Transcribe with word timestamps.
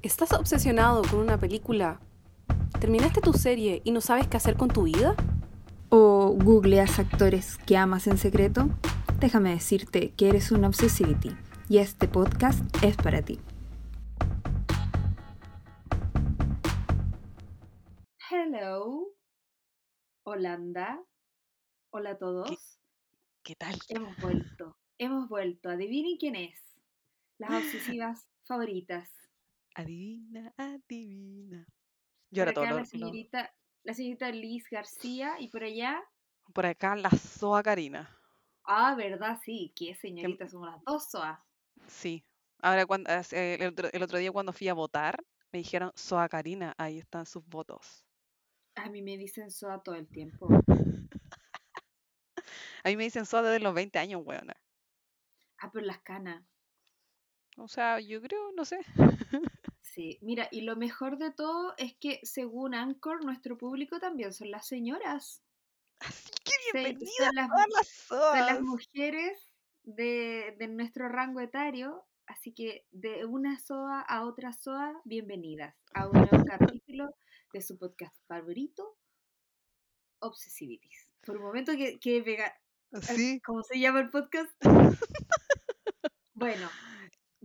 ¿Estás 0.00 0.32
obsesionado 0.32 1.02
con 1.02 1.18
una 1.18 1.38
película? 1.40 2.00
¿Terminaste 2.80 3.20
tu 3.20 3.32
serie 3.32 3.82
y 3.82 3.90
no 3.90 4.00
sabes 4.00 4.28
qué 4.28 4.36
hacer 4.36 4.56
con 4.56 4.68
tu 4.68 4.84
vida? 4.84 5.16
¿O 5.88 6.36
googleas 6.38 7.00
actores 7.00 7.58
que 7.66 7.76
amas 7.76 8.06
en 8.06 8.16
secreto? 8.16 8.68
Déjame 9.18 9.50
decirte 9.50 10.12
que 10.12 10.28
eres 10.28 10.52
una 10.52 10.68
obsessivity 10.68 11.36
y 11.68 11.78
este 11.78 12.06
podcast 12.06 12.62
es 12.84 12.96
para 12.96 13.22
ti. 13.22 13.40
Hello, 18.30 19.08
Holanda. 20.22 21.02
Hola 21.90 22.10
a 22.10 22.18
todos. 22.18 22.78
¿Qué, 23.42 23.56
tal? 23.56 23.74
Hemos 23.88 24.16
vuelto, 24.18 24.76
hemos 24.98 25.28
vuelto. 25.28 25.70
Adivinen 25.70 26.18
quién 26.18 26.36
es. 26.36 26.76
Las 27.38 27.50
obsesivas 27.50 28.28
favoritas. 28.46 29.27
Adivina, 29.78 30.52
adivina. 30.56 31.64
Yo 32.30 32.44
por 32.44 32.64
acá 32.64 32.72
la 32.72 32.84
señorita, 32.84 33.54
la 33.84 33.94
señorita 33.94 34.28
Liz 34.32 34.68
García 34.68 35.36
y 35.38 35.46
por 35.46 35.62
allá. 35.62 36.02
Por 36.52 36.66
acá 36.66 36.96
la 36.96 37.10
Soa 37.10 37.62
Karina. 37.62 38.10
Ah, 38.64 38.96
verdad, 38.96 39.38
sí. 39.44 39.72
¿Qué 39.76 39.94
señorita? 39.94 40.48
Somos 40.48 40.70
las 40.72 40.82
dos 40.82 41.08
Soa. 41.08 41.46
Sí. 41.86 42.24
Ahora, 42.60 42.86
cuando, 42.86 43.08
el, 43.30 44.02
otro, 44.02 44.18
día 44.18 44.32
cuando 44.32 44.52
fui 44.52 44.66
a 44.66 44.74
votar, 44.74 45.24
me 45.52 45.60
dijeron 45.60 45.92
Soa 45.94 46.28
Karina, 46.28 46.74
ahí 46.76 46.98
están 46.98 47.24
sus 47.24 47.46
votos. 47.46 48.04
A 48.74 48.90
mí 48.90 49.00
me 49.00 49.16
dicen 49.16 49.48
Soa 49.48 49.80
todo 49.80 49.94
el 49.94 50.08
tiempo. 50.08 50.48
a 52.82 52.88
mí 52.88 52.96
me 52.96 53.04
dicen 53.04 53.26
Soa 53.26 53.42
desde 53.42 53.60
los 53.60 53.74
20 53.74 53.96
años, 54.00 54.22
weona. 54.24 54.56
Ah, 55.58 55.70
pero 55.72 55.86
las 55.86 56.00
canas. 56.00 56.42
O 57.56 57.68
sea, 57.68 58.00
yo 58.00 58.20
creo, 58.20 58.50
no 58.56 58.64
sé. 58.64 58.80
Sí, 59.98 60.16
mira, 60.22 60.46
y 60.52 60.60
lo 60.60 60.76
mejor 60.76 61.18
de 61.18 61.32
todo 61.32 61.74
es 61.76 61.92
que 61.96 62.20
según 62.22 62.72
Anchor, 62.72 63.24
nuestro 63.24 63.58
público 63.58 63.98
también 63.98 64.32
son 64.32 64.52
las 64.52 64.64
señoras. 64.64 65.42
Así 65.98 66.30
que 66.44 66.52
bienvenidas 66.72 67.32
son 67.34 67.70
las, 67.74 67.88
son 67.88 68.38
las 68.46 68.60
mujeres 68.60 69.52
de, 69.82 70.54
de, 70.56 70.68
nuestro 70.68 71.08
rango 71.08 71.40
etario. 71.40 72.06
Así 72.28 72.52
que 72.52 72.86
de 72.92 73.24
una 73.24 73.58
SOA 73.58 74.02
a 74.02 74.24
otra 74.24 74.52
SOA, 74.52 75.00
bienvenidas 75.04 75.74
a 75.94 76.06
un 76.06 76.12
nuevo 76.12 76.44
capítulo 76.46 77.16
de 77.52 77.60
su 77.60 77.76
podcast 77.76 78.14
favorito, 78.28 78.96
Obsessivities. 80.20 81.10
Por 81.26 81.38
un 81.38 81.42
momento 81.42 81.72
que, 81.72 81.98
que 81.98 82.22
pega. 82.22 82.56
¿Sí? 83.02 83.40
¿Cómo 83.44 83.64
se 83.64 83.80
llama 83.80 83.98
el 83.98 84.10
podcast? 84.10 84.52
bueno, 86.34 86.70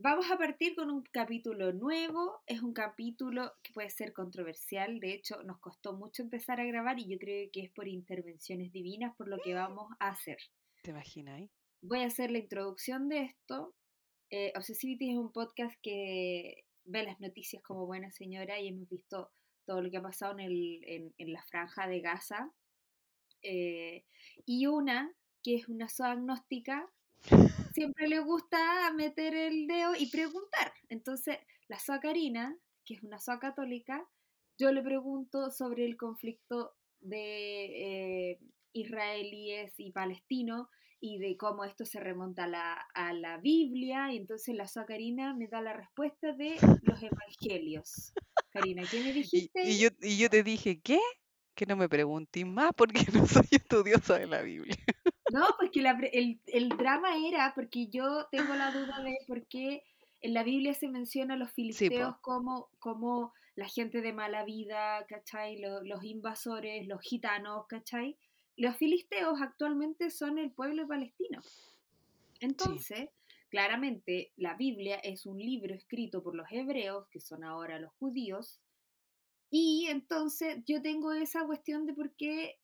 Vamos 0.04 0.30
a 0.30 0.38
partir 0.38 0.76
con 0.76 0.92
un 0.92 1.02
capítulo 1.02 1.72
nuevo. 1.72 2.42
Es 2.46 2.62
un 2.62 2.73
capítulo 2.73 3.54
que 3.64 3.72
puede 3.72 3.90
ser 3.90 4.12
controversial. 4.12 5.00
De 5.00 5.14
hecho, 5.14 5.42
nos 5.44 5.60
costó 5.60 5.94
mucho 5.94 6.23
empezar 6.23 6.60
a 6.60 6.66
grabar 6.66 7.00
y 7.00 7.08
yo 7.08 7.18
creo 7.18 7.50
que 7.54 7.62
es 7.62 7.72
por 7.72 7.88
intervenciones 7.88 8.73
divinas 8.73 9.16
por 9.16 9.30
lo 9.30 9.38
que 9.40 9.54
vamos 9.54 9.90
a 10.00 10.10
hacer. 10.10 10.40
¿Te 10.82 10.92
imaginas? 10.92 11.50
Voy 11.82 12.02
a 12.02 12.08
hacer 12.08 12.32
la 12.32 12.40
introducción 12.40 13.08
de 13.08 13.22
esto. 13.22 13.76
Eh, 14.30 14.52
Obsessivity 14.58 15.12
es 15.12 15.18
un 15.18 15.32
podcast 15.32 15.73
que 15.82 16.66
ve 16.84 17.04
las 17.04 17.22
noticias 17.22 17.64
como 17.64 17.86
buena 17.86 18.12
señora 18.12 18.60
y 18.60 18.67
hemos 18.67 18.90
visto 18.90 19.32
todo 19.66 19.82
lo 19.82 19.90
que 19.90 20.00
ha 20.00 20.02
pasado 20.02 20.38
en, 20.38 21.14
la 21.17 21.44
franja 21.44 21.88
de 21.88 22.02
Gaza. 22.02 22.52
Eh, 23.42 24.04
y 24.45 24.67
una 24.67 25.16
que 25.42 25.56
es 25.56 25.70
una 25.70 25.88
agnóstica 26.00 26.92
siempre 27.74 28.08
le 28.08 28.20
gusta 28.20 28.92
meter 28.94 29.36
el 29.36 29.68
dedo 29.68 29.94
y 29.98 30.10
preguntar. 30.10 30.74
Entonces, 30.90 31.38
la 31.68 31.80
SOA 31.80 32.00
Karina, 32.00 32.58
que 32.86 32.94
es 32.96 33.04
una 33.04 33.20
SOA 33.20 33.40
católica, 33.40 34.08
yo 34.58 34.72
le 34.72 34.82
pregunto 34.82 35.52
sobre 35.52 35.86
el 35.86 35.98
conflicto 35.98 36.74
de 37.00 38.32
eh, 38.32 38.40
israelíes 38.74 39.73
y 39.78 39.92
palestinos 39.92 40.67
y 41.00 41.17
de 41.17 41.36
cómo 41.36 41.66
esto 41.66 41.86
se 41.86 42.00
remonta 42.00 42.45
a 42.45 42.48
la, 42.48 42.73
a 42.94 43.14
la 43.14 43.38
Biblia. 43.38 44.14
Y 44.14 44.17
entonces 44.17 44.56
la 44.56 44.67
SOA 44.67 44.86
Karina 44.86 45.33
me 45.33 45.48
da 45.48 45.62
la 45.62 45.73
respuesta 45.73 46.32
de 46.33 46.56
los 46.83 47.02
evangelios. 47.02 48.14
Karina, 48.52 48.83
¿qué 48.89 49.04
me 49.04 49.12
dijiste? 49.12 49.70
Y, 49.70 49.80
yo, 49.80 49.89
y 50.02 50.17
yo 50.17 50.30
te 50.30 50.44
dije, 50.44 50.80
¿qué? 50.80 51.00
Que 51.56 51.66
no 51.66 51.76
me 51.76 51.89
preguntes 51.89 52.45
más 52.45 52.72
porque 52.76 53.04
no 53.14 53.26
soy 53.26 53.48
estudiosa 53.52 54.20
de 54.20 54.28
la 54.28 54.42
Biblia. 54.42 54.78
No, 55.33 55.48
porque 55.58 55.80
el, 55.80 56.39
el, 56.45 56.70
drama 56.70 57.17
era, 57.17 57.54
porque 57.55 57.88
yo 57.88 58.27
tengo 58.32 58.54
la 58.54 58.70
duda 58.70 59.02
de 59.02 59.17
por 59.26 59.44
qué 59.48 59.83
en 60.21 60.36
la 60.36 60.44
Biblia 60.44 60.76
se 60.76 60.88
menciona 60.88 61.33
a 61.33 61.38
los 61.38 61.52
filisteos 61.52 62.17
como, 62.21 62.70
como 62.77 63.33
la 63.55 63.67
gente 63.67 64.02
de 64.02 64.14
mala 64.14 64.45
vida, 64.45 65.04
¿cachai? 65.08 65.60
Los, 65.60 66.04
invasores, 66.04 66.86
los 66.88 67.02
gitanos, 67.02 67.66
¿cachai? 67.67 68.16
Los 68.58 68.77
filisteos 68.77 69.42
actualmente 69.42 70.11
son 70.11 70.38
el 70.38 70.52
pueblo 70.52 70.88
palestino. 70.88 71.42
Entonces, 72.39 73.10
claramente, 73.50 74.33
la 74.38 74.54
Biblia 74.54 74.98
es 74.98 75.26
un 75.26 75.39
libro 75.39 75.73
escrito 75.73 76.21
por 76.21 76.36
los 76.36 76.45
hebreos, 76.52 77.08
que 77.10 77.20
son 77.20 77.44
ahora 77.44 77.80
los 77.80 77.92
judíos, 77.94 78.61
y 79.50 79.88
entonces 79.89 80.64
yo 80.67 80.80
tengo 80.83 81.11
esa 81.11 81.44
cuestión 81.44 81.88
de 81.88 81.94
por 81.94 82.11
qué, 82.15 82.60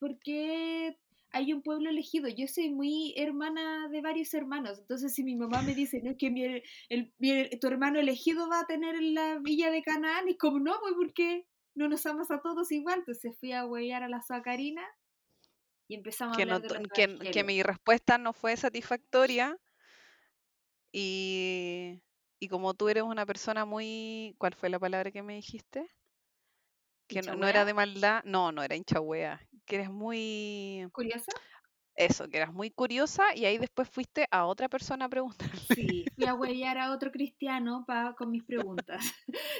por 0.00 0.18
qué 0.18 0.98
hay 1.30 1.52
un 1.52 1.62
pueblo 1.62 1.90
elegido. 1.90 2.28
Yo 2.28 2.46
soy 2.48 2.70
muy 2.70 3.14
hermana 3.16 3.88
de 3.88 4.00
varios 4.00 4.32
hermanos, 4.34 4.78
entonces 4.78 5.14
si 5.14 5.24
mi 5.24 5.36
mamá 5.36 5.62
me 5.62 5.74
dice, 5.74 6.00
no 6.02 6.10
es 6.10 6.16
que 6.16 6.30
mi, 6.30 6.44
el, 6.88 7.12
tu 7.60 7.66
hermano 7.66 7.98
elegido 7.98 8.48
va 8.48 8.60
a 8.60 8.66
tener 8.66 9.00
la 9.02 9.38
villa 9.38 9.70
de 9.70 9.82
Canaán, 9.82 10.28
y 10.28 10.36
como 10.36 10.58
no, 10.58 10.74
pues 10.80 10.94
porque 10.96 11.46
no 11.74 11.88
nos 11.88 12.04
amas 12.06 12.30
a 12.30 12.40
todos 12.40 12.72
igual, 12.72 13.00
entonces 13.00 13.36
fui 13.38 13.52
a 13.52 13.66
huellar 13.66 14.02
a 14.02 14.08
la 14.08 14.20
Sacarina 14.20 14.82
y 15.86 15.94
empezamos 15.94 16.36
a 16.36 16.42
hablar 16.42 16.60
de 16.62 16.88
que, 16.94 17.30
que 17.30 17.44
mi 17.44 17.62
respuesta 17.62 18.18
no 18.18 18.32
fue 18.32 18.56
satisfactoria 18.56 19.56
y, 20.92 22.02
y 22.40 22.48
como 22.48 22.74
tú 22.74 22.88
eres 22.88 23.02
una 23.02 23.26
persona 23.26 23.64
muy, 23.64 24.34
¿cuál 24.38 24.54
fue 24.54 24.68
la 24.68 24.78
palabra 24.78 25.10
que 25.10 25.22
me 25.22 25.34
dijiste? 25.34 25.88
Que 27.06 27.22
no, 27.22 27.48
era 27.48 27.64
de 27.64 27.72
maldad, 27.72 28.22
no, 28.24 28.52
no 28.52 28.62
era 28.62 28.76
hinchahuea, 28.76 29.40
que 29.68 29.76
eres 29.76 29.90
muy... 29.90 30.88
¿Curiosa? 30.92 31.30
Eso, 31.94 32.28
que 32.28 32.36
eras 32.36 32.52
muy 32.52 32.70
curiosa 32.70 33.34
y 33.34 33.44
ahí 33.44 33.58
después 33.58 33.88
fuiste 33.88 34.26
a 34.30 34.46
otra 34.46 34.68
persona 34.68 35.06
a 35.06 35.08
preguntarle. 35.08 35.60
Sí, 35.74 36.04
fui 36.14 36.26
a 36.26 36.34
huellar 36.34 36.78
a 36.78 36.92
otro 36.92 37.10
cristiano 37.10 37.84
pa, 37.86 38.14
con 38.16 38.30
mis 38.30 38.44
preguntas. 38.44 39.04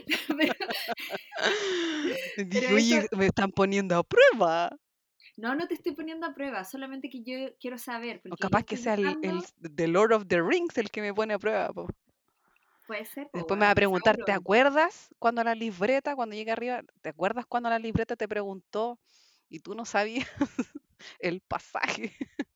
Oye, 2.73 3.09
me 3.17 3.27
están 3.27 3.51
poniendo 3.51 3.97
a 3.97 4.05
prueba. 4.05 4.79
No, 5.37 5.57
no 5.57 5.67
te 5.67 5.75
estoy 5.75 5.97
poniendo 5.97 6.27
a 6.27 6.35
prueba, 6.35 6.65
solamente 6.65 7.11
que 7.11 7.25
yo 7.25 7.53
quiero 7.61 7.77
saber. 7.77 8.23
O 8.31 8.37
capaz 8.37 8.63
que 8.63 8.77
sea 8.77 8.95
el, 8.95 9.19
el, 9.21 9.93
Lord 9.93 10.13
of 10.13 10.27
the 10.29 10.41
Rings 10.41 10.79
el 10.79 10.91
que 10.91 11.01
me 11.01 11.13
pone 11.13 11.35
a 11.35 11.41
prueba. 11.41 11.73
Puede 12.87 13.05
ser. 13.05 13.29
Después 13.33 13.59
me 13.59 13.67
va 13.67 13.73
a 13.73 13.75
preguntar, 13.75 14.17
¿te 14.25 14.33
acuerdas 14.33 15.13
cuando 15.19 15.43
la 15.43 15.57
libreta, 15.57 16.15
cuando 16.15 16.37
llegué 16.37 16.53
arriba, 16.53 16.85
¿te 17.03 17.09
acuerdas 17.09 17.47
cuando 17.47 17.69
la 17.69 17.81
libreta 17.81 18.15
te 18.15 18.29
preguntó 18.29 19.01
y 19.49 19.61
tú 19.61 19.75
no 19.75 19.85
sabías 19.85 20.29
el 21.21 21.41
pasaje? 21.41 22.13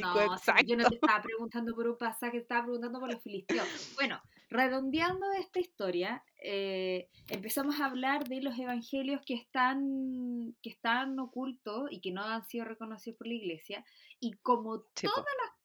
no, 0.00 0.20
exacto. 0.20 0.62
yo 0.66 0.76
no 0.76 0.88
te 0.88 0.94
estaba 0.94 1.22
preguntando 1.22 1.74
por 1.74 1.88
un 1.88 1.96
pasaje, 1.96 2.32
te 2.32 2.42
estaba 2.42 2.64
preguntando 2.64 3.00
por 3.00 3.12
los 3.12 3.22
filisteos. 3.22 3.66
Bueno, 3.96 4.20
redondeando 4.48 5.26
esta 5.32 5.60
historia, 5.60 6.24
eh, 6.42 7.08
empezamos 7.28 7.80
a 7.80 7.86
hablar 7.86 8.28
de 8.28 8.42
los 8.42 8.58
evangelios 8.58 9.20
que 9.24 9.34
están, 9.34 10.54
que 10.62 10.70
están 10.70 11.18
ocultos 11.18 11.88
y 11.90 12.00
que 12.00 12.12
no 12.12 12.22
han 12.22 12.44
sido 12.46 12.64
reconocidos 12.64 13.18
por 13.18 13.26
la 13.26 13.34
iglesia. 13.34 13.84
Y 14.20 14.34
como 14.34 14.80
todas 14.80 15.24
las 15.42 15.60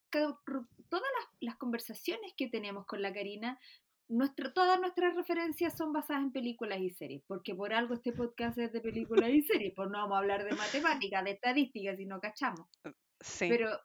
todas 0.90 1.04
las, 1.42 1.56
conversaciones 1.58 2.34
que 2.38 2.48
tenemos 2.48 2.86
con 2.86 3.02
la 3.02 3.14
Karina 3.14 3.60
todas 4.54 4.80
nuestras 4.80 5.16
referencias 5.16 5.76
son 5.78 5.94
basadas 5.94 6.24
en 6.24 6.32
películas 6.32 6.79
y 6.79 6.90
series, 6.91 7.24
porque 7.28 7.56
por 7.56 7.74
algo 7.74 7.94
este 7.94 8.14
podcast 8.14 8.58
es 8.58 8.72
de 8.72 8.82
películas 8.82 9.29
y 9.29 9.41
series, 9.41 9.74
pues 9.76 9.90
no 9.90 10.00
vamos 10.00 10.16
a 10.16 10.20
hablar 10.20 10.44
de 10.44 10.56
matemáticas, 10.56 11.24
de 11.24 11.32
estadísticas, 11.32 11.97
si 11.97 12.06
no 12.06 12.20
cachamos. 12.20 12.68
Uh, 12.85 12.90
sí. 13.20 13.50
Pero, 13.50 13.79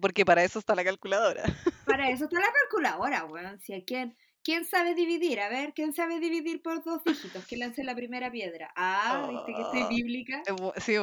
porque 0.00 0.24
para 0.24 0.44
eso 0.44 0.58
está 0.58 0.74
la 0.74 0.84
calculadora. 0.84 1.42
Para 1.86 2.08
eso 2.08 2.24
está 2.24 2.40
la 2.40 2.52
calculadora, 2.62 3.24
weón. 3.26 3.60
Si 3.60 3.84
quién, 3.84 4.16
¿Quién 4.44 4.66
sabe 4.66 4.94
dividir? 4.94 5.40
A 5.40 5.48
ver, 5.48 5.72
¿quién 5.72 5.94
sabe 5.94 6.20
dividir 6.20 6.60
por 6.60 6.84
dos 6.84 7.02
dígitos? 7.02 7.46
Que 7.46 7.56
lance 7.56 7.82
la 7.82 7.94
primera 7.94 8.30
piedra. 8.30 8.70
Ah, 8.76 9.26
viste 9.30 9.54
que 9.54 9.62
estoy 9.62 9.82
oh, 9.82 9.88
bíblica. 9.88 10.42
Sí, 10.76 10.96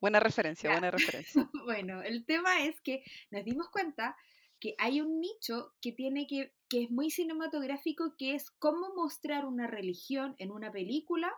buena 0.00 0.18
referencia, 0.18 0.72
buena 0.72 0.90
referencia. 0.90 1.48
bueno, 1.64 2.02
el 2.02 2.26
tema 2.26 2.62
es 2.62 2.80
que 2.80 3.04
nos 3.30 3.44
dimos 3.44 3.68
cuenta 3.70 4.16
que 4.60 4.74
hay 4.78 5.00
un 5.00 5.20
nicho 5.20 5.72
que 5.80 5.92
tiene 5.92 6.26
que, 6.26 6.52
que 6.68 6.84
es 6.84 6.90
muy 6.90 7.10
cinematográfico, 7.10 8.14
que 8.16 8.34
es 8.34 8.50
cómo 8.50 8.94
mostrar 8.94 9.46
una 9.46 9.66
religión 9.66 10.34
en 10.38 10.50
una 10.50 10.72
película 10.72 11.32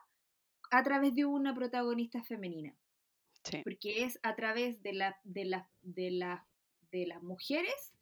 a 0.70 0.82
través 0.82 1.14
de 1.14 1.24
una 1.24 1.54
protagonista 1.54 2.22
femenina. 2.22 2.76
Porque 3.64 4.04
es 4.04 4.18
a 4.22 4.36
través 4.36 4.82
de, 4.82 4.92
la, 4.92 5.18
de, 5.24 5.44
la, 5.46 5.70
de, 5.82 6.10
la, 6.10 6.46
de 6.92 7.06
las 7.06 7.22
mujeres 7.22 7.94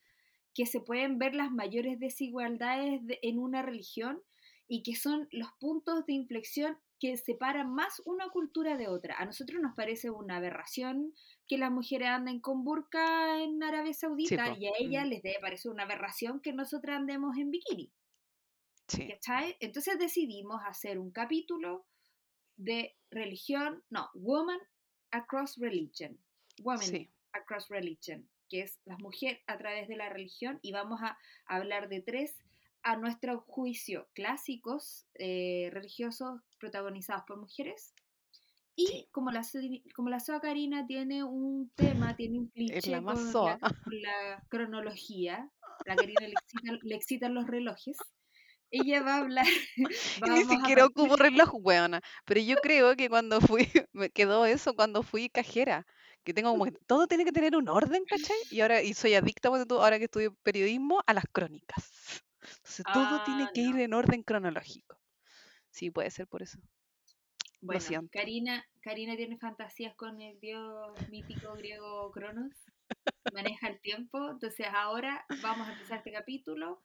que 0.55 0.67
se 0.67 0.81
pueden 0.81 1.19
ver 1.19 1.35
las 1.35 1.53
mayores 1.53 2.01
desigualdades 2.01 3.01
en 3.23 3.39
una 3.39 3.63
religión 3.63 4.21
y 4.67 4.83
que 4.83 4.97
son 4.97 5.29
los 5.31 5.49
puntos 5.61 6.05
de 6.07 6.15
inflexión 6.15 6.77
que 7.01 7.17
separan 7.17 7.73
más 7.73 8.03
una 8.05 8.29
cultura 8.29 8.77
de 8.77 8.89
otra. 8.89 9.17
A 9.19 9.25
nosotros 9.25 9.61
nos 9.63 9.75
parece 9.75 10.11
una 10.11 10.37
aberración 10.37 11.15
que 11.47 11.59
las 11.59 11.71
mujeres 11.71 12.09
anden 12.09 12.41
con 12.41 12.65
burka 12.65 13.43
en 13.43 13.63
Arabia 13.63 13.95
Saudita 13.95 14.57
y 14.59 14.67
a 14.67 14.73
ellas 14.79 15.07
mm. 15.07 15.09
les 15.09 15.23
debe 15.23 15.39
parecer 15.41 15.71
una 15.71 15.85
aberración 15.85 16.41
que 16.41 16.53
nosotras 16.53 16.97
andemos 16.97 17.37
en 17.39 17.51
bikini. 17.51 17.93
Sí. 18.89 19.09
Entonces 19.61 19.99
decidimos 19.99 20.61
hacer 20.67 20.99
un 20.99 21.11
capítulo 21.11 21.87
de 22.57 22.97
religión, 23.11 23.85
no, 23.91 24.11
Woman 24.15 24.59
Across 25.11 25.59
Religion. 25.59 26.19
Woman 26.63 27.09
Across 27.33 27.69
Religion, 27.69 28.29
que 28.49 28.63
es 28.63 28.81
las 28.85 28.99
mujeres 28.99 29.41
a 29.47 29.59
través 29.59 29.89
de 29.89 29.97
la 29.97 30.09
religión 30.09 30.59
y 30.63 30.73
vamos 30.73 31.01
a 31.03 31.19
hablar 31.47 31.89
de 31.89 32.01
tres 32.01 32.43
a 32.83 32.97
nuestro 32.97 33.41
juicio, 33.41 34.09
clásicos 34.15 35.07
eh, 35.15 35.71
religiosos 35.73 36.41
protagonizados 36.59 37.25
por 37.27 37.39
mujeres. 37.39 37.95
Y 38.77 39.09
como 39.11 39.33
la, 39.33 39.45
como 39.95 40.09
la 40.09 40.21
Soa 40.21 40.41
Karina 40.41 40.87
tiene 40.87 41.25
un 41.25 41.71
tema, 41.75 42.15
tiene 42.17 42.39
un 42.39 42.49
cliché 42.49 43.03
con, 43.03 44.03
la, 44.03 44.45
cronología, 44.49 45.51
la 45.85 45.97
Karina 45.97 46.29
le, 46.83 46.95
excitan 46.95 47.35
los 47.35 47.47
relojes, 47.47 47.97
ella 48.71 49.03
va 49.03 49.17
a 49.17 49.19
hablar. 49.19 49.47
Ni 50.31 50.45
siquiera 50.45 50.87
ocupo 50.87 51.17
reloj, 51.17 51.55
weona. 51.55 52.01
Pero 52.25 52.41
yo 52.41 52.57
creo 52.57 52.97
que 52.97 53.09
cuando 53.09 53.41
fui, 53.41 53.69
me 53.93 54.11
quedó 54.11 54.47
eso 54.47 54.75
cuando 54.75 55.03
fui 55.03 55.29
cajera. 55.29 55.87
Que 56.25 56.35
tengo 56.35 56.51
como 56.51 56.67
todo 56.87 57.07
tiene 57.07 57.25
que 57.25 57.33
tener 57.33 57.57
un 57.57 57.69
orden, 57.69 58.05
¿cachai? 58.05 58.37
Y 58.51 58.61
ahora, 58.61 58.83
y 58.83 58.93
soy 58.93 59.15
adicta, 59.15 59.49
ahora 59.49 59.99
que 59.99 60.05
estudio 60.05 60.35
periodismo, 60.43 61.01
a 61.07 61.15
las 61.15 61.25
crónicas. 61.33 62.23
Entonces 62.43 62.85
todo 62.93 63.25
tiene 63.25 63.45
ah, 63.45 63.51
que 63.53 63.61
ir 63.61 63.77
en 63.79 63.95
orden 63.95 64.23
cronológico. 64.23 64.99
Sí, 65.71 65.91
puede 65.91 66.11
ser 66.11 66.27
por 66.27 66.43
eso. 66.43 66.59
Bueno, 67.61 68.09
Karina, 68.13 68.65
Karina 68.83 69.17
tiene 69.17 69.37
fantasías 69.37 69.95
con 69.97 70.21
el 70.21 70.39
dios 70.39 70.97
mítico 71.09 71.55
griego 71.55 72.11
Cronos. 72.13 72.53
Maneja 73.33 73.69
el 73.69 73.81
tiempo. 73.81 74.31
Entonces 74.31 74.67
ahora 74.73 75.25
vamos 75.43 75.69
a 75.69 75.73
empezar 75.73 75.99
este 75.99 76.13
capítulo 76.13 76.83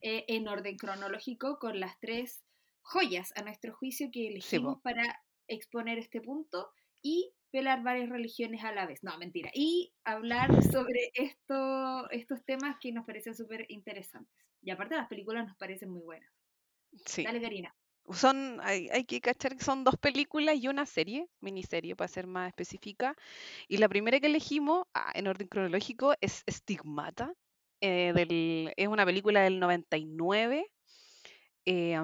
eh, 0.00 0.24
en 0.28 0.48
orden 0.48 0.76
cronológico 0.76 1.58
con 1.58 1.78
las 1.78 1.98
tres 2.00 2.42
joyas 2.82 3.32
a 3.36 3.42
nuestro 3.42 3.74
juicio 3.74 4.10
que 4.12 4.28
elegimos 4.28 4.80
para 4.82 5.22
exponer 5.46 5.98
este 5.98 6.20
punto 6.20 6.70
y 7.02 7.32
pelar 7.54 7.84
varias 7.84 8.08
religiones 8.08 8.64
a 8.64 8.72
la 8.72 8.84
vez. 8.84 9.04
No, 9.04 9.16
mentira. 9.16 9.48
Y 9.54 9.92
hablar 10.02 10.48
sobre 10.76 11.12
esto, 11.14 12.10
estos 12.10 12.44
temas 12.44 12.78
que 12.80 12.90
nos 12.90 13.06
parecen 13.06 13.36
súper 13.36 13.64
interesantes. 13.68 14.34
Y 14.60 14.70
aparte 14.70 14.96
las 14.96 15.06
películas 15.06 15.46
nos 15.46 15.56
parecen 15.56 15.90
muy 15.90 16.02
buenas. 16.02 16.28
Sí. 17.06 17.22
Dale, 17.22 17.40
Karina. 17.40 17.72
Son, 18.10 18.58
hay, 18.60 18.88
hay, 18.88 19.04
que 19.04 19.20
cachar 19.20 19.56
que 19.56 19.62
son 19.62 19.84
dos 19.84 19.96
películas 19.96 20.56
y 20.56 20.66
una 20.66 20.84
serie, 20.84 21.28
miniserie 21.40 21.94
para 21.94 22.08
ser 22.08 22.26
más 22.26 22.48
específica. 22.48 23.14
Y 23.68 23.76
la 23.76 23.88
primera 23.88 24.18
que 24.18 24.26
elegimos, 24.26 24.88
ah, 24.92 25.12
en 25.14 25.28
orden 25.28 25.46
cronológico, 25.46 26.12
es 26.20 26.42
Stigmata. 26.50 27.32
Eh, 27.80 28.12
del, 28.16 28.72
es 28.76 28.88
una 28.88 29.06
película 29.06 29.42
del 29.42 29.60
99. 29.60 30.66
Eh, 31.66 31.96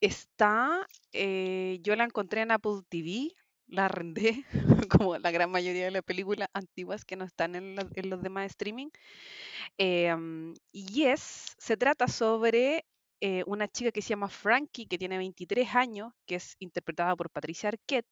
está, 0.00 0.86
eh, 1.12 1.78
yo 1.82 1.96
la 1.96 2.04
encontré 2.04 2.42
en 2.42 2.52
Apple 2.52 2.82
TV, 2.88 3.34
la 3.66 3.86
arrendé, 3.86 4.44
como 4.90 5.18
la 5.18 5.30
gran 5.30 5.50
mayoría 5.50 5.86
de 5.86 5.90
las 5.90 6.02
películas 6.02 6.48
antiguas 6.52 7.04
que 7.04 7.16
no 7.16 7.24
están 7.24 7.54
en, 7.54 7.76
los 7.76 8.22
demás 8.22 8.46
streaming. 8.50 8.88
Em, 9.78 10.54
y 10.72 11.04
es, 11.04 11.54
se 11.58 11.76
trata 11.76 12.08
sobre 12.08 12.84
eh, 13.20 13.42
una 13.46 13.68
chica 13.68 13.92
que 13.92 14.02
se 14.02 14.10
llama 14.10 14.28
Frankie, 14.28 14.86
que 14.86 14.98
tiene 14.98 15.18
23 15.18 15.74
años, 15.74 16.12
que 16.26 16.36
es 16.36 16.56
interpretada 16.58 17.16
por 17.16 17.30
Patricia 17.30 17.70
Arquette, 17.70 18.06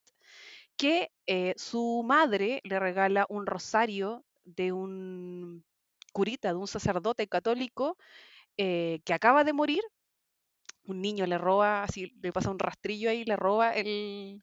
que 0.77 1.11
eh, 1.27 1.55
su 1.57 2.03
madre 2.05 2.61
le 2.65 2.79
regala 2.81 3.27
un 3.29 3.47
rosario 3.47 4.25
de 4.45 4.73
un 4.73 5.65
curita, 6.13 6.49
de 6.49 6.57
un 6.57 6.69
sacerdote 6.69 7.27
católico 7.29 7.97
eh, 8.57 9.01
que 9.05 9.15
acaba 9.15 9.45
de 9.45 9.53
morir. 9.53 9.83
Un 10.85 11.01
niño 11.01 11.27
le 11.27 11.39
roba, 11.39 11.85
así 11.85 12.13
le 12.23 12.33
pasa 12.33 12.51
un 12.51 12.59
rastrillo 12.59 13.11
ahí, 13.11 13.25
le 13.25 13.37
roba 13.37 13.73
el, 13.75 14.43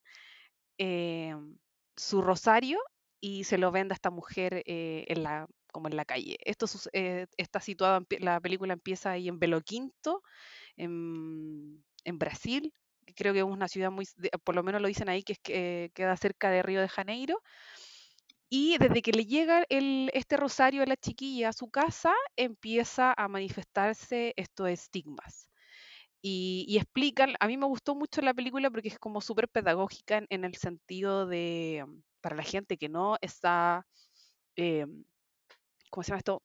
Em, 0.80 1.58
su 1.98 2.22
rosario 2.22 2.80
y 3.20 3.44
se 3.44 3.58
lo 3.58 3.70
vende 3.70 3.94
a 3.94 3.96
esta 3.96 4.12
mujer 4.12 4.64
eh, 4.66 5.04
en 5.10 5.24
la, 5.24 5.46
como 5.74 5.90
en 5.90 5.98
la 5.98 6.06
calle. 6.06 6.38
Esto 6.46 6.68
eh, 6.94 7.28
está 7.36 7.60
situado, 7.60 8.06
la 8.20 8.40
película 8.40 8.74
empieza 8.74 9.12
ahí 9.12 9.28
en 9.28 9.40
Belo 9.40 9.60
Quinto, 9.62 10.24
en, 10.78 11.84
Brasil, 12.14 12.74
creo 13.16 13.34
que 13.34 13.40
es 13.40 13.46
una 13.46 13.68
ciudad 13.68 13.92
muy, 13.92 14.08
por 14.46 14.56
lo 14.56 14.64
menos 14.64 14.82
lo 14.82 14.88
dicen 14.88 15.10
ahí, 15.10 15.22
que, 15.24 15.92
queda 15.94 16.18
cerca 16.18 16.50
de 16.50 16.64
Río 16.64 16.82
de 16.82 16.90
Janeiro. 16.90 17.42
Y 18.50 18.78
desde 18.78 19.02
que 19.02 19.12
le 19.12 19.26
llega 19.26 19.66
este 19.70 20.38
rosario 20.38 20.82
a 20.82 20.86
la 20.86 20.98
chiquilla 20.98 21.50
a 21.50 21.54
su 21.54 21.70
casa, 21.70 22.14
empieza 22.36 23.14
a 23.18 23.28
manifestarse 23.28 24.34
estos 24.38 24.70
estigmas. 24.70 25.49
Y, 26.22 26.76
explican, 26.78 27.36
a 27.40 27.48
mí 27.48 27.58
me 27.58 27.66
gustó 27.66 27.96
mucho 27.96 28.22
la 28.22 28.34
película 28.34 28.70
porque 28.70 28.90
es 28.90 29.00
como 29.00 29.22
súper 29.22 29.48
pedagógica 29.48 30.22
en, 30.30 30.44
el 30.44 30.56
sentido 30.56 31.26
de, 31.26 31.86
mm, 31.88 32.02
para 32.22 32.36
la 32.36 32.44
gente 32.44 32.78
que 32.78 32.90
no 32.90 33.18
está, 33.22 33.86
eh, 34.58 34.86
¿cómo 35.90 36.04
se 36.04 36.10
llama 36.10 36.20
esto? 36.20 36.44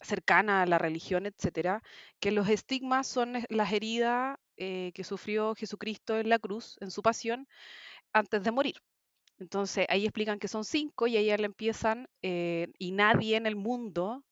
cercana 0.00 0.62
a 0.62 0.66
la 0.66 0.78
religión, 0.78 1.26
etcétera, 1.26 1.82
que 2.20 2.32
los 2.32 2.48
estigmas 2.48 3.06
son 3.06 3.34
las 3.48 3.72
heridas 3.72 4.36
eh, 4.56 4.92
que 4.94 5.04
sufrió 5.04 5.54
Jesucristo 5.54 6.18
en 6.18 6.28
la 6.28 6.38
cruz, 6.38 6.76
en 6.80 6.90
su 6.90 7.02
pasión, 7.02 7.48
antes 8.12 8.44
de 8.44 8.50
morir. 8.52 8.76
Entonces 9.38 9.86
ahí 9.88 10.04
explican 10.04 10.38
que 10.38 10.48
son 10.48 10.64
cinco 10.64 11.06
y 11.06 11.16
ahí 11.16 11.36
le 11.36 11.46
empiezan, 11.46 12.08
eh, 12.22 12.68
y 12.78 12.92
nadie 12.92 13.36
en 13.36 13.46
el 13.46 13.56
mundo 13.56 14.24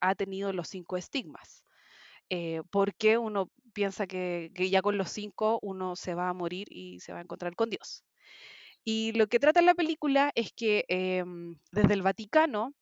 ha 0.00 0.14
tenido 0.14 0.52
los 0.52 0.68
cinco 0.68 0.96
estigmas. 0.96 1.65
Eh, 2.30 2.62
porque 2.70 3.18
uno 3.18 3.50
piensa 3.72 4.06
que, 4.06 4.50
ya 4.70 4.82
con 4.82 4.98
los 4.98 5.10
cinco 5.10 5.58
uno 5.62 5.96
se 5.96 6.14
va 6.14 6.28
a 6.28 6.34
morir 6.34 6.66
y 6.70 7.00
se 7.00 7.12
va 7.12 7.18
a 7.20 7.22
encontrar 7.22 7.54
con 7.56 7.70
Dios. 7.70 8.04
Y 8.84 9.12
lo 9.12 9.26
que 9.28 9.38
trata 9.40 9.62
la 9.62 9.74
película 9.74 10.32
es 10.34 10.52
que 10.52 10.84
em, 10.88 11.56
desde 11.72 11.94
el 11.94 12.02
Vaticano 12.02 12.74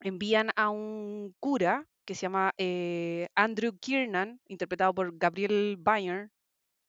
envían 0.00 0.50
a 0.56 0.70
un 0.70 1.34
cura 1.40 1.86
que 2.06 2.14
se 2.14 2.22
llama 2.22 2.52
eh, 2.58 3.28
Andrew 3.36 3.78
Kiernan, 3.78 4.40
interpretado 4.48 4.94
por 4.94 5.16
Gabriel 5.18 5.76
Byrne, 5.78 6.30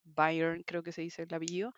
Byron 0.04 0.62
creo 0.66 0.82
que 0.82 0.92
se 0.92 1.02
dice 1.02 1.22
el 1.24 1.34
apellido, 1.34 1.72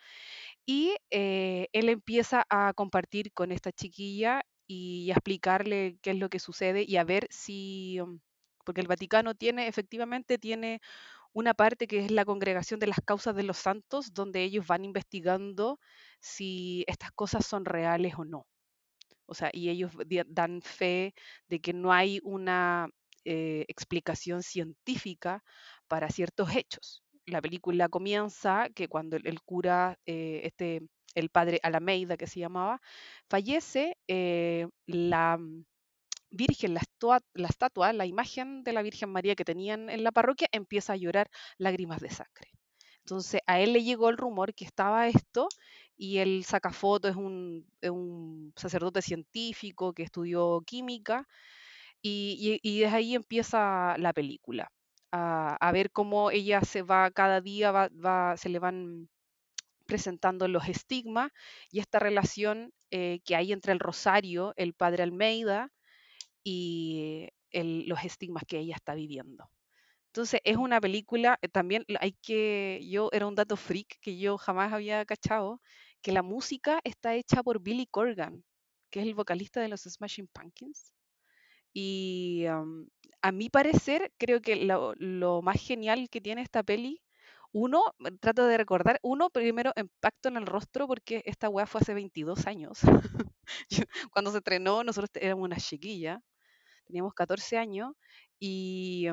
y 0.67 0.97
eh, 1.11 1.69
él 1.73 1.89
empieza 1.91 2.45
a 2.51 2.73
compartir 2.75 3.33
con 3.33 3.53
esta 3.53 3.73
chiquilla 3.73 4.43
y 4.67 5.11
a 5.11 5.15
explicarle 5.15 5.99
qué 6.03 6.11
es 6.13 6.19
lo 6.19 6.29
que 6.31 6.39
sucede 6.41 6.85
y 6.87 6.97
a 6.97 7.05
ver 7.05 7.27
si, 7.31 8.01
um, 8.01 8.21
porque 8.65 8.81
el 8.81 8.89
Vaticano 8.89 9.35
tiene, 9.35 9.69
efectivamente, 9.69 10.39
tiene 10.39 10.81
una 11.33 11.55
parte 11.55 11.87
que 11.87 11.99
es 12.01 12.11
la 12.11 12.25
congregación 12.25 12.81
de 12.81 12.87
las 12.87 13.01
causas 13.05 13.35
de 13.37 13.43
los 13.43 13.59
santos, 13.59 14.15
donde 14.15 14.43
ellos 14.43 14.67
van 14.67 14.85
investigando 14.85 15.81
si 16.21 16.85
estas 16.87 17.13
cosas 17.13 17.47
son 17.47 17.65
reales 17.65 18.15
o 18.17 18.25
no. 18.25 18.47
O 19.27 19.35
sea, 19.35 19.51
y 19.53 19.71
ellos 19.71 19.93
dan 20.29 20.63
fe 20.63 21.15
de 21.49 21.61
que 21.61 21.73
no 21.73 21.93
hay 21.93 22.21
una 22.23 22.89
eh, 23.25 23.65
explicación 23.69 24.43
científica 24.43 25.43
para 25.89 26.11
ciertos 26.11 26.55
hechos. 26.55 27.03
La 27.27 27.41
película 27.41 27.89
comienza 27.89 28.69
que 28.75 28.89
cuando 28.89 29.17
el, 29.17 29.41
cura, 29.43 29.99
eh, 30.07 30.43
este, 30.45 30.83
el 31.15 31.31
padre 31.31 31.59
Alameida 31.63 32.17
que 32.17 32.27
se 32.27 32.41
llamaba, 32.41 32.81
fallece, 33.29 33.97
eh, 34.09 34.69
la, 34.87 35.39
Virgen, 36.35 36.75
la, 36.75 36.81
estatua, 36.81 37.93
la 37.93 38.07
imagen 38.07 38.65
de 38.65 38.73
la 38.73 38.83
Virgen 38.83 39.11
María 39.11 39.35
que 39.35 39.45
tenían 39.45 39.89
en 39.91 40.05
la 40.05 40.13
parroquia, 40.13 40.49
empieza 40.53 40.95
a 40.95 40.97
llorar 40.97 41.31
lágrimas 41.59 42.01
de 42.01 42.11
sangre. 42.11 42.51
Entonces 42.99 43.41
a 43.47 43.61
él 43.61 43.73
le 43.75 43.85
llegó 43.85 44.09
el 44.09 44.17
rumor 44.17 44.55
que 44.55 44.65
estaba 44.65 45.09
esto 45.09 45.49
y 45.97 46.19
él 46.19 46.45
saca 46.45 46.71
fotos, 46.71 47.11
es 47.13 47.17
un, 47.17 48.53
sacerdote 48.57 49.03
científico 49.03 49.93
que 49.93 50.03
estudió 50.03 50.63
química 50.67 51.29
y, 52.03 52.61
desde 52.81 52.97
ahí 52.97 53.15
empieza 53.15 53.97
la 53.99 54.13
película, 54.13 54.71
a, 55.13 55.71
ver 55.73 55.91
cómo 55.91 56.31
ella 56.31 56.61
se 56.63 56.83
va 56.83 57.11
cada 57.11 57.41
día, 57.41 57.73
va, 57.73 58.37
se 58.37 58.49
le 58.49 58.59
van 58.59 59.09
presentando 59.87 60.49
los 60.49 60.69
estigmas 60.69 61.31
y 61.71 61.81
esta 61.81 61.99
relación 61.99 62.73
eh, 62.91 63.21
que 63.25 63.37
hay 63.37 63.53
entre 63.53 63.73
el 63.73 63.81
rosario, 63.81 64.55
el 64.57 64.75
padre 64.75 65.03
Almeida, 65.03 65.71
y 66.45 67.29
los 67.53 68.05
estigmas 68.05 68.45
que 68.47 68.59
ella 68.59 68.77
está 68.77 68.95
viviendo. 68.95 69.51
Entonces 70.15 70.41
es 70.45 70.57
una 70.57 70.81
película, 70.81 71.39
eh, 71.43 71.49
también 71.49 71.85
hay 72.01 72.13
que, 72.23 72.81
yo 72.89 73.09
era 73.13 73.27
un 73.27 73.35
dato 73.35 73.57
freak 73.57 73.99
que 74.01 74.17
yo 74.17 74.39
jamás 74.39 74.73
había 74.73 75.05
cachado, 75.05 75.61
que 76.03 76.13
la 76.13 76.23
música 76.23 76.81
está 76.85 77.15
hecha 77.17 77.43
por 77.43 77.61
Billy 77.61 77.87
Corgan, 77.87 78.45
que 78.91 79.01
es 79.01 79.07
el 79.07 79.15
vocalista 79.15 79.61
de 79.61 79.69
los 79.69 79.83
Smashing 79.83 80.29
Pumpkins. 80.29 80.93
Y 81.73 82.45
a 82.47 83.33
mi 83.33 83.51
parecer, 83.51 84.13
creo 84.19 84.41
que 84.41 84.57
lo, 84.57 85.43
más 85.43 85.61
genial 85.61 86.09
que 86.09 86.21
tiene 86.21 86.43
esta 86.43 86.63
peli, 86.63 87.03
uno, 87.53 87.83
trato 88.21 88.47
de 88.47 88.57
recordar, 88.59 89.01
uno, 89.03 89.31
primero, 89.31 89.73
impacto 89.77 90.29
en 90.29 90.37
el 90.37 90.47
rostro, 90.47 90.87
porque 90.87 91.23
esta 91.27 91.49
weá 91.49 91.67
fue 91.67 91.81
hace 91.81 91.95
22 91.95 92.47
años. 92.47 92.79
Cuando 94.13 94.31
se 94.31 94.39
estrenó, 94.39 94.85
nosotros 94.85 95.11
éramos 95.15 95.45
una 95.45 95.57
chiquilla, 95.57 96.23
teníamos 96.87 97.15
14 97.15 97.59
años, 97.59 97.95
y, 98.39 99.09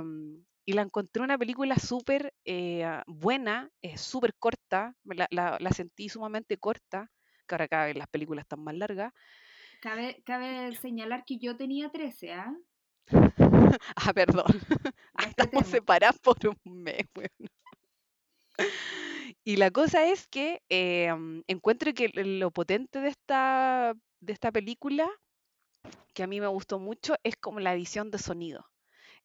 la 0.67 0.83
encontré 0.83 1.21
una 1.21 1.37
película 1.37 1.75
súper 1.77 2.33
eh, 2.45 2.87
buena, 3.05 3.69
es 3.81 3.99
súper 3.99 4.33
corta, 4.35 4.95
la, 5.03 5.27
la, 5.59 5.71
sentí 5.71 6.07
sumamente 6.07 6.57
corta, 6.57 7.11
que 7.45 7.55
ahora 7.55 7.67
cada 7.67 7.85
vez 7.87 7.97
las 7.97 8.07
películas 8.07 8.43
están 8.43 8.63
más 8.63 8.75
largas, 8.75 9.11
Cabe, 9.81 10.21
cabe 10.25 10.75
señalar 10.75 11.25
que 11.25 11.39
yo 11.39 11.57
tenía 11.57 11.89
13, 11.89 12.33
¿ah? 12.33 12.55
ah, 13.95 14.13
perdón. 14.13 14.45
Ah, 15.13 15.25
estamos 15.27 15.67
separados 15.67 16.19
por 16.19 16.37
un 16.47 16.83
mes, 16.83 17.03
bueno. 17.13 17.29
Y 19.43 19.57
la 19.57 19.69
cosa 19.69 20.07
es 20.07 20.27
que 20.27 20.61
em, 20.69 21.43
encuentro 21.47 21.93
que 21.93 22.09
lo 22.09 22.49
potente 22.51 23.01
de 23.01 23.09
esta, 23.09 23.93
de 24.19 24.33
esta 24.33 24.51
película, 24.51 25.07
que 26.13 26.23
a 26.23 26.27
mí 26.27 26.39
me 26.39 26.47
gustó 26.47 26.79
mucho, 26.79 27.15
es 27.23 27.35
como 27.37 27.59
la 27.59 27.73
edición 27.73 28.11
de 28.11 28.17
sonido. 28.17 28.65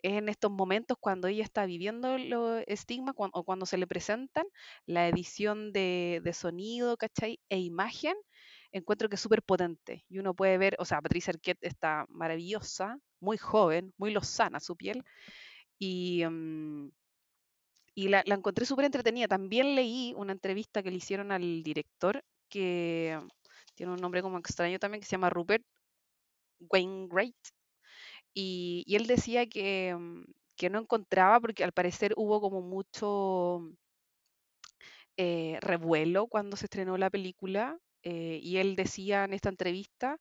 Es 0.03 0.13
en 0.13 0.29
estos 0.29 0.51
momentos 0.51 0.99
cuando 1.01 1.27
ella 1.29 1.43
está 1.43 1.67
viviendo 1.67 2.19
los 2.19 2.63
estigmas 2.67 3.15
o 3.17 3.45
cuando 3.45 3.67
se 3.67 3.79
le 3.79 3.87
presentan, 3.87 4.47
la 4.85 5.09
edición 5.09 5.73
de, 5.73 6.21
de 6.23 6.33
sonido, 6.33 6.97
¿cachai? 6.97 7.41
E 7.49 7.59
imagen 7.59 8.15
encuentro 8.73 9.09
que 9.09 9.17
es 9.17 9.21
súper 9.21 9.43
potente. 9.43 10.05
Y 10.09 10.19
uno 10.19 10.35
puede 10.35 10.59
ver, 10.59 10.77
o 10.79 10.85
sea, 10.85 11.01
Patricia 11.01 11.33
Arquette 11.33 11.65
está 11.65 12.07
maravillosa, 12.09 12.99
muy 13.21 13.39
joven, 13.39 13.93
muy 13.97 14.13
lozana 14.13 14.61
su 14.61 14.77
piel. 14.77 15.03
Y, 15.79 16.25
mm, 16.25 16.91
y 17.95 18.09
la, 18.09 18.23
encontré 18.27 18.67
súper 18.67 18.85
entretenida. 18.87 19.29
También 19.29 19.75
leí 19.75 20.15
una 20.17 20.33
entrevista 20.33 20.83
que 20.83 20.91
le 20.91 20.99
hicieron 20.99 21.33
al 21.33 21.63
director, 21.63 22.23
que 22.49 23.19
tiene 23.75 23.93
un 23.93 24.01
nombre 24.01 24.23
como 24.23 24.39
extraño 24.39 24.79
también, 24.79 25.01
que 25.01 25.07
se 25.07 25.13
llama 25.13 25.31
Rupert 25.31 25.65
Wainwright. 26.61 27.37
Y, 28.35 28.85
y 28.87 28.97
él 28.97 29.07
decía 29.07 29.47
que, 29.47 29.95
mm, 29.99 30.25
que 30.57 30.71
no 30.71 30.81
encontraba, 30.81 31.41
porque 31.41 31.65
al 31.65 31.73
parecer 31.73 32.15
hubo 32.17 32.41
como 32.41 32.63
mucho 32.63 33.63
eh, 35.19 35.59
revuelo 35.63 36.27
cuando 36.27 36.57
se 36.59 36.67
estrenó 36.67 36.99
la 36.99 37.09
película 37.09 37.79
eh, 38.03 38.39
y 38.43 38.59
él 38.59 38.77
decía 38.77 39.25
en 39.25 39.33
esta 39.33 39.49
entrevista 39.49 40.19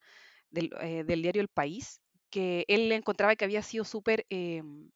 eh, 0.53 1.03
del, 1.05 1.21
diario 1.21 1.41
El 1.41 1.49
País 1.49 2.01
que 2.29 2.63
él 2.69 2.91
encontraba 2.93 3.35
que 3.35 3.45
había 3.45 3.61
sido 3.61 3.83
súper 3.83 4.25
em, 4.29 4.89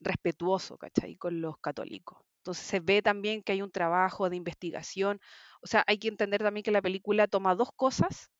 respetuoso, 0.00 0.78
¿cachai? 0.78 1.16
Con 1.16 1.40
los 1.40 1.58
católicos. 1.58 2.18
Entonces 2.38 2.66
se 2.66 2.80
ve 2.80 3.02
también 3.02 3.42
que 3.42 3.52
hay 3.52 3.62
un 3.62 3.72
trabajo 3.72 4.30
de 4.30 4.36
investigación. 4.36 5.20
O 5.62 5.66
sea, 5.66 5.84
hay 5.86 5.98
que 5.98 6.08
entender 6.08 6.42
también 6.42 6.64
que 6.64 6.70
la 6.70 6.82
película 6.82 7.26
toma 7.26 7.54
dos 7.54 7.70
cosas 7.74 8.30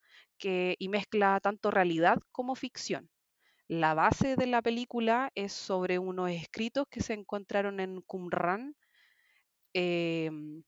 y 0.40 0.88
mezcla 0.88 1.40
tanto 1.40 1.70
realidad 1.70 2.18
como 2.32 2.54
ficción. 2.54 3.10
La 3.68 3.94
base 3.94 4.36
de 4.36 4.46
la 4.46 4.62
película 4.62 5.30
es 5.34 5.52
sobre 5.52 5.98
unos 5.98 6.30
escritos 6.30 6.86
que 6.88 7.00
se 7.00 7.14
encontraron 7.14 7.80
en 7.80 8.00
Qumran, 8.02 8.76
em, 9.74 10.62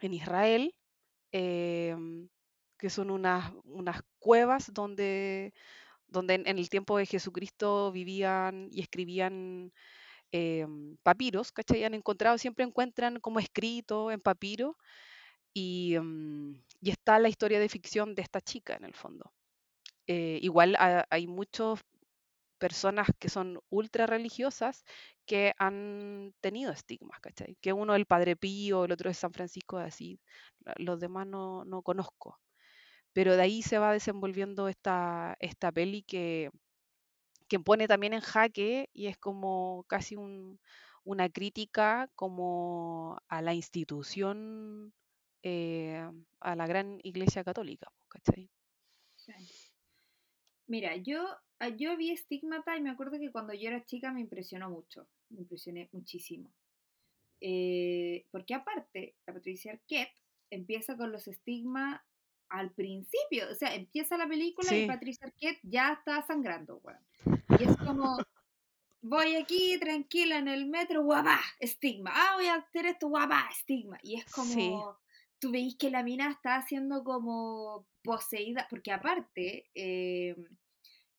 en 0.00 0.14
Israel, 0.14 0.74
Em, 1.32 2.28
que 2.78 2.90
son 2.90 3.10
unas, 3.10 3.52
unas 3.64 4.02
cuevas 4.18 4.72
donde, 4.74 5.54
donde 6.08 6.34
en, 6.34 6.58
el 6.58 6.68
tiempo 6.70 6.98
de 6.98 7.06
Jesucristo 7.06 7.90
vivían 7.92 8.68
y 8.70 8.80
escribían 8.82 9.72
em, 10.32 10.96
papiros, 11.02 11.52
¿cachai? 11.52 11.84
Han 11.84 11.94
encontrado, 11.94 12.38
siempre 12.38 12.64
encuentran 12.64 13.20
como 13.20 13.40
escrito 13.40 14.10
en 14.10 14.20
papiro 14.20 14.76
y, 15.54 15.94
em, 15.94 16.60
y 16.80 16.90
está 16.90 17.18
la 17.18 17.28
historia 17.28 17.60
de 17.60 17.68
ficción 17.68 18.14
de 18.14 18.22
esta 18.22 18.40
chica 18.40 18.74
en 18.76 18.84
el 18.84 18.94
fondo. 18.94 19.32
Eh, 20.06 20.38
igual 20.42 20.76
hay 21.10 21.26
muchos 21.26 21.80
personas 22.58 23.08
que 23.18 23.28
son 23.28 23.60
ultra 23.70 24.06
religiosas 24.06 24.84
que 25.26 25.52
han 25.58 26.34
tenido 26.40 26.72
estigmas, 26.72 27.20
¿cachai? 27.20 27.56
Que 27.60 27.72
uno 27.72 27.94
es 27.94 27.98
el 28.00 28.06
Padre 28.06 28.36
Pío, 28.36 28.84
el 28.84 28.92
otro 28.92 29.10
es 29.10 29.18
San 29.18 29.32
Francisco 29.32 29.78
de 29.78 29.86
Asís, 29.86 30.20
los 30.76 31.00
demás 31.00 31.26
no, 31.26 31.64
no 31.64 31.82
conozco. 31.82 32.38
Pero 33.12 33.36
de 33.36 33.42
ahí 33.42 33.62
se 33.62 33.78
va 33.78 33.92
desenvolviendo 33.92 34.68
esta, 34.68 35.36
esta 35.40 35.72
peli 35.72 36.02
que, 36.02 36.50
que 37.48 37.60
pone 37.60 37.88
también 37.88 38.14
en 38.14 38.20
jaque 38.20 38.88
y 38.92 39.06
es 39.08 39.18
como 39.18 39.84
casi 39.88 40.16
un, 40.16 40.58
una 41.04 41.28
crítica 41.28 42.08
como 42.14 43.18
a 43.28 43.42
la 43.42 43.54
institución, 43.54 44.92
eh, 45.42 46.08
a 46.40 46.56
la 46.56 46.66
gran 46.66 47.00
iglesia 47.02 47.44
católica, 47.44 47.92
¿cachai? 48.08 48.48
Mira, 50.66 50.96
yo 50.96 51.26
Ah, 51.62 51.68
yo 51.68 51.96
vi 51.96 52.16
Stigmata 52.16 52.76
y 52.76 52.80
me 52.80 52.90
acuerdo 52.90 53.20
que 53.20 53.30
cuando 53.30 53.54
yo 53.54 53.68
era 53.68 53.86
chica 53.86 54.12
me 54.12 54.20
impresionó 54.20 54.68
mucho, 54.68 55.06
me 55.28 55.42
impresioné 55.42 55.88
muchísimo. 55.92 56.50
Eh, 57.40 58.26
porque 58.32 58.54
aparte, 58.54 59.14
la 59.24 59.34
Patricia 59.34 59.70
Arquette 59.70 60.20
empieza 60.50 60.96
con 60.96 61.12
los 61.12 61.28
estigmas 61.28 62.00
al 62.48 62.72
principio, 62.72 63.48
o 63.48 63.54
sea, 63.54 63.76
empieza 63.76 64.16
la 64.16 64.26
película 64.26 64.74
y 64.76 64.88
Patricia 64.88 65.28
Arquette 65.28 65.60
ya 65.62 65.92
está 65.92 66.26
sangrando, 66.26 66.80
bueno. 66.80 66.98
Y 67.60 67.62
es 67.62 67.76
como, 67.76 68.18
voy 69.00 69.36
aquí 69.36 69.78
tranquila 69.78 70.38
en 70.38 70.48
el 70.48 70.66
metro, 70.66 71.04
guapa, 71.04 71.38
estigma, 71.60 72.10
ah, 72.12 72.34
voy 72.34 72.46
a 72.46 72.56
hacer 72.56 72.86
esto, 72.86 73.06
guapa, 73.06 73.48
estigma. 73.52 74.00
Y 74.02 74.16
es 74.16 74.24
como, 74.32 74.98
tú 75.42 75.50
veis 75.50 75.76
que 75.76 75.90
la 75.90 76.04
mina 76.04 76.30
está 76.30 76.54
haciendo 76.54 77.02
como 77.02 77.84
poseída, 78.04 78.68
porque 78.70 78.92
aparte, 78.92 79.68
eh, 79.74 80.36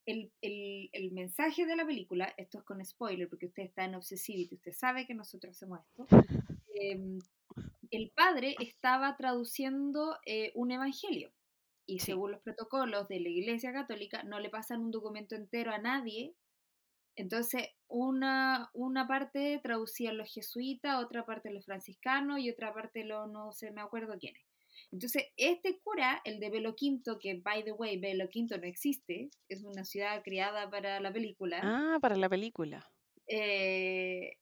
el, 0.06 0.32
el, 0.42 1.12
mensaje 1.12 1.65
de 1.65 1.75
la 1.75 1.86
película, 1.86 2.34
esto 2.38 2.60
es 2.60 2.63
con 2.63 2.84
spoiler 2.86 3.27
porque 3.27 3.48
usted 3.48 3.63
está 3.63 3.84
en 3.84 3.96
Obsessivity, 3.96 4.56
usted 4.56 4.72
sabe 4.72 5.06
que 5.06 5.13
nosotros 5.13 5.58
hacemos 5.58 5.82
esto, 5.82 6.08
em, 6.74 7.20
el 7.92 8.12
padre 8.15 8.56
estaba 8.60 9.18
traduciendo 9.18 10.18
eh, 10.25 10.53
un 10.56 10.72
evangelio 10.72 11.34
y 11.86 12.00
según 12.00 12.32
los 12.32 12.42
protocolos 12.42 13.10
de 13.10 13.20
la 13.20 13.27
Iglesia 13.27 13.74
Católica 13.74 14.24
no 14.24 14.39
le 14.39 14.50
pasan 14.50 14.80
un 14.80 14.92
documento 14.92 15.36
entero 15.36 15.74
a 15.74 15.80
nadie. 15.80 16.34
Entonces, 17.15 17.70
una, 17.88 18.70
una 18.74 19.08
parte 19.08 19.60
traducían 19.62 20.17
los 20.17 20.34
jesuitas, 20.34 21.03
otra 21.03 21.25
parte 21.25 21.51
los 21.51 21.65
franciscanos 21.65 22.39
y 22.39 22.50
otra 22.50 22.74
parte 22.74 23.03
los 23.03 23.29
no 23.29 23.51
sé, 23.51 23.72
me 23.72 23.82
acuerdo 23.82 24.17
quiénes. 24.20 24.43
Entonces, 24.91 25.25
este 25.38 25.79
cura, 25.79 26.22
el 26.24 26.39
de 26.39 26.50
Belo 26.50 26.75
Quinto, 26.75 27.20
que 27.20 27.36
by 27.36 27.63
the 27.63 27.72
way, 27.72 28.00
Belo 28.00 28.29
Quinto 28.29 28.58
no 28.58 28.65
existe, 28.65 29.29
es 29.48 29.63
una 29.63 29.84
ciudad 29.86 30.22
creada 30.24 30.70
para 30.70 31.00
la 31.00 31.12
película. 31.12 31.60
Ah, 31.62 32.00
para 32.01 32.15
la 32.15 32.29
película. 32.29 32.91
Eh, 33.27 34.38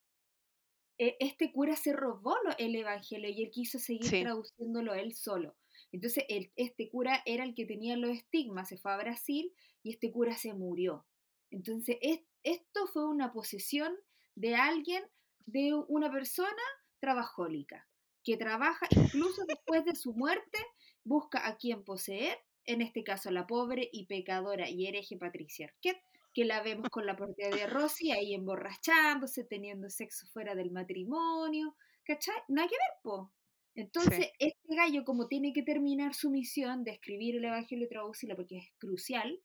e, 0.98 1.18
este 1.20 1.52
cura 1.52 1.76
se 1.76 1.94
robó 1.94 2.36
el 2.58 2.76
evangelio 2.76 3.30
y 3.30 3.44
él 3.44 3.52
quiso 3.52 3.80
seguir 3.80 4.24
traduciéndolo 4.24 4.94
él 4.94 5.14
solo. 5.14 5.56
Entonces, 5.92 6.26
este 6.56 6.90
cura 6.90 7.22
era 7.26 7.44
el 7.44 7.54
que 7.54 7.66
tenía 7.66 7.98
los 7.98 8.12
estigmas, 8.12 8.70
se 8.70 8.78
fue 8.78 8.94
a 8.94 8.98
Brasil 8.98 9.54
y 9.84 9.92
este 9.92 10.12
cura 10.12 10.36
se 10.36 10.54
murió. 10.54 11.06
Entonces, 11.50 11.98
esto 12.44 12.88
fue 12.88 13.08
una 13.08 13.32
posesión 13.32 13.96
de 14.36 14.56
alguien, 14.56 15.04
de 15.46 15.74
una 15.88 16.12
persona 16.12 16.62
trabajólica 17.00 17.88
que 18.24 18.38
trabaja 18.38 18.88
incluso 18.92 19.46
después 19.48 19.84
de 19.86 19.96
su 19.96 20.14
muerte, 20.14 20.60
busca 21.04 21.48
a 21.48 21.58
quien 21.58 21.84
poseer, 21.84 22.38
en 22.66 22.82
este 22.82 23.04
caso 23.04 23.32
la 23.32 23.48
pobre 23.48 23.90
y 23.92 24.06
pecadora 24.06 24.70
y 24.70 24.88
hereje 24.88 25.18
Patricia 25.18 25.68
Arquette, 25.68 26.04
que 26.34 26.46
la 26.46 26.62
vemos 26.62 26.90
con 26.90 27.06
la 27.06 27.16
portería 27.16 27.50
de 27.56 27.68
Rosy 27.68 28.12
ahí 28.12 28.34
emborrachándose, 28.34 29.44
teniendo 29.44 29.90
sexo 29.90 30.28
fuera 30.28 30.56
del 30.56 30.72
matrimonio, 30.72 31.76
¿cachai? 32.04 32.36
Nada 32.48 32.68
que 32.68 32.76
ver, 32.76 33.02
po. 33.04 33.34
Entonces, 33.74 34.32
este 34.40 34.76
gallo, 34.76 35.04
como 35.04 35.28
tiene 35.28 35.54
que 35.54 35.64
terminar 35.64 36.14
su 36.14 36.30
misión 36.30 36.84
de 36.84 36.92
escribir 36.92 37.38
el 37.38 37.46
Evangelio 37.46 37.86
y 37.86 37.90
traducirlo, 37.90 38.36
porque 38.36 38.58
es 38.58 38.70
crucial, 38.78 39.42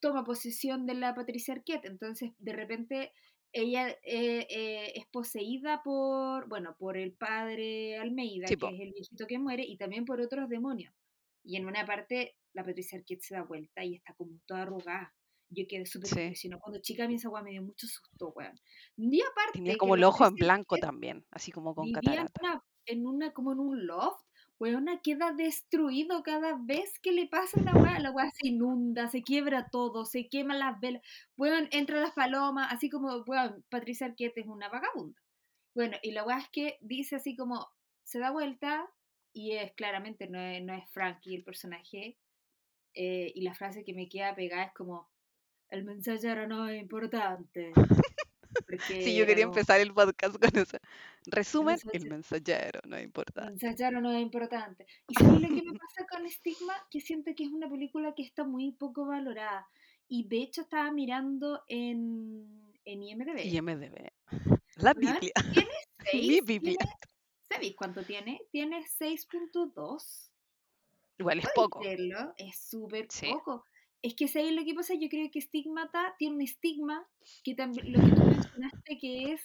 toma 0.00 0.24
posesión 0.24 0.86
de 0.86 0.94
la 0.94 1.14
Patricia 1.14 1.54
Arquette. 1.54 1.86
Entonces, 1.86 2.32
de 2.38 2.52
repente, 2.52 3.12
ella 3.52 3.90
eh, 4.02 4.46
eh, 4.50 4.92
es 4.94 5.06
poseída 5.06 5.82
por, 5.82 6.48
bueno, 6.48 6.76
por 6.78 6.96
el 6.96 7.12
padre 7.12 7.98
Almeida, 7.98 8.46
que 8.46 8.54
es 8.54 8.80
el 8.80 8.92
viejito 8.92 9.26
que 9.26 9.38
muere, 9.38 9.64
y 9.64 9.76
también 9.76 10.04
por 10.04 10.20
otros 10.20 10.48
demonios. 10.48 10.92
Y 11.44 11.56
en 11.56 11.66
una 11.66 11.84
parte, 11.86 12.36
la 12.52 12.64
Patricia 12.64 12.98
Arquette 12.98 13.22
se 13.22 13.34
da 13.34 13.42
vuelta 13.42 13.84
y 13.84 13.94
está 13.94 14.14
como 14.14 14.38
toda 14.46 14.62
arrugada. 14.62 15.14
Yo 15.50 15.64
quedé 15.66 15.86
súper 15.86 16.10
impresionada. 16.10 16.60
Cuando 16.60 16.80
chica 16.82 17.06
vi 17.06 17.14
esa 17.14 17.30
me 17.42 17.50
dio 17.50 17.62
mucho 17.62 17.86
susto, 17.86 18.32
weón. 18.36 18.52
Y 18.96 19.22
aparte. 19.22 19.52
Tenía 19.54 19.78
como 19.78 19.94
el 19.94 20.04
ojo 20.04 20.26
en 20.26 20.34
blanco 20.34 20.76
también, 20.76 21.24
así 21.30 21.52
como 21.52 21.74
con 21.74 21.90
catarata. 21.90 22.62
en 22.84 23.06
una, 23.06 23.32
como 23.32 23.52
en 23.52 23.60
un 23.60 23.86
loft, 23.86 24.27
weona, 24.58 25.00
queda 25.02 25.32
destruido 25.32 26.22
cada 26.22 26.56
vez 26.60 26.98
que 27.00 27.12
le 27.12 27.26
pasa 27.28 27.60
una 27.60 27.74
weá. 27.74 27.98
La 28.00 28.10
weá 28.10 28.30
se 28.30 28.48
inunda, 28.48 29.08
se 29.08 29.22
quiebra 29.22 29.68
todo, 29.70 30.04
se 30.04 30.28
queman 30.28 30.58
las 30.58 30.80
velas. 30.80 31.02
Weón, 31.36 31.68
entra 31.70 32.00
las 32.00 32.12
palomas, 32.12 32.72
así 32.72 32.90
como, 32.90 33.22
weón, 33.26 33.64
Patricia 33.68 34.06
Arquette 34.06 34.38
es 34.38 34.46
una 34.46 34.68
vagabunda. 34.68 35.20
Bueno, 35.74 35.96
y 36.02 36.12
la 36.12 36.24
weá 36.24 36.38
es 36.38 36.48
que 36.50 36.78
dice 36.80 37.16
así 37.16 37.36
como, 37.36 37.68
se 38.02 38.18
da 38.18 38.30
vuelta 38.30 38.88
y 39.32 39.52
es 39.52 39.72
claramente, 39.74 40.28
no 40.28 40.40
es, 40.40 40.62
no 40.64 40.74
es 40.74 40.88
Frankie 40.90 41.36
el 41.36 41.44
personaje. 41.44 42.18
Eh, 42.94 43.32
y 43.34 43.42
la 43.42 43.54
frase 43.54 43.84
que 43.84 43.94
me 43.94 44.08
queda 44.08 44.34
pegada 44.34 44.64
es 44.64 44.72
como, 44.74 45.08
el 45.70 45.84
mensajero 45.84 46.46
no 46.46 46.68
es 46.68 46.80
importante. 46.80 47.72
Sí, 48.86 49.16
yo 49.16 49.26
quería 49.26 49.44
empezar 49.44 49.80
el 49.80 49.92
podcast 49.92 50.36
con 50.38 50.56
eso. 50.56 50.78
Resumen, 51.26 51.78
el 51.92 52.08
mensajero 52.08 52.80
no 52.86 52.96
es 52.96 53.04
importante. 53.04 53.66
Mensajero 53.66 54.00
no 54.00 54.12
es 54.12 54.22
importante. 54.22 54.86
Y 55.08 55.14
sabes 55.14 55.40
lo 55.40 55.48
que 55.48 55.62
me 55.62 55.78
pasa 55.78 56.06
con 56.10 56.28
Stigma, 56.30 56.74
que 56.90 57.00
siento 57.00 57.34
que 57.34 57.44
es 57.44 57.50
una 57.50 57.68
película 57.68 58.14
que 58.14 58.22
está 58.22 58.44
muy 58.44 58.72
poco 58.72 59.06
valorada. 59.06 59.68
Y 60.08 60.26
de 60.26 60.38
hecho 60.38 60.62
estaba 60.62 60.90
mirando 60.90 61.62
en, 61.68 62.72
en 62.84 63.02
IMDB. 63.02 63.44
IMDB. 63.44 64.10
La 64.76 64.94
Biblia. 64.94 65.32
Tiene 65.52 65.74
6. 66.10 66.28
Mi 66.28 66.40
Biblia. 66.40 66.78
¿Sabéis 67.48 67.74
cuánto 67.76 68.02
tiene? 68.02 68.40
Tiene 68.50 68.84
6.2. 68.84 70.30
Igual 71.18 71.38
es 71.40 71.48
poco. 71.54 71.80
Es 72.36 72.58
súper 72.58 73.08
poco. 73.30 73.64
Es 74.02 74.14
que 74.14 74.28
si 74.28 74.50
lo 74.52 74.64
que 74.64 74.74
pasa, 74.74 74.94
yo 74.94 75.08
creo 75.08 75.30
que 75.30 75.40
Stigmata 75.40 76.14
tiene 76.18 76.36
un 76.36 76.42
estigma 76.42 77.06
que 77.42 77.54
también, 77.54 77.92
lo 77.92 78.00
que 78.00 78.14
tú 78.14 78.24
mencionaste 78.24 78.98
que 78.98 79.32
es 79.32 79.40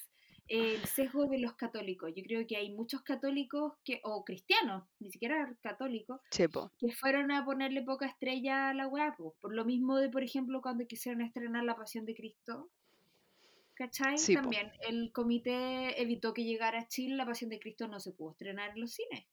el 0.48 0.86
sesgo 0.86 1.25
de 1.25 1.39
los 1.39 1.53
católicos. 1.53 2.12
Yo 2.15 2.24
creo 2.24 2.45
que 2.45 2.57
hay 2.57 2.69
muchos 2.69 3.01
católicos 3.01 3.74
que, 3.83 4.01
o 4.03 4.24
cristianos, 4.24 4.83
ni 5.00 5.10
siquiera 5.10 5.55
católicos, 5.62 6.22
que 6.29 6.91
fueron 6.91 7.31
a 7.31 7.45
ponerle 7.45 7.81
poca 7.81 8.05
estrella 8.05 8.69
a 8.69 8.74
la 8.74 8.88
web. 8.88 9.13
Por 9.41 9.55
lo 9.55 9.65
mismo 9.65 9.98
de, 9.98 10.10
por 10.10 10.24
ejemplo, 10.24 10.62
cuando 10.62 10.86
quisieron 10.86 11.22
estrenar 11.22 11.63
La 11.63 11.75
Pasión 11.75 12.05
de 12.05 12.15
Cristo. 12.15 12.69
¿Cachai? 13.75 14.17
También 14.36 14.72
el 14.88 15.12
comité 15.12 16.00
evitó 16.00 16.31
que 16.33 16.43
llegara 16.43 16.81
a 16.81 16.88
Chile, 16.88 17.15
La 17.15 17.25
Pasión 17.25 17.50
de 17.50 17.60
Cristo 17.60 17.88
no 17.88 18.00
se 18.00 18.12
pudo 18.12 18.31
estrenar 18.31 18.69
en 18.72 18.81
los 18.81 18.93
cines. 18.93 19.25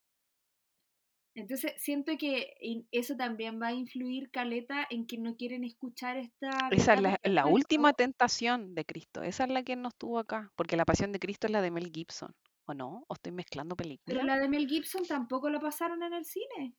Entonces, 1.35 1.73
siento 1.77 2.13
que 2.19 2.55
eso 2.91 3.17
también 3.17 3.61
va 3.63 3.69
a 3.69 3.73
influir, 3.73 4.31
Caleta, 4.31 4.87
en 4.91 5.07
que 5.07 5.17
no 5.17 5.37
quieren 5.37 5.63
escuchar 5.63 6.17
esta... 6.17 6.51
Esa 6.71 6.95
es 6.95 7.33
la, 7.33 7.47
última 7.47 7.93
tentación 7.93 8.75
de 8.75 8.85
Cristo, 8.85 9.23
esa 9.23 9.45
es 9.45 9.51
la 9.51 9.63
que 9.63 9.77
nos 9.77 9.95
tuvo 9.95 10.19
acá, 10.19 10.53
porque 10.57 10.77
la 10.77 10.85
pasión 10.85 11.13
de 11.13 11.21
Cristo 11.21 11.47
es 11.47 11.53
la 11.53 11.63
de 11.63 11.71
Mel 11.71 11.91
Gibson, 11.93 12.35
¿o 12.67 12.75
no? 12.75 13.05
¿O 13.07 13.15
estoy 13.15 13.33
mezclando 13.33 13.77
películas? 13.77 14.07
Pero 14.07 14.25
la 14.25 14.39
de 14.39 14.49
Mel 14.49 14.67
Gibson 14.67 15.05
tampoco 15.07 15.49
la 15.51 15.61
pasaron 15.61 16.03
en 16.03 16.15
el 16.15 16.25
cine. 16.25 16.75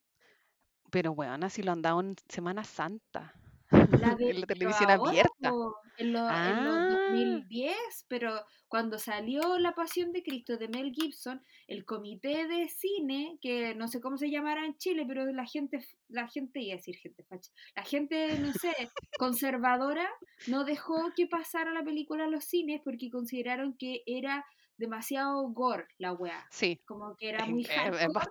Pero 0.90 1.14
bueno, 1.14 1.46
así 1.46 1.62
lo 1.62 1.72
han 1.72 1.80
dado 1.80 2.00
en 2.00 2.14
Semana 2.28 2.64
Santa. 2.64 3.34
La 4.02 4.14
de, 4.14 4.34
la 4.34 4.46
televisión 4.46 4.90
abierta. 4.90 5.52
En, 5.98 6.12
los 6.12 6.28
2010, 6.28 7.74
ah. 7.74 8.04
pero 8.08 8.40
cuando 8.68 8.98
salió 8.98 9.58
La 9.58 9.74
Pasión 9.74 10.12
de 10.12 10.22
Cristo 10.22 10.56
de 10.56 10.68
Mel 10.68 10.92
Gibson, 10.92 11.42
el 11.66 11.84
comité 11.84 12.46
de 12.48 12.68
cine, 12.68 13.38
que 13.40 13.74
no 13.74 13.88
sé 13.88 14.00
cómo 14.00 14.16
se 14.16 14.30
llamará 14.30 14.64
en 14.64 14.76
Chile, 14.78 15.04
pero 15.06 15.26
la 15.26 15.46
gente, 15.46 15.78
la 16.08 16.28
gente, 16.28 16.60
iba 16.60 16.74
a 16.74 16.76
decir 16.76 16.96
gente 16.96 17.22
facha, 17.24 17.50
la 17.76 17.84
gente, 17.84 18.38
no 18.38 18.52
sé, 18.52 18.72
conservadora, 19.18 20.08
no 20.46 20.64
dejó 20.64 21.12
que 21.14 21.26
pasara 21.26 21.72
la 21.72 21.84
película 21.84 22.24
a 22.24 22.28
los 22.28 22.44
cines 22.44 22.80
porque 22.82 23.10
consideraron 23.10 23.76
que 23.76 24.02
era 24.06 24.44
demasiado 24.76 25.46
gore 25.50 25.86
la 25.98 26.12
weá. 26.12 26.46
Sí. 26.50 26.80
Como 26.86 27.14
que 27.16 27.28
era 27.28 27.46
muy 27.46 27.64
hardcore. 27.64 28.30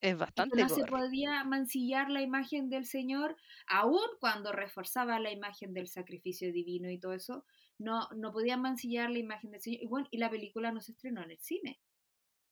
Es 0.00 0.16
bastante. 0.16 0.60
No 0.60 0.68
se 0.68 0.84
podía 0.84 1.44
mancillar 1.44 2.10
la 2.10 2.22
imagen 2.22 2.70
del 2.70 2.86
Señor, 2.86 3.36
aun 3.66 4.00
cuando 4.18 4.52
reforzaba 4.52 5.20
la 5.20 5.30
imagen 5.30 5.74
del 5.74 5.88
sacrificio 5.88 6.52
divino 6.52 6.90
y 6.90 6.98
todo 6.98 7.12
eso, 7.12 7.44
no, 7.78 8.08
no 8.16 8.32
podía 8.32 8.56
mancillar 8.56 9.10
la 9.10 9.18
imagen 9.18 9.50
del 9.50 9.60
Señor. 9.60 9.82
Y 9.82 9.86
bueno, 9.86 10.08
y 10.10 10.18
la 10.18 10.30
película 10.30 10.72
no 10.72 10.80
se 10.80 10.92
estrenó 10.92 11.22
en 11.22 11.32
el 11.32 11.38
cine. 11.38 11.80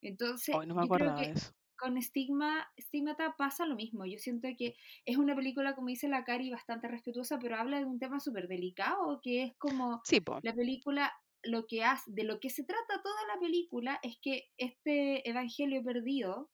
Entonces, 0.02 0.54
no 0.66 0.74
me 0.74 0.86
yo 0.86 0.88
creo 0.88 1.16
que 1.16 1.34
con 1.78 2.00
Stigma, 2.02 2.68
Stigmata 2.78 3.34
pasa 3.38 3.64
lo 3.64 3.76
mismo. 3.76 4.04
Yo 4.04 4.18
siento 4.18 4.48
que 4.58 4.74
es 5.06 5.16
una 5.16 5.34
película, 5.34 5.74
como 5.74 5.88
dice 5.88 6.08
la 6.08 6.24
Cari, 6.24 6.50
bastante 6.50 6.88
respetuosa, 6.88 7.38
pero 7.38 7.56
habla 7.56 7.78
de 7.78 7.86
un 7.86 7.98
tema 7.98 8.20
súper 8.20 8.48
delicado, 8.48 9.20
que 9.22 9.44
es 9.44 9.54
como 9.58 10.02
la 10.42 10.54
película 10.54 11.12
lo 11.44 11.66
que 11.66 11.84
hace, 11.84 12.10
de 12.10 12.24
lo 12.24 12.40
que 12.40 12.50
se 12.50 12.64
trata 12.64 13.00
toda 13.02 13.26
la 13.32 13.40
película 13.40 14.00
es 14.02 14.18
que 14.20 14.50
este 14.56 15.28
evangelio 15.28 15.82
perdido 15.84 16.50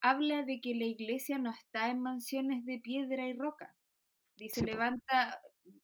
habla 0.00 0.44
de 0.44 0.60
que 0.60 0.74
la 0.74 0.84
iglesia 0.84 1.38
no 1.38 1.50
está 1.50 1.90
en 1.90 2.00
mansiones 2.00 2.64
de 2.64 2.78
piedra 2.78 3.26
y 3.26 3.32
roca. 3.32 3.74
Dice, 4.36 4.62
levanta, 4.62 5.40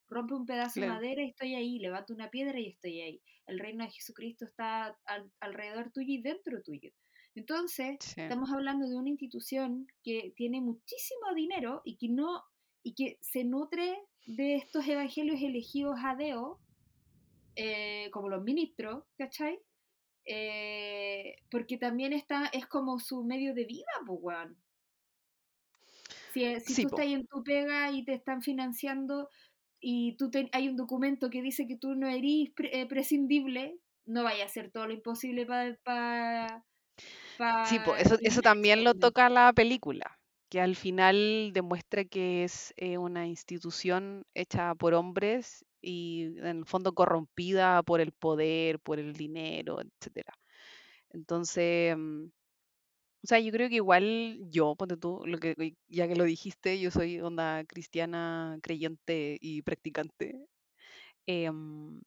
rompe 0.08 0.34
un 0.34 0.46
pedazo 0.46 0.80
de 0.80 0.86
madera 0.86 1.22
y 1.22 1.30
estoy 1.30 1.54
ahí, 1.54 1.78
levanta 1.78 2.14
una 2.14 2.30
piedra 2.30 2.58
y 2.60 2.68
estoy 2.68 3.00
ahí. 3.00 3.22
El 3.46 3.58
reino 3.58 3.84
de 3.84 3.90
Jesucristo 3.90 4.44
está 4.44 4.96
alrededor 5.40 5.90
tuyo 5.90 6.14
y 6.14 6.22
dentro 6.22 6.62
tuyo. 6.62 6.90
Entonces, 7.34 7.96
estamos 8.16 8.50
hablando 8.52 8.88
de 8.88 8.96
una 8.96 9.08
institución 9.08 9.88
que 10.04 10.32
tiene 10.36 10.60
muchísimo 10.60 11.34
dinero 11.34 11.82
y 11.84 11.96
que 11.96 12.08
no 12.08 12.44
y 12.84 12.94
que 12.94 13.18
se 13.22 13.44
nutre 13.44 13.96
de 14.26 14.56
estos 14.56 14.86
evangelios 14.86 15.40
elegidos 15.40 15.96
a 16.04 16.14
Deo, 16.14 16.60
eh, 17.56 18.10
como 18.12 18.28
los 18.28 18.44
ministros, 18.44 19.04
¿cachai? 19.16 19.58
Eh, 20.26 21.36
porque 21.50 21.76
también 21.76 22.12
está, 22.12 22.46
es 22.46 22.66
como 22.66 22.98
su 22.98 23.24
medio 23.24 23.54
de 23.54 23.64
vida, 23.64 23.92
pues, 24.06 24.18
weón. 24.22 24.56
Si, 26.32 26.44
eh, 26.44 26.60
si 26.60 26.82
tú 26.82 26.88
estás 26.88 27.06
en 27.06 27.26
tu 27.26 27.44
pega 27.44 27.90
y 27.92 28.04
te 28.04 28.14
están 28.14 28.42
financiando 28.42 29.28
y 29.80 30.16
tú 30.16 30.30
hay 30.52 30.68
un 30.68 30.76
documento 30.76 31.30
que 31.30 31.42
dice 31.42 31.66
que 31.66 31.76
tú 31.76 31.94
no 31.94 32.08
eres 32.08 32.52
eh, 32.58 32.86
prescindible, 32.86 33.78
no 34.06 34.24
vaya 34.24 34.44
a 34.44 34.46
hacer 34.46 34.70
todo 34.70 34.86
lo 34.86 34.94
imposible 34.94 35.46
para... 35.46 36.64
sí, 37.66 37.78
pues 37.84 38.06
eso, 38.06 38.16
eso 38.20 38.42
también 38.42 38.82
lo 38.82 38.94
toca 38.94 39.28
la 39.28 39.52
película, 39.52 40.18
que 40.48 40.60
al 40.60 40.74
final 40.74 41.52
demuestra 41.52 42.04
que 42.04 42.44
es 42.44 42.74
una 42.98 43.26
institución 43.26 44.24
hecha 44.34 44.74
por 44.74 44.94
hombres 44.94 45.64
y 45.84 46.24
en 46.38 46.46
el 46.46 46.66
fondo 46.66 46.94
corrompida 46.94 47.82
por 47.82 48.00
el 48.00 48.12
poder, 48.12 48.80
por 48.80 48.98
el 48.98 49.14
dinero, 49.14 49.80
etcétera. 49.80 50.34
Entonces, 51.10 51.96
mm, 51.96 52.26
o 53.24 53.26
sea, 53.26 53.40
yo 53.40 53.52
creo 53.52 53.68
que 53.70 53.76
igual 53.76 54.38
yo, 54.50 54.76
ponte 54.76 54.96
tú, 54.98 55.22
lo 55.26 55.38
que, 55.38 55.54
ya 55.88 56.06
que 56.08 56.16
lo 56.16 56.24
dijiste, 56.24 56.78
yo 56.80 56.90
soy 56.90 57.20
onda 57.20 57.64
cristiana, 57.64 58.58
creyente 58.62 59.38
y 59.40 59.62
practicante. 59.62 60.36
Em, 61.26 62.00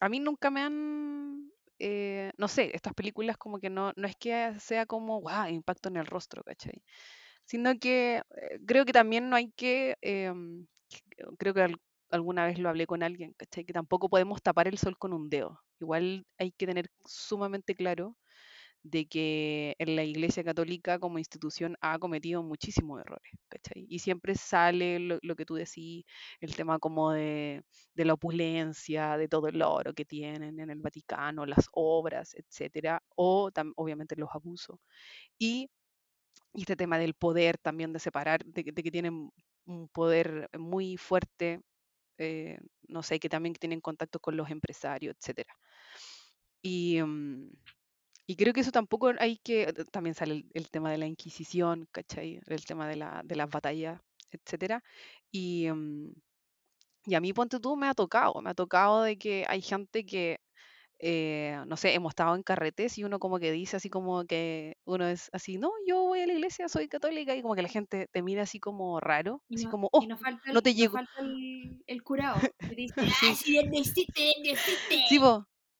a 0.00 0.08
mí 0.08 0.20
nunca 0.20 0.50
me 0.50 0.62
han, 0.62 1.52
eh, 1.78 2.32
no 2.38 2.48
sé, 2.48 2.70
estas 2.74 2.94
películas 2.94 3.36
como 3.38 3.58
que 3.60 3.70
no, 3.70 3.92
no 3.96 4.06
es 4.08 4.16
que 4.16 4.54
sea 4.60 4.86
como, 4.86 5.20
wow, 5.22 5.48
impacto 5.48 5.88
en 5.88 5.96
el 5.98 6.06
rostro, 6.06 6.42
¿cachai? 6.44 6.82
Sino 7.44 7.78
que 7.78 8.18
eh, 8.18 8.60
creo 8.66 8.84
que 8.84 8.92
también 8.92 9.30
no 9.30 9.36
hay 9.36 9.50
que, 9.52 9.96
em, 10.02 10.66
creo 11.38 11.54
que 11.54 11.74
alguna 12.12 12.46
vez 12.46 12.58
lo 12.58 12.68
hablé 12.68 12.86
con 12.86 13.02
alguien, 13.02 13.34
¿cachai? 13.36 13.64
Que 13.64 13.72
tampoco 13.72 14.08
podemos 14.08 14.42
tapar 14.42 14.68
el 14.68 14.78
sol 14.78 14.96
con 14.98 15.12
un 15.12 15.30
dedo. 15.30 15.60
Igual 15.80 16.26
hay 16.38 16.52
que 16.52 16.66
tener 16.66 16.88
sumamente 17.04 17.74
claro 17.74 18.16
de 18.82 19.06
que 19.06 19.74
en 19.78 19.96
la 19.96 20.04
Iglesia 20.04 20.44
Católica 20.44 20.98
como 20.98 21.18
institución 21.18 21.76
ha 21.80 21.98
cometido 21.98 22.42
muchísimos 22.42 23.00
errores, 23.00 23.32
¿cachai? 23.48 23.86
Y 23.88 24.00
siempre 24.00 24.34
sale 24.34 24.98
lo, 25.00 25.36
que 25.36 25.44
tú 25.46 25.54
decís, 25.54 26.04
el 26.40 26.56
tema 26.56 26.78
como 26.78 27.12
de, 27.12 27.64
la 27.94 28.14
opulencia, 28.14 29.16
de 29.16 29.28
todo 29.28 29.48
el 29.48 29.62
oro 29.62 29.94
que 29.94 30.04
tienen 30.04 30.60
en 30.60 30.70
el 30.70 30.80
Vaticano, 30.80 31.46
las 31.46 31.68
obras, 31.72 32.34
etcétera, 32.34 33.02
o 33.16 33.50
obviamente 33.76 34.16
los 34.16 34.30
abusos. 34.34 34.78
Y, 35.38 35.70
este 36.54 36.76
tema 36.76 36.98
del 36.98 37.14
poder 37.14 37.58
también 37.58 37.92
de 37.92 37.98
separar, 37.98 38.44
de, 38.44 38.64
de 38.64 38.82
que 38.82 38.90
tienen 38.90 39.30
un 39.66 39.88
poder 39.88 40.50
muy 40.58 40.96
fuerte 40.96 41.62
eh, 42.22 42.58
no 42.88 43.02
sé, 43.02 43.18
que 43.20 43.28
también 43.28 43.54
tienen 43.54 43.80
contacto 43.80 44.20
con 44.20 44.36
los 44.36 44.50
empresarios, 44.50 45.16
etc. 45.16 45.46
Mm, 46.62 47.48
y, 48.26 48.36
creo 48.36 48.52
que 48.52 48.60
eso 48.60 48.72
tampoco 48.72 49.12
hay 49.18 49.38
que, 49.38 49.62
eh, 49.64 49.72
también 49.90 50.14
sale 50.14 50.46
el, 50.54 50.70
tema 50.70 50.90
de 50.90 50.98
la 50.98 51.06
Inquisición. 51.06 51.88
El 52.46 52.64
tema 52.64 52.88
de, 52.88 52.96
la, 52.96 53.22
de 53.24 53.36
las 53.36 53.50
batallas, 53.50 54.00
etc. 54.30 54.82
Y, 55.30 55.68
mm, 55.70 56.12
y 57.06 57.14
a 57.14 57.20
mí, 57.20 57.32
ponte 57.32 57.58
tú, 57.60 57.76
me 57.76 57.88
ha 57.88 57.94
tocado, 57.94 58.40
me 58.42 58.50
ha 58.50 58.54
tocado 58.54 59.02
de 59.02 59.18
que 59.18 59.44
hay 59.48 59.60
gente 59.60 60.06
que 60.06 60.40
eh, 61.04 61.60
no 61.66 61.76
sé, 61.76 61.94
hemos 61.94 62.12
estado 62.12 62.36
en 62.36 62.44
carretes 62.44 62.96
y 62.96 63.02
uno 63.02 63.18
como 63.18 63.40
que 63.40 63.50
dice 63.50 63.76
así 63.76 63.90
como 63.90 64.24
que 64.24 64.76
uno 64.84 65.08
es 65.08 65.30
así, 65.32 65.58
no, 65.58 65.72
yo 65.84 66.00
voy 66.04 66.20
a 66.20 66.26
la 66.28 66.32
iglesia, 66.32 66.68
soy 66.68 66.86
católica 66.86 67.34
y 67.34 67.42
como 67.42 67.56
que 67.56 67.62
la 67.62 67.68
gente 67.68 68.06
te 68.12 68.22
mira 68.22 68.44
así 68.44 68.60
como 68.60 69.00
raro, 69.00 69.42
así 69.52 69.66
como, 69.66 69.88
oh, 69.90 70.06
no, 70.52 70.62
te 70.62 70.74
llegó. 70.74 70.94
falta 70.94 71.10
el, 71.18 71.82
el 71.88 72.02
curado, 72.04 72.40
te 72.56 72.74
dice, 72.76 72.94
sí. 73.20 73.34
sí, 73.34 75.20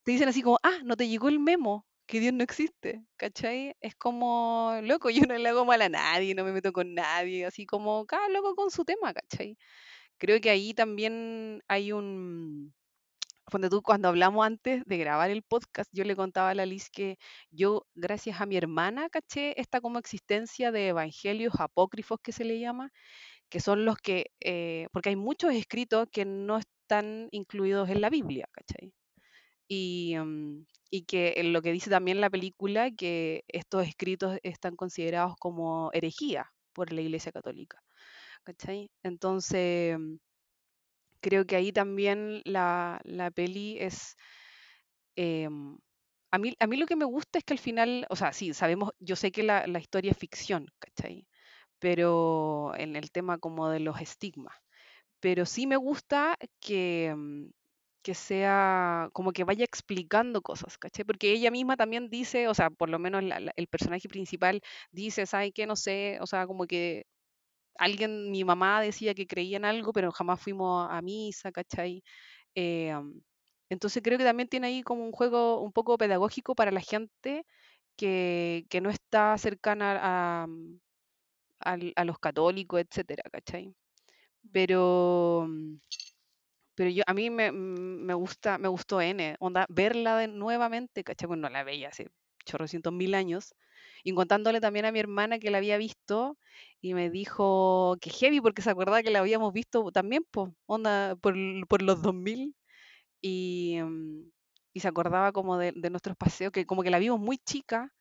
te 0.03 0.11
dicen 0.11 0.29
así 0.29 0.43
como, 0.43 0.59
ah, 0.65 0.79
no 0.85 0.97
te 0.97 1.07
llegó 1.07 1.29
el 1.29 1.39
memo 1.39 1.87
que 2.07 2.19
Dios 2.19 2.35
no 2.35 2.43
existe, 2.43 3.05
¿cachai? 3.17 3.77
Es 3.81 3.95
como, 3.95 4.75
loco, 4.83 5.09
yo 5.09 5.23
no 5.23 5.39
le 5.39 5.49
hago 5.49 5.65
mal 5.65 5.83
a 5.83 5.89
nadie, 5.89 6.35
no 6.35 6.45
me 6.45 6.53
meto 6.53 6.73
con 6.73 6.95
nadie, 6.95 7.47
así 7.47 7.65
como 7.65 8.07
cada 8.07 8.29
loco 8.29 8.57
con 8.57 8.73
su 8.73 8.85
tema, 8.85 9.15
¿cachai? 9.15 9.57
Creo 10.19 10.41
que 10.41 10.51
ahí 10.51 10.75
también 10.75 11.63
hay 11.69 11.93
un... 11.93 12.75
Cuando 13.53 13.69
tú, 13.69 13.83
cuando 13.83 14.09
hablamos 14.09 14.47
antes 14.47 14.83
de 14.87 14.97
grabar 14.97 15.31
el 15.31 15.43
podcast, 15.43 15.91
yo 15.93 16.05
le 16.05 16.17
contaba 16.17 16.49
a 16.51 16.55
la 16.55 16.65
Liz 16.65 16.89
que 16.89 17.19
yo, 17.51 17.87
gracias 17.95 18.41
a 18.41 18.47
mi 18.47 18.57
hermana, 18.57 19.11
caché 19.11 19.61
esta 19.61 19.83
como 19.83 19.99
existencia 19.99 20.73
de 20.73 20.89
evangelios 20.89 21.53
apócrifos 21.61 22.19
que 22.23 22.33
se 22.33 22.45
le 22.47 22.59
llama, 22.61 22.91
que 23.51 23.61
son 23.61 23.85
los 23.85 23.99
que, 23.99 24.29
eh, 24.41 24.87
porque 24.93 25.11
hay 25.11 25.17
muchos 25.17 25.53
escritos 25.55 26.09
que 26.11 26.25
no 26.25 26.59
están 26.59 27.29
incluidos 27.31 27.91
en 27.91 28.01
la 28.01 28.09
Biblia, 28.09 28.49
¿cachai? 28.53 28.95
Y, 29.69 30.17
mm, 30.19 30.67
y 30.91 31.05
que 31.05 31.35
en 31.37 31.53
lo 31.53 31.63
que 31.63 31.73
dice 31.73 31.91
también 31.91 32.23
la 32.23 32.31
película, 32.31 32.91
que 32.91 33.45
estos 33.49 33.87
escritos 33.87 34.39
están 34.43 34.77
considerados 34.77 35.35
como 35.39 35.91
herejía 35.93 36.51
por 36.73 36.93
la 36.93 37.03
Iglesia 37.03 37.33
Católica. 37.33 37.83
¿Cachai? 38.45 38.91
Entonces, 39.03 39.99
mm, 39.99 40.17
creo 41.23 41.47
que 41.47 41.57
ahí 41.57 41.73
también 41.73 42.43
la, 42.47 43.01
la 43.05 43.31
peli 43.33 43.79
es... 43.81 44.17
em, 45.17 45.79
a, 46.31 46.39
mí, 46.39 46.57
a 46.61 46.67
mí 46.67 46.77
lo 46.77 46.87
que 46.87 46.97
me 46.97 47.05
gusta 47.05 47.39
es 47.39 47.45
que 47.45 47.55
al 47.55 47.59
final, 47.59 48.07
o 48.11 48.17
sea, 48.17 48.33
sí, 48.33 48.55
sabemos, 48.55 48.91
yo 49.01 49.17
sé 49.17 49.33
que 49.33 49.43
la, 49.43 49.67
la 49.67 49.79
historia 49.81 50.13
es 50.13 50.19
ficción, 50.19 50.67
¿cachai? 50.79 51.27
Pero 51.81 52.75
en 52.77 52.97
el 52.97 53.11
tema 53.13 53.39
como 53.39 53.71
de 53.71 53.81
los 53.81 54.01
estigmas. 54.01 54.57
Pero 55.21 55.47
sí 55.47 55.67
me 55.69 55.77
gusta 55.77 56.39
que, 56.61 57.15
mm, 57.17 57.51
que 58.03 58.15
sea 58.15 59.11
como 59.15 59.33
que 59.33 59.45
vaya 59.45 59.65
explicando 59.65 60.43
cosas, 60.43 60.79
¿cachai? 60.79 61.05
Porque 61.07 61.33
ella 61.33 61.51
misma 61.53 61.77
también 61.79 62.11
dice, 62.11 62.49
o 62.49 62.55
sea, 62.55 62.71
por 62.71 62.91
lo 62.91 62.99
menos 63.01 63.25
la- 63.25 63.41
la- 63.41 63.53
el 63.57 63.69
personaje 63.69 64.09
principal 64.09 64.63
dice, 64.93 65.27
¿sabes 65.27 65.53
qué? 65.55 65.67
No 65.67 65.77
sé, 65.77 66.19
o 66.23 66.27
sea, 66.29 66.47
como 66.47 66.67
que 66.67 67.07
alguien, 67.79 68.31
mi 68.31 68.45
mamá 68.45 68.81
decía 68.81 69.15
que 69.15 69.27
creía 69.27 69.57
en 69.59 69.65
algo, 69.65 69.93
pero 69.93 70.13
jamás 70.13 70.41
fuimos 70.41 70.89
a 70.91 71.01
misa, 71.03 71.53
¿cachai? 71.53 72.03
Eh, 72.55 72.91
am, 72.93 73.23
entonces 73.71 74.03
creo 74.05 74.19
que 74.19 74.25
también 74.25 74.49
tiene 74.49 74.69
ahí 74.69 74.83
como 74.83 75.05
un 75.05 75.13
juego 75.13 75.61
un 75.63 75.73
poco 75.73 75.99
pedagógico 75.99 76.55
para 76.55 76.71
la 76.73 76.81
gente 76.81 77.47
que, 77.97 78.67
que 78.71 78.81
no 78.83 78.91
está 78.91 79.39
cercana 79.39 80.01
a, 80.45 80.47
mm, 80.49 80.79
a 81.97 82.05
los 82.05 82.19
católicos, 82.19 82.81
etcétera, 82.81 83.23
¿cachai? 83.31 83.69
Mm. 83.69 83.75
Pero, 84.53 85.47
mm, 85.49 85.77
pero 86.75 86.91
yo, 86.91 87.03
a 87.07 87.15
mí 87.15 87.31
me, 87.31 87.53
me 87.53 88.15
gusta, 88.15 88.59
me 88.59 88.69
gustó 88.69 89.01
N, 89.01 89.37
onda, 89.41 89.67
verla 89.69 90.17
de, 90.17 90.29
nuevamente, 90.29 91.05
¿cachai? 91.05 91.27
Bueno, 91.29 91.43
no 91.43 91.51
la 91.51 91.65
veía 91.65 91.89
hace 91.89 92.09
chorrocientos 92.47 92.93
mil 92.93 93.15
años, 93.15 93.55
y 94.03 94.15
contándole 94.15 94.61
también 94.61 94.85
a 94.87 94.93
mi 94.93 94.99
hermana 95.01 95.39
que 95.39 95.51
la 95.51 95.59
había 95.59 95.79
visto, 95.79 96.39
y 96.81 96.95
me 96.95 97.11
dijo 97.11 97.97
que 98.01 98.11
heavy, 98.11 98.41
porque 98.41 98.63
se 98.63 98.71
acordaba 98.71 99.03
que 99.03 99.11
la 99.11 99.21
habíamos 99.21 99.53
visto 99.53 99.91
también, 99.93 100.25
pues, 100.31 100.51
onda, 100.67 101.17
por, 101.17 101.35
por 101.69 101.83
los 101.83 102.03
2000, 102.03 102.57
y, 103.21 103.79
mm, 103.83 104.31
y 104.75 104.81
se 104.81 104.89
acordaba 104.89 105.33
como 105.33 105.59
de, 105.59 105.73
de 105.77 105.91
nuestros 105.91 106.17
paseos, 106.17 106.53
que 106.53 106.67
como 106.67 106.83
que 106.83 106.91
la 106.91 106.99
vimos 106.99 107.21
muy 107.21 107.39
chica, 107.39 107.93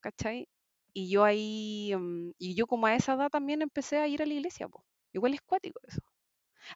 ¿cachai? 0.00 0.48
Y 0.94 1.10
yo 1.10 1.24
ahí, 1.24 1.94
mm, 1.96 2.32
y 2.38 2.54
yo 2.56 2.66
como 2.66 2.86
a 2.86 2.94
esa 2.96 3.14
edad 3.14 3.30
también 3.30 3.62
empecé 3.62 3.98
a 3.98 4.08
ir 4.08 4.22
a 4.22 4.26
la 4.26 4.34
iglesia, 4.34 4.68
pues. 4.68 4.84
Igual 5.12 5.34
es 5.34 5.42
cuático 5.42 5.80
eso. 5.88 6.00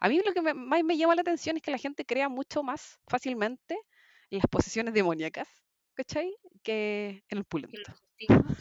A 0.00 0.08
mí 0.08 0.20
lo 0.24 0.32
que 0.32 0.42
más 0.54 0.84
me 0.84 0.96
llama 0.96 1.14
la 1.14 1.22
atención 1.22 1.56
es 1.56 1.62
que 1.62 1.70
la 1.70 1.78
gente 1.78 2.04
crea 2.04 2.28
mucho 2.28 2.62
más 2.62 2.98
fácilmente 3.08 3.76
en 4.30 4.38
las 4.38 4.46
posesiones 4.48 4.94
demoníacas, 4.94 5.48
¿cachai? 6.04 6.34
Que 6.62 7.22
en 7.28 7.38
el 7.38 7.44
que 7.44 7.48
pulento. 7.48 7.92
estigmas. 8.18 8.58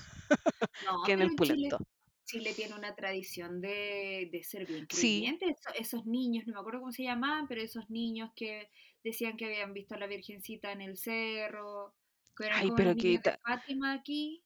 No, 0.85 1.03
Que 1.05 1.13
en 1.13 1.21
el 1.21 1.29
Chile, 1.29 1.37
pulento. 1.37 1.77
Chile 2.25 2.53
tiene 2.53 2.75
una 2.75 2.93
tradición 2.95 3.59
de, 3.61 4.29
de 4.31 4.43
ser 4.43 4.65
bien 4.67 4.85
Sí. 4.89 5.21
creyentes. 5.21 5.57
Eso- 5.59 5.79
esos 5.79 6.05
niños, 6.05 6.45
no 6.47 6.53
me 6.53 6.59
acuerdo 6.59 6.81
cómo 6.81 6.91
se 6.91 7.03
llamaban, 7.03 7.47
pero 7.47 7.61
esos 7.61 7.89
niños 7.89 8.31
que 8.35 8.69
decían 9.03 9.37
que 9.37 9.45
habían 9.45 9.73
visto 9.73 9.95
a 9.95 9.97
la 9.97 10.07
Virgencita 10.07 10.71
en 10.71 10.81
el 10.81 10.97
cerro, 10.97 11.95
que 12.37 12.45
eran 12.45 12.59
Ay, 12.59 12.65
como 12.67 12.75
pero 12.77 12.95
que 12.95 13.17
de 13.19 13.37
Fátima 13.43 13.93
aquí. 13.93 14.43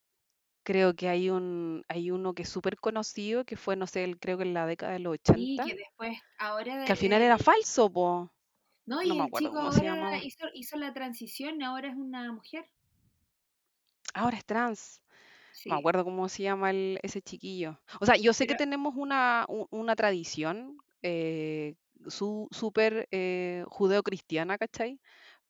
creo 0.63 0.95
que 0.95 1.09
hay 1.09 1.29
un, 1.29 1.83
hay 1.89 2.11
uno 2.11 2.33
que 2.33 2.43
es 2.43 2.49
súper 2.49 2.77
conocido, 2.77 3.43
que 3.45 3.57
fue, 3.57 3.75
no 3.75 3.85
sé, 3.87 4.03
el- 4.05 4.19
creo 4.19 4.37
que 4.37 4.43
en 4.43 4.53
la 4.53 4.65
década 4.65 4.93
de 4.93 4.99
los 4.99 5.15
Y 5.15 5.19
80, 5.59 5.65
que 5.65 5.75
después, 5.75 6.17
ahora, 6.37 6.85
que 6.85 6.91
al 6.91 6.97
final 6.97 7.21
era 7.21 7.37
falso, 7.37 7.91
po. 7.91 8.31
no, 8.85 8.97
No 8.97 9.01
y 9.03 9.09
me 9.09 9.15
el 9.15 9.21
acuerdo 9.21 9.49
chico 9.49 9.59
ahora 9.59 10.23
hizo, 10.23 10.45
hizo 10.53 10.77
la 10.77 10.93
transición, 10.93 11.61
ahora 11.63 11.89
es 11.89 11.95
una 11.95 12.31
mujer. 12.31 12.65
Ahora 14.13 14.37
es 14.37 14.45
trans. 14.45 15.01
No 15.67 15.75
me 15.75 15.79
Sí, 15.79 15.79
acuerdo 15.79 16.03
cómo 16.05 16.29
se 16.29 16.43
llama 16.43 16.71
el- 16.71 16.99
ese 17.03 17.21
chiquillo. 17.21 17.81
O 18.01 18.05
sea, 18.05 18.17
yo 18.17 18.33
sé 18.33 18.47
que 18.47 18.55
pero 18.55 18.57
tenemos 18.57 18.95
una, 18.97 19.45
u- 19.49 19.67
una 19.71 19.95
tradición 19.95 20.77
eh, 21.03 21.75
su- 22.07 22.47
súper 22.51 23.07
eh, 23.11 23.65
judeocristiana, 23.67 24.57
¿cachai? 24.57 25.01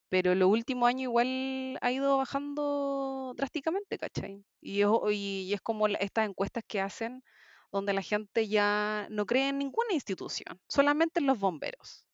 Pero 0.10 0.36
los 0.36 0.50
últimos 0.50 0.90
años 0.90 1.04
igual 1.04 1.78
ha 1.82 1.92
ido 1.92 2.18
bajando 2.18 3.34
drásticamente, 3.38 3.98
¿cachai? 4.00 4.46
Y, 4.62 4.82
es 4.82 4.88
o- 4.88 5.12
y- 5.12 5.44
y 5.50 5.54
es 5.54 5.62
como 5.62 5.88
la- 5.88 6.00
estas 6.00 6.28
encuestas 6.30 6.64
que 6.68 6.82
hacen 6.82 7.24
donde 7.72 7.94
la 7.94 8.02
gente 8.04 8.48
ya 8.48 9.08
no 9.12 9.26
cree 9.26 9.50
en 9.50 9.58
ninguna 9.60 9.94
institución, 9.94 10.62
solamente 10.68 11.20
en 11.22 11.28
los 11.28 11.40
bomberos, 11.40 12.08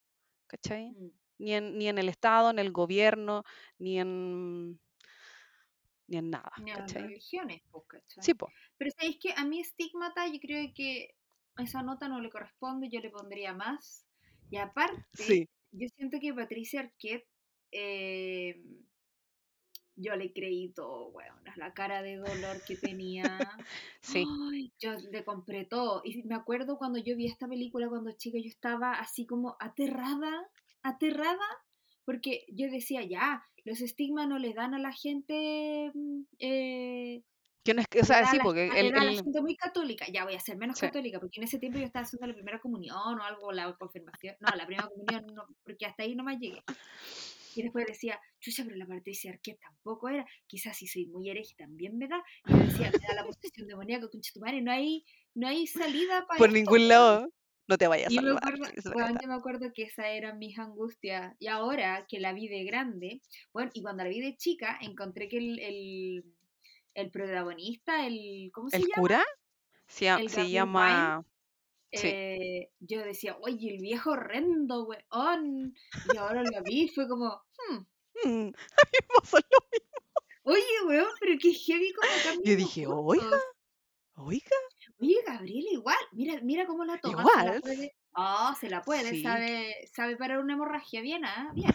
¿cachai? 0.48 0.96
mm, 0.96 1.10
Ni 1.40 1.54
en, 1.54 1.78
ni 1.78 1.88
en 1.90 1.98
el 1.98 2.10
Estado, 2.10 2.50
en 2.52 2.60
el 2.60 2.72
gobierno, 2.72 3.44
ni 3.80 4.00
en, 4.00 4.80
ni 6.10 6.18
en 6.18 6.30
nada, 6.30 6.52
ni 6.64 6.72
a 6.72 6.80
las 6.80 6.94
religiones, 6.94 7.62
pues, 7.72 7.86
¿cachai? 7.88 8.24
Sí, 8.24 8.34
po. 8.34 8.52
Pero 8.78 8.92
sabéis 8.92 9.18
que 9.20 9.34
a 9.36 9.46
mí 9.46 9.60
estigmata, 9.60 10.28
yo 10.28 10.40
creo 10.40 10.72
que 10.74 11.16
esa 11.58 11.84
nota 11.84 12.08
no 12.08 12.20
le 12.20 12.30
corresponde, 12.30 12.90
yo 12.90 13.00
le 13.00 13.10
pondría 13.10 13.54
más. 13.54 14.06
Y 14.50 14.58
aparte, 14.58 15.06
Sí, 15.14 15.48
yo 15.72 15.88
siento 15.96 16.20
que 16.20 16.34
Patricia 16.34 16.82
Arquette, 16.82 17.28
eh, 17.72 18.62
yo 19.96 20.16
le 20.16 20.32
creí 20.34 20.70
todo, 20.70 21.10
weón, 21.10 21.38
la 21.58 21.74
cara 21.74 22.02
de 22.02 22.16
dolor 22.16 22.64
que 22.66 22.76
tenía. 22.76 23.24
sí. 24.02 24.26
Ay, 24.52 24.72
yo 24.80 24.94
le 25.12 25.24
compré 25.24 25.66
todo. 25.66 26.02
Y 26.06 26.24
me 26.24 26.36
acuerdo 26.36 26.78
cuando 26.78 27.00
yo 27.00 27.16
vi 27.16 27.28
esta 27.28 27.48
película 27.48 27.90
cuando 27.90 28.12
chica, 28.14 28.38
yo 28.40 28.48
estaba 28.48 28.94
así 28.94 29.26
como 29.26 29.58
aterrada, 29.60 30.50
aterrada, 30.82 31.46
porque 32.06 32.46
yo 32.50 32.72
decía, 32.72 33.04
ya, 33.04 33.44
los 33.70 33.82
estigmas 33.82 34.28
no 34.28 34.40
le 34.40 34.54
dan 34.54 34.74
a 34.74 34.80
la 34.80 34.92
gente 34.92 35.92
mm, 35.94 36.22
eh, 36.40 37.22
Que 37.64 37.76
no 37.76 37.82
es 37.82 37.88
que, 37.88 38.00
o 38.00 38.06
sea, 38.06 38.26
sí, 38.26 38.40
porque 38.42 38.68
el, 38.76 38.92
la 38.92 39.02
gente 39.02 39.42
muy 39.42 39.56
católica, 39.56 40.08
ya 40.12 40.26
voy 40.26 40.34
a 40.34 40.40
ser 40.40 40.58
menos 40.58 40.80
sí. 40.80 40.88
católica, 40.88 41.20
porque 41.20 41.40
en 41.40 41.44
ese 41.44 41.60
tiempo 41.60 41.78
yo 41.78 41.86
estaba 41.86 42.04
haciendo 42.04 42.26
la 42.26 42.34
primera 42.34 42.60
comunión 42.60 43.20
o 43.20 43.24
algo, 43.24 43.52
la 43.52 43.72
confirmación, 43.76 44.36
no, 44.40 44.56
la 44.56 44.66
primera 44.66 44.90
comunión, 44.90 45.28
no, 45.36 45.46
porque 45.64 45.86
hasta 45.86 46.02
ahí 46.02 46.16
no 46.16 46.24
me 46.24 46.38
llegué. 46.38 46.64
Y 47.56 47.62
después 47.62 47.86
decía, 47.86 48.20
chucha, 48.40 48.64
pero 48.64 48.76
la 48.76 48.88
Patricia 48.88 49.32
Arquette 49.32 49.60
tampoco 49.60 50.10
era, 50.10 50.26
quizás 50.48 50.76
si 50.76 50.88
soy 50.88 51.06
muy 51.06 51.30
hereje 51.30 51.54
también 51.56 51.96
me 51.98 52.08
da. 52.08 52.24
Y 52.48 52.54
decía, 52.54 52.92
me 52.92 53.08
da 53.08 53.14
la 53.16 53.26
posesión 53.26 53.68
demoníaca, 53.68 54.10
concha 54.10 54.32
tu 54.34 54.40
madre, 54.40 54.64
no 54.64 54.72
hay, 54.72 55.06
no 55.36 55.48
hay 55.48 55.68
salida 55.68 56.26
para 56.28 56.40
por 56.40 56.48
esto, 56.48 56.58
ningún 56.58 56.88
lado 56.88 57.30
no 57.70 57.78
te 57.78 57.88
vayas 57.88 58.08
a 58.08 58.10
yo 58.10 58.22
me 58.22 58.32
salvar. 58.32 58.44
acuerdo, 58.54 58.66
verdad. 58.84 59.22
yo 59.22 59.28
me 59.28 59.34
acuerdo 59.36 59.72
que 59.74 59.84
esa 59.84 60.10
era 60.10 60.34
mis 60.34 60.58
angustias. 60.60 61.36
Y 61.40 61.48
ahora 61.48 62.06
que 62.08 62.20
la 62.20 62.34
vi 62.34 62.48
de 62.48 62.64
grande, 62.64 63.22
bueno, 63.54 63.72
y 63.74 63.82
cuando 63.82 64.04
la 64.04 64.10
vi 64.10 64.22
de 64.22 64.36
chica, 64.38 64.78
encontré 64.82 65.28
que 65.30 65.38
el, 65.38 65.60
el, 65.60 66.26
el 66.96 67.12
protagonista, 67.12 68.06
el, 68.08 68.52
¿cómo 68.54 68.70
se 68.70 68.78
¿El 68.78 68.88
llama? 68.88 68.96
cura? 68.96 69.24
Se, 69.88 70.08
El 70.08 70.30
se 70.30 70.50
llama... 70.50 71.24
Sí. 71.92 72.08
eh, 72.08 72.72
yo 72.80 73.04
decía, 73.04 73.38
oye, 73.42 73.74
el 73.76 73.82
viejo 73.82 74.12
horrendo, 74.12 74.86
weón. 74.86 75.74
Y 76.04 76.18
ahora 76.18 76.44
lo 76.44 76.64
vi 76.64 76.88
fue 76.90 77.08
como, 77.08 77.28
hmm, 77.70 77.78
Mm, 78.26 78.48
a 78.78 78.82
mí 78.92 78.98
me 79.02 79.20
pasó 79.22 79.38
lo 79.38 79.60
mismo. 79.72 79.90
oye, 80.44 80.64
weón, 80.88 81.08
pero 81.20 81.34
qué 81.42 81.54
heavy 81.54 81.94
como 81.94 82.44
Yo 82.44 82.56
dije, 82.56 82.86
oiga, 82.88 83.40
oiga, 84.16 84.58
Oye, 85.02 85.16
Gabriela, 85.26 85.70
igual, 85.72 85.98
mira, 86.12 86.40
mira 86.42 86.66
cómo 86.66 86.84
la 86.86 87.00
toma, 87.00 87.24
se 87.24 87.38
la 87.38 87.44
igual. 87.46 87.62
puede, 87.62 87.96
oh, 88.16 88.54
se 88.60 88.70
la 88.70 88.82
puede, 88.82 89.10
Sí. 89.12 89.22
sabe, 89.24 89.76
sabe 89.94 90.18
parar 90.18 90.40
una 90.40 90.54
hemorragia, 90.54 91.02
bien, 91.02 91.24
¿ah? 91.26 91.52
Bien. 91.54 91.72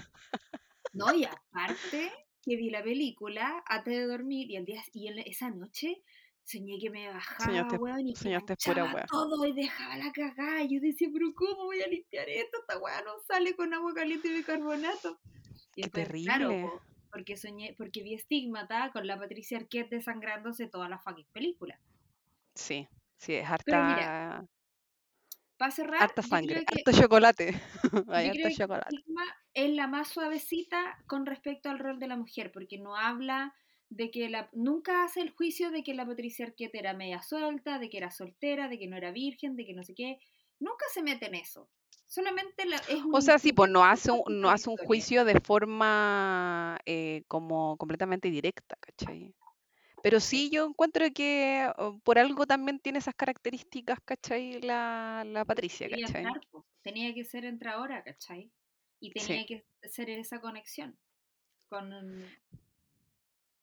No, 0.93 1.13
y 1.15 1.25
aparte 1.25 2.13
que 2.43 2.57
vi 2.57 2.71
la 2.71 2.83
película 2.83 3.63
antes 3.67 3.95
de 3.95 4.07
dormir 4.07 4.51
y, 4.51 4.57
al 4.57 4.65
día, 4.65 4.83
y 4.93 5.09
en 5.09 5.19
esa 5.21 5.51
noche 5.51 6.03
soñé 6.45 6.79
que 6.79 6.91
me 6.91 7.09
bajaba, 7.09 7.47
Soñaste, 7.47 7.77
weón, 7.79 8.07
y 8.09 8.13
que 8.13 8.21
soñaste 8.21 8.57
pura 8.63 8.85
manchaba 8.85 8.95
wea. 8.95 9.07
todo 9.07 9.47
y 9.47 9.53
dejaba 9.55 9.97
la 9.97 10.13
cagada. 10.13 10.63
Y 10.63 10.75
yo 10.75 10.81
decía, 10.83 11.09
pero 11.13 11.33
¿cómo 11.35 11.65
voy 11.65 11.81
a 11.81 11.89
limpiar 11.89 12.29
esto? 12.29 12.59
Esta 12.61 12.79
weá 12.79 13.01
no 13.03 13.13
sale 13.27 13.57
con 13.57 13.73
agua 13.73 13.95
caliente 13.95 14.29
y 14.29 14.35
bicarbonato. 14.35 15.19
Y 15.75 15.83
Qué 15.83 15.89
después, 15.91 16.23
claro, 16.25 16.49
terrible. 16.51 16.71
po, 16.71 16.83
porque 17.11 17.37
soñé, 17.39 17.75
porque 17.79 18.03
vi 18.03 18.15
Estigmata 18.15 18.91
con 18.93 19.07
la 19.07 19.19
Patricia 19.19 19.57
Arquette 19.59 19.89
desangrándose 19.91 20.69
toda 20.69 20.89
la 20.91 20.99
fucking 20.99 21.27
película. 21.33 21.81
Sí, 22.55 22.87
sí, 23.17 23.35
es 23.35 23.49
Pero 23.65 23.85
mira, 23.85 24.37
harta, 24.37 24.49
para 25.57 25.71
cerrar, 25.71 26.03
harta 26.03 26.23
yo 26.23 26.29
sangre, 26.29 26.65
que 26.65 26.79
harto 26.79 27.01
chocolate. 27.01 27.61
Hay 28.09 28.31
que 28.33 28.55
chocolate. 28.55 28.97
Es 29.55 29.71
la 29.71 29.87
más 29.87 30.09
suavecita 30.09 30.99
con 31.07 31.27
respecto 31.27 31.71
al 31.71 31.79
rol 31.79 32.01
de 32.01 32.09
la 32.09 32.17
mujer, 32.17 32.51
porque 32.53 32.77
no 32.77 32.97
habla 32.97 33.55
de 33.89 34.11
que 34.11 34.29
la, 34.29 34.49
nunca 34.53 35.05
hace 35.05 35.21
el 35.21 35.31
juicio 35.31 35.71
de 35.71 35.85
que 35.85 35.95
la 35.95 36.05
Patricia 36.05 36.45
Arquette 36.45 36.75
era 36.75 36.93
media 36.93 37.23
suelta, 37.23 37.79
de 37.79 37.89
que 37.89 37.99
era 37.99 38.11
soltera, 38.11 38.67
de 38.67 38.81
que 38.81 38.89
no 38.89 38.97
era 38.97 39.13
virgen, 39.13 39.55
de 39.55 39.65
que 39.65 39.75
no 39.75 39.85
sé 39.85 39.95
qué. 39.95 40.19
Nunca 40.59 40.87
se 40.93 41.03
mete 41.03 41.27
en 41.27 41.37
eso. 41.37 41.69
Solamente 42.07 42.65
es 42.89 43.03
un... 43.05 43.15
O 43.15 43.21
sea, 43.21 43.39
sí, 43.39 43.53
pues 43.53 43.71
no 43.71 43.85
hace 43.85 44.11
un, 44.11 44.41
no 44.41 44.51
hace 44.51 44.69
un 44.71 44.77
juicio 44.77 45.25
de 45.25 45.41
forma 45.41 46.79
eh, 46.85 47.23
como 47.29 47.77
completamente 47.77 48.31
directa, 48.31 48.77
¿cachai? 48.81 49.35
Pero 50.05 50.21
sí, 50.21 50.51
yo 50.51 50.67
encuentro 50.67 51.07
que 51.15 51.67
por 52.03 52.19
algo 52.19 52.45
también 52.45 52.79
tiene 52.79 52.99
esas 52.99 53.15
características, 53.15 53.99
¿cachai? 54.05 54.61
La, 54.61 55.25
la 55.27 55.47
Patricia, 55.47 55.89
¿cachai? 55.89 56.27
tenía 56.83 57.15
que 57.15 57.25
ser 57.25 57.47
entre 57.47 57.71
ahora, 57.71 58.05
¿cachai? 58.05 58.53
Y 59.01 59.13
tenía 59.13 59.47
que 59.47 59.65
ser 59.89 60.11
esa 60.11 60.43
conexión 60.43 60.99
con, 61.71 61.91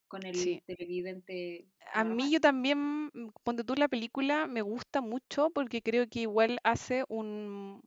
con 0.08 0.26
el 0.26 0.64
televidente. 0.66 1.68
A 1.94 2.04
mí 2.04 2.32
yo 2.32 2.42
también, 2.42 3.12
cuando 3.44 3.64
tú 3.64 3.76
la 3.76 3.88
película, 3.88 4.48
me 4.48 4.64
gusta 4.64 5.00
mucho 5.00 5.52
porque 5.52 5.84
creo 5.84 6.10
que 6.10 6.22
igual 6.22 6.58
hace 6.64 7.06
un, 7.08 7.84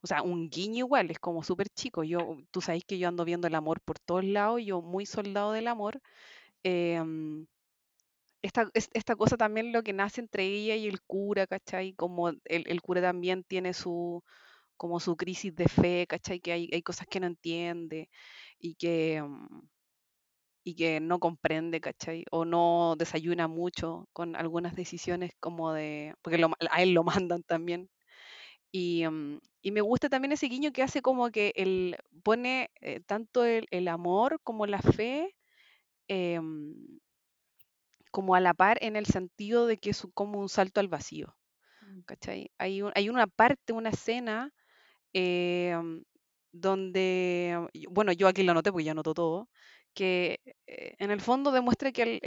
o 0.00 0.06
sea, 0.06 0.22
un 0.22 0.48
guiño 0.48 0.86
igual, 0.86 1.10
es 1.10 1.18
como 1.18 1.42
súper 1.42 1.68
chico. 1.68 2.04
Yo, 2.04 2.38
tú 2.52 2.62
sabes 2.62 2.86
que 2.86 2.98
yo 2.98 3.08
ando 3.08 3.26
viendo 3.26 3.48
el 3.48 3.54
amor 3.54 3.82
por 3.82 3.98
todos 3.98 4.24
lados, 4.24 4.62
yo 4.64 4.80
muy 4.80 5.04
soldado 5.04 5.52
del 5.52 5.68
amor. 5.68 6.00
Em, 6.62 7.46
esta, 8.42 8.70
esta 8.74 9.16
cosa 9.16 9.36
también 9.36 9.72
lo 9.72 9.82
que 9.82 9.92
nace 9.92 10.20
entre 10.20 10.44
ella 10.44 10.76
y 10.76 10.88
el 10.88 11.00
cura, 11.02 11.46
¿cachai? 11.46 11.94
Como 11.94 12.28
el, 12.28 12.40
el 12.44 12.82
cura 12.82 13.00
también 13.00 13.44
tiene 13.44 13.72
su, 13.72 14.22
como 14.76 15.00
su 15.00 15.16
crisis 15.16 15.54
de 15.54 15.68
fe, 15.68 16.06
¿cachai? 16.08 16.40
Que 16.40 16.52
hay, 16.52 16.70
hay 16.72 16.82
cosas 16.82 17.06
que 17.08 17.20
no 17.20 17.26
entiende 17.28 18.10
y 18.58 18.74
que, 18.74 19.22
mm, 19.22 19.60
y 20.64 20.74
que 20.76 21.00
no 21.00 21.18
comprende, 21.20 21.80
¿cachai? 21.80 22.24
O 22.30 22.44
no 22.44 22.96
desayuna 22.98 23.48
mucho 23.48 24.08
con 24.12 24.36
algunas 24.36 24.74
decisiones 24.76 25.32
como 25.40 25.72
de, 25.72 26.14
porque 26.22 26.44
a 26.70 26.82
él 26.82 26.94
lo 26.94 27.04
mandan 27.24 27.42
también. 27.44 27.88
Y, 28.72 29.06
mm, 29.08 29.40
y, 29.62 29.72
me 29.72 29.82
gusta 29.82 30.08
también 30.08 30.32
ese 30.32 30.46
guiño 30.48 30.72
que 30.72 30.82
hace 30.82 31.02
como 31.02 31.30
que 31.30 31.52
él 31.56 31.96
pone 32.24 32.70
eh, 32.80 33.00
tanto 33.06 33.44
el, 33.44 33.66
el, 33.70 33.88
amor 33.88 34.40
como 34.44 34.66
la 34.66 34.80
fe 34.82 35.34
em, 36.08 36.74
como 38.12 38.36
a 38.36 38.40
la 38.40 38.54
par 38.54 38.78
en 38.82 38.94
el 38.96 39.06
sentido 39.06 39.66
de 39.66 39.78
que 39.78 39.90
es 39.90 40.06
como 40.14 40.38
un 40.38 40.48
salto 40.48 40.80
al 40.80 40.88
vacío. 40.88 41.34
Mm. 41.82 42.00
¿Cachai? 42.02 42.52
Hay, 42.58 42.82
hay 42.94 43.08
una 43.08 43.26
parte, 43.26 43.72
una 43.72 43.90
escena 43.90 44.52
em, 45.12 46.04
donde, 46.52 47.58
bueno, 47.90 48.12
yo 48.12 48.28
aquí 48.28 48.42
lo 48.44 48.54
noté 48.54 48.70
porque 48.70 48.84
ya 48.84 48.94
noto 48.94 49.14
todo, 49.14 49.48
que 49.94 50.40
eh, 50.66 50.94
en 50.98 51.10
el 51.10 51.20
fondo 51.20 51.52
demuestra 51.52 51.92
que 51.92 52.20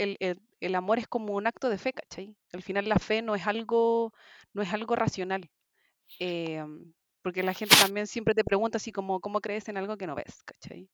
el, 0.60 0.74
amor 0.74 0.98
es 0.98 1.08
como 1.08 1.34
un 1.34 1.46
acto 1.46 1.68
de 1.68 1.78
fe, 1.78 1.92
¿cachai? 1.92 2.36
Al 2.52 2.62
final 2.62 2.88
la 2.88 2.98
fe 2.98 3.22
no 3.22 3.34
es 3.34 3.46
algo, 3.46 4.12
no 4.52 4.62
es 4.62 4.72
algo 4.72 4.96
racional. 4.96 5.48
Em, 6.18 6.92
porque 7.22 7.42
la 7.42 7.54
gente 7.54 7.76
también 7.76 8.06
siempre 8.06 8.34
te 8.34 8.44
pregunta 8.44 8.78
así 8.78 8.92
como, 8.92 9.20
¿cómo 9.20 9.40
crees 9.40 9.68
en 9.68 9.76
algo 9.76 9.96
que 9.96 10.06
no 10.06 10.14
ves? 10.14 10.42
¿cachai? 10.44 10.88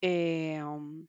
Em, 0.00 1.06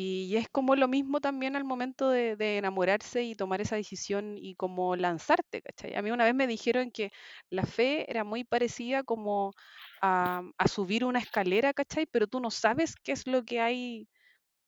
y 0.00 0.36
es 0.36 0.48
como 0.48 0.76
lo 0.76 0.86
mismo 0.86 1.20
también 1.20 1.56
al 1.56 1.64
momento 1.64 2.08
de, 2.08 2.36
enamorarse 2.56 3.24
y 3.24 3.34
tomar 3.34 3.60
esa 3.60 3.74
decisión 3.74 4.36
y 4.38 4.54
como 4.54 4.94
lanzarte, 4.94 5.60
¿cachai? 5.60 5.96
A 5.96 6.02
mí 6.02 6.12
una 6.12 6.24
vez 6.24 6.36
me 6.36 6.46
dijeron 6.46 6.92
que 6.92 7.10
la 7.50 7.64
fe 7.64 8.08
era 8.08 8.22
muy 8.22 8.44
parecida 8.44 9.02
como 9.02 9.54
a, 10.00 10.42
subir 10.66 11.04
una 11.04 11.18
escalera, 11.18 11.74
¿cachai? 11.74 12.06
Pero 12.06 12.28
tú 12.28 12.38
no 12.38 12.52
sabes 12.52 12.94
qué 12.94 13.10
es 13.10 13.26
lo 13.26 13.42
que 13.44 13.60
hay 13.60 14.08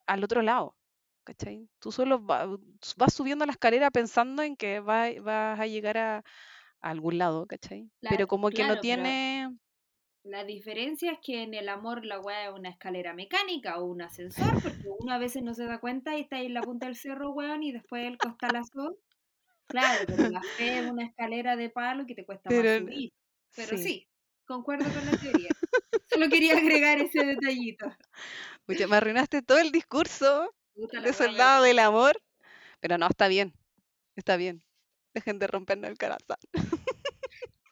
al 0.08 0.24
otro 0.24 0.42
lado, 0.42 0.74
¿cachai? 1.22 1.68
Tú 1.78 1.92
solo 1.92 2.18
vas 2.18 3.14
subiendo 3.14 3.46
la 3.46 3.52
escalera 3.52 3.92
pensando 3.92 4.42
en 4.42 4.56
que 4.56 4.80
vas 4.80 5.14
a 5.60 5.66
llegar 5.66 5.96
a, 5.96 6.24
algún 6.80 7.18
lado, 7.18 7.46
¿cachai? 7.46 7.88
pero 8.00 8.26
como 8.26 8.50
que 8.50 8.66
no 8.66 8.80
tiene... 8.80 9.48
La 10.24 10.44
diferencia 10.44 11.12
es 11.12 11.18
que 11.22 11.42
en 11.42 11.54
el 11.54 11.68
amor 11.68 12.04
la 12.04 12.20
weá 12.20 12.48
es 12.48 12.52
una 12.52 12.68
escalera 12.68 13.14
mecánica 13.14 13.78
o 13.78 13.85
un 13.85 14.02
ascensor, 14.02 14.62
porque 14.62 14.88
uno 14.98 15.12
a 15.12 15.18
veces 15.18 15.42
no 15.42 15.54
se 15.54 15.64
da 15.64 15.80
cuenta 15.80 16.16
y 16.16 16.22
está 16.22 16.37
ahí 16.37 16.46
en 16.46 16.54
la 16.54 16.61
punta 16.61 16.87
del 16.87 16.96
cerro, 16.96 17.30
weón, 17.30 17.62
y 17.62 17.72
después 17.72 18.06
el 18.06 18.18
costalazo. 18.18 18.98
Claro, 19.66 20.04
pero 20.06 20.28
la 20.28 20.42
fe 20.42 20.80
es 20.80 20.90
una 20.90 21.06
escalera 21.06 21.56
de 21.56 21.70
palo 21.70 22.04
que 22.04 22.14
te 22.14 22.26
cuesta 22.26 22.50
más 22.50 22.59
subir. 22.59 23.12
Pero 23.56 23.78
sí. 23.78 24.09
concuerdo 24.44 24.85
con 24.92 25.06
la 25.06 25.16
teoría. 25.16 25.48
Solo 26.12 26.28
quería 26.28 26.56
agregar 26.56 26.98
ese 26.98 27.24
detallito. 27.24 27.87
Oye, 28.66 28.87
me 28.87 28.96
arruinaste 28.96 29.42
todo 29.42 29.59
el 29.59 29.72
discurso 29.72 30.52
de 30.74 31.12
soldado 31.12 31.64
del 31.64 31.78
amor, 31.78 32.20
pero 32.80 32.98
no, 32.98 33.06
está 33.06 33.28
bien, 33.28 33.54
está 34.16 34.37
bien. 34.37 34.62
Dejen 35.14 35.38
de 35.38 35.46
rompernos 35.46 35.90
el 35.90 35.98
corazón. 35.98 36.37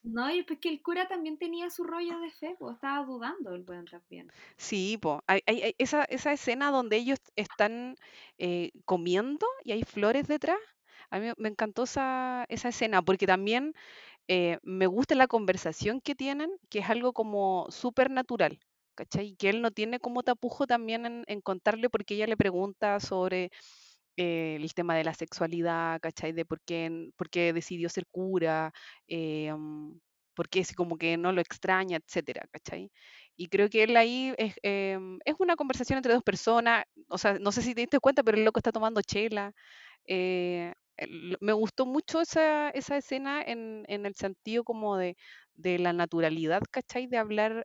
No, 0.08 0.30
y 0.34 0.42
pues 0.42 0.58
que 0.58 0.70
el 0.70 0.82
cura 0.82 1.06
también 1.06 1.36
tenía 1.36 1.68
su 1.68 1.84
rollo 1.84 2.18
de 2.20 2.30
fe, 2.30 2.56
pues 2.58 2.74
estaba 2.74 3.04
dudando 3.04 3.54
el 3.54 3.62
buen 3.62 3.84
también. 3.84 4.30
Sí, 4.56 4.98
pues 5.00 5.20
hay, 5.26 5.42
hay, 5.46 5.74
esa, 5.78 6.04
esa, 6.04 6.32
escena 6.32 6.70
donde 6.70 6.96
ellos 6.96 7.18
están 7.36 7.96
eh, 8.38 8.70
comiendo 8.86 9.46
y 9.64 9.72
hay 9.72 9.82
flores 9.82 10.26
detrás. 10.26 10.58
A 11.10 11.18
mí 11.18 11.28
me 11.36 11.48
encantó 11.50 11.84
esa, 11.84 12.46
esa 12.48 12.70
escena 12.70 13.02
porque 13.02 13.26
también 13.26 13.74
eh, 14.28 14.58
me 14.62 14.86
gusta 14.86 15.14
la 15.14 15.26
conversación 15.26 16.00
que 16.00 16.14
tienen, 16.14 16.50
que 16.70 16.80
es 16.80 16.88
algo 16.88 17.12
como 17.12 17.66
súper 17.70 18.10
natural, 18.10 18.58
¿cachai? 18.94 19.36
Que 19.36 19.50
él 19.50 19.62
no 19.62 19.70
tiene 19.70 20.00
como 20.00 20.22
tapujo 20.22 20.66
también 20.66 21.06
en, 21.06 21.24
en 21.26 21.40
contarle 21.42 21.90
porque 21.90 22.14
ella 22.14 22.26
le 22.26 22.36
pregunta 22.36 23.00
sobre 23.00 23.50
eh, 24.18 24.56
el 24.56 24.74
tema 24.74 24.96
de 24.96 25.04
la 25.04 25.14
sexualidad, 25.14 26.00
¿cachai? 26.00 26.32
De 26.32 26.44
por 26.44 26.60
qué, 26.62 27.10
por 27.16 27.30
qué 27.30 27.52
decidió 27.52 27.88
ser 27.88 28.04
cura, 28.10 28.72
eh, 29.06 29.52
mm, 29.56 29.92
por 30.34 30.48
qué 30.48 30.64
como 30.76 30.98
que 30.98 31.16
no 31.16 31.32
lo 31.32 31.40
extraña, 31.40 31.98
etcétera, 31.98 32.46
¿cachai? 32.50 32.90
Y 33.36 33.48
creo 33.48 33.68
que 33.70 33.84
él 33.84 33.96
ahí 33.96 34.34
es, 34.38 34.54
em, 34.62 35.18
es 35.24 35.36
una 35.38 35.54
conversación 35.56 35.98
entre 35.98 36.14
dos 36.14 36.24
personas, 36.24 36.84
o 37.08 37.18
sea, 37.18 37.38
no 37.38 37.52
sé 37.52 37.62
si 37.62 37.74
te 37.74 37.82
diste 37.82 38.00
cuenta, 38.00 38.22
pero 38.24 38.36
el 38.38 38.44
loco 38.44 38.58
está 38.58 38.72
tomando 38.72 39.02
chela. 39.02 39.52
Eh, 40.06 40.72
me 41.40 41.52
gustó 41.52 41.86
mucho 41.86 42.20
esa, 42.20 42.70
esa 42.70 42.96
escena 42.96 43.42
en, 43.42 43.84
en, 43.88 44.06
el 44.06 44.14
sentido 44.16 44.64
como 44.64 44.96
de, 44.96 45.16
de, 45.54 45.78
la 45.78 45.92
naturalidad, 45.92 46.62
¿cachai? 46.70 47.06
De 47.06 47.18
hablar 47.18 47.64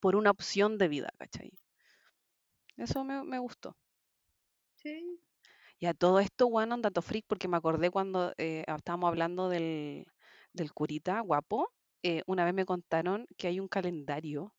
por 0.00 0.16
una 0.16 0.30
opción 0.30 0.78
de 0.78 0.88
vida, 0.88 1.10
¿cachai? 1.18 1.50
Eso 2.76 3.04
me, 3.04 3.22
me 3.24 3.38
gustó. 3.38 3.76
Y 5.78 5.86
a 5.86 5.94
todo 5.94 6.20
esto, 6.20 6.48
bueno, 6.48 6.74
un 6.74 6.82
dato 6.82 7.02
freak, 7.02 7.24
porque 7.26 7.48
me 7.48 7.56
acordé 7.56 7.90
cuando 7.90 8.32
eh, 8.38 8.64
estábamos 8.66 9.08
hablando 9.08 9.48
del, 9.48 10.06
curita 10.72 11.20
guapo. 11.20 11.70
Eh, 12.02 12.22
una 12.26 12.44
vez 12.44 12.54
me 12.54 12.66
contaron 12.66 13.26
que 13.36 13.48
hay 13.48 13.60
un 13.60 13.68
calendario 13.68 14.54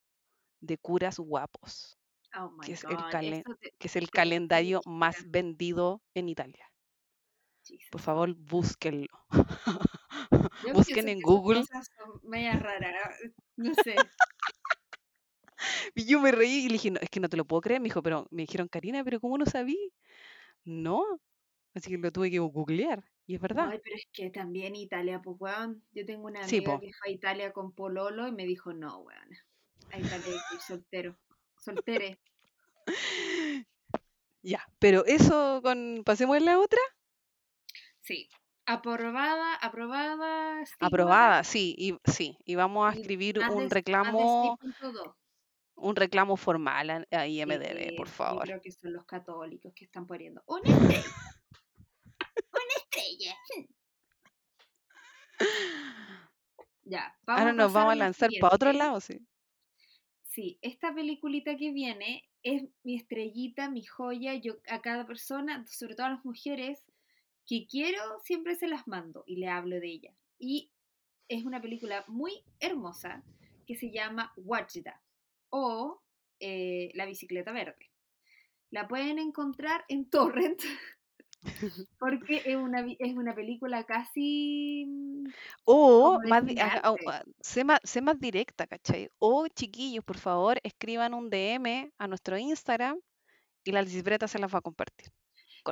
de 0.60 0.78
curas 0.78 1.20
guapos, 1.20 1.98
oh 2.38 2.58
que, 2.64 2.74
es 2.74 2.84
el 2.84 3.44
que 3.78 3.88
es 3.88 3.96
el 3.96 4.10
calendario 4.10 4.82
más 4.86 5.30
vendido 5.30 6.02
en 6.16 6.30
Italia. 6.30 6.72
Por 7.92 8.02
favor, 8.02 8.34
búsquenlo. 8.36 9.08
Busquen 10.74 11.10
en 11.10 11.22
Google. 11.22 11.64
no 13.56 13.74
sé. 13.76 13.96
Y 15.94 16.06
yo 16.06 16.20
me 16.20 16.32
reí 16.32 16.66
y 16.66 16.68
le 16.68 16.74
dije, 16.74 16.92
no, 16.92 17.00
es 17.00 17.10
que 17.10 17.20
no 17.20 17.30
te 17.30 17.38
lo 17.38 17.46
puedo 17.46 17.62
creer. 17.62 17.80
Me 17.80 17.86
dijo, 17.86 18.04
pero 18.04 18.28
me 18.30 18.44
dijeron, 18.44 18.68
Karina, 18.68 19.04
pero 19.04 19.20
¿cómo 19.20 19.38
no 19.38 19.46
sabí? 19.46 19.94
No. 20.66 21.22
Así 21.74 21.92
que 21.92 21.98
lo 21.98 22.12
tuve 22.12 22.32
que 22.32 22.40
googlear. 22.40 23.04
Y 23.28 23.36
es 23.36 23.42
verdad. 23.42 23.70
Ay, 23.70 23.80
pero 23.84 23.96
es 23.96 24.08
que 24.12 24.30
también 24.30 24.76
Italia, 24.76 25.22
pues, 25.22 25.38
weón. 25.40 25.84
Yo 25.94 26.06
tengo 26.06 26.28
una 26.28 26.44
amiga 26.44 26.80
que 26.80 26.92
fue 26.94 27.10
a 27.10 27.12
Italia 27.12 27.54
con 27.54 27.72
Pololo 27.72 28.28
y 28.28 28.32
me 28.32 28.46
dijo, 28.46 28.74
no, 28.74 29.00
weón. 29.00 29.30
A 29.92 30.00
Italia 30.00 30.42
hay 30.52 30.60
soltero. 30.60 31.18
Soltere. 31.58 32.20
Ya, 34.46 34.64
pero 34.78 35.04
eso 35.08 35.60
con. 35.64 36.04
¿Pasemos 36.06 36.38
a 36.38 36.40
la 36.40 36.60
otra? 36.60 36.80
Sí. 38.02 38.30
Aprobada, 38.68 39.56
aprobada. 39.56 40.64
Aprobada, 40.80 41.44
sí, 41.44 41.76
y 41.78 41.98
sí, 42.12 42.38
y 42.46 42.54
vamos 42.54 42.88
a 42.88 42.96
escribir 42.96 43.40
un 43.40 43.72
reclamo 43.72 44.60
un 45.76 45.96
reclamo 45.96 46.38
formal 46.38 47.06
a, 47.12 47.28
IMDB, 47.28 47.96
por 47.96 48.08
favor. 48.08 48.44
Yo 48.44 48.54
creo 48.54 48.62
que 48.62 48.72
son 48.72 48.94
los 48.94 49.06
católicos 49.06 49.74
que 49.76 49.86
están 49.86 50.08
poniendo 50.08 50.44
una 50.48 50.70
estrella. 50.70 51.04
una 52.52 52.76
estrella. 52.78 53.36
ya, 56.84 57.18
vamos 57.24 57.42
Ahora 57.42 57.54
nos 57.54 57.74
vamos 57.74 57.94
a 57.94 57.96
lanzar 57.96 58.30
para 58.40 58.56
otro 58.56 58.74
lado, 58.74 59.00
sí. 59.02 59.26
Sí, 60.24 60.60
esta 60.62 60.94
peliculita 60.94 61.56
que 61.56 61.72
viene 61.72 62.30
es 62.44 62.64
mi 62.84 62.96
estrellita, 62.96 63.70
mi 63.70 63.84
joya. 63.84 64.36
Yo 64.36 64.58
a 64.68 64.82
cada 64.82 65.06
persona, 65.06 65.66
sobre 65.68 65.96
todo 65.96 66.08
a 66.08 66.12
las 66.12 66.26
mujeres, 66.26 66.84
que 67.46 67.68
quiero, 67.68 68.20
siempre 68.24 68.56
se 68.56 68.68
las 68.68 68.88
mando 68.88 69.24
y 69.26 69.38
le 69.38 69.50
hablo 69.50 69.80
de 69.80 69.88
ella. 69.88 70.14
Y 70.38 70.72
es 71.28 71.46
una 71.46 71.62
película 71.62 72.04
muy 72.08 72.44
hermosa 72.60 73.24
que 73.66 73.76
se 73.76 73.92
llama 73.92 74.34
Watchda 74.36 75.02
o 75.50 76.02
eh, 76.40 76.92
La 76.94 77.06
bicicleta 77.06 77.52
verde. 77.52 77.92
La 78.72 78.88
pueden 78.88 79.20
encontrar 79.20 79.86
en 79.88 80.10
Torrent. 80.10 80.62
Porque 82.00 82.42
es 82.44 82.56
una, 82.56 82.86
es 82.98 83.16
una 83.16 83.36
película 83.36 83.84
casi... 83.84 84.86
Mm, 84.88 85.28
o 85.66 86.20
más, 86.28 86.44
sé, 87.40 87.64
más, 87.64 87.80
sé 87.84 88.02
más 88.02 88.20
directa, 88.20 88.66
¿cachai? 88.66 89.10
O 89.20 89.48
chiquillos, 89.48 90.04
por 90.04 90.18
favor, 90.18 90.60
escriban 90.64 91.14
un 91.14 91.30
DM 91.30 91.92
a 91.98 92.08
nuestro 92.08 92.38
Instagram 92.38 93.00
y 93.64 93.72
la 93.72 93.82
libreta 93.84 94.28
se 94.28 94.40
las 94.40 94.54
va 94.54 94.60
a 94.60 94.64
compartir. 94.64 95.12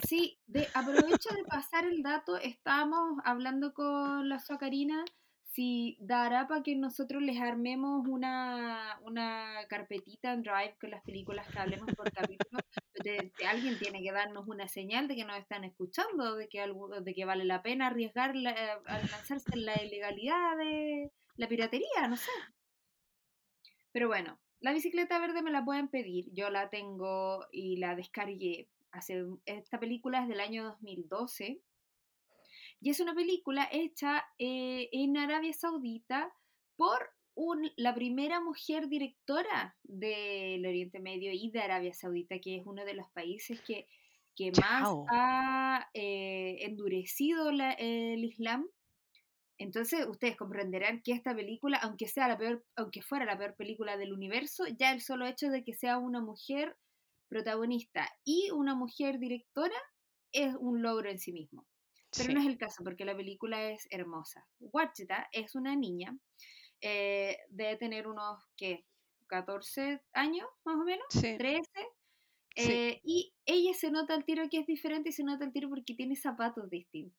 Sí, 0.07 0.39
de, 0.47 0.67
aprovecho 0.73 1.29
de 1.35 1.43
pasar 1.45 1.85
el 1.85 2.01
dato, 2.01 2.37
estábamos 2.37 3.19
hablando 3.25 3.73
con 3.73 4.27
la 4.27 4.39
Socarina 4.39 5.05
si 5.53 5.97
dará 5.99 6.47
para 6.47 6.63
que 6.63 6.75
nosotros 6.75 7.21
les 7.21 7.39
armemos 7.39 8.07
una, 8.07 8.99
una 9.03 9.59
carpetita 9.69 10.33
en 10.33 10.41
Drive 10.41 10.75
con 10.81 10.89
las 10.89 11.03
películas 11.03 11.47
que 11.47 11.59
hablemos 11.59 11.93
por 11.95 12.11
capítulo. 12.11 12.59
De, 13.03 13.31
alguien 13.47 13.77
tiene 13.77 14.01
que 14.01 14.11
darnos 14.11 14.47
una 14.47 14.67
señal 14.67 15.07
de 15.07 15.15
que 15.15 15.25
nos 15.25 15.37
están 15.37 15.63
escuchando, 15.63 16.35
de 16.35 16.47
que, 16.47 16.61
algo, 16.61 16.87
de 16.87 17.13
que 17.13 17.25
vale 17.25 17.43
la 17.43 17.61
pena 17.61 17.87
arriesgar 17.87 18.31
al 18.31 18.43
lanzarse 18.43 19.51
en 19.51 19.65
la 19.65 19.81
ilegalidad 19.83 20.57
de 20.57 21.11
la 21.35 21.47
piratería, 21.47 22.07
no 22.07 22.15
sé. 22.15 22.31
Pero 23.91 24.07
bueno, 24.07 24.39
la 24.59 24.73
bicicleta 24.73 25.19
verde 25.19 25.41
me 25.41 25.51
la 25.51 25.65
pueden 25.65 25.87
pedir, 25.87 26.31
yo 26.33 26.49
la 26.49 26.69
tengo 26.69 27.45
y 27.51 27.77
la 27.77 27.95
descargué. 27.95 28.69
Hace, 28.91 29.25
esta 29.45 29.79
película 29.79 30.21
es 30.21 30.27
del 30.29 30.39
año 30.39 30.63
2012 30.63 31.61
y 32.83 32.89
es 32.89 32.99
una 32.99 33.15
película 33.15 33.69
hecha 33.71 34.25
eh, 34.37 34.89
en 34.91 35.15
Arabia 35.15 35.53
Saudita 35.53 36.33
por 36.75 37.09
la 37.77 37.95
primera 37.95 38.41
mujer 38.41 38.89
directora 38.89 39.77
del 39.83 40.65
Oriente 40.65 40.99
Medio 40.99 41.31
y 41.31 41.49
de 41.49 41.61
Arabia 41.61 41.93
Saudita, 41.93 42.39
que 42.39 42.57
es 42.57 42.65
uno 42.65 42.83
de 42.83 42.93
los 42.93 43.09
países 43.13 43.61
que, 43.61 43.87
que 44.35 44.51
más 44.61 44.89
ha 45.09 45.89
eh, 45.93 46.57
endurecido 46.59 47.51
el 47.51 48.23
Islam. 48.25 48.67
Entonces 49.57 50.05
ustedes 50.05 50.35
comprenderán 50.35 51.01
que 51.01 51.13
esta 51.13 51.33
película, 51.33 51.77
aunque 51.77 52.09
sea 52.09 52.27
la 52.27 52.37
peor, 52.37 52.65
aunque 52.75 53.01
fuera 53.01 53.23
la 53.23 53.37
peor 53.37 53.55
película 53.55 53.95
del 53.95 54.11
universo, 54.11 54.65
ya 54.77 54.91
el 54.91 54.99
solo 54.99 55.25
hecho 55.25 55.47
de 55.49 55.63
que 55.63 55.73
sea 55.73 55.99
una 55.99 56.19
mujer 56.19 56.75
protagonista 57.29 58.09
y 58.25 58.51
una 58.51 58.75
mujer 58.75 59.19
directora 59.19 59.77
es 60.33 60.53
un 60.59 60.81
logro 60.81 61.09
en 61.09 61.19
sí 61.19 61.31
mismo. 61.31 61.65
Pero 62.17 62.33
no 62.33 62.39
es 62.39 62.47
el 62.47 62.57
caso, 62.57 62.83
porque 62.83 63.05
la 63.05 63.15
película 63.15 63.71
es 63.71 63.87
hermosa. 63.89 64.45
Wachita 64.59 65.27
es 65.31 65.55
una 65.55 65.75
niña, 65.75 66.17
eh, 66.81 67.37
debe 67.49 67.77
tener 67.77 68.07
unos, 68.07 68.43
¿qué? 68.57 68.85
14 69.27 70.01
años, 70.11 70.47
más 70.65 70.75
o 70.75 70.83
menos, 70.83 71.07
13. 71.09 71.63
Eh, 72.55 72.99
y 73.03 73.33
ella 73.45 73.73
se 73.73 73.89
nota 73.89 74.13
el 74.13 74.25
tiro 74.25 74.47
que 74.49 74.59
es 74.59 74.67
diferente 74.67 75.09
y 75.09 75.13
se 75.13 75.23
nota 75.23 75.43
el 75.43 75.51
tiro 75.51 75.69
porque 75.69 75.95
tiene 75.95 76.15
zapatos 76.15 76.69
distintos. 76.69 77.17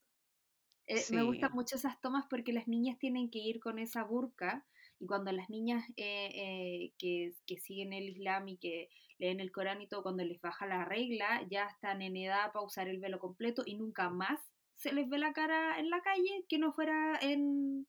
Eh, 0.87 1.03
me 1.09 1.23
gustan 1.23 1.51
mucho 1.53 1.77
esas 1.77 1.99
tomas 1.99 2.25
porque 2.29 2.53
las 2.53 2.67
niñas 2.67 2.99
tienen 2.99 3.31
que 3.31 3.39
ir 3.39 3.59
con 3.59 3.79
esa 3.79 4.03
burka 4.03 4.63
y 4.99 5.07
cuando 5.07 5.31
las 5.31 5.49
niñas 5.49 5.83
que, 5.97 6.93
que, 6.99 7.57
siguen 7.57 7.91
el 7.91 8.07
Islam 8.09 8.47
y 8.47 8.57
que 8.57 8.89
leen 9.17 9.39
el 9.39 9.51
Corán 9.51 9.81
y 9.81 9.87
todo, 9.87 10.03
cuando 10.03 10.23
les 10.23 10.39
baja 10.39 10.67
la 10.67 10.85
regla, 10.85 11.45
ya 11.49 11.65
están 11.65 12.03
en 12.03 12.15
edad 12.15 12.53
para 12.53 12.65
usar 12.65 12.87
el 12.87 12.99
velo 12.99 13.19
completo 13.19 13.63
y 13.65 13.75
nunca 13.75 14.09
más 14.09 14.39
se 14.75 14.93
les 14.93 15.09
ve 15.09 15.17
la 15.17 15.33
cara 15.33 15.79
en 15.79 15.89
la 15.89 16.01
calle 16.01 16.45
que 16.47 16.57
no 16.57 16.73
fuera 16.73 17.17
en, 17.21 17.87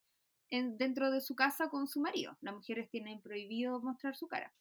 dentro 0.51 1.11
de 1.11 1.21
su 1.21 1.35
casa 1.35 1.69
con 1.69 1.87
su 1.89 2.01
marido. 2.01 2.37
Las 2.41 2.55
mujeres 2.55 2.89
tienen 2.91 3.21
prohibido 3.21 3.81
mostrar 3.81 4.17
su 4.17 4.29
cara. 4.29 4.53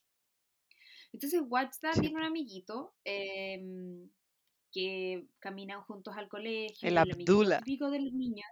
Entonces, 1.13 1.41
Watchda 1.47 1.91
tiene 1.93 2.15
un 2.15 2.23
amiguito 2.23 2.93
em, 3.05 4.09
que 4.71 5.27
caminan 5.39 5.81
juntos 5.81 6.15
al 6.17 6.27
colegio. 6.27 6.89
El 6.89 6.97
Abdullah. 6.97 7.59
típico 7.59 7.89
de 7.89 8.01
los 8.01 8.13
niños. 8.13 8.47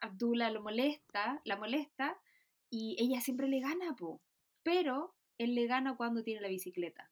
Abdullah 0.00 0.50
lo 0.50 0.62
molesta, 0.62 1.40
la 1.44 1.56
molesta 1.56 2.20
y 2.68 2.96
ella 2.98 3.20
siempre 3.20 3.48
le 3.48 3.60
gana, 3.60 3.94
po. 3.96 4.20
Pero 4.62 5.14
él 5.38 5.54
le 5.54 5.66
gana 5.66 5.96
cuando 5.96 6.22
tiene 6.22 6.42
la 6.42 6.48
bicicleta. 6.48 7.10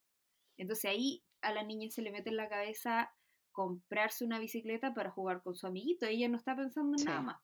Entonces 0.58 0.90
ahí 0.90 1.22
a 1.40 1.52
la 1.52 1.62
niña 1.62 1.90
se 1.90 2.02
le 2.02 2.10
mete 2.10 2.28
en 2.28 2.36
la 2.36 2.48
cabeza 2.48 3.14
comprarse 3.52 4.24
una 4.24 4.38
bicicleta 4.38 4.94
para 4.94 5.10
jugar 5.10 5.42
con 5.42 5.54
su 5.54 5.66
amiguito. 5.66 6.06
Ella 6.06 6.28
no 6.28 6.36
está 6.36 6.56
pensando 6.56 6.96
en 6.98 7.04
nada 7.04 7.22
más. 7.22 7.40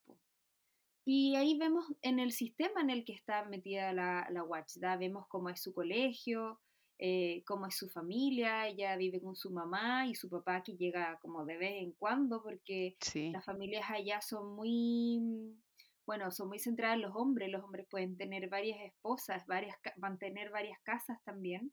Y 1.05 1.37
ahí 1.37 1.57
vemos 1.57 1.87
en 2.03 2.19
el 2.19 2.33
sistema 2.33 2.83
en 2.83 2.91
el 2.91 3.05
que 3.05 3.15
está 3.15 3.45
metida 3.47 3.93
la, 3.95 4.29
la 4.31 4.97
vemos 4.97 5.27
cómo 5.29 5.49
es 5.49 5.63
su 5.63 5.73
colegio, 5.73 6.61
eh, 6.99 7.43
cómo 7.47 7.67
es 7.67 7.77
su 7.77 7.89
familia, 7.89 8.67
ella 8.67 8.97
vive 8.97 9.21
con 9.23 9.37
su 9.37 9.51
mamá 9.51 10.07
y 10.07 10.15
su 10.15 10.29
papá 10.29 10.63
que 10.63 10.77
llega 10.77 11.19
como 11.23 11.47
de 11.47 11.57
vez 11.57 11.83
en 11.83 11.93
cuando 11.93 12.43
porque 12.43 12.97
las 13.33 13.45
familias 13.45 13.85
allá 13.89 14.21
son 14.21 14.55
muy, 14.55 15.57
bueno, 16.05 16.31
son 16.31 16.49
muy 16.49 16.59
centradas 16.59 16.97
en 16.97 17.03
los 17.03 17.15
hombres, 17.15 17.51
los 17.51 17.65
hombres 17.65 17.87
pueden 17.89 18.17
tener 18.17 18.49
varias 18.49 18.81
esposas, 18.81 19.47
varias, 19.47 19.77
mantener 19.97 20.51
varias 20.51 20.79
casas 20.83 21.23
también 21.25 21.73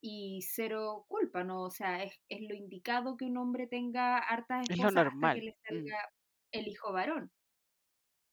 y 0.00 0.42
cero 0.42 1.04
culpa, 1.08 1.44
¿no? 1.44 1.62
O 1.62 1.70
sea, 1.70 2.02
es, 2.02 2.18
es 2.28 2.40
lo 2.48 2.54
indicado 2.54 3.16
que 3.16 3.26
un 3.26 3.36
hombre 3.36 3.66
tenga 3.66 4.18
hartas 4.18 4.68
esposas 4.68 5.06
hasta 5.06 5.34
que 5.34 5.42
le 5.42 5.52
mm. 5.52 5.66
salga 5.66 6.12
el 6.52 6.68
hijo 6.68 6.92
varón. 6.92 7.30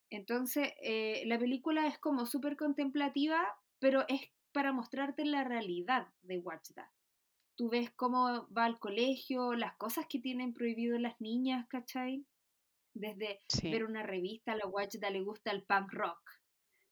Entonces, 0.10 0.72
eh, 0.82 1.24
la 1.26 1.38
película 1.38 1.88
es 1.88 2.00
como 2.00 2.26
súper 2.26 2.56
contemplativa, 2.56 3.46
pero 3.80 4.06
es 4.08 4.22
para 4.54 4.72
mostrarte 4.72 5.26
la 5.26 5.44
realidad 5.44 6.08
de 6.22 6.40
Watchda. 6.40 6.92
Tú 7.56 7.70
ves 7.70 7.92
cómo 7.92 8.48
va 8.50 8.66
al 8.66 8.80
colegio, 8.80 9.54
las 9.54 9.76
cosas 9.78 10.06
que 10.08 10.20
tienen 10.20 10.54
prohibido 10.54 10.98
las 10.98 11.20
niñas, 11.20 11.68
¿cachai? 11.68 12.26
Desde 12.94 13.42
ver 13.64 13.84
una 13.84 14.04
revista, 14.04 14.54
a 14.54 14.56
la 14.56 14.68
Watchda 14.68 15.10
le 15.10 15.22
gusta 15.22 15.52
el 15.52 15.64
punk 15.64 15.92
rock, 15.92 16.22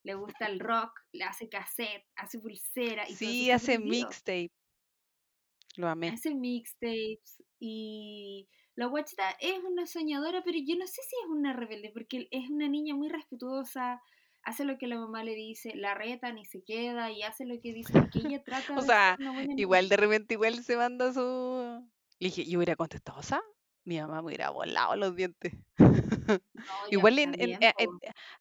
le 0.03 0.15
gusta 0.15 0.47
el 0.47 0.59
rock, 0.59 0.99
le 1.13 1.23
hace 1.23 1.49
cassette, 1.49 2.05
hace 2.15 2.39
pulsera. 2.39 3.07
Y 3.09 3.15
sí, 3.15 3.51
hace 3.51 3.79
mixtape. 3.79 4.51
Lo 5.77 5.88
amé. 5.88 6.09
Hace 6.09 6.33
mixtapes 6.33 7.43
y 7.59 8.47
la 8.75 8.88
guachita 8.88 9.31
es 9.39 9.63
una 9.63 9.85
soñadora, 9.85 10.43
pero 10.43 10.57
yo 10.65 10.75
no 10.75 10.85
sé 10.85 11.01
si 11.01 11.15
es 11.23 11.29
una 11.29 11.53
rebelde, 11.53 11.91
porque 11.93 12.27
es 12.31 12.49
una 12.49 12.67
niña 12.67 12.93
muy 12.95 13.09
respetuosa, 13.09 14.01
hace 14.43 14.65
lo 14.65 14.77
que 14.77 14.88
la 14.88 14.97
mamá 14.97 15.23
le 15.23 15.33
dice, 15.33 15.73
la 15.75 15.93
reta 15.93 16.31
ni 16.31 16.45
se 16.45 16.61
queda 16.61 17.11
y 17.11 17.23
hace 17.23 17.45
lo 17.45 17.59
que 17.61 17.73
dice, 17.73 17.93
porque 17.93 18.19
ella 18.19 18.43
trata 18.45 18.77
o 18.77 18.81
sea, 18.81 19.17
igual 19.55 19.89
de 19.89 19.97
repente 19.97 20.33
igual 20.33 20.63
se 20.63 20.75
manda 20.77 21.13
su... 21.13 21.89
Le 22.19 22.27
dije, 22.27 22.45
yo 22.45 22.59
hubiera 22.59 22.75
contestado, 22.75 23.19
o 23.19 23.23
sea, 23.23 23.41
mi 23.85 23.99
mamá 23.99 24.21
me 24.21 24.27
hubiera 24.27 24.49
volado 24.49 24.95
los 24.95 25.15
dientes. 25.15 25.53
igual 26.91 27.19
en, 27.19 27.35
eh, 27.39 27.73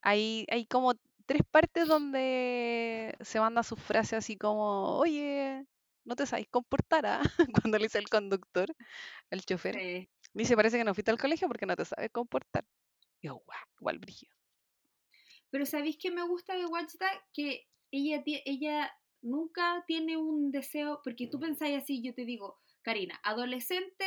hay, 0.01 0.47
hay 0.51 0.67
como 0.67 0.95
tres 1.27 1.43
partes 1.51 1.89
donde 1.89 3.17
se 3.21 3.41
manda 3.41 3.63
sus 3.63 3.81
frases 3.81 4.15
así 4.15 4.37
como, 4.37 4.99
oye, 4.99 5.67
no 6.05 6.17
te 6.17 6.27
sabes 6.27 6.47
comportar, 6.49 7.07
¿ah? 7.07 7.23
Cuando 7.67 7.79
le 7.79 7.85
dice 7.85 7.99
el 7.99 8.09
conductor, 8.09 8.75
el 9.31 9.45
chofer. 9.45 9.75
Sí. 9.75 10.09
Dice, 10.33 10.57
parece 10.57 10.79
que 10.79 10.85
no 10.85 10.95
fuiste 10.95 11.11
al 11.11 11.19
colegio 11.19 11.49
porque 11.49 11.67
no 11.67 11.77
te 11.77 11.85
sabes 11.85 12.11
comportar. 12.11 12.65
Y 13.21 13.29
yo, 13.29 13.43
guau, 13.47 13.67
igual 13.81 13.99
brillo. 13.99 14.29
Pero 15.51 15.67
¿sabéis 15.67 15.97
que 15.97 16.11
me 16.11 16.23
gusta 16.23 16.57
de 16.57 16.67
Watchda? 16.67 17.09
Que 17.33 17.69
ella, 17.93 18.23
ella 18.27 18.93
nunca 19.23 19.85
tiene 19.87 20.17
un 20.17 20.51
deseo, 20.51 21.01
porque 21.05 21.29
tú 21.29 21.39
pensáis 21.39 21.83
así, 21.83 22.03
yo 22.03 22.13
te 22.15 22.25
digo, 22.25 22.59
Karina, 22.83 23.21
adolescente 23.23 24.05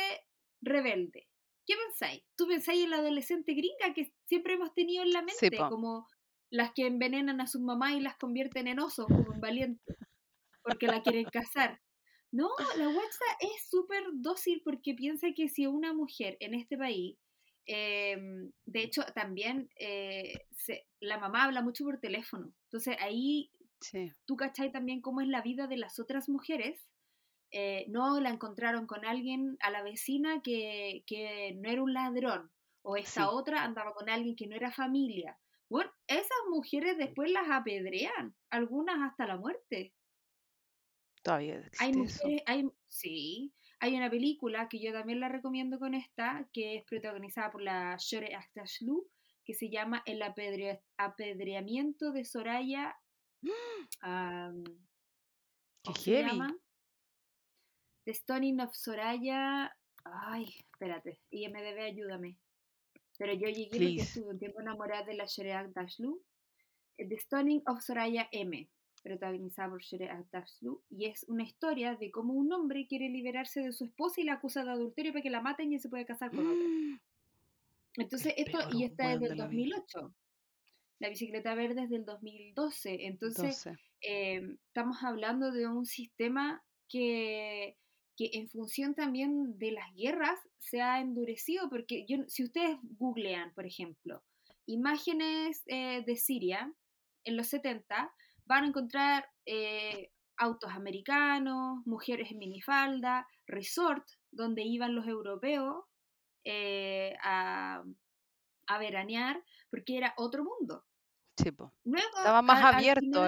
rebelde. 0.60 1.28
¿Qué 1.66 1.74
pensáis? 1.76 2.22
¿Tú 2.36 2.46
pensáis 2.46 2.84
en 2.84 2.90
la 2.90 2.98
adolescente 2.98 3.52
gringa 3.54 3.94
que 3.94 4.14
siempre 4.26 4.54
hemos 4.54 4.74
tenido 4.74 5.02
en 5.02 5.12
la 5.12 5.22
mente? 5.22 5.56
como 5.56 6.06
las 6.50 6.72
que 6.72 6.86
envenenan 6.86 7.40
a 7.40 7.46
sus 7.46 7.60
mamás 7.60 7.94
y 7.94 8.00
las 8.00 8.16
convierten 8.16 8.68
en 8.68 8.78
osos, 8.78 9.06
como 9.06 9.34
en 9.34 9.40
valientes, 9.40 9.96
porque 10.62 10.86
la 10.86 11.02
quieren 11.02 11.24
casar. 11.24 11.80
No, 12.30 12.50
la 12.76 12.88
WhatsApp 12.88 13.38
es 13.40 13.68
súper 13.70 14.02
dócil 14.14 14.60
porque 14.64 14.94
piensa 14.94 15.28
que 15.34 15.48
si 15.48 15.66
una 15.66 15.94
mujer 15.94 16.36
en 16.40 16.54
este 16.54 16.76
país, 16.76 17.16
em, 17.66 18.50
de 18.66 18.82
hecho 18.82 19.02
también 19.14 19.70
eh, 19.78 20.46
la 21.00 21.18
mamá 21.18 21.44
habla 21.44 21.62
mucho 21.62 21.84
por 21.84 22.00
teléfono, 22.00 22.52
entonces 22.64 22.96
ahí 23.00 23.50
tú 24.26 24.36
cachai 24.36 24.72
también 24.72 25.00
cómo 25.00 25.20
es 25.20 25.28
la 25.28 25.40
vida 25.40 25.66
de 25.66 25.78
las 25.78 25.98
otras 25.98 26.28
mujeres, 26.28 26.86
eh, 27.50 27.86
no 27.88 28.20
la 28.20 28.30
encontraron 28.30 28.86
con 28.86 29.06
alguien 29.06 29.56
a 29.60 29.70
la 29.70 29.82
vecina 29.82 30.42
que, 30.42 31.02
no 31.56 31.70
era 31.70 31.82
un 31.82 31.94
ladrón, 31.94 32.50
o 32.82 32.96
esa 32.96 33.30
otra 33.30 33.64
andaba 33.64 33.94
con 33.94 34.10
alguien 34.10 34.36
que 34.36 34.46
no 34.46 34.54
era 34.54 34.70
familia. 34.70 35.38
Bueno, 35.70 35.90
esas 36.06 36.38
mujeres 36.50 36.96
después 36.98 37.30
las 37.30 37.48
apedrean, 37.50 38.34
algunas 38.50 38.96
hasta 39.02 39.26
la 39.26 39.36
muerte. 39.36 39.94
Todavía 41.22 41.62
hay 41.78 41.92
mujeres, 41.92 42.42
hay, 42.46 42.68
sí, 42.88 43.52
hay 43.80 43.96
una 43.96 44.10
película 44.10 44.68
que 44.68 44.80
yo 44.80 44.92
también 44.92 45.20
la 45.20 45.28
recomiendo 45.28 45.78
con 45.78 45.94
esta, 45.94 46.48
que 46.52 46.76
es 46.76 46.84
protagonizada 46.84 47.50
por 47.50 47.62
la 47.62 47.96
Shore 47.98 48.34
Aktashlu, 48.34 49.08
que 49.44 49.54
se 49.54 49.70
llama 49.70 50.02
El 50.04 50.20
apedreamiento 50.22 52.12
de 52.12 52.24
Soraya. 52.24 52.96
¿Qué 55.84 55.92
se 55.94 56.22
llama? 56.22 56.56
The 58.04 58.14
Stoning 58.14 58.60
of 58.60 58.74
Soraya. 58.74 59.74
Ay, 60.04 60.46
espérate. 60.72 61.20
IMDB, 61.30 61.78
ayúdame. 61.80 62.36
Pero 63.16 63.32
yo 63.32 63.48
llegué 63.48 63.68
porque 63.70 64.02
estuve 64.02 64.30
un 64.30 64.38
tiempo 64.38 64.60
enamorada 64.60 65.04
de 65.04 65.14
la 65.14 65.26
Sherea 65.26 65.68
Dashlu. 65.68 66.20
The 66.96 67.18
Stoning 67.18 67.62
of 67.66 67.80
Soraya 67.80 68.28
M 68.32 68.68
protagonizada 69.08 69.70
por 69.70 69.82
Shere 69.82 70.10
Dashlu, 70.30 70.82
y 70.90 71.06
es 71.06 71.24
una 71.28 71.42
historia 71.42 71.96
de 71.96 72.10
cómo 72.10 72.34
un 72.34 72.52
hombre 72.52 72.86
quiere 72.86 73.08
liberarse 73.08 73.60
de 73.60 73.72
su 73.72 73.84
esposa 73.84 74.20
y 74.20 74.24
la 74.24 74.34
acusa 74.34 74.64
de 74.64 74.70
adulterio 74.70 75.12
para 75.12 75.22
que 75.22 75.30
la 75.30 75.40
maten 75.40 75.72
y 75.72 75.78
se 75.78 75.88
puede 75.88 76.04
casar 76.04 76.30
con 76.30 76.46
otra. 76.46 76.66
Entonces, 77.96 78.34
esto, 78.36 78.58
y 78.72 78.84
esta 78.84 79.12
es 79.12 79.20
del 79.20 79.36
2008. 79.36 80.14
La 81.00 81.08
bicicleta 81.08 81.54
verde 81.54 81.84
es 81.84 81.90
del 81.90 82.04
2012. 82.04 83.06
Entonces, 83.06 83.68
em, 84.00 84.58
estamos 84.66 85.02
hablando 85.02 85.50
de 85.50 85.66
un 85.66 85.86
sistema 85.86 86.62
que, 86.88 87.76
que 88.16 88.30
en 88.34 88.48
función 88.48 88.94
también 88.94 89.58
de 89.58 89.72
las 89.72 89.92
guerras 89.94 90.38
se 90.58 90.80
ha 90.80 91.00
endurecido, 91.00 91.68
porque 91.70 92.04
yo, 92.08 92.18
si 92.28 92.44
ustedes 92.44 92.76
googlean, 92.98 93.52
por 93.54 93.66
ejemplo, 93.66 94.22
imágenes 94.66 95.62
eh, 95.66 96.04
de 96.06 96.16
Siria 96.16 96.72
en 97.24 97.36
los 97.36 97.48
70, 97.48 98.12
van 98.48 98.64
a 98.64 98.66
encontrar 98.68 99.28
eh, 99.44 100.10
autos 100.38 100.72
americanos, 100.72 101.82
mujeres 101.84 102.30
en 102.30 102.38
minifalda, 102.38 103.26
resort, 103.46 104.04
donde 104.30 104.62
iban 104.62 104.94
los 104.94 105.06
europeos 105.06 105.84
eh, 106.44 107.14
a, 107.22 107.84
veranear, 108.80 109.42
porque 109.70 109.96
era 109.98 110.14
otro 110.16 110.44
mundo. 110.44 110.84
Sí, 111.36 111.50
Estaba 112.16 112.42
más 112.42 112.74
abierto 112.74 113.24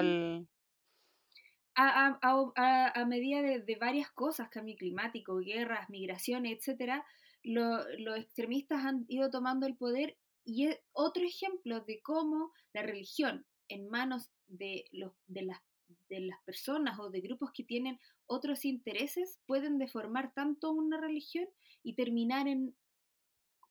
A, 1.75 3.05
medida 3.07 3.41
de, 3.41 3.77
varias 3.79 4.11
cosas, 4.11 4.49
cambio 4.49 4.75
climático, 4.77 5.37
guerras, 5.37 5.89
migraciones, 5.89 6.67
etc., 6.67 7.03
los 7.43 8.17
extremistas 8.17 8.85
han 8.85 9.05
ido 9.07 9.29
tomando 9.31 9.65
el 9.65 9.75
poder 9.75 10.17
y 10.43 10.67
es 10.67 10.79
otro 10.91 11.23
ejemplo 11.23 11.81
de 11.81 12.01
cómo 12.01 12.51
la 12.73 12.83
religión 12.83 13.45
en 13.67 13.87
manos 13.87 14.29
de, 14.51 14.85
los, 14.91 15.11
de, 15.27 15.43
las, 15.43 15.59
de 16.09 16.21
las 16.21 16.39
personas 16.43 16.99
o 16.99 17.09
de 17.09 17.21
grupos 17.21 17.51
que 17.51 17.63
tienen 17.63 17.99
otros 18.27 18.65
intereses 18.65 19.39
pueden 19.45 19.77
deformar 19.77 20.33
tanto 20.33 20.71
una 20.71 20.99
religión 20.99 21.47
y 21.83 21.93
terminar 21.93 22.47
en, 22.47 22.75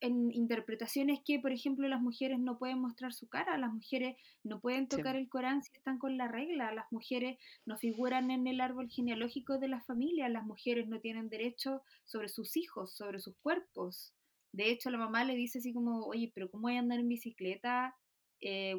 en 0.00 0.32
interpretaciones 0.32 1.20
que, 1.24 1.38
por 1.38 1.52
ejemplo, 1.52 1.86
las 1.86 2.00
mujeres 2.00 2.38
no 2.38 2.58
pueden 2.58 2.78
mostrar 2.78 3.12
su 3.12 3.28
cara, 3.28 3.58
las 3.58 3.72
mujeres 3.72 4.16
no 4.42 4.60
pueden 4.60 4.88
tocar 4.88 5.14
el 5.16 5.28
Corán 5.28 5.62
si 5.62 5.72
están 5.76 5.98
con 5.98 6.16
la 6.16 6.26
regla, 6.26 6.72
las 6.72 6.90
mujeres 6.90 7.38
no 7.66 7.76
figuran 7.76 8.30
en 8.30 8.46
el 8.46 8.60
árbol 8.60 8.88
genealógico 8.88 9.58
de 9.58 9.68
la 9.68 9.82
familia, 9.82 10.28
las 10.28 10.44
mujeres 10.44 10.88
no 10.88 11.00
tienen 11.00 11.28
derecho 11.28 11.82
sobre 12.06 12.28
sus 12.28 12.56
hijos, 12.56 12.94
sobre 12.94 13.20
sus 13.20 13.36
cuerpos. 13.42 14.14
De 14.52 14.70
hecho, 14.70 14.90
la 14.90 14.98
mamá 14.98 15.24
le 15.24 15.34
dice 15.34 15.58
así 15.58 15.72
como, 15.72 16.06
oye, 16.06 16.32
pero 16.34 16.50
¿cómo 16.50 16.62
voy 16.62 16.76
a 16.76 16.80
andar 16.80 16.98
en 16.98 17.08
bicicleta 17.08 17.94
eh, 18.40 18.74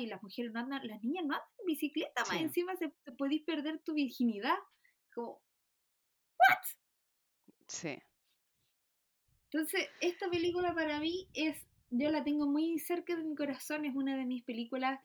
y 0.00 0.06
las 0.06 0.22
mujeres 0.22 0.52
no 0.52 0.60
andan, 0.60 0.86
las 0.86 1.02
niñas 1.02 1.24
no 1.24 1.34
andan 1.34 1.48
en 1.60 1.66
bicicleta, 1.66 2.24
más 2.24 2.40
encima 2.40 2.74
se, 2.76 2.92
te 3.04 3.12
podéis 3.12 3.42
perder 3.42 3.78
tu 3.80 3.94
virginidad. 3.94 4.56
Como, 5.14 5.40
¿what? 6.38 6.64
Sí. 7.68 7.98
Entonces, 9.50 9.88
esta 10.00 10.28
película 10.28 10.74
para 10.74 10.98
mí 11.00 11.28
es, 11.34 11.56
yo 11.90 12.10
la 12.10 12.24
tengo 12.24 12.46
muy 12.46 12.78
cerca 12.78 13.16
de 13.16 13.22
mi 13.22 13.34
corazón, 13.34 13.84
es 13.84 13.94
una 13.94 14.16
de 14.16 14.24
mis 14.24 14.42
películas 14.42 15.00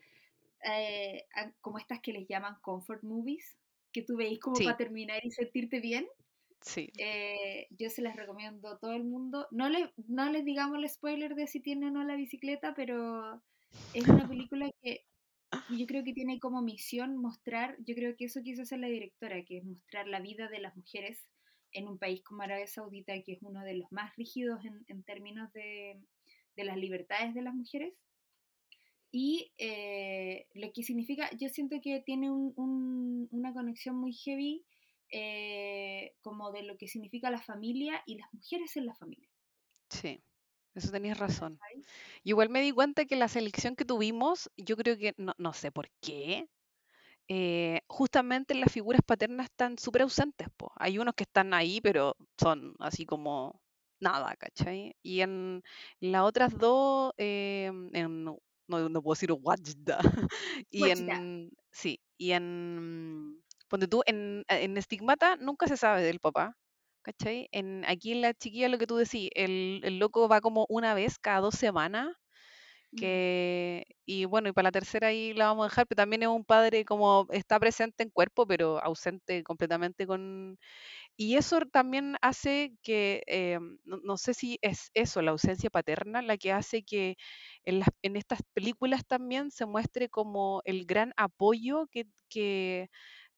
eh, 0.63 1.25
como 1.61 1.77
estas 1.77 2.01
que 2.01 2.13
les 2.13 2.27
llaman 2.27 2.57
comfort 2.61 3.03
movies, 3.03 3.55
que 3.91 4.01
tú 4.01 4.17
veis 4.17 4.39
como 4.39 4.57
para 4.57 4.77
terminar 4.77 5.23
y 5.23 5.31
sentirte 5.31 5.79
bien. 5.79 6.07
Sí. 6.61 6.91
Eh, 6.97 7.67
yo 7.71 7.89
se 7.89 8.01
las 8.01 8.15
recomiendo 8.15 8.69
a 8.69 8.77
todo 8.77 8.93
el 8.93 9.03
mundo. 9.03 9.47
No, 9.51 9.69
le, 9.69 9.91
no 10.07 10.29
les 10.29 10.45
digamos 10.45 10.77
el 10.77 10.89
spoiler 10.89 11.33
de 11.35 11.47
si 11.47 11.59
tiene 11.59 11.87
o 11.87 11.91
no 11.91 12.03
la 12.03 12.15
bicicleta, 12.15 12.73
pero 12.75 13.41
es 13.93 14.07
una 14.07 14.27
película 14.27 14.69
que 14.81 15.05
yo 15.69 15.85
creo 15.85 16.03
que 16.03 16.13
tiene 16.13 16.39
como 16.39 16.61
misión 16.61 17.17
mostrar, 17.17 17.75
yo 17.79 17.95
creo 17.95 18.15
que 18.15 18.25
eso 18.25 18.41
quiso 18.41 18.61
hacer 18.61 18.79
la 18.79 18.87
directora, 18.87 19.43
que 19.43 19.57
es 19.57 19.63
mostrar 19.63 20.07
la 20.07 20.19
vida 20.19 20.47
de 20.47 20.59
las 20.59 20.75
mujeres 20.75 21.27
en 21.73 21.87
un 21.87 21.97
país 21.97 22.21
como 22.23 22.43
Arabia 22.43 22.67
Saudita, 22.67 23.13
que 23.23 23.33
es 23.33 23.41
uno 23.41 23.61
de 23.61 23.75
los 23.75 23.91
más 23.91 24.15
rígidos 24.15 24.59
en, 24.87 25.03
términos 25.03 25.51
de, 25.53 25.99
las 26.55 26.77
libertades 26.77 27.33
de 27.33 27.41
las 27.41 27.53
mujeres. 27.53 27.93
Y 29.11 29.51
eh, 29.57 30.47
lo 30.53 30.71
que 30.71 30.83
significa, 30.83 31.29
yo 31.37 31.49
siento 31.49 31.81
que 31.81 31.99
tiene 31.99 32.31
una 32.31 33.53
conexión 33.53 33.95
muy 33.97 34.13
heavy 34.13 34.65
eh, 35.09 36.13
como 36.21 36.51
de 36.51 36.63
lo 36.63 36.77
que 36.77 36.87
significa 36.87 37.29
la 37.29 37.41
familia 37.41 38.01
y 38.05 38.17
las 38.17 38.33
mujeres 38.33 38.77
en 38.77 38.85
la 38.85 38.95
familia. 38.95 39.29
Sí. 39.89 40.21
Eso 40.73 40.91
tenías 40.91 41.17
razón. 41.17 41.59
Igual 42.23 42.49
me 42.49 42.61
di 42.61 42.71
cuenta 42.71 43.05
que 43.05 43.15
la 43.15 43.27
selección 43.27 43.75
que 43.75 43.85
tuvimos, 43.85 44.49
yo 44.57 44.77
creo 44.77 44.97
que, 44.97 45.13
no, 45.17 45.33
no 45.37 45.53
sé 45.53 45.71
por 45.71 45.89
qué, 46.01 46.47
eh, 47.27 47.81
justamente 47.87 48.55
las 48.55 48.71
figuras 48.71 49.01
paternas 49.05 49.45
están 49.45 49.77
súper 49.77 50.03
ausentes. 50.03 50.47
Po. 50.57 50.71
Hay 50.75 50.97
unos 50.97 51.13
que 51.15 51.23
están 51.23 51.53
ahí, 51.53 51.81
pero 51.81 52.15
son 52.37 52.75
así 52.79 53.05
como 53.05 53.61
nada, 53.99 54.35
¿cachai? 54.35 54.95
Y 55.01 55.21
en, 55.21 55.63
las 55.99 56.23
otras 56.23 56.57
dos, 56.57 57.13
eh, 57.17 57.71
en, 57.93 58.23
no, 58.23 58.39
no, 58.67 59.01
puedo 59.01 59.13
decir 59.13 59.31
Wajda, 59.31 59.99
y 60.69 60.89
en, 60.89 61.51
sí, 61.71 62.01
y 62.17 62.31
en, 62.31 63.41
ponte 63.67 63.87
tú, 63.87 64.01
en, 64.05 64.43
en 64.47 64.77
Estigmata 64.77 65.35
nunca 65.37 65.67
se 65.67 65.77
sabe 65.77 66.01
del 66.03 66.19
papá, 66.19 66.57
¿cachai? 67.01 67.47
En, 67.51 67.83
aquí 67.87 68.11
en 68.13 68.21
la 68.21 68.33
chiquilla 68.33 68.69
lo 68.69 68.77
que 68.77 68.87
tú 68.87 68.97
decís, 68.97 69.29
el, 69.35 69.81
el 69.83 69.99
loco 69.99 70.27
va 70.29 70.41
como 70.41 70.65
una 70.69 70.93
vez 70.93 71.19
cada 71.19 71.41
dos 71.41 71.55
semanas, 71.55 72.09
que, 72.95 73.85
y 74.05 74.25
bueno, 74.25 74.49
y 74.49 74.51
para 74.51 74.67
la 74.67 74.71
tercera 74.71 75.07
ahí 75.07 75.33
la 75.33 75.45
vamos 75.45 75.65
a 75.65 75.69
dejar, 75.69 75.87
pero 75.87 75.97
también 75.97 76.23
es 76.23 76.29
un 76.29 76.43
padre 76.43 76.83
como 76.85 77.25
está 77.31 77.59
presente 77.59 78.03
en 78.03 78.09
cuerpo, 78.09 78.45
pero 78.45 78.83
ausente 78.83 79.43
completamente 79.43 80.05
con... 80.05 80.57
Y 81.17 81.37
eso 81.37 81.61
también 81.71 82.17
hace 82.21 82.73
que, 82.83 83.23
eh, 83.27 83.59
no, 83.85 84.17
sé 84.17 84.33
si 84.33 84.57
es 84.61 84.91
eso, 84.93 85.21
la 85.21 85.31
ausencia 85.31 85.69
paterna, 85.69 86.21
la 86.21 86.37
que 86.37 86.51
hace 86.51 86.83
que 86.83 87.15
en, 87.63 87.79
las, 87.79 87.89
en 88.01 88.15
estas 88.17 88.41
películas 88.53 89.05
también 89.05 89.51
se 89.51 89.65
muestre 89.65 90.09
como 90.09 90.61
el 90.65 90.85
gran 90.85 91.13
apoyo 91.17 91.87
que, 91.91 92.07
que 92.29 92.89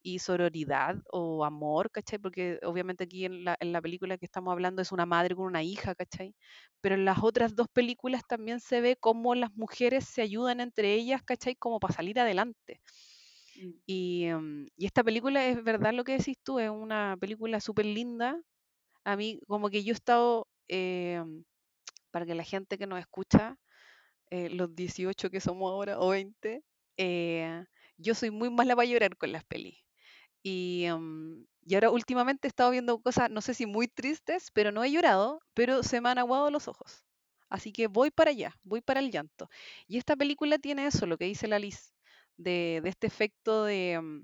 y 0.03 0.19
sororidad 0.19 0.97
o 1.11 1.45
amor, 1.45 1.89
¿cachai? 1.89 2.19
Porque 2.19 2.59
obviamente 2.63 3.05
aquí 3.05 3.25
en 3.25 3.45
la, 3.45 3.57
en 3.59 3.71
la, 3.71 3.81
película 3.81 4.17
que 4.17 4.25
estamos 4.25 4.51
hablando 4.51 4.81
es 4.81 4.91
una 4.91 5.05
madre 5.05 5.35
con 5.35 5.45
una 5.45 5.63
hija, 5.63 5.95
¿cachai? 5.95 6.35
Pero 6.81 6.95
en 6.95 7.05
las 7.05 7.23
otras 7.23 7.55
dos 7.55 7.67
películas 7.69 8.23
también 8.27 8.59
se 8.59 8.81
ve 8.81 8.97
cómo 8.97 9.33
las 9.33 9.53
mujeres 9.55 10.05
se 10.05 10.21
ayudan 10.21 10.59
entre 10.59 10.93
ellas, 10.93 11.23
¿cachai? 11.23 11.55
Como 11.55 11.79
para 11.79 11.93
salir 11.93 12.19
adelante. 12.19 12.81
Mm. 13.55 13.71
Y, 13.85 14.23
em, 14.25 14.67
y, 14.77 14.85
esta 14.85 15.03
película 15.03 15.45
es 15.47 15.63
verdad 15.63 15.93
lo 15.93 16.03
que 16.03 16.17
decís 16.17 16.37
tú, 16.43 16.59
es 16.59 16.69
una 16.69 17.17
película 17.19 17.59
súper 17.61 17.85
linda. 17.85 18.39
A 19.05 19.15
mí 19.17 19.39
como 19.47 19.69
que 19.69 19.83
yo 19.83 19.93
he 19.93 19.95
estado, 19.95 20.47
em, 20.67 21.43
para 22.11 22.25
que 22.25 22.35
la 22.35 22.43
gente 22.43 22.77
que 22.77 22.87
nos 22.87 22.99
escucha, 22.99 23.57
eh, 24.31 24.49
los 24.49 24.75
18 24.75 25.29
que 25.29 25.41
somos 25.41 25.71
ahora 25.71 25.99
o 25.99 26.09
20, 26.09 26.63
eh, 26.97 27.65
yo 27.97 28.15
soy 28.15 28.31
muy 28.31 28.49
mala 28.49 28.75
para 28.75 28.87
llorar 28.87 29.17
con 29.17 29.31
las 29.31 29.43
pelis. 29.45 29.83
Y, 30.43 30.87
mm, 30.91 31.45
y 31.65 31.75
ahora 31.75 31.91
últimamente 31.91 32.47
he 32.47 32.49
estado 32.49 32.71
viendo 32.71 32.99
cosas, 33.01 33.29
no 33.31 33.41
sé 33.41 33.53
si 33.53 33.65
muy 33.65 33.87
tristes, 33.87 34.51
pero 34.53 34.71
no 34.71 34.83
he 34.83 34.91
llorado, 34.91 35.41
pero 35.53 35.83
se 35.83 36.01
me 36.01 36.09
han 36.09 36.17
aguado 36.19 36.51
los 36.51 36.67
ojos. 36.67 37.05
Así 37.49 37.71
que 37.71 37.87
voy 37.87 38.11
para 38.11 38.31
allá, 38.31 38.55
voy 38.63 38.81
para 38.81 38.99
el 38.99 39.11
llanto. 39.11 39.49
Y 39.87 39.97
esta 39.97 40.15
película 40.15 40.57
tiene 40.59 40.87
eso, 40.87 41.05
lo 41.05 41.17
que 41.17 41.25
dice 41.25 41.47
la 41.47 41.59
Liz, 41.59 41.93
de, 42.37 42.81
de 42.83 42.89
este 42.89 43.07
efecto 43.07 43.65
de... 43.65 43.99
Mm, 44.01 44.23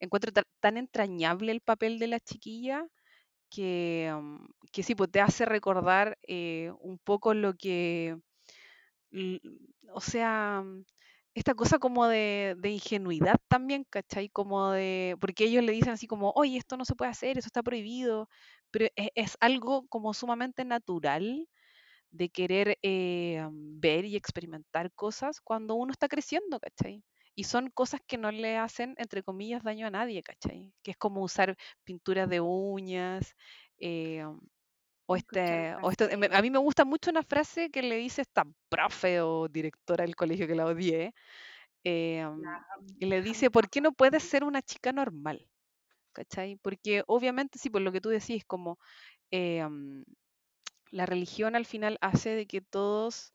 encuentro 0.00 0.30
tan 0.60 0.76
entrañable 0.76 1.50
el 1.52 1.60
papel 1.60 1.98
de 1.98 2.06
la 2.08 2.20
chiquilla 2.20 2.86
que, 3.50 4.12
mm, 4.14 4.46
que 4.72 4.82
sí, 4.84 4.94
pues 4.94 5.10
te 5.10 5.20
hace 5.20 5.44
recordar 5.46 6.18
eh, 6.28 6.72
un 6.80 6.98
poco 6.98 7.34
lo 7.34 7.54
que... 7.54 8.16
O 9.92 10.00
sea, 10.00 10.62
esta 11.38 11.54
cosa 11.54 11.78
como 11.78 12.06
de, 12.06 12.56
ingenuidad 12.64 13.36
también, 13.48 13.84
¿cachai? 13.90 14.28
Como 14.28 14.70
de, 14.72 15.16
porque 15.20 15.44
ellos 15.44 15.64
le 15.64 15.72
dicen 15.72 15.92
así 15.92 16.06
como, 16.06 16.32
oye, 16.32 16.58
esto 16.58 16.76
no 16.76 16.84
se 16.84 16.94
puede 16.94 17.10
hacer, 17.10 17.38
eso 17.38 17.46
está 17.46 17.62
prohibido, 17.62 18.28
pero 18.70 18.86
e, 18.96 19.10
es, 19.14 19.36
algo 19.40 19.86
como 19.88 20.14
sumamente 20.14 20.64
natural 20.64 21.48
de 22.10 22.30
querer 22.30 22.78
eh, 22.82 23.46
ver 23.52 24.04
y 24.04 24.16
experimentar 24.16 24.92
cosas 24.92 25.40
cuando 25.40 25.74
uno 25.74 25.92
está 25.92 26.08
creciendo, 26.08 26.60
¿cachai? 26.60 27.04
Y 27.34 27.44
son 27.44 27.70
cosas 27.70 28.00
que 28.06 28.18
no 28.18 28.32
le 28.32 28.56
hacen, 28.56 28.94
entre 28.98 29.22
comillas, 29.22 29.62
daño 29.62 29.86
a 29.86 29.90
nadie, 29.90 30.22
¿cachai? 30.22 30.72
Que 30.82 30.92
es 30.92 30.96
como 30.96 31.22
usar 31.22 31.56
pinturas 31.84 32.28
de 32.28 32.40
uñas, 32.40 33.34
eh, 33.78 34.24
o 35.10 35.16
este, 35.16 35.74
o 35.82 35.90
este, 35.90 36.04
a 36.14 36.42
mí 36.42 36.50
me 36.50 36.58
gusta 36.58 36.84
mucho 36.84 37.10
una 37.10 37.22
frase 37.22 37.70
que 37.70 37.82
le 37.82 37.96
dice 37.96 38.22
esta 38.22 38.44
profe 38.68 39.20
o 39.22 39.48
directora 39.48 40.04
del 40.04 40.14
colegio 40.14 40.46
que 40.46 40.54
la 40.54 40.66
odié. 40.66 41.14
Em, 41.84 42.42
y 42.98 43.06
le 43.06 43.22
dice, 43.22 43.50
¿por 43.50 43.70
qué 43.70 43.80
no 43.80 43.92
puedes 43.92 44.22
ser 44.22 44.44
una 44.44 44.62
chica 44.62 44.92
normal? 44.92 45.48
¿cachai? 46.18 46.56
Porque 46.56 47.04
obviamente, 47.06 47.58
sí, 47.58 47.70
por 47.70 47.82
lo 47.82 47.92
que 47.92 48.00
tú 48.00 48.08
decís, 48.08 48.44
como 48.44 48.78
eh, 49.30 49.66
la 50.90 51.06
religión 51.06 51.56
al 51.56 51.66
final 51.66 51.98
hace 52.00 52.30
de 52.30 52.46
que 52.46 52.60
todos 52.60 53.32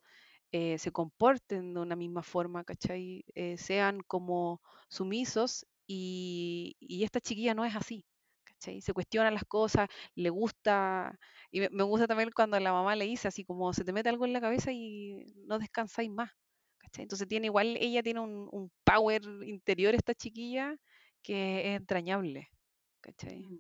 eh, 0.51 0.77
se 0.77 0.91
comporten 0.91 1.73
de 1.73 1.79
una 1.79 1.95
misma 1.95 2.23
forma, 2.23 2.63
¿cachai? 2.63 3.25
Eh, 3.35 3.57
sean 3.57 4.01
como 4.01 4.61
sumisos 4.89 5.65
y, 5.87 6.75
y, 6.79 7.03
esta 7.03 7.21
chiquilla 7.21 7.53
no 7.53 7.65
es 7.65 7.75
así, 7.75 8.05
¿cachai? 8.63 8.81
Se 8.81 8.93
cuestiona 8.93 9.31
las 9.31 9.43
cosas, 9.45 9.89
le 10.15 10.29
gusta, 10.29 11.17
y 11.51 11.61
me, 11.61 11.83
gusta 11.83 12.07
también 12.07 12.31
cuando 12.33 12.59
la 12.59 12.71
mamá 12.71 12.95
le 12.95 13.05
dice 13.05 13.27
así 13.27 13.43
como 13.43 13.73
se 13.73 13.83
te 13.83 13.93
mete 13.93 14.09
algo 14.09 14.25
en 14.25 14.33
la 14.33 14.41
cabeza 14.41 14.71
y 14.71 15.25
no 15.45 15.59
descansáis 15.59 16.09
más, 16.09 16.31
¿cachai? 16.77 17.03
Entonces 17.03 17.27
tiene 17.27 17.47
igual, 17.47 17.77
ella 17.79 18.01
tiene 18.01 18.19
un, 18.19 18.47
un 18.51 18.71
power 18.83 19.21
interior 19.45 19.93
esta 19.93 20.13
chiquilla 20.13 20.75
que 21.21 21.71
es 21.71 21.77
entrañable, 21.77 22.49
¿cachai? 23.01 23.47
Mm. 23.47 23.59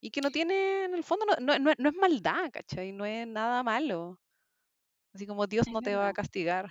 Y 0.00 0.10
que 0.10 0.20
no 0.20 0.30
tiene, 0.30 0.84
en 0.84 0.94
el 0.94 1.04
fondo, 1.04 1.26
no, 1.26 1.58
no, 1.58 1.72
no, 1.78 1.88
es 1.88 1.94
maldad, 1.94 2.50
¿cachai? 2.52 2.92
No 2.92 3.06
es 3.06 3.26
nada 3.26 3.62
malo. 3.62 4.18
Así 5.14 5.26
como 5.26 5.46
Dios 5.46 5.68
no 5.68 5.80
te 5.80 5.94
va 5.94 6.08
a 6.08 6.12
castigar. 6.12 6.70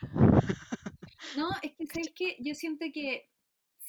No, 1.38 1.50
es 1.64 1.72
que 1.78 1.86
sabes 1.86 2.12
que 2.14 2.36
yo 2.42 2.54
siento 2.56 2.86
que 2.94 3.31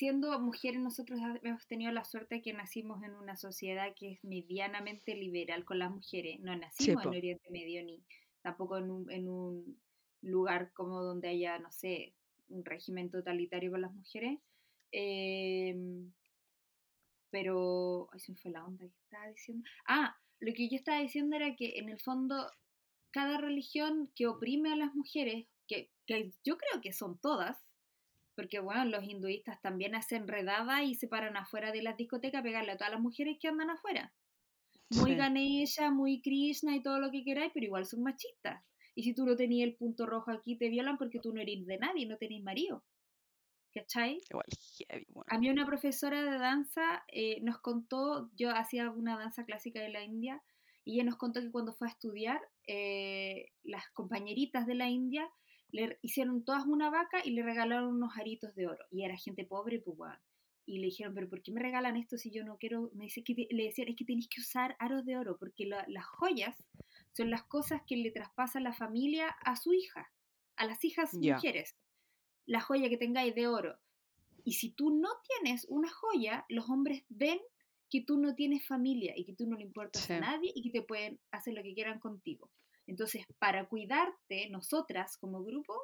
siendo 0.03 0.37
mujeres 0.41 0.81
nosotros 0.81 1.21
hemos 1.45 1.65
tenido 1.69 1.93
la 1.93 2.05
suerte 2.05 2.35
de 2.35 2.43
que 2.43 2.53
nacimos 2.53 3.05
en 3.05 3.15
una 3.15 3.37
sociedad 3.37 3.95
que 3.95 4.15
es 4.15 4.25
medianamente 4.25 5.15
liberal 5.15 5.65
con 5.65 5.79
las 5.79 5.93
mujeres. 5.93 6.41
No 6.41 6.57
nacimos 6.57 7.05
en 7.05 7.11
Oriente 7.11 7.49
Medio 7.53 7.85
ni 7.85 8.03
tampoco 8.41 8.79
en 8.79 8.91
un, 8.91 9.09
en 9.13 9.29
un 9.29 9.81
lugar 10.21 10.73
como 10.73 11.01
donde 11.03 11.29
haya, 11.29 11.57
no 11.61 11.71
sé, 11.71 12.15
un 12.49 12.65
régimen 12.65 13.11
totalitario 13.11 13.71
con 13.71 13.83
las 13.83 13.95
mujeres. 13.95 14.41
Eh, 14.91 15.77
pero, 17.31 18.09
ay, 18.13 18.19
se 18.19 18.33
me 18.33 18.39
fue 18.39 18.51
la 18.51 18.65
onda 18.65 18.85
que 18.85 18.99
estaba 19.05 19.29
diciendo. 19.29 19.65
Ah, 19.87 20.17
lo 20.41 20.53
que 20.53 20.69
yo 20.69 20.75
estaba 20.75 20.99
diciendo 20.99 21.37
era 21.37 21.55
que 21.55 21.79
en 21.79 21.89
el 21.89 22.01
fondo 22.01 22.51
cada 23.13 23.39
religión 23.39 24.11
que 24.17 24.27
oprime 24.27 24.73
a 24.73 24.77
las 24.77 24.97
mujeres, 24.97 25.47
que, 25.69 25.93
yo 26.45 26.59
creo 26.59 26.81
que 26.83 26.93
son 26.93 27.21
todas, 27.21 27.57
porque 28.35 28.61
bueno, 28.61 28.85
los 28.85 29.05
hinduistas 29.05 29.61
también 29.61 29.95
hacen 29.95 30.29
redada 30.29 30.83
y 30.83 30.95
se 30.95 31.09
paran 31.09 31.37
afuera 31.37 31.73
de 31.73 31.83
las 31.83 31.97
discotecas 31.97 32.41
a 32.41 32.43
pegarle 32.43 32.73
a 32.73 32.77
todas 32.77 32.93
las 32.93 33.01
mujeres 33.01 33.39
que 33.41 33.49
andan 33.49 33.71
afuera. 33.71 34.13
Muy 34.91 35.15
Ganesha, 35.15 35.91
muy 35.91 36.21
Krishna 36.21 36.77
y 36.77 36.83
todo 36.83 36.99
lo 36.99 37.11
que 37.11 37.25
queráis, 37.25 37.51
pero 37.55 37.67
igual 37.67 37.87
son 37.87 38.03
machistas. 38.03 38.63
Y 38.95 39.05
si 39.05 39.15
tú 39.15 39.25
no 39.25 39.37
tenías 39.37 39.69
el 39.69 39.77
punto 39.77 40.05
rojo 40.05 40.31
aquí, 40.31 40.57
te 40.57 40.69
violan 40.69 40.99
porque 40.99 41.19
tú 41.19 41.33
no 41.33 41.41
eres 41.41 41.65
de 41.65 41.79
nadie, 41.79 42.07
no 42.07 42.19
tenés 42.19 42.43
marido. 42.43 42.85
¿cachai? 43.73 44.19
Igual, 44.29 44.47
A 45.29 45.39
mí 45.39 45.51
una 45.51 45.67
profesora 45.67 46.23
de 46.23 46.39
danza 46.39 47.05
eh, 47.09 47.41
nos 47.43 47.59
contó, 47.61 48.31
yo 48.37 48.51
hacía 48.51 48.91
una 48.91 49.19
danza 49.19 49.45
clásica 49.45 49.81
de 49.81 49.89
la 49.89 50.05
India, 50.05 50.43
y 50.85 50.95
ella 50.95 51.05
nos 51.05 51.17
contó 51.17 51.41
que 51.41 51.51
cuando 51.51 51.73
fue 51.73 51.89
a 51.89 51.91
estudiar, 51.91 52.41
eh, 52.67 53.51
las 53.63 53.89
compañeritas 53.91 54.67
de 54.67 54.75
la 54.75 54.89
India 54.89 55.29
le 55.73 55.99
hicieron 56.03 56.45
todas 56.45 56.65
una 56.67 56.91
vaca 56.91 57.19
y 57.25 57.31
le 57.31 57.43
regalaron 57.43 57.95
unos 57.95 58.17
aritos 58.17 58.55
de 58.55 58.69
oro. 58.69 58.85
Y 58.91 59.05
era 59.05 59.17
gente 59.17 59.45
pobre, 59.45 59.81
pues 59.81 59.97
bueno. 59.97 60.19
Y 60.65 60.79
le 60.79 60.87
dijeron, 60.87 61.15
pero 61.15 61.29
¿por 61.29 61.43
qué 61.43 61.51
me 61.51 61.61
regalan 61.61 61.97
esto 61.97 62.17
si 62.17 62.31
yo 62.31 62.45
no 62.45 62.57
quiero? 62.57 62.91
Me 62.95 63.05
dice 63.05 63.25
que 63.25 63.49
le 63.51 63.65
decían, 63.65 63.89
es 63.89 63.97
que 63.97 64.05
tenéis 64.05 64.29
que 64.29 64.41
usar 64.41 64.77
aros 64.79 65.05
de 65.05 65.17
oro, 65.17 65.37
porque 65.39 65.67
las 65.67 66.07
joyas 66.07 66.57
son 67.13 67.31
las 67.31 67.43
cosas 67.43 67.83
que 67.87 67.97
le 67.97 68.13
traspasa 68.13 68.61
la 68.61 68.73
familia 68.73 69.29
a 69.45 69.57
su 69.57 69.73
hija, 69.73 70.13
a 70.55 70.67
las 70.67 70.85
hijas 70.85 71.13
mujeres 71.15 71.75
la 72.47 72.61
joya 72.61 72.89
que 72.89 72.97
tengáis 72.97 73.35
de 73.35 73.47
oro. 73.47 73.79
Y 74.45 74.55
si 74.55 74.71
tú 74.71 74.91
no 74.91 75.09
tienes 75.27 75.67
una 75.69 75.89
joya, 75.89 76.45
los 76.49 76.69
hombres 76.69 77.05
ven 77.09 77.39
que 77.89 78.03
tú 78.03 78.19
no 78.19 78.35
tienes 78.35 78.67
familia 78.67 79.13
y 79.17 79.25
que 79.25 79.35
tú 79.35 79.47
no 79.47 79.57
le 79.57 79.65
importas 79.65 80.11
a 80.11 80.21
nadie 80.21 80.51
y 80.55 80.63
que 80.63 80.71
te 80.71 80.83
pueden 80.83 81.21
hacer 81.31 81.55
lo 81.55 81.63
que 81.63 81.75
quieran 81.75 82.01
contigo. 82.01 82.51
Entonces, 82.87 83.25
para 83.39 83.69
cuidarte, 83.69 84.49
nosotras 84.51 85.17
como 85.19 85.43
grupo, 85.45 85.75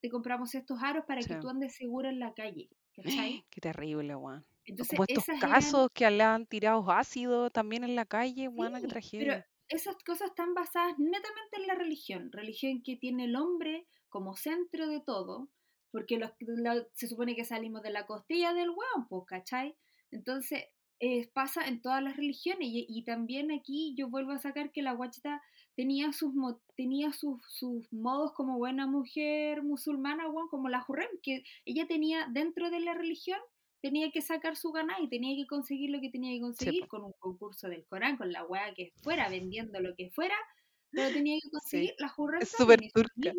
te 0.00 0.10
compramos 0.10 0.54
estos 0.54 0.82
aros 0.82 1.04
para 1.06 1.22
que 1.22 1.34
tú 1.36 1.48
andes 1.48 1.74
segura 1.74 2.10
en 2.10 2.18
la 2.18 2.34
calle. 2.34 2.68
¿cachai? 2.94 3.44
Qué 3.50 3.60
terrible, 3.60 4.14
Juan. 4.14 4.44
Entonces, 4.66 4.96
como 4.96 5.04
estos 5.06 5.24
casos 5.40 5.90
que 5.92 6.10
le 6.10 6.22
han 6.22 6.46
tirado 6.46 6.90
ácido 6.90 7.50
también 7.50 7.84
en 7.84 7.96
la 7.96 8.06
calle, 8.06 8.48
Juan, 8.48 8.80
qué 8.80 8.88
tragedia. 8.88 9.26
Pero 9.26 9.44
esas 9.68 9.96
cosas 10.04 10.30
están 10.30 10.54
basadas 10.54 10.98
netamente 10.98 11.56
en 11.58 11.66
la 11.66 11.74
religión, 11.74 12.32
religión 12.32 12.82
que 12.82 12.96
tiene 12.96 13.24
el 13.24 13.36
hombre 13.36 13.86
como 14.08 14.36
centro 14.36 14.88
de 14.88 15.00
todo, 15.00 15.50
porque 15.90 16.18
se 16.94 17.08
supone 17.08 17.36
que 17.36 17.44
salimos 17.44 17.82
de 17.82 17.90
la 17.90 18.06
costilla 18.06 18.54
del 18.54 18.70
hueón, 18.70 19.06
pues, 19.08 19.24
¿cachai? 19.26 19.76
Entonces, 20.10 20.64
eh, 21.00 21.28
pasa 21.34 21.66
en 21.66 21.82
todas 21.82 22.02
las 22.02 22.16
religiones 22.16 22.68
y, 22.70 23.04
también 23.04 23.50
aquí 23.50 23.94
yo 23.98 24.08
vuelvo 24.08 24.32
a 24.32 24.38
sacar 24.38 24.72
que 24.72 24.80
la 24.80 24.92
guachita 24.92 25.42
tenía 25.76 26.12
sus 26.12 26.32
tenía 26.76 27.12
sus, 27.12 27.40
sus 27.48 27.92
modos 27.92 28.32
como 28.32 28.58
buena 28.58 28.86
mujer 28.86 29.62
musulmana, 29.62 30.24
como 30.50 30.68
la 30.68 30.80
Jurrem, 30.80 31.08
que 31.22 31.44
ella 31.64 31.86
tenía 31.86 32.26
dentro 32.32 32.70
de 32.70 32.80
la 32.80 32.94
religión 32.94 33.40
tenía 33.84 34.10
que 34.10 34.22
sacar 34.22 34.56
su 34.56 34.72
ganá 34.72 34.98
y 34.98 35.10
tenía 35.10 35.36
que 35.36 35.46
conseguir 35.46 35.90
lo 35.90 36.00
que 36.00 36.08
tenía 36.08 36.32
que 36.32 36.40
conseguir 36.40 36.88
con 36.88 37.04
un 37.04 37.12
concurso 37.18 37.68
del 37.68 37.84
Corán, 37.84 38.16
con 38.16 38.32
la 38.32 38.42
hueá 38.42 38.72
que 38.72 38.94
fuera, 39.02 39.28
vendiendo 39.28 39.78
lo 39.78 39.94
que 39.94 40.08
fuera, 40.08 40.36
pero 40.90 41.12
tenía 41.12 41.36
que 41.42 41.50
conseguir 41.50 41.94
la 41.98 42.08
Jurrem. 42.08 42.40
Es 42.40 42.52
súper 42.52 42.80
turca. 42.94 43.32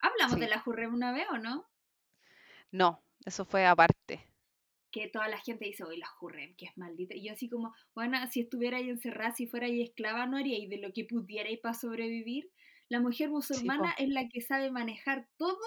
Hablamos 0.00 0.38
de 0.38 0.48
la 0.48 0.60
Jurrem 0.60 0.92
una 0.92 1.12
vez, 1.12 1.26
¿o 1.30 1.38
no? 1.38 1.66
No, 2.72 3.02
eso 3.24 3.46
fue 3.46 3.64
aparte. 3.64 4.28
Que 4.94 5.08
toda 5.08 5.26
la 5.26 5.38
gente 5.38 5.64
dice, 5.64 5.82
oye, 5.82 5.98
la 5.98 6.06
Jurrem, 6.06 6.54
que 6.54 6.66
es 6.66 6.78
maldita. 6.78 7.16
Y 7.16 7.26
yo 7.26 7.32
así 7.32 7.48
como, 7.48 7.74
bueno, 7.96 8.16
si 8.30 8.42
estuviera 8.42 8.76
ahí 8.76 8.90
encerrada, 8.90 9.32
si 9.32 9.48
fuera 9.48 9.66
ahí 9.66 9.82
esclava, 9.82 10.24
no 10.26 10.36
haría 10.36 10.56
y 10.56 10.68
de 10.68 10.78
lo 10.78 10.92
que 10.92 11.04
pudierais 11.04 11.58
para 11.58 11.74
sobrevivir. 11.74 12.48
La 12.88 13.00
mujer 13.00 13.28
musulmana 13.28 13.92
es 13.98 14.08
la 14.08 14.28
que 14.28 14.40
sabe 14.40 14.70
manejar 14.70 15.26
todo 15.36 15.58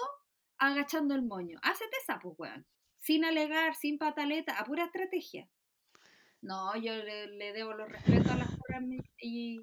agachando 0.56 1.14
el 1.14 1.20
moño. 1.20 1.58
Hacete 1.62 1.94
esa, 2.02 2.18
pues, 2.20 2.36
weón. 2.38 2.66
Sin 3.00 3.26
alegar, 3.26 3.74
sin 3.74 3.98
pataleta, 3.98 4.58
a 4.58 4.64
pura 4.64 4.86
estrategia. 4.86 5.46
No, 6.40 6.74
yo 6.76 6.94
le, 6.96 7.52
debo 7.52 7.74
los 7.74 7.90
respetos 7.90 8.30
a 8.30 8.36
la 8.36 8.46
Jurrem 8.46 8.98
y 9.20 9.60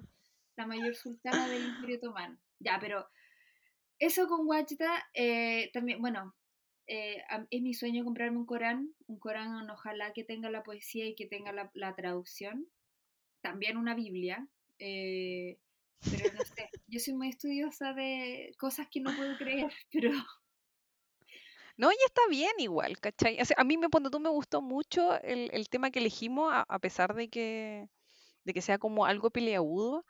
la 0.54 0.66
mayor 0.66 0.94
sultana 0.94 1.48
del 1.48 1.64
Imperio 1.64 1.96
Otomano. 1.96 2.38
Ya, 2.60 2.78
pero 2.80 3.08
eso 3.98 4.28
con 4.28 4.46
Wajda, 4.46 5.08
eh, 5.12 5.70
también, 5.72 6.00
bueno, 6.00 6.36
eh, 6.86 7.22
es 7.50 7.62
mi 7.62 7.74
sueño 7.74 8.04
comprarme 8.04 8.38
un 8.38 8.46
Corán, 8.46 8.94
un 9.06 9.18
Corán 9.18 9.68
ojalá 9.70 10.12
que 10.12 10.24
tenga 10.24 10.50
la 10.50 10.62
poesía 10.62 11.06
y 11.06 11.16
que 11.16 11.26
tenga 11.26 11.52
la, 11.52 11.94
traducción, 11.96 12.68
también 13.40 13.76
una 13.76 13.94
Biblia, 13.94 14.46
eh, 14.78 15.58
pero 16.04 16.32
no 16.32 16.44
sé, 16.44 16.70
yo 16.86 17.00
soy 17.00 17.14
muy 17.14 17.28
estudiosa 17.28 17.92
de 17.92 18.54
cosas 18.58 18.86
que 18.88 19.00
no 19.00 19.14
puedo 19.16 19.36
creer, 19.36 19.72
pero... 19.92 20.10
No, 21.78 21.92
y 21.92 21.96
está 22.06 22.22
bien 22.30 22.52
igual, 22.58 22.98
¿cachai? 23.00 23.36
a 23.54 23.64
mí 23.64 23.76
me, 23.76 23.88
cuando 23.90 24.10
tú 24.10 24.18
me 24.18 24.30
gustó 24.30 24.62
mucho 24.62 25.20
el, 25.20 25.68
tema 25.68 25.90
que 25.90 25.98
elegimos, 25.98 26.50
a, 26.50 26.78
pesar 26.78 27.14
de 27.14 27.28
que, 27.28 27.90
de 28.44 28.54
que 28.54 28.62
sea 28.62 28.78
como 28.78 29.04
algo 29.04 29.30
peleagudo, 29.30 30.06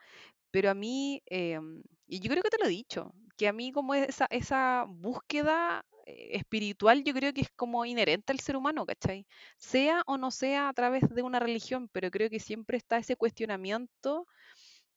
pero 0.53 0.70
a 0.70 0.74
mí, 0.74 1.22
em, 1.27 1.83
y 2.07 2.20
yo 2.20 2.31
creo 2.31 2.45
que 2.45 2.51
te 2.51 2.59
lo 2.59 2.66
he 2.66 2.68
dicho, 2.68 3.12
que 3.37 3.49
a 3.49 3.53
mí 3.53 3.72
como 3.72 3.95
esa, 3.95 4.29
esa 4.31 4.85
búsqueda 4.89 5.85
espiritual 6.07 7.05
yo 7.05 7.13
creo 7.15 7.33
que 7.33 7.43
es 7.43 7.51
como 7.57 7.85
inherente 7.85 8.33
al 8.33 8.41
ser 8.41 8.57
humano, 8.57 8.87
¿cachai? 8.87 9.27
Sea 9.59 10.03
o 10.07 10.19
no 10.19 10.31
sea 10.31 10.69
a 10.69 10.73
través 10.73 11.03
de 11.09 11.23
una 11.23 11.41
religión, 11.41 11.89
pero 11.93 12.11
creo 12.11 12.31
que 12.31 12.41
siempre 12.41 12.77
está 12.79 12.99
ese 12.99 13.17
cuestionamiento 13.17 14.27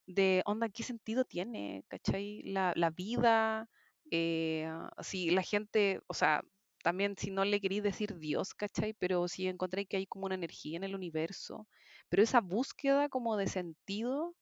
de, 0.07 0.41
onda, 0.45 0.69
¿qué 0.69 0.83
sentido 0.83 1.25
tiene, 1.25 1.83
¿cachai? 1.87 2.43
La, 2.43 2.73
la 2.75 2.89
vida, 2.91 3.69
eh, 4.11 4.69
si 5.01 5.29
la 5.31 5.43
gente, 5.43 6.01
o 6.07 6.13
sea, 6.13 6.43
también 6.83 7.15
si 7.17 7.31
no 7.31 7.45
le 7.45 7.61
queréis 7.61 7.83
decir 7.83 8.17
Dios, 8.17 8.53
¿cachai? 8.53 8.93
Pero 8.93 9.27
si 9.27 9.47
encontré 9.47 9.85
que 9.85 9.97
hay 9.97 10.07
como 10.07 10.25
una 10.25 10.35
energía 10.35 10.77
en 10.77 10.83
el 10.83 10.95
universo, 10.95 11.67
pero 12.09 12.23
esa 12.23 12.41
búsqueda 12.41 13.09
como 13.09 13.37
de 13.37 13.47
sentido 13.47 14.35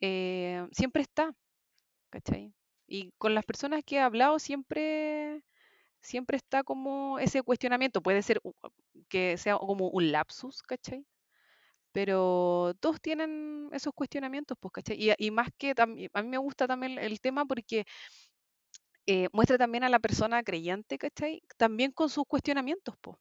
eh, 0.00 0.66
siempre 0.72 1.02
está, 1.02 1.34
¿cachai? 2.10 2.54
Y 2.86 3.12
con 3.18 3.34
las 3.34 3.44
personas 3.44 3.84
que 3.84 3.96
he 3.96 4.00
hablado 4.00 4.38
siempre, 4.38 5.27
siempre 6.00 6.36
está 6.36 6.62
como 6.64 7.18
ese 7.18 7.42
cuestionamiento. 7.42 8.02
Puede 8.02 8.22
ser 8.22 8.40
que 9.08 9.36
sea 9.38 9.56
como 9.58 9.88
un 9.88 10.12
lapsus, 10.12 10.62
¿cachai? 10.62 11.04
Pero 11.92 12.74
todos 12.80 13.00
tienen 13.00 13.68
esos 13.72 13.92
cuestionamientos, 13.94 14.56
pues, 14.60 14.72
¿cachai? 14.72 15.14
Y, 15.18 15.30
más 15.30 15.48
que 15.58 15.74
a 15.76 15.86
mí 15.86 16.08
me 16.28 16.38
gusta 16.38 16.66
también 16.66 16.98
el 16.98 17.20
tema 17.20 17.44
porque 17.46 17.84
eh, 19.06 19.28
muestra 19.32 19.58
también 19.58 19.84
a 19.84 19.88
la 19.88 19.98
persona 19.98 20.42
creyente, 20.42 20.98
¿cachai? 20.98 21.42
También 21.56 21.92
con 21.92 22.10
sus 22.10 22.24
cuestionamientos, 22.26 22.94
pues. 23.00 23.16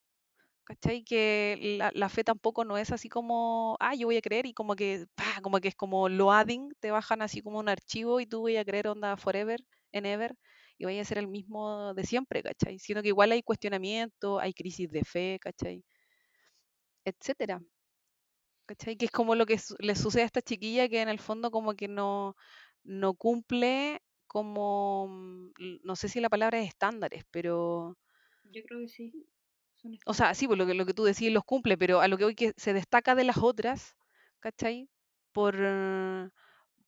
¿cachai? 0.67 1.03
Que 1.03 1.79
la, 1.93 2.09
fe 2.09 2.23
tampoco 2.25 2.65
no 2.65 2.77
es 2.77 2.91
así 2.91 3.07
como, 3.09 3.77
ah, 3.79 3.95
yo 3.95 4.07
voy 4.07 4.17
a 4.17 4.21
creer 4.21 4.45
y 4.45 4.53
como 4.53 4.75
que, 4.75 5.05
como 5.41 5.59
que 5.59 5.69
es 5.69 5.75
como 5.75 6.09
loading, 6.09 6.73
te 6.79 6.91
bajan 6.91 7.21
así 7.21 7.41
como 7.41 7.59
un 7.59 7.69
archivo 7.69 8.19
y 8.19 8.25
tú 8.27 8.41
voy 8.41 8.57
a 8.57 8.65
creer 8.65 8.89
onda 8.89 9.15
forever 9.17 9.63
en 9.93 10.05
ever 10.05 10.35
y 10.77 10.85
vaya 10.85 11.01
a 11.01 11.05
ser 11.05 11.17
el 11.19 11.27
mismo 11.27 11.93
de 11.93 12.03
siempre, 12.05 12.43
¿cachai? 12.43 12.79
Sino 12.79 13.01
que 13.01 13.09
igual 13.09 13.31
hay 13.31 13.43
cuestionamiento, 13.43 14.39
hay 14.39 14.53
crisis 14.53 14.89
de 14.91 15.03
fe, 15.03 15.39
¿cachai? 15.41 15.83
etcétera. 17.07 17.61
¿Cachai? 18.65 18.97
Que 18.97 19.05
es 19.05 19.11
como 19.11 19.35
lo 19.35 19.45
que 19.45 19.59
le 19.79 19.95
sucede 19.95 20.23
a 20.23 20.25
esta 20.25 20.41
chiquilla 20.41 20.89
que 20.89 21.01
en 21.01 21.09
el 21.09 21.19
fondo 21.19 21.51
como 21.51 21.73
que 21.73 21.87
no, 21.87 22.35
no 22.83 23.13
cumple 23.13 24.01
como, 24.27 25.07
mm, 25.07 25.51
no 25.83 25.95
sé 25.95 26.09
si 26.09 26.19
la 26.19 26.29
palabra 26.29 26.59
es 26.59 26.67
estándares, 26.69 27.23
pero... 27.31 27.97
Yo 28.51 28.61
creo 28.63 28.81
que 28.81 28.87
sí. 28.89 29.25
O 30.05 30.13
sea, 30.13 30.33
sí, 30.33 30.47
pues 30.47 30.57
lo 30.57 30.65
que, 30.65 30.73
lo 30.73 30.85
que 30.85 30.93
tú 30.93 31.03
decís 31.05 31.31
los 31.31 31.45
cumple, 31.45 31.77
pero 31.77 32.01
a 32.01 32.07
lo 32.09 32.17
que 32.17 32.25
hoy 32.25 32.35
que 32.35 32.53
se 32.57 32.73
destaca 32.73 33.15
de 33.15 33.23
las 33.23 33.37
otras, 33.37 33.95
¿cachai? 34.39 34.89
Por, 35.31 35.55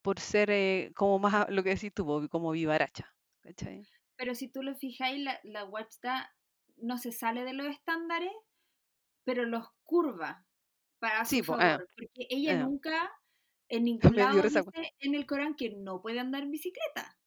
por 0.01 0.19
ser 0.19 0.49
eh, 0.51 0.91
como 0.95 1.19
más, 1.19 1.49
lo 1.49 1.63
que 1.63 1.69
decís 1.71 1.93
tú, 1.93 2.27
como 2.29 2.51
vivaracha, 2.51 3.13
¿cachai? 3.41 3.87
Pero 4.15 4.35
si 4.35 4.49
tú 4.49 4.63
lo 4.63 4.75
fijáis, 4.75 5.23
la, 5.23 5.39
la 5.43 5.65
Watchda 5.65 6.35
no 6.77 6.97
se 6.97 7.11
sale 7.11 7.43
de 7.43 7.53
los 7.53 7.67
estándares, 7.67 8.31
pero 9.23 9.45
los 9.45 9.67
curva 9.83 10.45
para 10.99 11.25
su 11.25 11.39
ah, 11.39 11.43
favor, 11.43 11.87
porque 11.95 12.27
ella 12.29 12.59
ah. 12.59 12.63
nunca 12.63 13.11
en 13.69 13.83
ningún 13.85 14.15
lado 14.15 14.41
dice 14.41 14.63
en 14.99 15.15
el 15.15 15.25
Corán 15.25 15.55
que 15.55 15.69
no 15.69 16.01
puede 16.01 16.19
andar 16.19 16.43
en 16.43 16.51
bicicleta. 16.51 17.17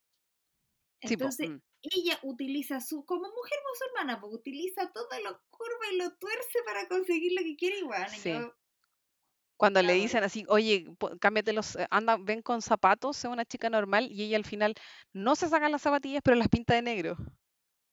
Entonces, 1.00 1.50
mm. 1.50 1.58
ella 1.82 2.18
utiliza 2.22 2.80
su, 2.80 3.04
como 3.04 3.22
mujer 3.22 3.58
musulmana, 3.72 4.20
pues 4.20 4.32
utiliza 4.32 4.92
todo 4.92 5.08
lo 5.24 5.40
curva 5.50 5.92
y 5.92 5.96
lo 5.96 6.14
tuerce 6.16 6.58
para 6.64 6.86
conseguir 6.86 7.32
lo 7.32 7.42
que 7.42 7.56
quiere 7.56 7.78
igual. 7.78 8.08
Cuando 9.62 9.80
le 9.80 9.92
dicen 9.92 10.24
así, 10.24 10.44
oye, 10.48 10.88
cámbiate 11.20 11.52
los, 11.52 11.76
eh, 11.76 11.86
anda, 11.88 12.16
ven 12.18 12.42
con 12.42 12.60
zapatos, 12.62 13.16
sea 13.16 13.30
una 13.30 13.44
chica 13.44 13.70
normal, 13.70 14.08
y 14.10 14.24
ella 14.24 14.36
al 14.36 14.44
final 14.44 14.74
no 15.12 15.36
se 15.36 15.48
saca 15.48 15.68
las 15.68 15.82
zapatillas, 15.82 16.20
pero 16.24 16.36
las 16.36 16.48
pinta 16.48 16.74
de 16.74 16.82
negro. 16.82 17.16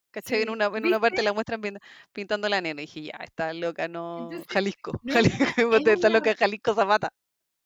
¿Cachai? 0.10 0.42
en, 0.42 0.50
una, 0.50 0.66
en 0.66 0.88
una 0.88 1.00
parte 1.00 1.22
la 1.22 1.32
muestran 1.32 1.62
pintando 2.12 2.50
la 2.50 2.60
nena. 2.60 2.82
Y 2.82 2.86
dije, 2.88 3.04
ya, 3.04 3.20
está 3.24 3.54
loca, 3.54 3.88
no. 3.88 4.32
Jalisco. 4.50 5.00
No 5.04 5.14
Jalisco, 5.14 5.38
está 5.86 6.10
loca 6.10 6.34
Jalisco 6.34 6.74
Zapata. 6.74 7.14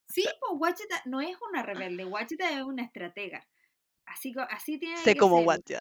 Sí, 0.10 0.26
pues 0.42 0.52
Wachita 0.60 1.02
no 1.06 1.22
es 1.22 1.38
una 1.50 1.64
rebelde, 1.64 2.04
Wachita 2.04 2.52
es 2.52 2.62
una 2.62 2.84
estratega. 2.84 3.48
Así, 4.06 4.34
así 4.50 4.80
tiene 4.80 4.98
sé 4.98 5.16
como 5.16 5.40
Wachita. 5.40 5.80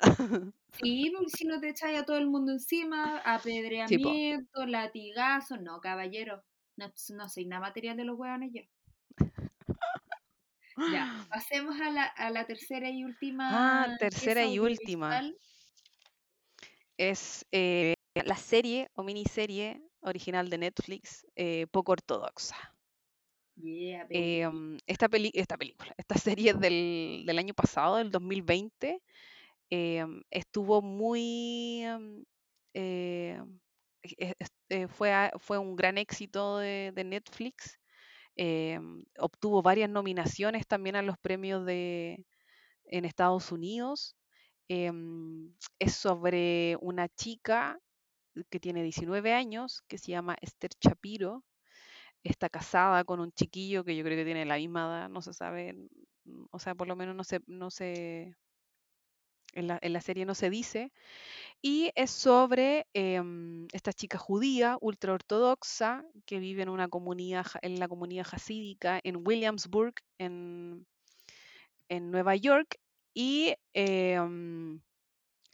Sí, 0.81 1.11
porque 1.12 1.29
si 1.29 1.45
no 1.45 1.59
te 1.59 1.70
echáis 1.70 1.99
a 1.99 2.05
todo 2.05 2.18
el 2.18 2.29
mundo 2.29 2.53
encima, 2.53 3.18
apedreamiento, 3.25 4.64
latigazo. 4.64 5.57
No, 5.57 5.81
caballero, 5.81 6.45
no, 6.77 6.93
no 7.16 7.29
soy 7.29 7.47
nada 7.47 7.62
material 7.62 7.97
de 7.97 8.05
los 8.05 8.18
hueones 8.18 8.51
yo. 8.53 8.62
Ya, 10.93 11.27
pasemos 11.31 11.81
a 11.81 11.91
la, 11.91 12.05
a 12.05 12.31
la 12.31 12.47
tercera 12.47 12.91
y 12.91 13.05
última. 13.05 13.85
Ah, 13.85 13.97
tercera 13.99 14.45
y 14.45 14.59
última 14.59 15.33
es 17.11 17.47
eh, 17.53 17.95
la 18.14 18.37
serie 18.37 18.89
o 18.95 19.03
miniserie 19.03 19.83
original 20.01 20.49
de 20.51 20.59
Netflix, 20.59 21.27
eh, 21.37 21.66
poco 21.70 21.93
ortodoxa. 21.93 22.57
Em, 23.57 24.79
esta, 24.87 25.09
esta 25.35 25.57
película, 25.57 25.95
esta 25.97 26.16
serie 26.16 26.55
del, 26.55 27.25
del 27.27 27.39
año 27.39 27.55
pasado, 27.55 27.97
del 27.97 28.11
2020, 28.11 29.03
em, 29.70 30.23
estuvo 30.31 30.83
muy... 30.83 31.83
Em, 32.75 33.61
eh, 34.03 34.88
fue, 34.88 35.30
fue 35.38 35.59
un 35.59 35.76
gran 35.76 35.98
éxito 35.98 36.59
de, 36.59 36.92
Netflix. 37.05 37.78
obtuvo 39.18 39.62
varias 39.62 39.90
nominaciones 39.90 40.66
también 40.66 40.96
a 40.96 41.03
los 41.03 41.18
premios 41.18 41.64
de, 41.66 42.24
en 42.84 43.05
Estados 43.05 43.53
Unidos. 43.53 44.16
Em, 44.68 45.53
es 45.78 45.94
sobre 45.94 46.76
una 46.80 47.09
chica 47.09 47.78
que 48.50 48.61
tiene 48.61 48.82
19 48.82 49.32
años, 49.34 49.82
que 49.88 49.98
se 49.98 50.12
llama 50.12 50.36
Esther 50.40 50.70
Chapiro. 50.80 51.44
Está 52.24 52.48
casada 52.48 53.05
con 53.05 53.20
un 53.20 53.32
chiquillo 53.32 53.84
que 53.84 53.96
yo 53.96 54.05
creo 54.05 54.16
que 54.16 54.24
tiene 54.24 54.46
la 54.46 54.57
misma 54.57 54.86
edad, 54.86 55.09
no 55.11 55.22
se 55.22 55.34
sabe, 55.34 55.76
o 56.50 56.59
sea, 56.59 56.74
por 56.74 56.88
lo 56.88 56.96
menos 56.96 57.16
no 57.16 57.24
se, 57.24 57.40
no 57.46 57.70
se 57.70 58.36
en 59.53 59.92
la, 59.92 60.00
serie 60.00 60.24
no 60.24 60.34
se 60.34 60.50
dice. 60.50 60.92
Y 61.61 61.92
es 61.94 62.11
sobre 62.11 62.86
em, 62.94 63.68
esta 63.72 63.92
chica 63.92 64.18
judía, 64.18 64.78
ultraortodoxa, 64.80 66.05
que 66.26 66.38
vive 66.38 66.62
en 66.62 66.68
una 66.68 66.88
comunidad, 66.88 67.46
en 67.62 67.78
la 67.78 67.88
comunidad 67.88 68.26
hasídica 68.32 69.00
en 69.05 69.26
Williamsburg, 69.26 69.94
en, 70.18 70.86
en 71.88 72.11
Nueva 72.11 72.36
York, 72.36 72.78
y 73.14 73.55
em, 73.74 74.80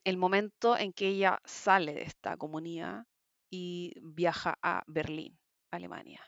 el 0.05 0.16
momento 0.16 0.76
en 0.78 0.92
que 0.92 1.09
ella 1.09 1.40
sale 1.44 1.94
de 1.94 2.03
esta 2.03 2.36
comunidad 2.36 3.05
y 3.51 3.94
viaja 4.01 4.59
a 4.62 4.82
Berlín, 4.86 5.38
Alemania. 5.70 6.20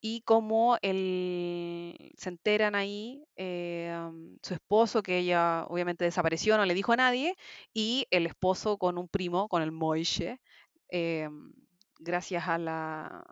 Y 0.00 0.22
como 0.22 0.78
se 0.82 2.28
enteran 2.28 2.74
ahí, 2.74 3.24
em, 3.36 4.38
su 4.42 4.54
esposo, 4.54 5.02
que 5.02 5.18
ella 5.18 5.66
obviamente 5.68 6.04
desapareció, 6.04 6.56
no 6.56 6.64
le 6.64 6.74
dijo 6.74 6.92
a 6.92 6.96
nadie, 6.96 7.36
y 7.74 8.06
el 8.10 8.26
esposo 8.26 8.78
con 8.78 8.96
un 8.98 9.08
primo, 9.08 9.48
con 9.48 9.62
el 9.62 9.72
Moishe, 9.72 10.40
em, 10.88 11.52
gracias 11.98 12.48
a 12.48 12.58
la 12.58 13.24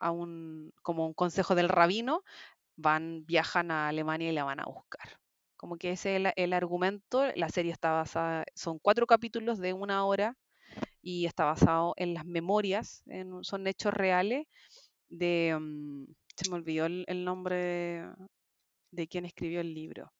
a 0.00 0.10
un 0.12 0.72
como 0.82 1.06
un 1.06 1.14
consejo 1.14 1.54
del 1.54 1.68
rabino, 1.68 2.22
van, 2.76 3.24
viajan 3.26 3.70
a 3.70 3.88
Alemania 3.88 4.30
y 4.30 4.32
la 4.32 4.44
van 4.44 4.60
a 4.60 4.64
buscar. 4.66 5.20
Como 5.56 5.76
que 5.76 5.92
ese 5.92 6.16
es 6.16 6.32
el, 6.36 6.52
argumento. 6.54 7.24
La 7.36 7.48
serie 7.50 7.72
está 7.72 7.92
basada, 7.92 8.44
son 8.54 8.78
cuatro 8.78 9.06
capítulos 9.06 9.58
de 9.58 9.74
una 9.74 10.04
hora 10.06 10.36
y 11.02 11.26
está 11.26 11.44
basado 11.44 11.94
en 11.96 12.14
las 12.14 12.24
memorias, 12.26 13.04
son 13.42 13.66
hechos 13.66 13.94
reales 13.94 14.46
de, 15.10 15.56
mm, 15.60 16.06
se 16.36 16.50
me 16.50 16.56
olvidó 16.56 16.86
el, 16.86 17.24
nombre 17.24 18.06
de, 18.92 19.08
quien 19.08 19.24
escribió 19.26 19.60
el 19.60 19.74
libro. 19.74 20.12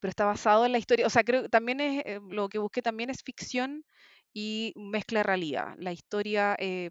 Pero 0.00 0.10
está 0.10 0.24
basado 0.24 0.64
en 0.64 0.72
la 0.72 0.78
historia, 0.78 1.06
o 1.06 1.10
sea, 1.10 1.24
creo 1.24 1.48
también 1.48 1.80
es, 1.80 2.02
eh, 2.06 2.20
lo 2.30 2.48
que 2.48 2.58
busqué 2.58 2.82
también 2.82 3.10
es 3.10 3.22
ficción 3.22 3.84
y 4.32 4.72
mezcla 4.76 5.22
realidad. 5.22 5.74
La 5.78 5.92
historia 5.92 6.54
eh, 6.58 6.90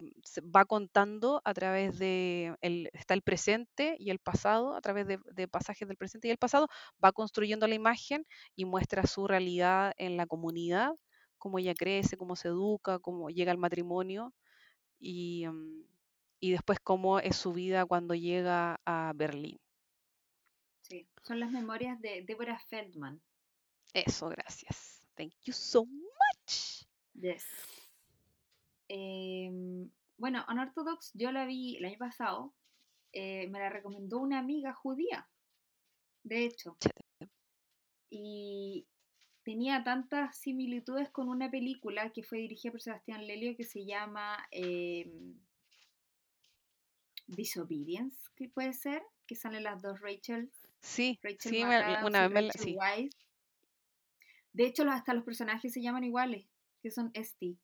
va 0.54 0.64
contando 0.66 1.40
a 1.44 1.54
través 1.54 1.98
de, 1.98 2.54
está 2.92 3.14
el 3.14 3.22
presente 3.22 3.96
y 3.98 4.10
el 4.10 4.18
pasado, 4.18 4.74
a 4.74 4.80
través 4.80 5.06
de, 5.06 5.48
pasajes 5.48 5.88
del 5.88 5.96
presente 5.96 6.28
y 6.28 6.30
el 6.30 6.38
pasado, 6.38 6.68
va 7.02 7.12
construyendo 7.12 7.66
la 7.66 7.74
imagen 7.74 8.26
y 8.56 8.64
muestra 8.66 9.06
su 9.06 9.26
realidad 9.26 9.92
en 9.96 10.16
la 10.16 10.26
comunidad, 10.26 10.92
cómo 11.38 11.58
ella 11.58 11.74
crece, 11.74 12.16
cómo 12.16 12.36
se 12.36 12.48
educa, 12.48 12.98
cómo 12.98 13.30
llega 13.30 13.52
al 13.52 13.58
matrimonio 13.58 14.34
y, 15.00 15.46
mm, 15.48 15.84
y 16.40 16.52
después 16.52 16.78
cómo 16.80 17.18
es 17.18 17.36
su 17.36 17.52
vida 17.52 17.84
cuando 17.86 18.14
llega 18.14 18.80
a 18.84 19.12
Berlín. 19.14 19.58
Sí, 20.82 21.06
son 21.22 21.40
las 21.40 21.50
memorias 21.50 22.00
de 22.00 22.22
Deborah 22.26 22.58
Feldman. 22.58 23.20
Eso, 23.92 24.28
gracias. 24.28 25.06
Thank 25.16 25.32
you 25.44 25.52
so 25.52 25.84
much. 25.84 26.86
Yes. 27.14 27.44
Em, 28.88 29.90
bueno, 30.16 30.44
Unorthodox 30.48 31.10
yo 31.14 31.32
la 31.32 31.44
vi 31.44 31.76
el 31.76 31.84
año 31.84 31.98
pasado. 31.98 32.54
Eh, 33.12 33.48
me 33.48 33.58
la 33.58 33.70
recomendó 33.70 34.18
una 34.18 34.38
amiga 34.38 34.72
judía, 34.74 35.28
de 36.22 36.44
hecho. 36.44 36.76
Y 38.10 38.86
tenía 39.42 39.82
tantas 39.82 40.36
similitudes 40.38 41.10
con 41.10 41.28
una 41.28 41.50
película 41.50 42.10
que 42.12 42.22
fue 42.22 42.38
dirigida 42.38 42.70
por 42.70 42.82
Sebastián 42.82 43.26
Lelio 43.26 43.56
que 43.56 43.64
se 43.64 43.84
llama 43.84 44.38
em, 44.50 45.34
Disobedience, 47.28 48.16
que 48.34 48.48
puede 48.48 48.72
ser, 48.72 49.02
que 49.26 49.36
salen 49.36 49.62
las 49.62 49.80
dos 49.80 50.00
Rachel. 50.00 50.50
Sí, 50.80 51.18
sí, 51.38 51.62
una 51.62 52.28
vez 52.28 52.52
sí. 52.58 52.76
De 54.52 54.64
hecho, 54.64 54.82
hasta 54.90 55.14
los 55.14 55.24
personajes 55.24 55.72
se 55.72 55.80
llaman 55.80 56.04
iguales 56.04 56.48
que 56.80 56.90
son 56.90 57.10
Esti. 57.14 57.58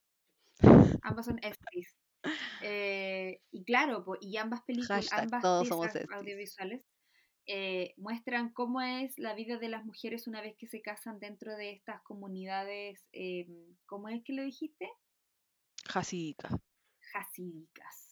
Ambas 1.03 1.27
son 1.27 1.39
Estis. 1.43 1.97
Eh, 2.63 3.43
y 3.51 3.65
claro, 3.65 4.05
y 4.21 4.39
ambas 4.39 4.63
películas, 4.63 5.13
ambas 5.13 5.45
audiovisuales 5.45 6.83
eh, 7.47 7.93
muestran 7.99 8.51
cómo 8.55 8.81
es 8.81 9.19
la 9.19 9.35
vida 9.35 9.59
de 9.59 9.69
las 9.69 9.85
mujeres 9.85 10.27
una 10.27 10.41
vez 10.41 10.57
que 10.57 10.67
se 10.67 10.81
casan 10.81 11.21
dentro 11.21 11.55
de 11.55 11.73
estas 11.73 12.01
comunidades, 12.03 13.07
em, 13.13 13.77
¿cómo 13.85 14.09
es 14.09 14.25
que 14.25 14.33
le 14.33 14.45
dijiste? 14.45 14.89
Hasídicas. 15.93 16.55
Hasídicas. 17.13 18.04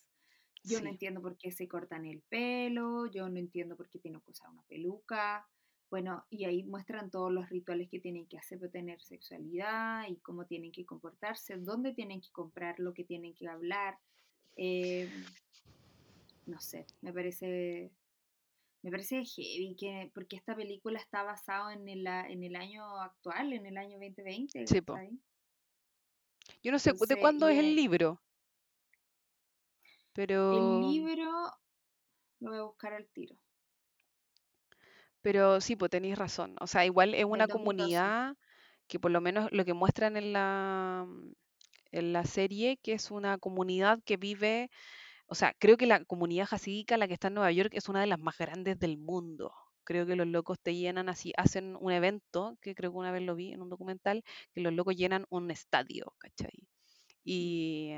Yo 0.64 0.80
no 0.80 0.88
entiendo 0.88 1.20
por 1.20 1.36
qué 1.36 1.50
se 1.50 1.66
cortan 1.66 2.06
el 2.06 2.20
pelo, 2.28 3.06
yo 3.06 3.28
no 3.28 3.38
entiendo 3.38 3.76
por 3.76 3.88
qué 3.88 3.98
tienen 3.98 4.20
que 4.20 4.30
usar 4.30 4.48
una 4.50 4.62
peluca, 4.62 5.46
bueno, 5.92 6.24
y 6.30 6.46
ahí 6.46 6.62
muestran 6.62 7.10
todos 7.10 7.30
los 7.30 7.50
rituales 7.50 7.90
que 7.90 8.00
tienen 8.00 8.26
que 8.26 8.38
hacer 8.38 8.58
para 8.58 8.72
tener 8.72 9.02
sexualidad 9.02 10.06
y 10.08 10.16
cómo 10.16 10.46
tienen 10.46 10.72
que 10.72 10.86
comportarse, 10.86 11.58
dónde 11.58 11.92
tienen 11.92 12.22
que 12.22 12.30
comprar, 12.32 12.78
lo 12.78 12.94
que 12.94 13.04
tienen 13.04 13.34
que 13.34 13.46
hablar. 13.46 13.98
Eh, 14.56 15.06
no 16.46 16.58
sé, 16.60 16.86
me 17.02 17.12
parece 17.12 17.92
me 18.80 18.90
parece 18.90 19.22
heavy 19.22 19.76
que 19.78 20.10
porque 20.14 20.36
esta 20.36 20.56
película 20.56 20.98
está 20.98 21.24
basada 21.24 21.74
en 21.74 21.86
el, 21.86 22.06
en 22.06 22.42
el 22.42 22.56
año 22.56 22.84
actual, 23.02 23.52
en 23.52 23.66
el 23.66 23.76
año 23.76 23.98
2020. 23.98 24.66
Sí, 24.66 24.80
Yo 26.62 26.72
no 26.72 26.78
sé, 26.78 26.92
¿de 27.06 27.20
cuándo 27.20 27.50
es 27.50 27.58
el 27.58 27.76
libro? 27.76 28.18
Pero... 30.12 30.80
El 30.80 30.92
libro 30.92 31.30
lo 32.40 32.50
voy 32.50 32.58
a 32.58 32.62
buscar 32.62 32.92
al 32.92 33.06
tiro. 33.08 33.36
Pero 35.22 35.60
sí, 35.60 35.76
pues 35.76 35.90
tenéis 35.90 36.18
razón. 36.18 36.56
O 36.60 36.66
sea, 36.66 36.84
igual 36.84 37.14
es 37.14 37.24
una 37.24 37.46
comunidad 37.46 38.36
que 38.88 38.98
por 38.98 39.10
lo 39.10 39.20
menos 39.20 39.50
lo 39.52 39.64
que 39.64 39.72
muestran 39.72 40.16
en 40.16 40.32
la, 40.32 41.06
en 41.92 42.12
la 42.12 42.24
serie, 42.24 42.78
que 42.82 42.94
es 42.94 43.10
una 43.10 43.38
comunidad 43.38 44.00
que 44.04 44.16
vive, 44.16 44.70
o 45.26 45.34
sea, 45.34 45.54
creo 45.58 45.76
que 45.76 45.86
la 45.86 46.04
comunidad 46.04 46.46
jasídica, 46.46 46.96
la 46.96 47.08
que 47.08 47.14
está 47.14 47.28
en 47.28 47.34
Nueva 47.34 47.52
York, 47.52 47.72
es 47.74 47.88
una 47.88 48.00
de 48.00 48.06
las 48.06 48.18
más 48.18 48.36
grandes 48.36 48.78
del 48.78 48.98
mundo. 48.98 49.54
Creo 49.84 50.06
que 50.06 50.16
los 50.16 50.26
locos 50.26 50.60
te 50.60 50.74
llenan 50.74 51.08
así, 51.08 51.32
hacen 51.36 51.76
un 51.80 51.92
evento, 51.92 52.58
que 52.60 52.74
creo 52.74 52.90
que 52.92 52.98
una 52.98 53.12
vez 53.12 53.22
lo 53.22 53.34
vi 53.34 53.52
en 53.52 53.62
un 53.62 53.70
documental, 53.70 54.24
que 54.52 54.60
los 54.60 54.72
locos 54.72 54.96
llenan 54.96 55.26
un 55.30 55.50
estadio, 55.50 56.12
¿cachai? 56.18 56.68
Y, 57.24 57.94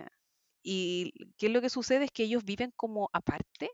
y 0.64 1.12
qué 1.38 1.46
es 1.46 1.52
lo 1.52 1.60
que 1.62 1.70
sucede 1.70 2.06
es 2.06 2.12
que 2.12 2.24
ellos 2.24 2.44
viven 2.44 2.72
como 2.76 3.10
aparte 3.12 3.70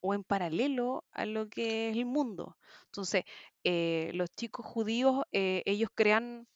o 0.00 0.14
en 0.14 0.24
paralelo 0.24 1.04
a 1.12 1.26
lo 1.26 1.48
que 1.48 1.90
es 1.90 1.96
el 1.96 2.06
mundo. 2.06 2.56
Entonces, 2.86 3.24
eh, 3.64 4.10
los 4.14 4.30
chicos 4.36 4.66
judíos, 4.66 5.22
eh, 5.32 5.62
ellos 5.66 5.90
crean, 5.94 6.46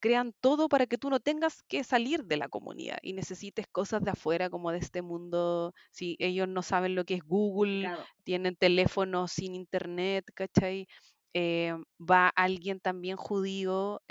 crean 0.00 0.34
todo 0.40 0.68
para 0.68 0.86
que 0.86 0.98
tú 0.98 1.10
no 1.10 1.20
tengas 1.20 1.62
que 1.64 1.84
salir 1.84 2.24
de 2.24 2.36
la 2.38 2.48
comunidad 2.48 2.98
y 3.02 3.12
necesites 3.14 3.66
cosas 3.72 4.02
de 4.02 4.12
afuera 4.12 4.50
como 4.50 4.72
de 4.72 4.78
este 4.78 5.02
mundo. 5.02 5.74
Si 5.90 6.16
ellos 6.20 6.48
no 6.48 6.62
saben 6.62 6.94
lo 6.94 7.04
que 7.04 7.14
es 7.14 7.22
Google, 7.24 7.90
tienen 8.24 8.56
teléfonos 8.56 9.32
sin 9.32 9.54
internet, 9.54 10.24
¿cachai? 10.34 10.86
Eh, 11.34 11.74
va 12.00 12.28
alguien 12.34 12.80
también 12.80 13.16
judío, 13.16 14.02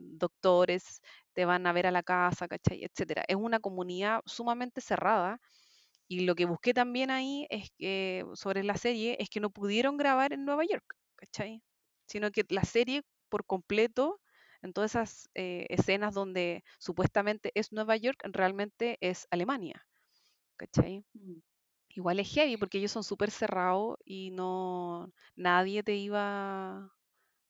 doctores, 0.00 1.02
te 1.38 1.44
van 1.44 1.68
a 1.68 1.72
ver 1.72 1.86
a 1.86 1.92
la 1.92 2.02
casa, 2.02 2.48
¿cachai? 2.48 2.82
Etcétera. 2.82 3.22
Es 3.28 3.36
una 3.36 3.60
comunidad 3.60 4.22
sumamente 4.26 4.80
cerrada 4.80 5.40
y 6.08 6.26
lo 6.26 6.34
que 6.34 6.46
busqué 6.46 6.74
también 6.74 7.12
ahí 7.12 7.46
es 7.48 7.70
que, 7.78 8.24
sobre 8.34 8.64
la 8.64 8.76
serie, 8.76 9.16
es 9.20 9.30
que 9.30 9.38
no 9.38 9.50
pudieron 9.50 9.96
grabar 9.96 10.32
en 10.32 10.44
Nueva 10.44 10.64
York, 10.64 10.96
¿cachai? 11.14 11.62
Sino 12.06 12.32
que 12.32 12.44
la 12.48 12.64
serie 12.64 13.02
por 13.28 13.46
completo, 13.46 14.20
en 14.62 14.72
todas 14.72 14.90
esas 14.96 15.30
eh, 15.34 15.66
escenas 15.68 16.12
donde 16.12 16.64
supuestamente 16.80 17.52
es 17.54 17.70
Nueva 17.70 17.96
York, 17.96 18.20
realmente 18.32 18.98
es 19.00 19.28
Alemania, 19.30 19.86
¿cachai? 20.56 21.04
Mm. 21.14 21.38
Igual 21.90 22.18
es 22.18 22.34
heavy 22.34 22.56
porque 22.56 22.78
ellos 22.78 22.90
son 22.90 23.04
súper 23.04 23.30
cerrados 23.30 23.96
y 24.04 24.32
no, 24.32 25.12
nadie 25.36 25.84
te 25.84 25.94
iba, 25.94 26.92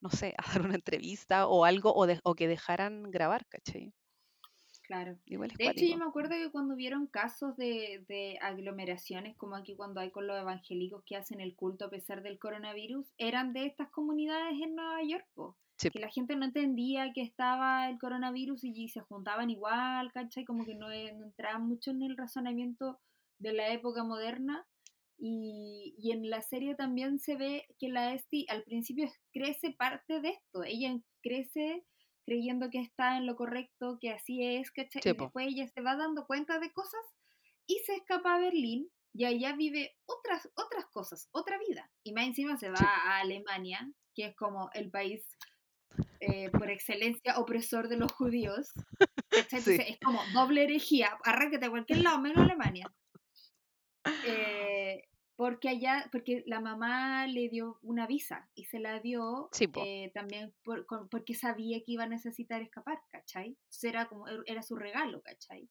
no 0.01 0.11
sé, 0.11 0.35
a 0.39 0.53
dar 0.53 0.63
una 0.63 0.75
entrevista 0.75 1.47
o 1.47 1.65
algo 1.65 1.93
o, 1.93 2.07
o 2.23 2.35
que 2.35 2.49
dejaran 2.49 3.11
grabar, 3.11 3.47
¿cachai? 3.47 3.93
Claro. 4.89 5.19
de 5.27 5.67
hecho, 5.67 5.85
yo 5.85 5.99
me 5.99 6.07
acuerdo 6.07 6.31
que 6.31 6.51
cuando 6.51 6.75
vieron 6.75 7.09
casos 7.09 7.55
de, 7.59 8.39
aglomeraciones, 8.41 9.37
como 9.37 9.55
aquí 9.55 9.77
cuando 9.77 10.01
hay 10.01 10.11
con 10.11 10.27
los 10.27 10.41
evangélicos 10.41 11.03
que 11.05 11.15
hacen 11.15 11.43
el 11.43 11.55
culto 11.55 11.85
a 11.85 11.91
pesar 11.91 12.23
del 12.23 12.39
coronavirus, 12.39 13.07
eran 13.19 13.53
de 13.53 13.67
estas 13.67 13.91
comunidades 13.91 14.55
en 14.63 14.77
Nueva 14.77 15.03
York, 15.03 15.27
que 15.77 16.01
la 16.01 16.09
gente 16.09 16.37
no 16.37 16.47
entendía 16.47 17.13
que 17.13 17.21
estaba 17.21 17.91
el 17.91 17.99
coronavirus 17.99 18.65
y 18.65 18.89
se 18.89 19.01
juntaban 19.01 19.51
igual, 19.51 20.11
¿cachai? 20.11 20.47
Como 20.47 20.65
que 20.65 20.75
no, 20.75 20.89
no 20.89 21.25
entraban 21.25 21.69
mucho 21.69 21.91
en 21.91 22.03
el 22.03 22.17
razonamiento 22.17 22.99
de 23.39 23.53
la 23.53 23.69
época 23.69 24.05
moderna. 24.05 24.67
Y, 25.21 25.97
y, 25.99 26.13
en 26.13 26.31
la 26.31 26.43
serie 26.43 26.77
también 26.77 27.19
se 27.19 27.35
ve 27.35 27.67
que 27.81 27.89
la 27.89 28.15
Esti 28.15 28.47
al 28.49 28.63
principio 28.63 29.11
crece 29.33 29.73
parte 29.73 30.21
de 30.21 30.29
esto. 30.31 30.63
Ella 30.63 30.97
crece 31.23 31.85
creyendo 32.25 32.69
que 32.71 32.81
está 32.81 33.17
en 33.17 33.27
lo 33.27 33.37
correcto, 33.37 33.99
que 34.01 34.11
así 34.11 34.45
es, 34.45 34.71
que 34.71 34.83
y 34.83 35.01
después 35.03 35.47
ella 35.49 35.67
se 35.67 35.81
va 35.81 35.97
dando 35.97 36.27
cuenta 36.27 36.59
de 36.59 36.71
cosas 36.73 37.01
y 37.67 37.79
se 37.87 37.95
escapa 37.97 38.35
a 38.35 38.39
Berlín 38.39 38.91
y 39.15 39.25
allá 39.25 39.57
vive 39.57 39.97
otras, 40.05 40.49
otras 40.55 40.87
cosas, 40.93 41.29
otra 41.33 41.59
vida. 41.59 41.91
Y 42.05 42.13
más 42.13 42.27
encima 42.27 42.59
se 42.59 42.69
va 42.69 42.79
a 42.79 43.21
Alemania, 43.21 43.91
que 44.15 44.27
es 44.27 44.37
como 44.37 44.71
el 44.75 44.91
país 44.91 45.25
eh, 46.21 46.51
por 46.51 46.71
excelencia 46.71 47.39
opresor 47.39 47.89
de 47.89 47.97
los 47.97 48.13
judíos. 48.13 48.73
Entonces 49.31 49.81
es 49.89 49.99
como 49.99 50.21
doble 50.35 50.65
herejía, 50.65 51.17
arráncate 51.25 51.67
a 51.67 51.71
cualquier 51.71 52.03
lado 52.03 52.21
menos 52.21 52.45
Alemania. 52.45 52.93
Eh, 54.27 55.08
porque 55.39 55.69
allá, 55.69 56.09
porque 56.11 56.43
la 56.47 56.59
mamá 56.59 57.29
le 57.29 57.49
dio 57.49 57.79
una 57.83 58.09
visa 58.09 58.51
y 58.57 58.65
se 58.65 58.81
la 58.81 58.99
dio 58.99 59.51
eh, 59.87 60.11
también 60.13 60.53
porque 61.13 61.35
sabía 61.35 61.79
que 61.79 61.93
iba 61.93 62.03
a 62.03 62.09
necesitar 62.09 62.61
escapar, 62.61 62.99
¿cachai? 63.09 63.51
Entonces 63.51 63.85
era 63.85 64.09
como, 64.09 64.27
er, 64.27 64.43
era 64.47 64.63
su 64.63 64.75
regalo, 64.75 65.23
¿cachai? 65.23 65.71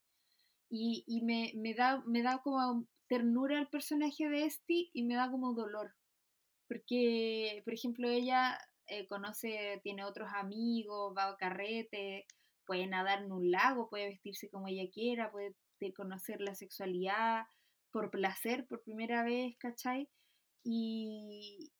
Y, 0.70 1.03
y 1.05 1.22
me, 1.24 1.51
me, 1.55 1.74
da, 1.74 2.01
me 2.05 2.22
da 2.22 2.41
como 2.41 2.88
ternura 3.09 3.59
el 3.59 3.68
personaje 3.68 4.30
de 4.30 4.45
Esti 4.45 4.89
y 4.93 5.03
me 5.03 5.15
da 5.15 5.30
como 5.30 5.53
dolor. 5.53 5.93
Porque, 6.70 7.61
por 7.65 7.74
ejemplo, 7.74 8.09
ella 8.09 8.57
eh, 8.86 9.05
conoce, 9.05 9.82
tiene 9.84 10.05
otros 10.05 10.30
amigos, 10.34 11.13
va 11.13 11.28
a 11.28 11.36
carrete, 11.36 12.26
puede 12.65 12.88
nadar 12.88 13.22
en 13.22 13.34
un 13.34 13.51
lago, 13.51 13.89
puede 13.89 14.07
vestirse 14.07 14.49
como 14.49 14.70
ella 14.70 14.89
quiera, 14.89 15.30
puede 15.30 15.53
conocer 15.93 16.39
la 16.39 16.55
sexualidad, 16.55 17.47
por 17.98 18.12
placer 18.12 18.68
por 18.68 18.84
primera 18.84 19.24
vez, 19.24 19.58
¿cachai? 19.58 20.08
Y, 20.64 21.72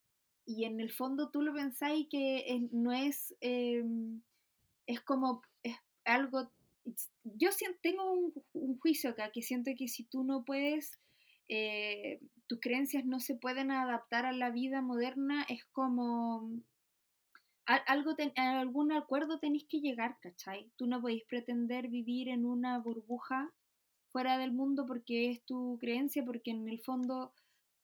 y 0.48 0.66
en 0.66 0.80
el 0.80 0.92
fondo 0.92 1.30
tú 1.30 1.44
lo 1.44 1.54
pensáis 1.54 2.08
que 2.10 2.68
no 2.72 2.92
es, 2.92 3.36
em, 3.40 4.24
es 4.88 5.00
como, 5.02 5.44
es 5.62 5.76
algo, 6.06 6.52
yo 7.24 7.52
siento, 7.52 7.78
tengo 7.84 8.12
un, 8.12 8.80
juicio 8.80 9.12
acá 9.12 9.30
que 9.32 9.44
siento 9.44 9.70
que 9.78 9.88
si 9.88 10.06
tú 10.06 10.24
no 10.24 10.44
puedes, 10.44 11.00
eh, 11.50 12.20
tus 12.48 12.60
creencias 12.62 13.06
no 13.06 13.20
se 13.20 13.36
pueden 13.36 13.70
adaptar 13.70 14.26
a 14.26 14.34
la 14.34 14.50
vida 14.50 14.82
moderna, 14.82 15.46
es 15.50 15.66
como, 15.66 16.50
algo 17.68 18.16
algún 18.38 18.92
acuerdo 18.92 19.38
tenéis 19.38 19.68
que 19.70 19.82
llegar, 19.82 20.18
¿cachai? 20.20 20.72
Tú 20.78 20.88
no 20.88 21.00
podéis 21.00 21.26
pretender 21.26 21.90
vivir 21.90 22.30
en 22.30 22.44
una 22.44 22.80
burbuja 22.80 23.54
fuera 24.18 24.40
del 24.40 24.52
mundo 24.52 24.88
porque 24.88 25.30
es 25.30 25.44
tu 25.44 25.78
creencia, 25.80 26.26
porque 26.26 26.50
en 26.50 26.68
el 26.68 26.80
fondo 26.80 27.36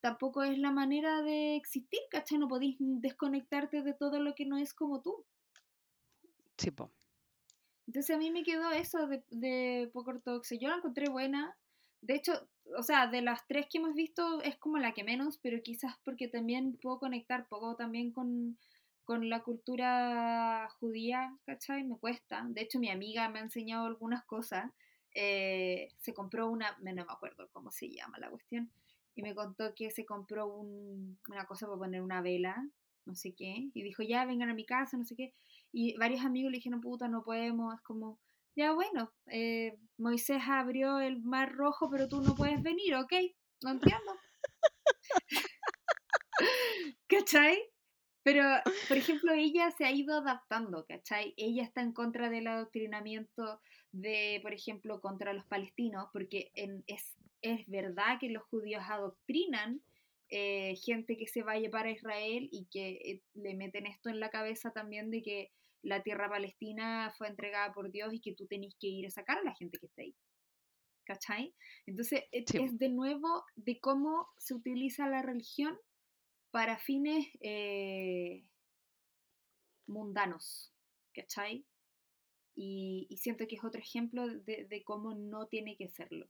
tampoco 0.01 0.41
es 0.41 0.57
la 0.57 0.71
manera 0.71 1.21
de 1.21 1.55
existir, 1.55 1.99
¿cachai? 2.09 2.39
No 2.39 2.47
podéis 2.47 2.75
desconectarte 2.79 3.83
de 3.83 3.93
todo 3.93 4.19
lo 4.19 4.33
que 4.33 4.47
no 4.47 4.57
es 4.57 4.73
como 4.73 4.99
tú. 5.03 5.23
Sí, 6.57 6.71
po. 6.71 6.89
Entonces 7.85 8.15
a 8.15 8.17
mí 8.17 8.31
me 8.31 8.41
quedó 8.41 8.71
eso 8.71 9.05
de, 9.05 9.23
de 9.29 9.91
poco 9.93 10.09
ortodoxa. 10.09 10.55
Yo 10.55 10.69
la 10.69 10.77
encontré 10.77 11.07
buena. 11.07 11.55
De 12.01 12.15
hecho, 12.15 12.33
o 12.75 12.81
sea, 12.81 13.05
de 13.05 13.21
las 13.21 13.45
tres 13.45 13.67
que 13.69 13.77
hemos 13.77 13.93
visto 13.93 14.41
es 14.41 14.57
como 14.57 14.79
la 14.79 14.95
que 14.95 15.03
menos, 15.03 15.37
pero 15.37 15.61
quizás 15.61 15.93
porque 16.03 16.27
también 16.27 16.79
puedo 16.81 16.97
conectar 16.97 17.47
poco 17.47 17.75
también 17.75 18.11
con, 18.11 18.57
con 19.03 19.29
la 19.29 19.43
cultura 19.43 20.67
judía, 20.79 21.37
¿cachai? 21.45 21.83
Me 21.83 21.95
cuesta. 21.99 22.43
De 22.49 22.61
hecho, 22.61 22.79
mi 22.79 22.89
amiga 22.89 23.29
me 23.29 23.37
ha 23.37 23.43
enseñado 23.43 23.85
algunas 23.85 24.25
cosas 24.25 24.71
eh, 25.13 25.89
se 25.99 26.13
compró 26.13 26.49
una, 26.49 26.77
no 26.81 26.93
me 26.93 27.01
acuerdo 27.01 27.49
cómo 27.51 27.71
se 27.71 27.89
llama 27.89 28.19
la 28.19 28.29
cuestión, 28.29 28.71
y 29.15 29.21
me 29.21 29.35
contó 29.35 29.73
que 29.75 29.91
se 29.91 30.05
compró 30.05 30.47
una 30.47 31.45
cosa 31.47 31.67
para 31.67 31.77
poner 31.77 32.01
una 32.01 32.21
vela, 32.21 32.67
no 33.05 33.15
sé 33.15 33.33
qué, 33.33 33.69
y 33.73 33.83
dijo, 33.83 34.03
ya 34.03 34.25
vengan 34.25 34.49
a 34.49 34.53
mi 34.53 34.65
casa, 34.65 34.97
no 34.97 35.05
sé 35.05 35.15
qué, 35.15 35.33
y 35.71 35.95
varios 35.97 36.25
amigos 36.25 36.51
le 36.51 36.57
dijeron, 36.57 36.81
puta, 36.81 37.07
no 37.07 37.23
podemos, 37.23 37.73
es 37.75 37.81
como, 37.81 38.19
ya 38.55 38.73
bueno, 38.73 39.11
eh, 39.27 39.77
Moisés 39.97 40.41
abrió 40.47 40.99
el 40.99 41.21
mar 41.21 41.53
rojo, 41.53 41.89
pero 41.89 42.07
tú 42.07 42.21
no 42.21 42.35
puedes 42.35 42.61
venir, 42.61 42.95
¿ok? 42.95 43.13
No 43.63 43.71
entiendo. 43.71 44.15
¿Cachai? 47.07 47.57
Pero, 48.23 48.43
por 48.87 48.97
ejemplo, 48.97 49.33
ella 49.33 49.69
se 49.71 49.85
ha 49.85 49.91
ido 49.91 50.17
adaptando, 50.17 50.85
¿cachai? 50.85 51.33
Ella 51.35 51.63
está 51.63 51.81
en 51.81 51.91
contra 51.91 52.29
del 52.29 52.47
adoctrinamiento 52.47 53.59
de, 53.93 54.39
por 54.41 54.53
ejemplo, 54.53 54.99
contra 54.99 55.33
los 55.33 55.45
palestinos, 55.45 56.09
porque 56.11 56.51
es, 56.55 57.15
es 57.41 57.65
verdad 57.67 58.17
que 58.19 58.29
los 58.29 58.43
judíos 58.43 58.83
adoctrinan 58.89 59.81
eh, 60.29 60.75
gente 60.77 61.15
que 61.15 61.27
se 61.27 61.43
vaya 61.43 61.69
para 61.69 61.91
Israel 61.91 62.49
y 62.51 62.65
que 62.65 62.89
eh, 62.89 63.21
le 63.35 63.53
meten 63.53 63.85
esto 63.85 64.09
en 64.09 64.19
la 64.19 64.31
cabeza 64.31 64.71
también 64.71 65.11
de 65.11 65.21
que 65.21 65.51
la 65.83 66.01
tierra 66.01 66.27
palestina 66.27 67.13
fue 67.17 67.27
entregada 67.27 67.71
por 67.71 67.91
Dios 67.91 68.13
y 68.13 68.19
que 68.19 68.33
tú 68.33 68.47
tenés 68.47 68.73
que 68.79 68.87
ir 68.87 69.05
a 69.05 69.11
sacar 69.11 69.37
a 69.37 69.43
la 69.43 69.53
gente 69.53 69.77
que 69.77 69.85
está 69.85 70.01
ahí. 70.01 70.15
¿Cachai? 71.05 71.53
Entonces, 71.85 72.23
e, 72.31 72.45
es 72.51 72.79
de 72.79 72.89
nuevo 72.89 73.43
de 73.55 73.79
cómo 73.79 74.27
se 74.37 74.55
utiliza 74.55 75.07
la 75.07 75.21
religión 75.21 75.77
para 76.49 76.79
fines 76.79 77.27
eh, 77.41 78.43
mundanos, 79.85 80.73
¿cachai? 81.13 81.65
Y, 82.55 83.07
siento 83.17 83.47
que 83.47 83.55
es 83.55 83.63
otro 83.63 83.79
ejemplo 83.79 84.27
de, 84.27 84.83
cómo 84.85 85.13
no 85.13 85.47
tiene 85.47 85.75
que 85.75 85.89
serlo. 85.89 86.29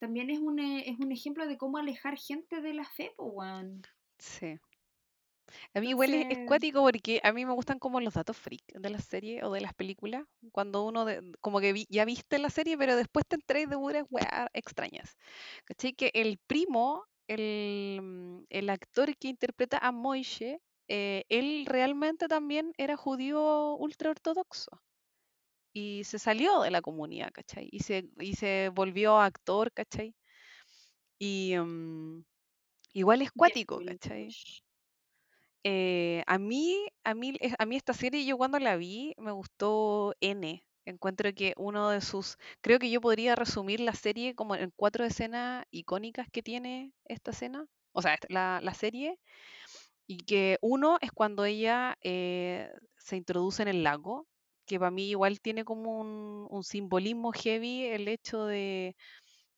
también 0.00 0.30
es 0.30 0.38
un, 0.38 0.58
eh, 0.58 0.88
es 0.88 0.98
un 1.00 1.12
ejemplo 1.12 1.46
de 1.46 1.58
cómo 1.58 1.78
alejar 1.78 2.16
gente 2.16 2.60
de 2.60 2.74
la 2.74 2.84
fe, 2.84 3.12
Juan. 3.16 3.82
Sí. 4.18 4.58
A 5.74 5.80
mí 5.80 5.90
igual 5.90 6.14
es, 6.14 6.38
cuático 6.46 6.82
porque 6.82 7.20
a 7.22 7.32
mí 7.32 7.46
me 7.46 7.52
gustan 7.52 7.78
como 7.78 8.00
los 8.00 8.14
datos 8.14 8.36
freak 8.36 8.64
de 8.74 8.90
la 8.90 8.98
serie 8.98 9.44
o 9.44 9.52
de 9.52 9.60
las 9.60 9.74
películas. 9.74 10.24
Cuando 10.52 10.84
uno 10.84 11.06
como 11.40 11.60
que 11.60 11.86
ya 11.88 12.04
viste 12.04 12.38
la 12.38 12.50
serie, 12.50 12.76
pero 12.76 12.96
después 12.96 13.26
te 13.26 13.36
enteré 13.36 13.66
de 13.66 13.76
puras 13.76 14.04
weas 14.10 14.48
extrañas. 14.52 15.16
¿Cachai? 15.64 15.92
Que 15.94 16.10
el 16.14 16.38
primo, 16.46 17.04
el, 17.28 18.00
mm, 18.02 18.44
el 18.50 18.70
actor 18.70 19.16
que 19.16 19.28
interpreta 19.28 19.78
a 19.78 19.92
Moishe, 19.92 20.60
eh, 20.88 21.24
él 21.28 21.66
realmente 21.66 22.28
también 22.28 22.72
era 22.78 22.96
judío 22.96 23.74
ultra 23.76 24.10
ortodoxo. 24.10 24.70
Y 25.72 26.02
se 26.04 26.18
salió 26.18 26.62
de 26.62 26.72
la 26.72 26.82
comunidad, 26.82 27.30
¿cachai? 27.32 27.68
Y 27.70 27.80
se, 27.80 28.10
y 28.18 28.34
se 28.34 28.70
volvió 28.74 29.18
actor, 29.20 29.72
¿cachai? 29.72 30.16
Y 31.18 31.54
mm, 31.58 32.24
igual 32.94 33.22
es 33.22 33.32
cuático, 33.32 33.82
¿cachai? 33.84 34.36
Eh, 35.64 36.22
a 36.26 36.38
mí, 36.38 36.86
a 37.04 37.14
mí, 37.14 37.36
a 37.58 37.66
mí 37.66 37.76
esta 37.76 37.92
serie, 37.92 38.24
yo 38.24 38.36
cuando 38.36 38.58
la 38.58 38.76
vi, 38.76 39.14
me 39.18 39.32
gustó 39.32 40.14
N. 40.20 40.64
Encuentro 40.84 41.32
que 41.34 41.54
uno 41.56 41.90
de 41.90 42.00
sus, 42.00 42.36
creo 42.60 42.78
que 42.78 42.90
yo 42.90 43.00
podría 43.00 43.34
resumir 43.34 43.80
la 43.80 43.94
serie 43.94 44.34
como 44.36 44.54
en 44.54 44.70
cuatro 44.76 45.04
escenas 45.04 45.64
icónicas 45.72 46.28
que 46.32 46.42
tiene 46.42 46.92
esta 47.04 47.32
escena, 47.32 47.66
o 47.92 48.02
sea, 48.02 48.16
la, 48.28 48.60
la 48.62 48.72
serie, 48.74 49.18
y 50.06 50.18
que 50.18 50.58
uno 50.62 50.98
es 51.00 51.10
cuando 51.12 51.44
ella 51.44 51.96
eh, 52.02 52.70
se 52.98 53.16
introduce 53.16 53.62
en 53.62 53.68
el 53.68 53.82
lago, 53.82 54.26
que 54.66 54.78
para 54.78 54.90
mí 54.90 55.10
igual 55.10 55.40
tiene 55.40 55.64
como 55.64 56.00
un, 56.00 56.64
simbolismo 56.64 57.32
heavy 57.32 57.84
el 57.84 58.08
hecho 58.08 58.46
de, 58.46 58.96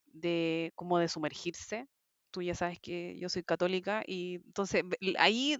de 0.07 0.73
como 0.75 0.99
de 0.99 1.09
sumergirse, 1.09 1.87
tú 2.31 2.43
ya 2.43 2.55
sabes 2.55 2.79
que 2.81 3.19
yo 3.19 3.29
soy 3.29 3.43
católica 3.43 4.03
y 4.07 4.37
entonces 4.37 4.83
ahí 5.19 5.57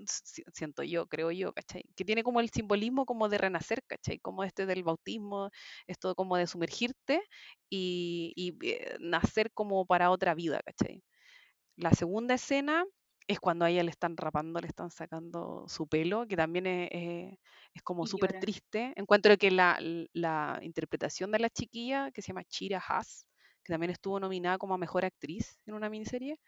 siento 0.53 0.83
yo, 0.83 1.07
creo 1.07 1.31
yo. 1.33 1.53
Que 1.97 2.05
tiene 2.05 2.23
como 2.23 2.41
el 2.41 2.51
simbolismo 2.51 3.07
como 3.07 3.29
de 3.29 3.39
renacer, 3.39 3.83
¿cachai? 3.87 4.19
Como 4.19 4.45
este 4.45 4.67
del 4.67 4.83
bautismo, 4.85 5.51
esto 5.87 6.15
como 6.15 6.37
de 6.37 6.47
sumergirte 6.47 7.23
y, 7.71 8.57
eh, 8.63 8.97
nacer 9.01 9.51
como 9.53 9.87
para 9.87 10.11
otra 10.11 10.35
vida, 10.35 10.61
¿cachai? 10.65 11.03
La 11.77 11.93
segunda 11.93 12.35
escena 12.35 12.85
es 13.29 13.39
cuando 13.41 13.67
a 13.67 13.71
ella 13.71 13.85
le 13.85 13.91
están 13.91 14.17
rapando, 14.17 14.59
le 14.59 14.67
están 14.67 14.91
sacando 14.91 15.67
su 15.69 15.87
pelo, 15.87 16.27
que 16.27 16.35
también 16.35 16.67
es, 16.67 17.39
como 17.85 18.07
súper 18.07 18.41
triste. 18.41 18.95
Encuentro 18.97 19.37
que 19.37 19.51
la, 19.51 19.79
la, 20.15 20.59
interpretación 20.63 21.31
de 21.31 21.39
la 21.39 21.51
chiquilla, 21.51 22.11
que 22.11 22.23
se 22.23 22.29
llama 22.29 22.45
Chira 22.45 22.83
Haas, 22.87 23.27
que 23.63 23.75
también 23.75 23.91
estuvo 23.91 24.19
nominada 24.19 24.57
como 24.57 24.75
a 24.75 24.79
Mejor 24.79 25.05
Actriz 25.05 25.61
en 25.67 25.75
una 25.75 25.91
miniserie. 25.91 26.41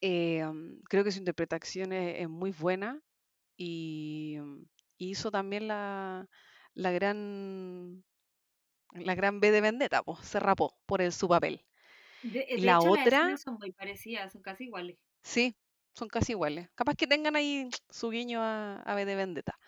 Eh, 0.00 0.44
creo 0.88 1.04
que 1.04 1.12
su 1.12 1.20
interpretación 1.20 1.92
es, 1.92 2.28
muy 2.28 2.50
buena 2.50 3.00
y, 3.56 4.38
hizo 4.98 5.30
también 5.30 5.68
la, 5.68 6.28
la, 6.74 6.90
gran 6.90 8.04
la 8.94 9.14
gran 9.14 9.38
B 9.38 9.52
de 9.52 9.60
Vendetta, 9.60 10.02
pues, 10.02 10.18
se 10.26 10.40
rapó 10.40 10.76
por 10.86 11.02
el, 11.02 11.12
su 11.12 11.28
papel. 11.28 11.64
De, 12.24 12.46
la 12.58 12.80
otra 12.80 13.30
las 13.30 13.42
son 13.42 13.58
muy 13.60 13.70
parecidas, 13.70 14.32
son 14.32 14.42
casi 14.42 14.64
iguales. 14.64 14.98
Sí, 15.22 15.56
son 15.94 16.08
casi 16.08 16.32
iguales. 16.32 16.68
Capaz 16.74 16.94
que 16.96 17.06
tengan 17.06 17.36
ahí 17.36 17.68
su 17.90 18.10
guiño 18.10 18.40
a, 18.42 18.82
B 18.94 19.04
de 19.04 19.14
Vendetta. 19.16 19.58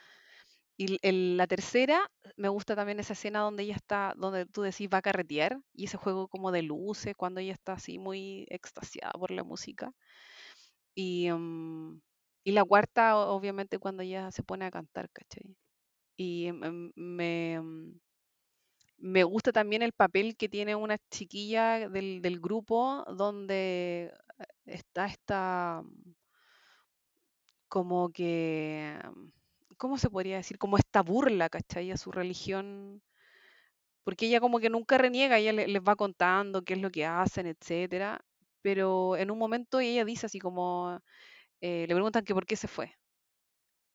Y 0.76 0.98
la 1.36 1.46
tercera, 1.46 2.10
me 2.36 2.48
gusta 2.48 2.76
también 2.76 3.00
esa 3.00 3.14
escena 3.14 3.40
donde 3.40 3.64
ella 3.64 3.76
está, 3.76 4.14
donde 4.16 4.46
tú 4.46 4.62
decís 4.62 4.88
va 4.92 4.98
a 4.98 5.02
carretear, 5.02 5.58
y 5.74 5.84
ese 5.86 5.98
juego 5.98 6.28
como 6.28 6.52
de 6.52 6.62
luces, 6.62 7.14
cuando 7.16 7.40
ella 7.40 7.52
está 7.54 7.74
así 7.74 7.98
muy 7.98 8.46
extasiada 8.50 9.12
por 9.12 9.30
la 9.32 9.44
música. 9.44 9.92
Y, 10.96 11.30
mm, 11.30 12.00
y 12.44 12.52
la 12.52 12.64
cuarta, 12.64 13.16
obviamente, 13.18 13.78
cuando 13.78 14.02
ella 14.02 14.30
se 14.30 14.42
pone 14.42 14.64
a 14.66 14.70
cantar, 14.70 15.10
¿cachai? 15.10 15.56
Y 16.18 16.52
mm, 16.52 16.92
me, 16.96 17.60
mm, 17.60 18.00
me 18.98 19.24
gusta 19.24 19.52
también 19.52 19.82
el 19.82 19.92
papel 19.92 20.36
que 20.36 20.48
tiene 20.48 20.74
una 20.76 20.98
chiquilla 21.10 21.88
del, 21.88 22.22
del 22.22 22.40
grupo, 22.40 23.04
donde 23.16 24.12
está 24.66 25.06
esta 25.06 25.82
como 27.68 28.10
que 28.10 28.98
¿cómo 29.76 29.98
se 29.98 30.10
podría 30.10 30.36
decir? 30.36 30.58
Como 30.58 30.76
esta 30.78 31.02
burla, 31.02 31.48
¿cachai? 31.48 31.90
A 31.90 31.96
su 31.96 32.12
religión. 32.12 33.02
Porque 34.04 34.26
ella 34.26 34.40
como 34.40 34.58
que 34.60 34.70
nunca 34.70 34.98
reniega, 34.98 35.38
ella 35.38 35.52
les, 35.52 35.80
va 35.82 35.96
contando 35.96 36.62
qué 36.62 36.74
es 36.74 36.80
lo 36.80 36.90
que 36.90 37.06
hacen, 37.06 37.46
etcétera. 37.46 38.20
Pero 38.62 39.16
en 39.16 39.30
un 39.30 39.38
momento 39.38 39.80
ella 39.80 40.04
dice 40.04 40.26
así 40.26 40.38
como, 40.38 41.00
eh, 41.60 41.86
le 41.88 41.94
preguntan 41.94 42.24
que 42.24 42.34
por 42.34 42.46
qué 42.46 42.56
se 42.56 42.68
fue. 42.68 42.94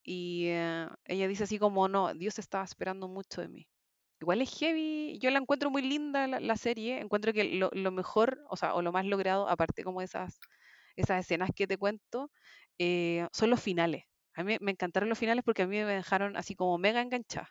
Y 0.04 0.48
eh, 0.50 0.88
ella 1.06 1.28
dice 1.28 1.44
así 1.46 1.60
como, 1.60 1.88
no, 1.88 2.14
Dios 2.14 2.40
estaba 2.40 2.64
esperando 2.64 3.08
mucho 3.08 3.42
de 3.42 3.50
mí. 3.50 3.68
Igual 4.22 4.42
es 4.42 4.58
heavy, 4.60 5.18
yo 5.20 5.32
la 5.32 5.40
encuentro 5.40 5.70
muy 5.72 5.82
linda 5.82 6.28
la, 6.28 6.58
serie, 6.58 7.00
encuentro 7.00 7.32
que 7.32 7.46
lo, 7.46 7.70
lo, 7.74 7.92
mejor, 7.92 8.44
o 8.50 8.58
sea, 8.58 8.74
o 8.76 8.82
lo 8.82 8.92
más 8.92 9.06
logrado, 9.06 9.48
aparte 9.48 9.84
como 9.84 10.02
esas, 10.02 10.40
esas 10.98 11.22
escenas 11.22 11.52
que 11.56 11.68
te 11.68 11.78
cuento, 11.78 12.30
eh, 12.80 13.28
son 13.32 13.50
los 13.50 13.62
finales. 13.62 14.04
A 14.36 14.44
mí 14.44 14.58
me 14.62 14.72
encantaron 14.72 15.10
los 15.10 15.18
finales 15.20 15.44
porque 15.46 15.64
a 15.64 15.68
mí 15.68 15.78
me 15.78 15.86
dejaron 15.86 16.36
así 16.38 16.56
como 16.56 16.78
mega 16.78 17.02
enganchada. 17.02 17.50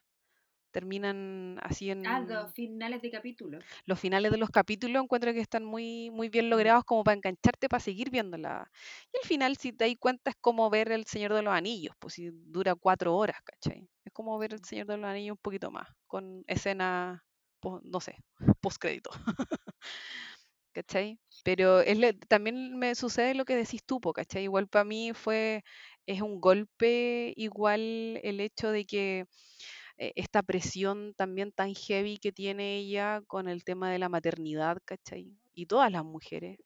Terminan 0.70 1.58
así 1.62 1.90
en... 1.90 2.06
Ah, 2.06 2.20
los 2.20 2.52
finales 2.52 3.00
de 3.00 3.10
capítulos. 3.10 3.64
Los 3.86 3.98
finales 3.98 4.30
de 4.30 4.38
los 4.38 4.50
capítulos 4.50 5.02
encuentro 5.02 5.32
que 5.32 5.40
están 5.40 5.64
muy, 5.64 6.10
muy 6.10 6.28
bien 6.28 6.50
logrados 6.50 6.84
como 6.84 7.04
para 7.04 7.16
engancharte 7.16 7.68
para 7.68 7.80
seguir 7.80 8.10
viéndola. 8.10 8.70
Y 9.12 9.18
el 9.22 9.26
final, 9.26 9.56
si 9.56 9.72
te 9.72 9.86
das 9.86 9.94
cuenta, 9.98 10.30
es 10.30 10.36
como 10.40 10.68
ver 10.70 10.92
El 10.92 11.06
Señor 11.06 11.32
de 11.34 11.42
los 11.42 11.54
Anillos, 11.54 11.94
pues 11.98 12.14
si 12.14 12.30
dura 12.30 12.74
cuatro 12.74 13.16
horas, 13.16 13.40
¿cachai? 13.42 13.88
Es 14.04 14.12
como 14.12 14.38
ver 14.38 14.54
El 14.54 14.64
Señor 14.64 14.86
de 14.86 14.96
los 14.98 15.06
Anillos 15.06 15.36
un 15.36 15.42
poquito 15.42 15.70
más, 15.70 15.88
con 16.06 16.44
escena, 16.46 17.24
no 17.82 18.00
sé, 18.00 18.16
postcrédito. 18.60 19.10
¿Cachai? 20.72 21.18
Pero 21.44 21.80
es 21.80 21.98
también 22.28 22.78
me 22.78 22.94
sucede 22.94 23.34
lo 23.34 23.44
que 23.44 23.56
decís 23.56 23.82
tú, 23.84 24.00
¿cachai? 24.00 24.44
Igual 24.44 24.68
para 24.68 24.84
mí 24.84 25.12
fue 25.12 25.64
es 26.06 26.22
un 26.22 26.40
golpe 26.40 27.32
igual 27.36 28.20
el 28.22 28.40
hecho 28.40 28.70
de 28.70 28.86
que 28.86 29.26
eh, 29.98 30.12
esta 30.16 30.42
presión 30.42 31.14
también 31.14 31.52
tan 31.52 31.74
heavy 31.74 32.18
que 32.18 32.32
tiene 32.32 32.78
ella 32.78 33.20
con 33.26 33.48
el 33.48 33.64
tema 33.64 33.90
de 33.90 33.98
la 33.98 34.08
maternidad, 34.08 34.78
¿cachai? 34.84 35.36
Y 35.54 35.66
todas 35.66 35.90
las 35.90 36.04
mujeres. 36.04 36.58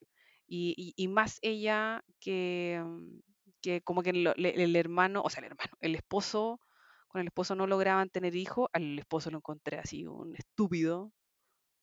Y, 0.46 1.08
más 1.08 1.38
ella 1.40 2.04
que, 2.20 2.82
mm, 2.84 3.20
que 3.62 3.80
como 3.82 4.02
que 4.02 4.10
el, 4.10 4.76
hermano, 4.76 5.22
o 5.24 5.30
sea, 5.30 5.40
el 5.40 5.46
hermano, 5.46 5.72
el 5.80 5.94
esposo, 5.94 6.60
con 7.08 7.22
el 7.22 7.28
esposo 7.28 7.54
no 7.54 7.66
lograban 7.66 8.10
tener 8.10 8.36
hijos, 8.36 8.68
al 8.74 8.98
esposo 8.98 9.30
lo 9.30 9.38
encontré 9.38 9.78
así, 9.78 10.06
un 10.06 10.36
estúpido, 10.36 11.12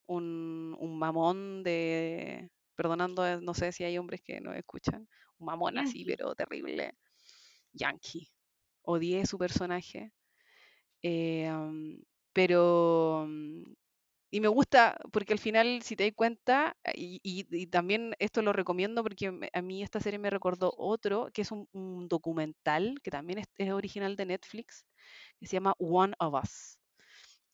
un, 0.05 0.75
un 0.79 0.99
mamón 0.99 1.63
de, 1.63 2.51
perdonando, 2.75 3.41
no 3.41 3.53
sé 3.55 3.71
si 3.71 3.83
hay 3.83 3.97
hombres 3.97 4.21
que 4.21 4.39
no 4.39 4.53
escuchan, 4.53 5.07
un 5.39 5.45
mamón 5.47 5.79
así, 5.79 6.05
pero 6.05 6.35
terrible. 6.35 6.93
Yankee. 7.73 8.29
Odié 8.83 9.25
su 9.25 9.37
personaje. 9.37 10.11
Eh, 11.03 11.51
pero. 12.33 13.25
Mm, 13.27 13.63
y 14.31 14.41
me 14.41 14.47
gusta 14.47 14.97
porque 15.11 15.33
al 15.33 15.39
final, 15.39 15.81
si 15.81 15.95
te 15.95 16.03
das 16.05 16.13
cuenta, 16.15 16.77
y, 16.93 17.45
también 17.67 18.13
esto 18.19 18.41
lo 18.43 18.53
recomiendo 18.53 19.01
porque 19.03 19.49
a 19.53 19.61
mí 19.61 19.81
esta 19.83 19.99
serie 19.99 20.19
me 20.19 20.29
recordó 20.29 20.73
otro, 20.77 21.29
que 21.33 21.41
es 21.41 21.51
un, 21.51 22.07
documental 22.07 22.99
que 23.03 23.11
también 23.11 23.39
es, 23.57 23.71
original 23.71 24.15
de 24.15 24.25
Netflix, 24.27 24.85
que 25.39 25.47
se 25.47 25.53
llama 25.57 25.73
One 25.79 26.13
of 26.19 26.35
Us. 26.43 26.79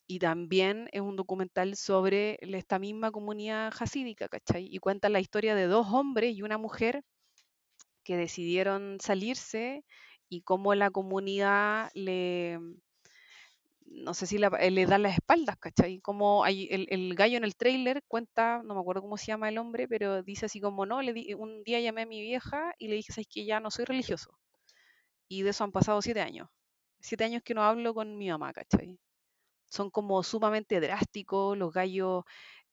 Y 0.07 0.19
también 0.19 0.89
es 0.91 1.01
un 1.01 1.15
documental 1.15 1.75
sobre 1.77 2.37
esta 2.41 2.79
misma 2.79 3.11
comunidad 3.11 3.73
hasídica, 3.79 4.29
¿cachai? 4.29 4.67
Y 4.69 4.79
cuenta 4.79 5.09
la 5.09 5.19
historia 5.21 5.55
de 5.55 5.67
dos 5.67 5.87
hombres 5.91 6.35
y 6.35 6.41
una 6.43 6.57
mujer 6.57 7.03
que 8.03 8.17
decidieron 8.17 8.97
salirse 9.01 9.83
y 10.29 10.41
cómo 10.41 10.75
la 10.75 10.91
comunidad 10.91 11.89
le, 11.95 12.59
no 13.95 14.13
sé 14.13 14.25
si 14.27 14.37
eh, 14.37 14.71
le 14.71 14.85
da 14.85 14.97
las 14.97 15.15
espaldas, 15.15 15.57
¿cachai? 15.57 15.99
Como 16.01 16.43
hay 16.43 16.67
el, 16.69 17.15
gallo 17.15 17.37
en 17.37 17.43
el 17.43 17.55
trailer 17.55 18.03
cuenta, 18.07 18.61
no 18.63 18.75
me 18.75 18.81
acuerdo 18.81 19.01
cómo 19.01 19.17
se 19.17 19.27
llama 19.27 19.49
el 19.49 19.57
hombre, 19.57 19.87
pero 19.87 20.23
dice 20.23 20.45
así 20.47 20.59
como, 20.59 20.85
no, 20.85 21.01
le 21.01 21.13
di, 21.13 21.33
un 21.33 21.63
día 21.63 21.79
llamé 21.79 22.03
a 22.03 22.05
mi 22.05 22.21
vieja 22.21 22.73
y 22.77 22.87
le 22.87 22.95
dije, 22.95 23.13
¿sabes 23.13 23.27
que 23.27 23.45
ya 23.45 23.59
no 23.59 23.71
soy 23.71 23.85
religioso? 23.85 24.37
Y 25.27 25.43
de 25.43 25.51
eso 25.51 25.63
han 25.63 25.71
pasado 25.71 26.01
siete 26.01 26.21
años. 26.21 26.49
Siete 26.99 27.23
años 27.23 27.41
que 27.43 27.53
no 27.53 27.63
hablo 27.63 27.93
con 27.93 28.17
mi 28.17 28.29
mamá, 28.29 28.53
¿cachai? 28.53 28.99
Son 29.69 29.89
como 29.89 30.23
sumamente 30.23 30.79
drásticos, 30.79 31.57
los 31.57 31.73
gallos, 31.73 32.23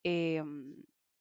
em, 0.03 0.75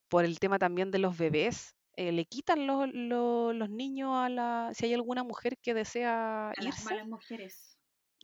por 0.09 0.25
el 0.25 0.39
tema 0.39 0.59
también 0.59 0.91
de 0.91 0.99
los 0.99 1.17
bebés, 1.17 1.75
eh, 1.97 2.13
le 2.13 2.25
quitan 2.25 2.67
los, 2.67 2.89
los, 2.93 3.71
niños 3.71 4.13
a 4.15 4.29
la. 4.29 4.71
Si 4.75 4.87
hay 4.87 4.95
alguna 4.95 5.25
mujer 5.25 5.59
que 5.59 5.75
desea 5.75 6.51
a 6.51 6.63
Las 6.63 6.85
malas 6.85 7.07
mujeres. 7.07 7.79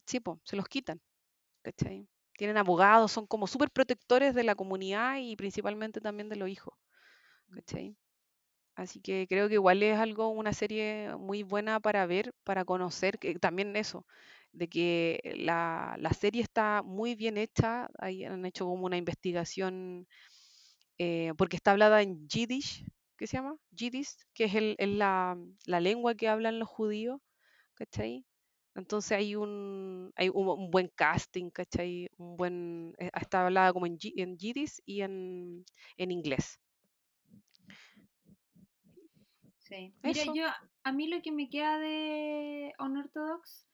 Sí, 0.06 0.20
pues, 0.20 0.38
se 0.44 0.56
los 0.56 0.66
quitan. 0.68 1.00
¿Cachai? 1.62 2.08
Tienen 2.36 2.56
abogados, 2.56 3.12
son 3.12 3.26
como 3.26 3.46
súper 3.46 3.70
protectores 3.70 4.34
de 4.34 4.44
la 4.44 4.54
comunidad 4.54 5.18
y 5.18 5.36
principalmente 5.36 6.00
también 6.00 6.28
de 6.28 6.36
los 6.36 6.48
hijos. 6.48 6.74
Mm. 7.48 7.54
¿Cachai? 7.56 7.96
Así 8.78 9.00
que 9.00 9.26
creo 9.28 9.48
que 9.48 9.54
igual 9.54 9.82
es 9.82 9.98
algo, 9.98 10.28
una 10.28 10.52
serie 10.52 11.16
muy 11.18 11.42
buena 11.42 11.80
para 11.80 12.06
ver, 12.06 12.32
para 12.44 12.64
conocer, 12.64 13.18
que 13.18 13.34
también 13.36 13.74
eso, 13.74 14.06
de 14.52 14.68
que 14.68 15.34
la, 15.36 15.96
la 15.98 16.12
serie 16.12 16.42
está 16.42 16.82
muy 16.84 17.16
bien 17.16 17.38
hecha, 17.38 17.88
ahí 17.98 18.24
han 18.24 18.44
hecho 18.46 18.66
como 18.66 18.86
una 18.86 18.96
investigación, 18.96 20.06
eh, 20.98 21.32
porque 21.36 21.56
está 21.56 21.72
hablada 21.72 22.02
en 22.02 22.28
Yiddish, 22.28 22.84
¿qué 23.16 23.26
se 23.26 23.38
llama? 23.38 23.56
Yiddish, 23.72 24.16
que 24.32 24.44
es, 24.44 24.54
el, 24.54 24.76
es 24.78 24.88
la, 24.88 25.36
la, 25.66 25.80
lengua 25.80 26.14
que 26.14 26.28
hablan 26.28 26.60
los 26.60 26.68
judíos, 26.68 27.20
¿cachai? 27.74 28.24
Entonces 28.78 29.10
hay 29.10 29.34
un, 29.34 30.12
hay 30.14 30.30
un, 30.32 30.70
buen 30.70 30.88
casting, 30.94 31.50
¿cachai? 31.50 32.08
Un 32.16 32.36
buen, 32.36 32.94
eh, 32.98 33.10
está 33.12 33.44
hablada 33.44 33.72
como 33.72 33.86
en, 33.86 33.98
en 34.16 34.38
Yiddish 34.38 34.80
y 34.86 35.02
en, 35.02 35.64
en 35.96 36.10
inglés. 36.12 36.60
Sí. 39.58 39.92
Mira, 40.02 40.24
yo, 40.32 40.46
a 40.84 40.92
mí 40.92 41.08
lo 41.08 41.20
que 41.20 41.32
me 41.32 41.48
queda 41.48 41.78
de 41.78 42.72
Unorthodox, 42.78 43.66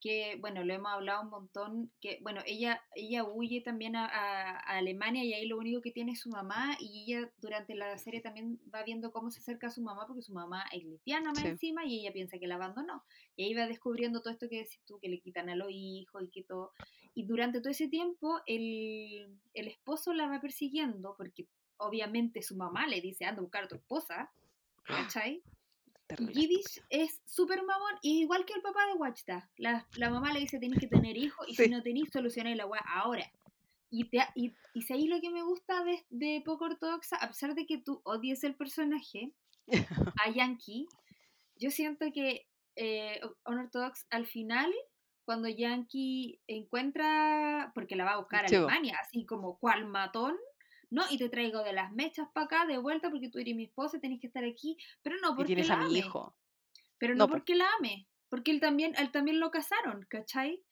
que 0.00 0.36
bueno, 0.40 0.64
lo 0.64 0.72
hemos 0.72 0.90
hablado 0.92 1.22
un 1.22 1.30
montón, 1.30 1.92
que 2.00 2.18
bueno, 2.22 2.40
ella, 2.46 2.82
ella 2.94 3.24
huye 3.24 3.60
también 3.60 3.96
a, 3.96 4.58
Alemania 4.60 5.24
y 5.24 5.34
ahí 5.34 5.46
lo 5.46 5.58
único 5.58 5.82
que 5.82 5.90
tiene 5.90 6.12
es 6.12 6.20
su 6.20 6.30
mamá 6.30 6.76
y 6.80 7.04
ella 7.04 7.30
durante 7.38 7.74
la 7.74 7.96
serie 7.98 8.20
también 8.20 8.58
va 8.74 8.82
viendo 8.82 9.12
cómo 9.12 9.30
se 9.30 9.40
acerca 9.40 9.66
a 9.66 9.70
su 9.70 9.82
mamá 9.82 10.06
porque 10.06 10.22
su 10.22 10.32
mamá 10.32 10.64
es 10.72 10.84
lesbiana 10.84 11.32
más 11.32 11.44
encima 11.44 11.84
y 11.84 12.00
ella 12.00 12.12
piensa 12.12 12.38
que 12.38 12.46
la 12.46 12.54
abandonó. 12.54 13.04
Y 13.36 13.44
ahí 13.44 13.54
va 13.54 13.66
descubriendo 13.66 14.20
todo 14.20 14.32
esto 14.32 14.48
que 14.48 14.58
decís 14.58 14.80
tú, 14.86 14.98
que 15.00 15.08
le 15.08 15.20
quitan 15.20 15.48
a 15.50 15.56
los 15.56 15.68
hijos 15.70 16.22
y 16.22 16.30
que 16.30 16.42
todo. 16.42 16.72
Y 17.14 17.26
durante 17.26 17.60
todo 17.60 17.70
ese 17.70 17.88
tiempo 17.88 18.40
el, 18.46 19.38
el 19.54 19.68
esposo 19.68 20.12
la 20.12 20.28
va 20.28 20.40
persiguiendo 20.40 21.14
porque 21.16 21.46
obviamente 21.76 22.42
su 22.42 22.56
mamá 22.56 22.86
le 22.86 23.00
dice, 23.00 23.24
anda 23.24 23.40
a 23.40 23.42
buscar 23.42 23.64
a 23.64 23.68
tu 23.68 23.76
esposa 23.76 24.30
¿Cachai? 24.90 25.42
Yiddish 26.18 26.82
es 26.90 27.19
súper 27.40 27.62
mamón 27.62 27.94
y 28.02 28.20
igual 28.20 28.44
que 28.44 28.52
el 28.52 28.60
papá 28.60 28.86
de 28.86 28.94
Watchda. 28.94 29.50
La, 29.56 29.86
la 29.96 30.10
mamá 30.10 30.32
le 30.32 30.40
dice 30.40 30.58
tenéis 30.58 30.80
que 30.80 30.86
tener 30.86 31.16
hijos 31.16 31.46
y 31.48 31.54
si 31.54 31.68
no 31.68 31.82
tenéis 31.82 32.10
solucionáis 32.12 32.56
la 32.56 32.66
weá 32.66 32.82
ahora. 32.86 33.30
Y, 33.88 34.04
te, 34.04 34.18
y, 34.34 34.54
y 34.74 34.82
si 34.82 34.92
ahí 34.92 35.08
lo 35.08 35.20
que 35.20 35.30
me 35.30 35.42
gusta 35.42 35.82
de, 35.84 36.04
de 36.10 36.42
Poco 36.44 36.66
Ortodoxa, 36.66 37.16
a 37.16 37.28
pesar 37.28 37.54
de 37.54 37.66
que 37.66 37.78
tú 37.78 38.00
odies 38.04 38.44
el 38.44 38.54
personaje, 38.54 39.32
a 40.22 40.30
Yankee, 40.30 40.86
yo 41.56 41.70
siento 41.70 42.06
que 42.12 42.46
eh, 42.76 43.20
Unorthodox 43.46 44.06
al 44.10 44.26
final, 44.26 44.72
cuando 45.24 45.48
Yankee 45.48 46.40
encuentra, 46.46 47.72
porque 47.74 47.96
la 47.96 48.04
va 48.04 48.12
a 48.12 48.18
buscar 48.18 48.44
a 48.44 48.48
Alemania, 48.48 48.98
así 49.02 49.24
como 49.24 49.58
cual 49.58 49.86
matón, 49.86 50.36
no, 50.90 51.02
y 51.08 51.18
te 51.18 51.28
traigo 51.28 51.62
de 51.62 51.72
las 51.72 51.92
mechas 51.92 52.28
para 52.34 52.46
acá 52.46 52.66
de 52.66 52.78
vuelta 52.78 53.10
porque 53.10 53.28
tú 53.28 53.38
eres 53.38 53.54
mi 53.54 53.64
esposa 53.64 53.96
y 53.96 54.00
tenés 54.00 54.20
que 54.20 54.26
estar 54.26 54.44
aquí, 54.44 54.76
pero 55.02 55.16
no 55.22 55.36
porque 55.36 55.56
la 55.56 55.74
a 55.74 55.88
mi 55.88 55.98
hijo. 55.98 56.34
Pero 57.00 57.14
no, 57.14 57.28
porque 57.28 57.54
la 57.54 57.66
ame, 57.78 58.06
porque 58.28 58.50
él 58.50 58.60
también, 58.60 58.92
él 58.98 59.10
también 59.10 59.40
lo 59.40 59.50
casaron, 59.50 60.06
¿cachai? 60.08 60.62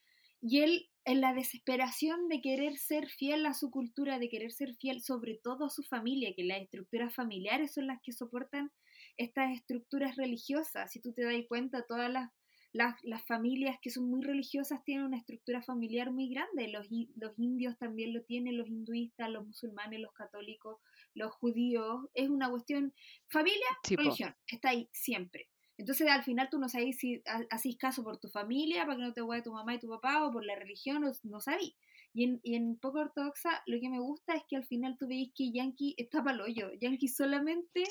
Y 0.42 0.60
él, 0.60 0.90
en 1.06 1.22
la 1.22 1.32
desesperación 1.32 2.28
de 2.28 2.42
querer 2.42 2.76
ser 2.76 3.08
fiel 3.08 3.46
a 3.46 3.54
su 3.54 3.70
cultura, 3.70 4.18
de 4.18 4.28
querer 4.28 4.52
ser 4.52 4.76
fiel 4.76 5.00
sobre 5.00 5.40
todo 5.42 5.64
a 5.64 5.70
su 5.70 5.82
familia, 5.82 6.34
que 6.36 6.44
las 6.44 6.60
estructuras 6.60 7.14
familiares 7.14 7.72
son 7.72 7.86
las 7.86 7.98
que 8.02 8.12
soportan 8.12 8.70
estas 9.16 9.52
estructuras 9.56 10.16
religiosas. 10.16 10.92
Si 10.92 11.00
tú 11.00 11.14
te 11.14 11.24
das 11.24 11.34
cuenta, 11.48 11.86
todas 11.88 12.12
las 12.12 12.30
las, 12.72 12.96
las, 13.02 13.24
familias 13.24 13.78
que 13.80 13.90
son 13.90 14.10
muy 14.10 14.22
religiosas 14.22 14.84
tienen 14.84 15.06
una 15.06 15.16
estructura 15.16 15.62
familiar 15.62 16.12
muy 16.12 16.28
grande. 16.28 16.68
Los, 16.68 16.86
los 17.16 17.38
indios 17.38 17.78
también 17.78 18.12
lo 18.12 18.22
tienen, 18.24 18.58
los 18.58 18.68
hinduistas, 18.68 19.30
los 19.30 19.46
musulmanes, 19.46 20.00
los 20.00 20.12
católicos, 20.12 20.78
los 21.14 21.32
judíos. 21.32 22.06
Es 22.12 22.28
una 22.28 22.50
cuestión, 22.50 22.92
familia, 23.30 23.66
religión, 23.88 24.36
está 24.46 24.68
ahí 24.70 24.88
siempre. 24.92 25.48
Entonces 25.78 26.08
al 26.08 26.24
final 26.24 26.48
tú 26.50 26.58
no 26.58 26.68
sabes 26.68 26.98
si 26.98 27.22
haces 27.50 27.76
caso 27.76 28.02
por 28.02 28.18
tu 28.18 28.28
familia, 28.28 28.84
para 28.84 28.96
que 28.96 29.02
no 29.02 29.12
te 29.14 29.20
guste 29.22 29.42
tu 29.42 29.52
mamá 29.52 29.74
y 29.74 29.78
tu 29.78 29.88
papá, 29.88 30.26
o 30.26 30.32
por 30.32 30.44
la 30.44 30.56
religión, 30.56 31.02
no, 31.02 31.12
no 31.22 31.40
sabes. 31.40 31.72
Y 32.12 32.24
en, 32.24 32.40
y 32.42 32.56
en 32.56 32.76
Poco 32.76 32.98
Ortodoxa 32.98 33.62
lo 33.66 33.78
que 33.80 33.88
me 33.88 34.00
gusta 34.00 34.34
es 34.34 34.42
que 34.48 34.56
al 34.56 34.64
final 34.64 34.96
tú 34.98 35.06
veis 35.06 35.30
que 35.34 35.52
Yankee 35.52 35.94
está 35.96 36.22
para 36.22 36.36
el 36.36 36.40
hoyo. 36.42 36.70
Yankee 36.80 37.06
solamente 37.06 37.84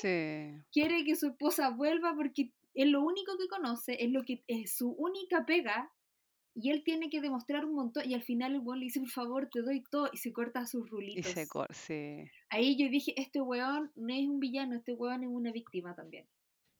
quiere 0.71 1.05
que 1.05 1.15
su 1.15 1.27
esposa 1.27 1.69
vuelva 1.69 2.13
porque 2.15 2.51
es 2.73 2.87
lo 2.87 3.01
único 3.03 3.37
que 3.37 3.47
conoce, 3.47 4.03
es 4.03 4.11
lo 4.11 4.23
que 4.23 4.43
es 4.47 4.75
su 4.75 4.91
única 4.91 5.45
pega, 5.45 5.91
y 6.53 6.71
él 6.71 6.83
tiene 6.83 7.09
que 7.09 7.21
demostrar 7.21 7.65
un 7.65 7.75
montón, 7.75 8.09
y 8.09 8.15
al 8.15 8.23
final 8.23 8.55
el 8.55 8.61
weón 8.61 8.79
le 8.79 8.85
dice, 8.85 8.99
por 8.99 9.09
favor, 9.09 9.49
te 9.51 9.61
doy 9.61 9.83
todo, 9.89 10.09
y 10.11 10.17
se 10.17 10.33
corta 10.33 10.65
sus 10.65 10.89
rulitos. 10.89 11.31
Y 11.31 11.33
se 11.33 11.47
corta, 11.47 11.73
Ahí 12.49 12.75
yo 12.75 12.89
dije, 12.89 13.13
este 13.15 13.41
weón 13.41 13.91
no 13.95 14.13
es 14.13 14.27
un 14.27 14.39
villano, 14.39 14.75
este 14.75 14.93
weón 14.93 15.23
es 15.23 15.29
una 15.29 15.51
víctima 15.51 15.95
también. 15.95 16.27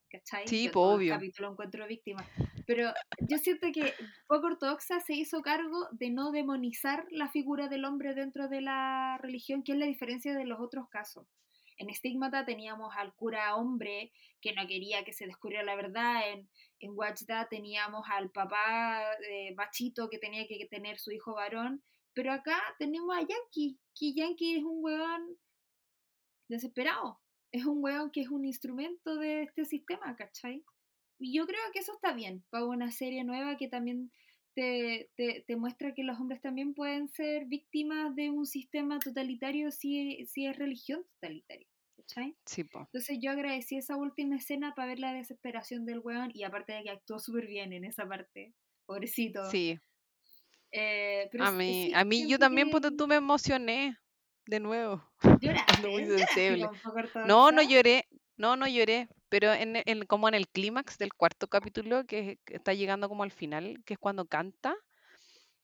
¿Cachai? 0.10 0.48
Sí, 0.48 0.70
yo 0.74 0.80
obvio. 0.80 1.14
El 1.14 1.20
capítulo 1.20 1.52
encuentro 1.52 1.88
víctima. 1.88 2.26
Pero 2.66 2.92
yo 3.20 3.38
siento 3.38 3.68
que 3.74 3.94
poco 4.28 4.48
ortodoxa 4.48 5.00
se 5.00 5.14
hizo 5.14 5.42
cargo 5.42 5.88
de 5.92 6.10
no 6.10 6.32
demonizar 6.32 7.06
la 7.12 7.30
figura 7.30 7.68
del 7.68 7.86
hombre 7.86 8.14
dentro 8.14 8.48
de 8.48 8.62
la 8.62 9.18
religión, 9.22 9.64
que 9.64 9.74
es 9.74 9.78
la 9.78 9.86
diferencia 9.86 10.34
de 10.34 10.46
los 10.46 10.60
otros 10.60 10.90
casos. 10.90 11.28
En 11.78 11.90
Estigmata 11.90 12.44
teníamos 12.46 12.94
al 12.98 13.14
cura 13.14 13.56
hombre 13.56 14.12
que 14.42 14.54
no 14.54 14.66
quería 14.68 15.04
que 15.04 15.14
se 15.14 15.28
descubriera 15.28 15.64
la 15.64 15.76
verdad. 15.76 16.30
En, 16.32 16.50
en 16.80 16.96
teníamos 17.50 18.06
al 18.10 18.32
papá 18.32 19.04
eh, 19.30 19.54
machito 19.56 20.10
que 20.10 20.18
tenía 20.18 20.48
que 20.48 20.66
tener 20.70 21.00
su 21.00 21.12
hijo 21.12 21.36
varón. 21.36 21.84
Pero 22.14 22.34
acá 22.34 22.60
tenemos 22.80 23.16
a 23.16 23.22
Yankee, 23.22 23.78
que 23.94 24.14
Yankee 24.14 24.58
es 24.58 24.64
un 24.64 24.84
weón 24.84 25.38
desesperado. 26.48 27.20
Es 27.52 27.66
un 27.66 27.84
weón 27.84 28.12
que 28.12 28.22
es 28.22 28.30
un 28.30 28.46
instrumento 28.46 29.16
de 29.18 29.44
este 29.44 29.66
sistema, 29.66 30.16
¿cachai? 30.16 30.64
Y 31.20 31.36
yo 31.36 31.46
creo 31.46 31.60
que 31.74 31.80
eso 31.80 31.94
está 31.94 32.14
bien 32.14 32.44
para 32.50 32.66
una 32.66 32.92
serie 32.92 33.24
nueva 33.24 33.58
que 33.58 33.68
también 33.68 34.12
te, 34.54 35.12
te, 35.16 35.56
muestra 35.56 35.94
que 35.94 36.04
los 36.04 36.20
hombres 36.20 36.42
también 36.42 36.74
pueden 36.74 37.10
ser 37.10 37.46
víctimas 37.46 38.16
de 38.16 38.32
un 38.32 38.46
sistema 38.46 38.98
totalitario 39.00 39.72
si, 39.72 40.26
si 40.26 40.48
es 40.48 40.58
religión 40.58 41.04
totalitaria. 41.14 41.68
¿cachai? 41.96 42.36
Sí, 42.46 42.62
Entonces 42.62 43.18
yo 43.22 43.32
agradecí 43.32 43.78
esa 43.78 43.96
última 43.96 44.38
escena 44.38 44.74
para 44.76 44.90
ver 44.90 45.00
la 45.00 45.14
desesperación 45.14 45.86
del 45.86 46.00
weón 46.00 46.32
y 46.34 46.44
aparte 46.44 46.74
de 46.74 46.84
que 46.84 46.90
actuó 46.90 47.20
súper 47.20 47.48
bien 47.48 47.74
en 47.74 47.86
esa 47.86 48.08
parte, 48.08 48.54
pobrecito. 48.86 49.50
Sí. 49.50 49.80
Eh, 50.72 51.30
a 51.40 51.52
mí, 51.52 51.92
a 51.94 52.04
mí 52.04 52.28
yo 52.28 52.40
también, 52.40 52.70
porque 52.70 52.92
tú 52.92 53.08
me 53.08 53.16
emocioné 53.16 53.98
de 54.48 54.60
nuevo. 54.60 55.04
No, 57.28 57.52
no 57.52 57.62
lloré, 57.62 58.08
no, 58.38 58.56
no 58.56 58.68
lloré, 58.68 59.10
pero 59.30 59.54
en, 59.54 59.82
en, 59.86 60.06
como 60.06 60.28
en 60.28 60.34
el 60.34 60.48
clímax 60.48 60.98
del 60.98 61.14
cuarto 61.14 61.48
capítulo, 61.48 62.06
que, 62.06 62.40
está 62.48 62.74
llegando 62.74 63.10
como 63.10 63.24
al 63.24 63.32
final, 63.32 63.84
que 63.86 63.94
es 63.94 64.00
cuando 64.00 64.26
canta, 64.26 64.76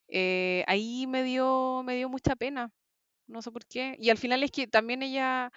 eh, 0.08 0.64
ahí 0.66 1.06
me 1.06 1.22
dio, 1.22 1.82
me 1.84 1.96
dio 1.96 2.08
mucha 2.08 2.36
pena, 2.36 2.70
no 3.26 3.42
sé 3.42 3.50
por 3.50 3.66
qué. 3.66 3.96
Y 3.98 4.10
al 4.10 4.18
final 4.18 4.42
es 4.42 4.50
que 4.50 4.66
también 4.66 5.02
ella 5.02 5.50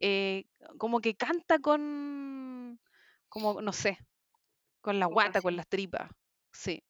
eh, 0.00 0.44
como 0.78 1.00
que 1.00 1.14
canta 1.14 1.58
con, 1.58 2.80
como, 3.28 3.60
no 3.60 3.72
sé, 3.72 3.98
con 4.80 4.98
la 4.98 5.06
guata, 5.06 5.42
con 5.42 5.56
las 5.56 5.68
tripas, 5.68 6.10
sí. 6.52 6.82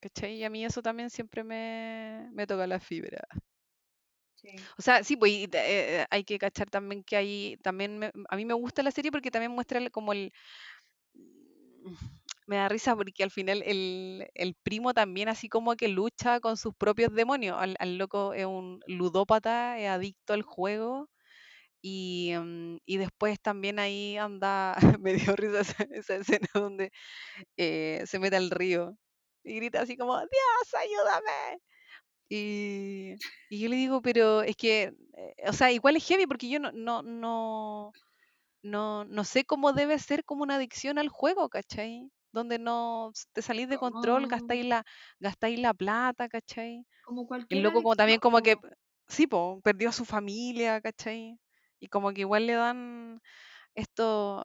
¿Cachai? 0.00 0.36
Y 0.36 0.44
a 0.44 0.50
mí 0.50 0.64
eso 0.64 0.82
también 0.82 1.10
siempre 1.10 1.42
me, 1.42 2.28
me 2.32 2.46
toca 2.46 2.66
la 2.66 2.78
fibra. 2.78 3.26
O 4.78 4.82
sea, 4.82 5.02
sí, 5.04 5.16
pues 5.16 5.48
eh, 5.52 6.06
hay 6.10 6.24
que 6.24 6.38
cachar 6.38 6.70
también 6.70 7.02
que 7.02 7.16
hay, 7.16 7.56
también 7.62 8.10
a 8.28 8.36
mí 8.36 8.44
me 8.44 8.54
gusta 8.54 8.82
la 8.82 8.90
serie 8.90 9.10
porque 9.10 9.30
también 9.30 9.52
muestra 9.52 9.88
como 9.90 10.12
el... 10.12 10.32
Me 12.46 12.56
da 12.56 12.68
risa 12.68 12.94
porque 12.94 13.24
al 13.24 13.30
final 13.30 13.62
el, 13.64 14.28
el 14.34 14.54
primo 14.54 14.94
también 14.94 15.28
así 15.28 15.48
como 15.48 15.74
que 15.74 15.88
lucha 15.88 16.38
con 16.40 16.56
sus 16.56 16.74
propios 16.74 17.12
demonios. 17.12 17.56
Al, 17.58 17.76
al 17.80 17.98
loco 17.98 18.34
es 18.34 18.46
un 18.46 18.80
ludópata, 18.86 19.78
es 19.78 19.88
adicto 19.88 20.32
al 20.32 20.42
juego. 20.42 21.08
Y, 21.82 22.32
mm, 22.36 22.78
y 22.86 22.96
después 22.98 23.40
también 23.40 23.78
ahí 23.78 24.16
anda, 24.16 24.76
me 25.00 25.14
dio 25.14 25.36
risa 25.36 25.60
esa, 25.90 26.16
escena 26.16 26.48
donde 26.54 26.92
eh, 27.56 28.02
se 28.06 28.18
mete 28.18 28.36
al 28.36 28.50
río 28.50 28.96
y 29.44 29.56
grita 29.56 29.80
así 29.82 29.96
como, 29.96 30.18
Dios, 30.18 30.74
ayúdame. 30.74 31.60
Y, 32.28 33.14
yo 33.50 33.68
le 33.68 33.76
digo, 33.76 34.02
pero 34.02 34.42
es 34.42 34.56
que, 34.56 34.94
eh, 35.16 35.34
o 35.46 35.52
sea, 35.52 35.70
igual 35.70 35.96
es 35.96 36.06
heavy 36.06 36.26
porque 36.26 36.48
yo 36.48 36.58
no, 36.58 36.72
no, 36.72 37.02
no, 37.02 37.92
no, 38.62 39.04
no 39.04 39.24
sé 39.24 39.44
cómo 39.44 39.72
debe 39.72 39.98
ser 39.98 40.24
como 40.24 40.42
una 40.42 40.56
adicción 40.56 40.98
al 40.98 41.08
juego, 41.08 41.48
¿cachai? 41.48 42.10
Donde 42.32 42.58
no 42.58 43.12
te 43.32 43.42
salís 43.42 43.68
de 43.68 43.78
control, 43.78 44.26
gastáis 44.26 44.66
la, 44.66 44.84
gastáis 45.20 45.58
la 45.60 45.72
plata, 45.72 46.28
¿cachai? 46.28 46.84
Como 47.04 47.26
cualquier. 47.26 47.58
El 47.58 47.62
loco 47.62 47.82
como 47.82 47.96
también 47.96 48.18
como 48.18 48.40
que, 48.40 48.56
sí, 49.08 49.26
po, 49.26 49.60
perdió 49.62 49.90
a 49.90 49.92
su 49.92 50.04
familia, 50.04 50.80
¿cachai? 50.80 51.38
Y 51.78 51.88
como 51.88 52.12
que 52.12 52.22
igual 52.22 52.46
le 52.46 52.54
dan 52.54 53.20
esto, 53.74 54.44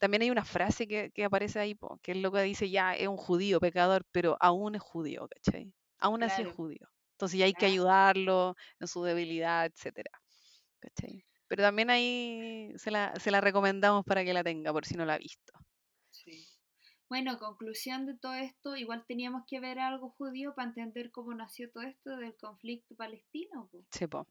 también 0.00 0.22
hay 0.22 0.30
una 0.30 0.44
frase 0.44 0.88
que, 0.88 1.10
que 1.12 1.24
aparece 1.24 1.60
ahí, 1.60 1.74
po, 1.74 1.98
que 2.02 2.12
el 2.12 2.22
loco 2.22 2.40
dice, 2.40 2.68
ya, 2.70 2.94
es 2.94 3.06
un 3.06 3.18
judío, 3.18 3.60
pecador, 3.60 4.04
pero 4.10 4.36
aún 4.40 4.74
es 4.74 4.82
judío, 4.82 5.28
¿cachai? 5.28 5.72
Aún 5.98 6.22
así 6.22 6.42
es 6.42 6.48
judío. 6.48 6.88
Entonces 7.20 7.38
ya 7.38 7.44
hay 7.44 7.52
que 7.52 7.66
ayudarlo 7.66 8.56
en 8.78 8.88
su 8.88 9.02
debilidad, 9.02 9.66
etcétera. 9.66 10.10
Pero 11.48 11.62
también 11.62 11.90
ahí 11.90 12.72
se 12.76 12.90
la, 12.90 13.14
se 13.20 13.30
la 13.30 13.42
recomendamos 13.42 14.06
para 14.06 14.24
que 14.24 14.32
la 14.32 14.42
tenga, 14.42 14.72
por 14.72 14.86
si 14.86 14.94
no 14.94 15.04
la 15.04 15.14
ha 15.14 15.18
visto. 15.18 15.52
Sí. 16.08 16.48
Bueno, 17.10 17.38
conclusión 17.38 18.06
de 18.06 18.16
todo 18.16 18.32
esto, 18.32 18.74
igual 18.74 19.04
teníamos 19.06 19.42
que 19.46 19.60
ver 19.60 19.80
algo 19.80 20.14
judío 20.16 20.54
para 20.54 20.68
entender 20.68 21.10
cómo 21.10 21.34
nació 21.34 21.70
todo 21.70 21.82
esto 21.82 22.16
del 22.16 22.34
conflicto 22.38 22.94
palestino. 22.96 23.68
Sí, 23.90 24.06
po. 24.06 24.26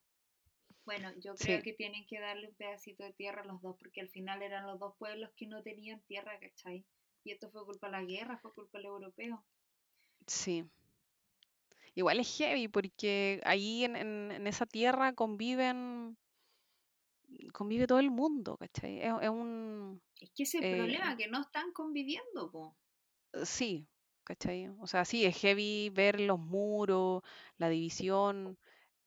Bueno, 0.84 1.12
yo 1.20 1.36
creo 1.36 1.62
que 1.62 1.74
tienen 1.74 2.08
que 2.08 2.20
darle 2.20 2.48
un 2.48 2.56
pedacito 2.56 3.04
de 3.04 3.14
tierra 3.14 3.44
a 3.44 3.46
los 3.46 3.62
dos, 3.62 3.76
porque 3.78 4.02
al 4.02 4.10
final 4.10 4.42
eran 4.42 4.66
los 4.66 4.80
dos 4.80 4.96
pueblos 4.98 5.30
que 5.36 5.46
no 5.46 5.62
tenían 5.62 6.02
tierra, 6.08 6.40
¿cachai? 6.40 6.84
Y 7.24 7.34
esto 7.34 7.52
fue 7.52 7.64
culpa 7.66 7.86
de 7.86 7.92
la 7.92 8.04
guerra, 8.04 8.40
fue 8.40 8.52
culpa 8.52 8.80
del 8.80 8.88
europeo. 8.88 9.46
Sí. 10.26 10.68
Igual 12.00 12.22
es 12.22 12.38
heavy, 12.38 12.70
porque 12.70 13.42
ahí 13.44 13.84
en, 13.84 13.98
en, 13.98 14.48
esa 14.48 14.66
tierra 14.66 15.12
conviven 15.12 16.18
convive 17.52 17.88
todo 17.88 18.00
el 18.00 18.10
mundo, 18.10 18.56
¿cachai? 18.56 19.02
Es, 19.02 19.30
un... 19.30 20.02
Es 20.16 20.32
que 20.32 20.44
ese 20.44 20.60
eh, 20.60 20.78
problema, 20.78 21.18
que 21.18 21.28
no 21.28 21.42
están 21.42 21.74
conviviendo, 21.74 22.50
po. 22.50 22.78
Sí, 23.44 23.86
¿cachai? 24.24 24.70
O 24.80 24.88
sea, 24.88 25.04
sí, 25.04 25.26
es 25.26 25.36
heavy 25.42 25.90
ver 25.90 26.22
los 26.22 26.40
muros, 26.40 27.22
la 27.58 27.68
división, 27.68 28.58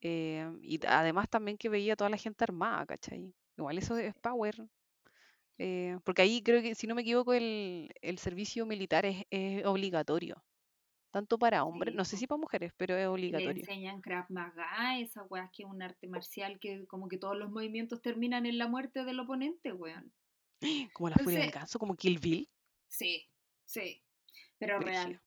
eh, 0.01 0.47
y 0.61 0.79
además 0.85 1.27
también 1.31 1.57
que 1.57 1.69
veía 1.69 1.95
toda 1.95 2.11
la 2.11 2.17
gente 2.17 2.43
armada, 2.43 2.85
¿cachai? 2.85 3.33
Igual 3.57 3.79
eso 3.79 3.97
es 3.97 4.13
power. 4.21 4.55
Eh, 5.57 5.97
porque 6.03 6.21
ahí 6.21 6.43
creo 6.43 6.61
que, 6.61 6.75
si 6.75 6.85
no 6.85 6.93
me 6.93 7.01
equivoco, 7.01 7.33
el, 7.33 7.89
servicio 8.17 8.67
militar 8.67 9.07
es, 9.07 9.25
obligatorio. 9.65 10.43
Tanto 11.13 11.37
para 11.37 11.63
hombres, 11.63 11.93
no 11.93 12.05
sé 12.05 12.17
si 12.17 12.25
para 12.25 12.39
mujeres, 12.39 12.73
pero 12.75 12.97
es 12.97 13.05
obligatorio. 13.05 13.53
Le 13.53 13.59
enseñan 13.59 14.01
Krav 14.01 14.25
Maga, 14.29 14.97
esa 14.97 15.21
weá 15.25 15.47
que 15.53 15.61
es 15.61 15.69
un 15.69 15.83
arte 15.83 16.07
marcial 16.07 16.59
que 16.59 16.87
como 16.87 17.07
que 17.07 17.19
todos 17.19 17.37
los 17.37 17.51
movimientos 17.51 18.01
terminan 18.01 18.47
en 18.47 18.57
la 18.57 18.67
muerte 18.67 19.05
del 19.05 19.19
oponente, 19.19 19.71
weón. 19.73 20.11
Como 20.93 21.09
la 21.09 21.17
furia 21.17 21.41
del 21.41 21.51
ganso, 21.51 21.77
como 21.77 21.95
Kill 21.95 22.17
Bill. 22.17 22.49
Sí, 22.87 23.29
sí, 23.63 24.01
pero 24.57 24.79
real. 24.79 25.21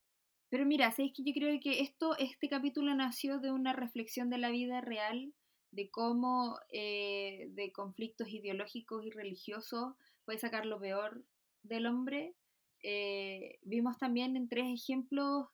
Pero 0.49 0.67
mira, 0.67 0.91
¿sabes 0.91 1.13
que 1.15 1.23
yo 1.23 1.33
creo 1.33 1.57
que 1.61 1.81
esto, 1.81 2.17
este 2.19 2.49
capítulo 2.49 2.93
nació 2.97 3.39
de 3.39 3.53
una 3.53 3.73
reflexión 3.73 4.29
de 4.29 4.39
la 4.39 4.51
vida 4.51 4.81
real, 4.81 5.35
de 5.71 5.89
cómo 5.91 6.59
eh, 6.71 7.47
de 7.51 7.71
conflictos 7.71 8.29
ideológicos 8.31 9.07
y 9.07 9.11
religiosos 9.11 9.95
puede 10.25 10.41
sacar 10.41 10.67
lo 10.67 10.81
peor 10.81 11.25
del 11.63 11.87
hombre. 11.87 12.35
Eh, 12.83 13.61
vimos 13.63 13.99
también 13.99 14.37
en 14.37 14.49
tres 14.49 14.67
ejemplos 14.67 15.47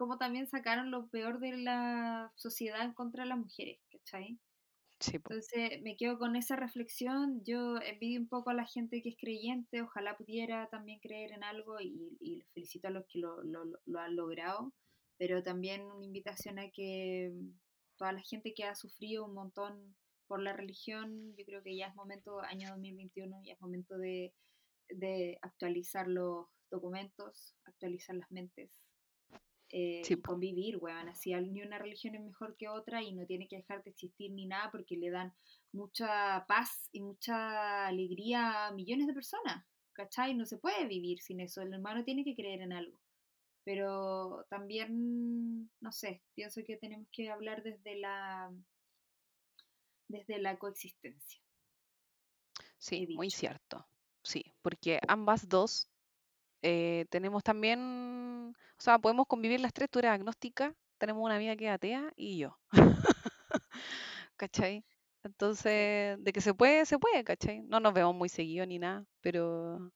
cómo 0.00 0.16
también 0.16 0.48
sacaron 0.48 0.90
lo 0.90 1.08
peor 1.08 1.40
de 1.40 1.58
la 1.58 2.32
sociedad 2.34 2.94
contra 2.94 3.26
las 3.26 3.36
mujeres, 3.36 3.80
¿cachai? 3.90 4.38
Entonces 5.12 5.82
me 5.82 5.94
quedo 5.98 6.18
con 6.18 6.36
esa 6.36 6.56
reflexión. 6.56 7.44
Yo 7.44 7.76
envidio 7.82 8.18
un 8.18 8.26
poco 8.26 8.48
a 8.48 8.54
la 8.54 8.64
gente 8.64 9.02
que 9.02 9.10
es 9.10 9.16
creyente, 9.20 9.82
ojalá 9.82 10.16
pudiera 10.16 10.70
también 10.70 11.00
creer 11.00 11.32
en 11.32 11.44
algo 11.44 11.82
y, 11.82 12.16
y 12.18 12.40
felicito 12.54 12.88
a 12.88 12.92
los 12.92 13.04
que 13.08 13.18
lo, 13.18 13.42
lo, 13.42 14.00
han 14.00 14.16
logrado, 14.16 14.72
pero 15.18 15.42
también 15.42 15.82
una 15.82 16.06
invitación 16.06 16.58
a 16.58 16.70
que 16.70 17.34
toda 17.98 18.12
la 18.12 18.22
gente 18.22 18.54
que 18.54 18.64
ha 18.64 18.74
sufrido 18.76 19.26
un 19.26 19.34
montón 19.34 19.96
por 20.26 20.40
la 20.40 20.54
religión, 20.54 21.36
yo 21.36 21.44
creo 21.44 21.62
que 21.62 21.76
ya 21.76 21.88
es 21.88 21.94
momento, 21.94 22.40
año 22.40 22.70
2021, 22.70 23.42
ya 23.44 23.52
es 23.52 23.60
momento 23.60 23.98
de, 23.98 24.32
de 24.88 25.38
actualizar 25.42 26.08
los 26.08 26.46
documentos, 26.70 27.54
actualizar 27.66 28.16
las 28.16 28.30
mentes 28.30 28.70
eh, 29.70 30.02
convivir, 30.22 30.76
weón. 30.78 31.08
Así 31.08 31.34
ni 31.34 31.62
una 31.62 31.78
religión 31.78 32.14
es 32.14 32.22
mejor 32.22 32.56
que 32.56 32.68
otra 32.68 33.02
y 33.02 33.12
no 33.12 33.26
tiene 33.26 33.48
que 33.48 33.56
dejar 33.56 33.82
de 33.82 33.90
existir 33.90 34.30
ni 34.32 34.46
nada 34.46 34.70
porque 34.70 34.96
le 34.96 35.10
dan 35.10 35.32
mucha 35.72 36.44
paz 36.46 36.88
y 36.92 37.00
mucha 37.00 37.86
alegría 37.86 38.66
a 38.66 38.72
millones 38.72 39.06
de 39.06 39.14
personas, 39.14 39.64
¿cachai? 39.92 40.34
No 40.34 40.44
se 40.44 40.58
puede 40.58 40.86
vivir 40.86 41.20
sin 41.20 41.40
eso. 41.40 41.62
El 41.62 41.72
hermano 41.72 42.04
tiene 42.04 42.24
que 42.24 42.34
creer 42.34 42.62
en 42.62 42.72
algo. 42.72 42.98
Pero 43.64 44.46
también, 44.48 45.70
no 45.80 45.92
sé, 45.92 46.22
pienso 46.34 46.62
que 46.64 46.76
tenemos 46.76 47.08
que 47.12 47.30
hablar 47.30 47.62
desde 47.62 47.96
la, 47.96 48.50
desde 50.08 50.38
la 50.38 50.58
coexistencia. 50.58 51.40
Sí, 52.78 53.06
muy 53.14 53.30
cierto. 53.30 53.86
Sí, 54.22 54.54
porque 54.62 54.98
ambas 55.06 55.48
dos 55.48 55.88
eh, 56.62 57.06
tenemos 57.10 57.42
también, 57.42 58.54
o 58.78 58.82
sea, 58.82 58.98
podemos 58.98 59.26
convivir 59.26 59.60
las 59.60 59.72
tres, 59.72 59.88
tú 59.90 59.98
eres 59.98 60.12
agnóstica, 60.12 60.74
tenemos 60.98 61.24
una 61.24 61.36
amiga 61.36 61.56
que 61.56 61.66
es 61.66 61.72
atea 61.72 62.12
y 62.16 62.38
yo. 62.38 62.58
¿Cachai? 64.36 64.84
Entonces, 65.22 66.22
de 66.22 66.32
que 66.32 66.40
se 66.40 66.54
puede, 66.54 66.86
se 66.86 66.98
puede, 66.98 67.24
¿cachai? 67.24 67.62
No 67.62 67.80
nos 67.80 67.92
vemos 67.94 68.14
muy 68.14 68.28
seguido 68.28 68.64
ni 68.66 68.78
nada, 68.78 69.04
pero, 69.20 69.92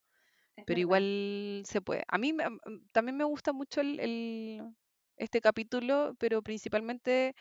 pero 0.66 0.80
igual 0.80 1.62
se 1.66 1.80
puede. 1.80 2.04
A 2.08 2.18
mí 2.18 2.32
mm, 2.32 2.88
también 2.92 3.16
me 3.16 3.24
gusta 3.24 3.52
mucho 3.52 3.80
el, 3.80 4.62
este 5.16 5.40
capítulo, 5.40 6.14
pero 6.18 6.42
principalmente, 6.42 7.34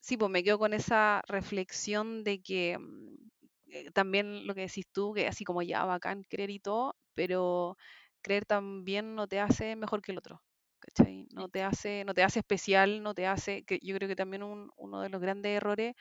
sí, 0.00 0.16
pues 0.16 0.30
me 0.30 0.44
quedo 0.44 0.58
con 0.58 0.74
esa 0.74 1.22
reflexión 1.28 2.24
de 2.24 2.40
que 2.42 2.78
mm, 2.78 3.16
eh, 3.72 3.90
también 3.92 4.46
lo 4.46 4.54
que 4.54 4.62
decís 4.62 4.86
tú, 4.92 5.12
que 5.14 5.26
así 5.26 5.44
como 5.44 5.62
ya 5.62 5.84
bacán 5.84 6.22
creer 6.28 6.50
y 6.50 6.60
todo, 6.60 6.96
pero 7.14 7.76
creer 8.26 8.44
también 8.44 9.14
no 9.14 9.28
te 9.28 9.38
hace 9.38 9.76
mejor 9.76 10.02
que 10.02 10.10
el 10.12 10.18
otro. 10.18 10.42
¿cachai? 10.80 11.26
No 11.32 11.48
te 11.48 11.62
hace, 11.62 12.04
no 12.04 12.14
te 12.14 12.22
hace 12.22 12.40
especial, 12.40 13.02
no 13.02 13.14
te 13.14 13.26
hace, 13.26 13.64
que 13.64 13.78
yo 13.82 13.94
creo 13.96 14.08
que 14.08 14.16
también 14.16 14.42
uno 14.76 15.00
de 15.00 15.08
los 15.08 15.20
grandes 15.20 15.56
errores 15.56 15.94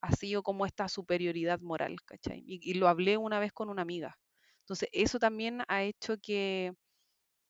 ha 0.00 0.12
sido 0.12 0.42
como 0.42 0.66
esta 0.66 0.88
superioridad 0.88 1.60
moral, 1.60 1.96
¿cachai? 2.04 2.42
Y, 2.46 2.74
lo 2.74 2.88
hablé 2.88 3.16
una 3.16 3.38
vez 3.40 3.52
con 3.52 3.70
una 3.70 3.82
amiga. 3.82 4.18
Entonces, 4.60 4.88
eso 4.92 5.18
también 5.18 5.62
ha 5.68 5.82
hecho 5.84 6.16
que, 6.18 6.72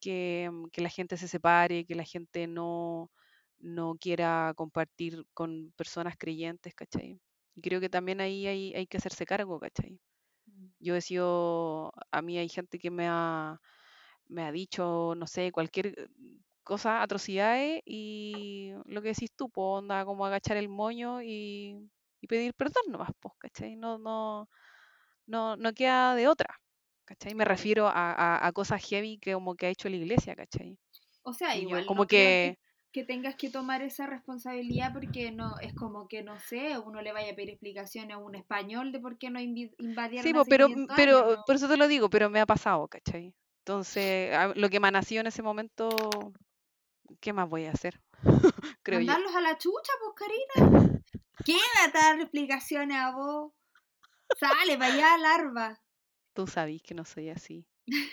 que, 0.00 0.50
mm, 0.52 0.66
la 0.76 0.88
gente 0.90 1.16
se 1.16 1.28
separe, 1.28 1.86
que 1.86 1.94
la 1.94 2.04
gente 2.04 2.46
no, 2.46 3.10
no 3.58 3.96
quiera 4.00 4.52
compartir 4.56 5.24
con 5.34 5.72
personas 5.76 6.16
creyentes, 6.18 6.74
¿cachai? 6.74 7.20
Y 7.54 7.62
creo 7.62 7.80
que 7.80 7.88
también 7.90 8.20
ahí 8.20 8.46
hay, 8.46 8.74
hay 8.74 8.86
que 8.86 8.98
hacerse 8.98 9.26
cargo, 9.26 9.60
¿cachai? 9.60 10.00
Mm. 10.46 10.66
Yo 10.80 10.96
he 10.96 11.00
sido, 11.02 11.92
a 12.10 12.22
mí 12.22 12.38
hay 12.38 12.48
gente 12.48 12.78
que 12.78 12.90
me 12.90 13.06
ha, 13.08 13.60
me 14.32 14.44
ha 14.44 14.52
dicho, 14.52 15.14
no 15.16 15.26
sé, 15.26 15.52
cualquier 15.52 16.10
cosa, 16.62 17.02
atrocidades, 17.02 17.82
y 17.84 18.72
lo 18.86 19.02
que 19.02 19.08
decís 19.08 19.30
tú, 19.36 19.50
pues 19.50 19.64
onda 19.64 20.04
como 20.04 20.26
agachar 20.26 20.56
el 20.56 20.68
moño 20.68 21.22
y, 21.22 21.76
pedir 22.28 22.54
perdón 22.54 22.84
nomás, 22.88 23.10
pues, 23.20 23.34
¿cachai? 23.38 23.76
No, 23.76 23.98
no, 23.98 24.48
no, 25.26 25.56
no 25.56 25.72
queda 25.72 26.14
de 26.14 26.28
otra, 26.28 26.58
¿cachai? 27.04 27.34
Me 27.34 27.44
refiero 27.44 27.90
a, 27.92 28.50
cosas 28.54 28.82
heavy 28.84 29.18
que 29.18 29.34
como 29.34 29.54
que 29.54 29.66
ha 29.66 29.70
hecho 29.70 29.88
la 29.88 29.96
iglesia, 29.96 30.34
¿cachai? 30.34 30.78
O 31.22 31.32
sea, 31.32 31.56
igual 31.56 31.84
como 31.84 32.06
que... 32.06 32.58
que... 32.92 33.04
tengas 33.04 33.34
que 33.36 33.50
tomar 33.50 33.82
esa 33.82 34.06
responsabilidad 34.06 34.92
porque 34.92 35.32
no 35.32 35.58
es 35.58 35.74
como 35.74 36.08
que 36.08 36.22
no 36.22 36.38
sé 36.38 36.78
uno 36.78 37.02
le 37.02 37.12
vaya 37.12 37.32
a 37.32 37.34
pedir 37.34 37.50
explicaciones 37.50 38.14
a 38.14 38.18
un 38.18 38.34
español 38.34 38.92
de 38.92 39.00
por 39.00 39.18
qué 39.18 39.30
no 39.30 39.40
invadieron 39.40 40.22
sí 40.22 40.32
pero 40.48 40.68
pero 40.94 41.42
por 41.46 41.56
eso 41.56 41.68
te 41.68 41.76
lo 41.76 41.88
digo 41.88 42.10
pero 42.10 42.28
me 42.28 42.40
ha 42.40 42.46
pasado 42.46 42.86
¿cachai? 42.88 43.34
Entonces, 43.64 44.36
lo 44.56 44.68
que 44.70 44.80
me 44.80 44.88
ha 44.88 44.90
nacido 44.90 45.20
en 45.20 45.28
ese 45.28 45.40
momento, 45.40 45.88
¿qué 47.20 47.32
más 47.32 47.48
voy 47.48 47.66
a 47.66 47.70
hacer? 47.70 48.00
Creo 48.82 48.98
Mandarlos 48.98 49.36
a 49.36 49.40
la 49.40 49.56
chucha, 49.56 49.92
pues, 50.00 50.14
Karina. 50.16 51.00
Quédate 51.44 51.98
a 51.98 52.02
dar 52.02 52.20
explicaciones 52.20 52.96
a 52.96 53.12
vos. 53.12 53.52
Sale, 54.36 54.76
vaya 54.76 55.16
larva. 55.16 55.80
Tú 56.34 56.48
sabís 56.48 56.82
que 56.82 56.94
no 56.94 57.04
soy 57.04 57.30
así. 57.30 57.64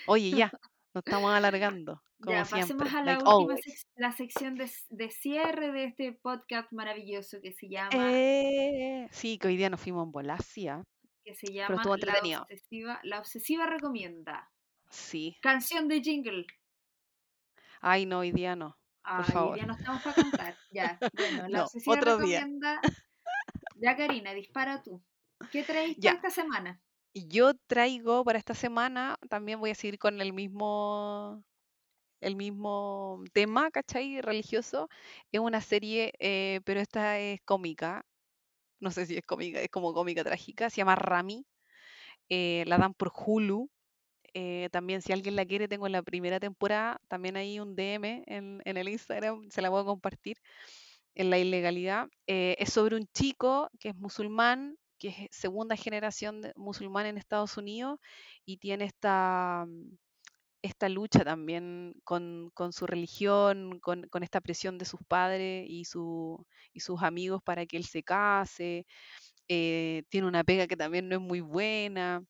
Oye, 0.06 0.30
ya, 0.30 0.52
nos 0.94 1.02
estamos 1.04 1.32
alargando. 1.32 2.00
Como 2.20 2.36
ya, 2.36 2.44
pasemos 2.44 2.92
a 2.94 3.02
la 3.02 3.18
última 3.18 3.56
la 3.96 4.12
sección 4.12 4.54
de, 4.54 4.70
de, 4.90 5.10
cierre 5.10 5.72
de 5.72 5.84
este 5.86 6.12
podcast 6.12 6.70
maravilloso 6.70 7.38
que 7.42 7.52
se 7.52 7.68
llama. 7.68 7.90
Eh, 8.12 9.08
sí, 9.10 9.38
que 9.38 9.48
hoy 9.48 9.56
día 9.56 9.70
nos 9.70 9.80
fuimos 9.80 10.04
en 10.04 10.12
Volasia. 10.12 10.84
Que 11.24 11.34
se 11.34 11.52
llama 11.52 11.82
la 11.82 12.42
obsesiva, 12.42 13.00
la 13.02 13.18
obsesiva 13.18 13.66
recomienda. 13.66 14.48
Sí. 14.90 15.36
Canción 15.40 15.88
de 15.88 16.00
jingle. 16.00 16.46
Ay, 17.80 18.06
no, 18.06 18.18
hoy 18.18 18.32
día 18.32 18.56
no. 18.56 18.76
Por 19.02 19.24
favor. 19.24 19.52
hoy 19.52 19.60
día 19.60 19.66
no 19.66 19.74
estamos 19.74 20.02
para 20.02 20.14
cantar. 20.54 20.56
Ya, 20.70 20.98
bueno, 21.14 21.48
la 21.48 21.58
no, 21.60 21.66
otro 21.86 22.16
recomienda. 22.16 22.80
Día. 22.82 22.92
Ya, 23.76 23.96
Karina, 23.96 24.34
dispara 24.34 24.82
tú. 24.82 25.02
¿Qué 25.50 25.62
traes 25.62 25.96
esta 25.98 26.30
semana? 26.30 26.80
Yo 27.14 27.54
traigo 27.66 28.24
para 28.24 28.38
esta 28.38 28.54
semana, 28.54 29.16
también 29.28 29.58
voy 29.58 29.70
a 29.70 29.74
seguir 29.74 29.98
con 29.98 30.20
el 30.20 30.32
mismo 30.32 31.42
el 32.20 32.36
mismo 32.36 33.24
tema, 33.32 33.70
¿cachai? 33.70 34.20
Religioso. 34.20 34.88
Es 35.32 35.40
una 35.40 35.60
serie, 35.60 36.12
eh, 36.18 36.60
pero 36.64 36.80
esta 36.80 37.18
es 37.18 37.40
cómica. 37.44 38.04
No 38.78 38.90
sé 38.90 39.06
si 39.06 39.16
es 39.16 39.24
cómica, 39.24 39.60
es 39.60 39.70
como 39.70 39.94
cómica 39.94 40.22
trágica. 40.22 40.70
Se 40.70 40.78
llama 40.78 40.96
Rami. 40.96 41.46
Eh, 42.28 42.64
la 42.66 42.78
dan 42.78 42.94
por 42.94 43.12
Hulu. 43.14 43.70
Eh, 44.34 44.68
también 44.72 45.02
si 45.02 45.12
alguien 45.12 45.36
la 45.36 45.44
quiere, 45.46 45.68
tengo 45.68 45.86
en 45.86 45.92
la 45.92 46.02
primera 46.02 46.40
temporada, 46.40 47.00
también 47.08 47.36
hay 47.36 47.60
un 47.60 47.74
DM 47.74 48.24
en, 48.26 48.62
el 48.64 48.88
Instagram, 48.88 49.50
se 49.50 49.62
la 49.62 49.70
puedo 49.70 49.84
compartir, 49.84 50.38
en 51.14 51.30
la 51.30 51.38
ilegalidad. 51.38 52.08
Eh, 52.26 52.56
es 52.58 52.72
sobre 52.72 52.96
un 52.96 53.06
chico 53.14 53.70
que 53.78 53.90
es 53.90 53.96
musulmán, 53.96 54.76
que 54.98 55.08
es 55.08 55.16
segunda 55.30 55.76
generación 55.76 56.42
musulmán 56.56 57.06
en 57.06 57.18
Estados 57.18 57.56
Unidos 57.56 57.98
y 58.44 58.58
tiene 58.58 58.84
esta, 58.84 59.64
mm, 59.66 59.96
esta 60.62 60.88
lucha 60.88 61.24
también 61.24 61.94
con, 62.04 62.52
su 62.72 62.86
religión, 62.86 63.80
con, 63.80 64.06
esta 64.22 64.40
presión 64.40 64.78
de 64.78 64.84
sus 64.84 65.00
padres 65.08 65.66
y, 65.68 65.84
su, 65.84 66.46
y 66.72 66.80
sus 66.80 67.02
amigos 67.02 67.42
para 67.42 67.66
que 67.66 67.76
él 67.76 67.84
se 67.84 68.02
case. 68.02 68.86
Eh, 69.48 70.04
tiene 70.10 70.28
una 70.28 70.44
pega 70.44 70.66
que 70.66 70.76
también 70.76 71.08
no 71.08 71.16
es 71.16 71.22
muy 71.22 71.40
buena. 71.40 72.22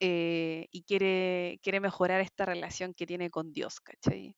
Eh, 0.00 0.66
y 0.70 0.82
quiere, 0.84 1.58
quiere 1.62 1.80
mejorar 1.80 2.20
esta 2.20 2.46
relación 2.46 2.94
que 2.94 3.06
tiene 3.06 3.30
con 3.30 3.52
Dios, 3.52 3.80
¿cachai? 3.80 4.34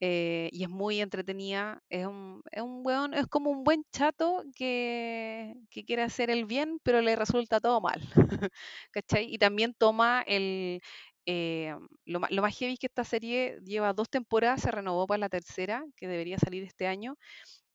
Eh, 0.00 0.48
y 0.52 0.64
es 0.64 0.70
muy 0.70 1.00
entretenida. 1.00 1.82
Es 1.90 2.06
un, 2.06 2.42
es 2.50 2.62
un 2.62 3.14
es 3.14 3.26
como 3.26 3.50
un 3.50 3.64
buen 3.64 3.84
chato 3.92 4.42
que, 4.56 5.54
quiere 5.86 6.02
hacer 6.02 6.30
el 6.30 6.46
bien, 6.46 6.80
pero 6.82 7.02
le 7.02 7.16
resulta 7.16 7.60
todo 7.60 7.80
mal. 7.80 8.00
¿Cachai? 8.92 9.32
Y 9.32 9.38
también 9.38 9.74
toma 9.74 10.22
el. 10.26 10.80
Eh, 11.26 11.74
lo, 12.06 12.20
lo, 12.30 12.42
más 12.42 12.56
heavy 12.56 12.72
es 12.74 12.78
que 12.78 12.86
esta 12.86 13.04
serie 13.04 13.60
lleva 13.64 13.92
dos 13.92 14.08
temporadas, 14.08 14.62
se 14.62 14.70
renovó 14.70 15.06
para 15.06 15.18
la 15.18 15.28
tercera, 15.28 15.84
que 15.96 16.08
debería 16.08 16.38
salir 16.38 16.64
este 16.64 16.86
año. 16.86 17.16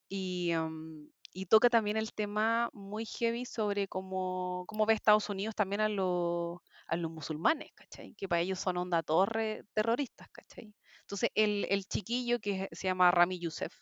Y, 0.09 0.53
um, 0.55 1.09
y 1.37 1.47
toca 1.47 1.69
también 1.69 1.97
el 1.97 2.13
tema 2.13 2.69
muy 2.71 3.05
heavy 3.05 3.45
sobre 3.45 3.89
cómo, 3.89 4.63
cómo 4.67 4.85
ve 4.85 4.93
Estados 4.93 5.29
Unidos 5.29 5.53
también 5.53 5.81
a, 5.81 5.89
los, 5.89 6.59
a 6.87 6.95
los 6.95 7.11
musulmanes, 7.11 7.71
¿cachai? 7.75 8.15
Que 8.15 8.29
para 8.29 8.39
ellos 8.39 8.57
son 8.57 8.77
onda 8.77 9.03
torre 9.03 9.65
terroristas, 9.73 10.29
¿cachai? 10.31 10.73
Entonces, 11.01 11.31
el, 11.35 11.67
el 11.69 11.85
chiquillo 11.87 12.39
que 12.39 12.69
se 12.71 12.87
llama 12.87 13.11
Rami 13.11 13.37
Youssef, 13.37 13.73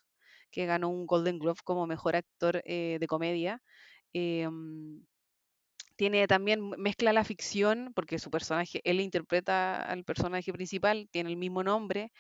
que 0.50 0.66
ganó 0.66 0.90
un 0.90 1.06
Golden 1.06 1.38
Glove 1.38 1.60
como 1.64 1.86
mejor 1.86 2.16
actor 2.16 2.64
eh, 2.66 2.98
de 3.00 3.08
comedia, 3.08 3.62
em, 4.14 5.06
tiene 5.96 6.26
también, 6.28 6.72
mezcla 6.80 7.14
la 7.14 7.24
ficción, 7.24 7.92
porque 7.96 8.18
su 8.18 8.32
personaje, 8.32 8.82
él 8.84 9.00
interpreta 9.00 9.84
al 9.84 10.04
personaje 10.06 10.52
principal, 10.52 11.08
tiene 11.12 11.30
el 11.30 11.38
mismo 11.38 11.64
nombre, 11.64 12.12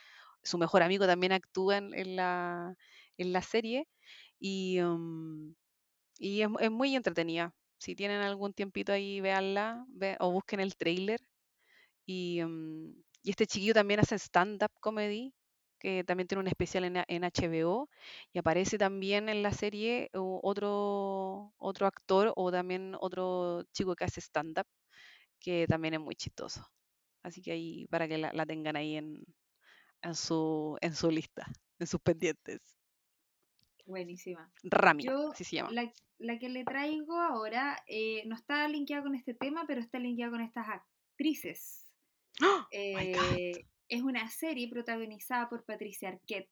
su 0.43 0.57
mejor 0.57 0.83
amigo 0.83 1.07
también 1.07 1.31
actúa 1.31 1.77
en, 1.77 2.15
la, 2.15 2.75
en 3.17 3.33
la, 3.33 3.41
serie, 3.41 3.87
y, 4.43 4.77
em, 4.79 5.55
y 6.19 6.41
es, 6.41 6.49
es, 6.59 6.71
muy 6.71 6.95
entretenida. 6.95 7.53
Si 7.79 7.95
tienen 7.95 8.21
algún 8.21 8.53
tiempito 8.53 8.93
ahí, 8.93 9.21
véanla, 9.21 9.85
ve, 9.89 10.17
o 10.19 10.31
busquen 10.31 10.59
el 10.61 10.75
trailer. 10.75 11.21
Y, 12.05 12.39
em, 12.41 12.93
y 13.23 13.31
este 13.31 13.47
chiquillo 13.47 13.73
también 13.73 14.01
hace 14.01 14.15
stand-up 14.19 14.71
comedy, 14.81 15.33
que 15.79 16.03
también 16.05 16.27
tiene 16.27 16.41
un 16.41 16.47
especial 16.49 16.85
en, 16.85 17.23
HBO, 17.23 17.89
y 18.33 18.39
aparece 18.39 18.77
también 18.77 19.29
en 19.29 19.43
la 19.43 19.53
serie 19.53 20.09
otro, 20.13 21.53
otro 21.57 21.87
actor 21.87 22.33
o 22.35 22.51
también 22.51 22.95
otro 23.01 23.63
chico 23.73 23.95
que 23.95 24.05
hace 24.05 24.21
stand-up, 24.21 24.67
que 25.39 25.67
también 25.67 25.95
es 25.95 26.01
muy 26.01 26.15
chistoso. 26.15 26.67
Así 27.23 27.41
que 27.41 27.53
ahí, 27.53 27.87
para 27.87 28.07
que 28.07 28.17
la, 28.17 28.45
tengan 28.45 28.75
ahí 28.77 28.97
en, 28.97 29.23
en, 30.03 30.15
su, 30.15 30.77
en 30.81 30.95
su 30.95 31.11
lista, 31.11 31.47
en 31.79 31.87
sus 31.87 32.01
pendientes. 32.01 32.61
Buenísima. 33.85 34.51
Rami, 34.63 35.05
así 35.31 35.43
se 35.43 35.57
llama. 35.57 35.71
La, 36.19 36.39
que 36.39 36.47
le 36.47 36.63
traigo 36.63 37.19
ahora 37.19 37.83
eh, 37.87 38.23
no 38.27 38.35
está 38.35 38.67
linkeada 38.67 39.03
con 39.03 39.15
este 39.15 39.33
tema, 39.33 39.65
pero 39.67 39.81
está 39.81 39.99
linkeada 39.99 40.31
con 40.31 40.41
estas 40.41 40.67
actrices. 40.69 41.91
¡Oh! 42.41 42.65
Eh, 42.71 43.65
es 43.89 44.01
una 44.01 44.29
serie 44.29 44.69
protagonizada 44.69 45.49
por 45.49 45.65
Patricia 45.65 46.09
Arquette, 46.09 46.49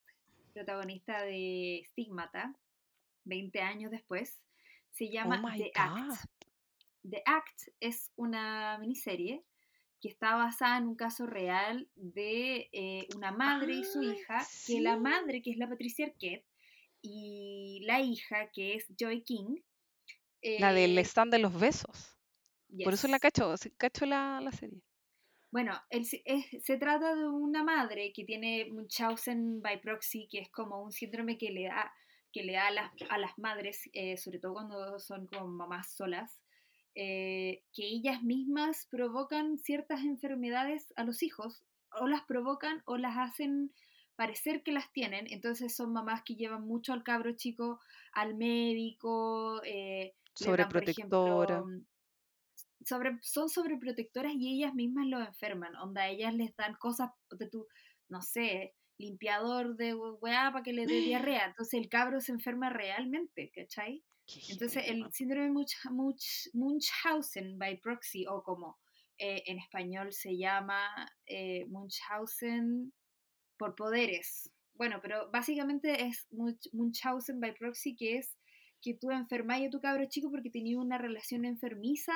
protagonista 0.53 1.23
de 1.23 1.83
Stigmata, 1.85 2.53
20 3.23 3.61
años 3.61 3.91
después. 3.91 4.41
Se 4.91 5.05
oh 5.05 5.11
llama 5.11 5.53
The 5.55 5.71
Act. 5.75 6.25
The 7.09 7.23
Act 7.25 7.69
es 7.79 8.11
una 8.15 8.77
miniserie 8.79 9.43
que 10.01 10.09
está 10.09 10.35
basada 10.35 10.77
en 10.77 10.87
un 10.87 10.95
caso 10.95 11.25
real 11.25 11.87
de 11.95 12.69
eh, 12.73 13.07
una 13.15 13.31
madre 13.31 13.75
y 13.75 13.83
su 13.83 14.01
hija, 14.01 14.45
que 14.65 14.81
la 14.81 14.97
madre, 14.97 15.41
que 15.41 15.51
es 15.51 15.57
la 15.57 15.69
Patricia 15.69 16.07
Arquette, 16.07 16.45
y 17.02 17.82
la 17.86 18.02
hija, 18.02 18.49
que 18.52 18.76
es 18.76 18.88
Joy 18.98 19.23
King. 19.23 19.57
la 20.60 20.73
del 20.73 20.98
eh, 20.98 21.02
stand 21.02 21.32
de 21.32 21.40
los 21.40 21.60
besos. 21.60 22.18
Por 22.84 22.94
eso 22.94 23.07
la 23.07 23.19
cacho, 23.19 23.53
cacho 23.78 24.06
la 24.06 24.52
serie. 24.52 24.82
Bueno, 25.52 25.73
se 25.99 26.78
trata 26.78 27.14
de 27.14 27.28
una 27.28 27.61
madre 27.61 28.14
que 28.14 28.23
tiene 28.23 28.68
Munchausen 28.72 29.61
by 29.61 29.82
proxy, 29.82 30.30
que 30.32 30.40
es 30.40 30.49
como 30.49 30.82
un 30.82 30.94
síndrome 30.94 31.38
que 31.38 31.52
le 31.52 31.65
da, 31.65 31.94
que 32.32 32.44
le 32.44 32.53
da 32.53 32.68
a, 32.68 32.72
las, 32.72 32.91
a 33.10 33.18
las 33.18 33.38
madres, 33.38 33.90
eh, 33.91 34.15
sobre 34.15 34.40
todo 34.40 34.53
cuando 34.53 34.98
son 34.99 35.28
como 35.28 35.48
mamás 35.48 35.94
solas, 35.94 36.40
eh, 36.95 37.64
que 37.73 37.86
ellas 37.86 38.23
mismas 38.23 38.88
provocan 38.90 39.57
ciertas 39.57 40.06
enfermedades 40.06 40.94
a 40.95 41.03
los 41.03 41.22
hijos, 41.22 41.65
o 41.99 42.07
las 42.07 42.22
provocan 42.22 42.82
o 42.86 42.95
las 42.95 43.18
hacen 43.18 43.73
parecer 44.22 44.61
que 44.61 44.72
las 44.72 44.91
tienen, 44.91 45.26
entonces 45.31 45.76
son 45.76 45.93
mamás 45.93 46.22
que 46.23 46.35
llevan 46.35 46.61
mucho 46.68 46.93
al 46.93 47.02
cabro 47.02 47.31
chico 47.35 47.80
al 48.14 48.35
médico, 48.35 49.60
eh, 49.64 50.14
sobreprotectora 50.35 51.64
sobre, 52.85 53.18
son 53.22 53.49
sobreprotectoras 53.49 54.34
y 54.38 54.57
ellas 54.57 54.76
mismas 54.76 55.07
lo 55.07 55.19
enferman. 55.19 55.76
Onda, 55.76 56.07
ellas 56.07 56.35
les 56.35 56.56
dan 56.56 56.76
cosas 56.76 57.10
de 57.31 57.49
tu, 57.49 57.68
no 58.10 58.22
sé, 58.22 58.76
limpiador 58.99 59.76
de 59.76 59.95
weá 59.95 60.52
para 60.52 60.64
que 60.64 60.73
le 60.73 60.85
dé 60.85 61.02
diarrea. 61.02 61.48
Entonces 61.48 61.80
el 61.80 61.89
cabro 61.89 62.22
se 62.22 62.31
enferma 62.31 62.69
realmente, 62.69 63.52
¿cachai? 63.56 64.03
Entonces 64.49 64.84
el 64.88 65.11
síndrome 65.11 65.49
Munch, 65.49 66.49
Munchausen 66.53 67.57
by 67.57 67.80
proxy, 67.81 68.27
o 68.27 68.43
como 68.43 68.77
eh, 69.18 69.41
en 69.48 69.57
español 69.57 70.14
se 70.14 70.38
llama 70.38 71.11
eh, 71.26 71.65
Munchausen 71.69 72.93
por 73.61 73.75
poderes. 73.75 74.49
Bueno, 74.73 74.97
pero 75.03 75.29
básicamente 75.29 76.05
es 76.05 76.27
Munchausen 76.73 77.39
by 77.39 77.53
proxy, 77.53 77.95
que 77.95 78.17
es 78.17 78.35
que 78.81 78.95
tú 78.95 79.11
enfermas 79.11 79.61
a 79.61 79.69
tu 79.69 79.79
cabro 79.79 80.03
chico 80.09 80.31
porque 80.31 80.49
tenía 80.49 80.79
una 80.79 80.97
relación 80.97 81.45
enfermiza 81.45 82.13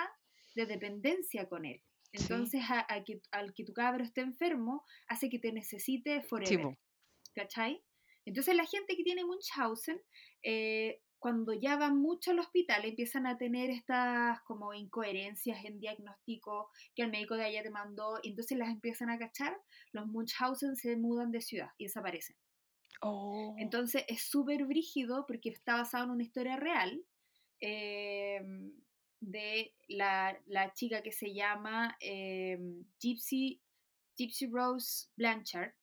de 0.56 0.66
dependencia 0.66 1.48
con 1.48 1.66
él. 1.66 1.84
Entonces, 2.14 2.64
a, 2.68 3.04
que, 3.04 3.22
al 3.30 3.54
que 3.54 3.64
tu 3.64 3.74
cabro 3.74 4.04
esté 4.04 4.22
enfermo, 4.22 4.84
hace 5.08 5.30
que 5.30 5.38
te 5.38 5.52
necesite 5.52 6.24
forever. 6.24 6.76
¿Cachai? 7.36 7.80
Entonces, 8.26 8.56
la 8.56 8.66
gente 8.66 8.96
que 8.96 9.04
tiene 9.04 9.24
Munchausen, 9.24 10.02
eh, 10.42 11.00
cuando 11.26 11.54
ya 11.54 11.76
van 11.76 11.98
mucho 11.98 12.30
al 12.30 12.38
hospital, 12.38 12.86
empiezan 12.86 13.26
a 13.26 13.36
tener 13.36 13.72
estas 13.72 14.40
como 14.44 14.76
incoherencias 14.76 15.66
en 15.66 15.80
diagnóstico 15.80 16.70
que 16.94 17.02
el 17.02 17.10
médico 17.10 17.34
de 17.34 17.46
allá 17.46 17.64
te 17.64 17.72
mandó, 17.72 18.20
y 18.22 18.30
entonces 18.30 18.56
las 18.60 18.70
empiezan 18.70 19.10
a 19.10 19.18
cachar, 19.18 19.60
los 19.92 20.06
Munchausen 20.06 20.76
se 20.76 20.96
mudan 20.98 21.32
de 21.32 21.42
ciudad 21.42 21.70
y 21.80 21.86
desaparecen. 21.86 22.36
Oh. 23.02 23.56
Entonces 23.58 24.06
es 24.08 24.22
súper 24.22 24.66
brígido 24.66 25.26
porque 25.26 25.50
está 25.50 25.78
basado 25.78 26.04
en 26.04 26.12
una 26.12 26.22
historia 26.22 26.58
real. 26.58 27.04
Eh, 27.60 28.40
de 29.20 29.74
la, 29.88 30.38
chica 30.76 31.02
que 31.02 31.12
se 31.12 31.34
llama 31.34 31.98
em, 32.02 32.86
Gypsy, 33.00 33.64
Gypsy 34.16 34.46
Rose 34.46 35.08
Blanchard. 35.18 35.74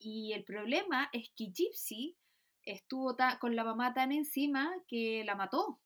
Y 0.00 0.32
el 0.32 0.42
problema 0.42 1.08
es 1.12 1.30
que 1.36 1.52
Gypsy 1.52 2.16
estuvo 2.64 3.16
con 3.40 3.56
la 3.56 3.64
mamá 3.64 3.94
tan 3.94 4.12
encima 4.12 4.72
que 4.88 5.22
la 5.24 5.34
mató. 5.34 5.80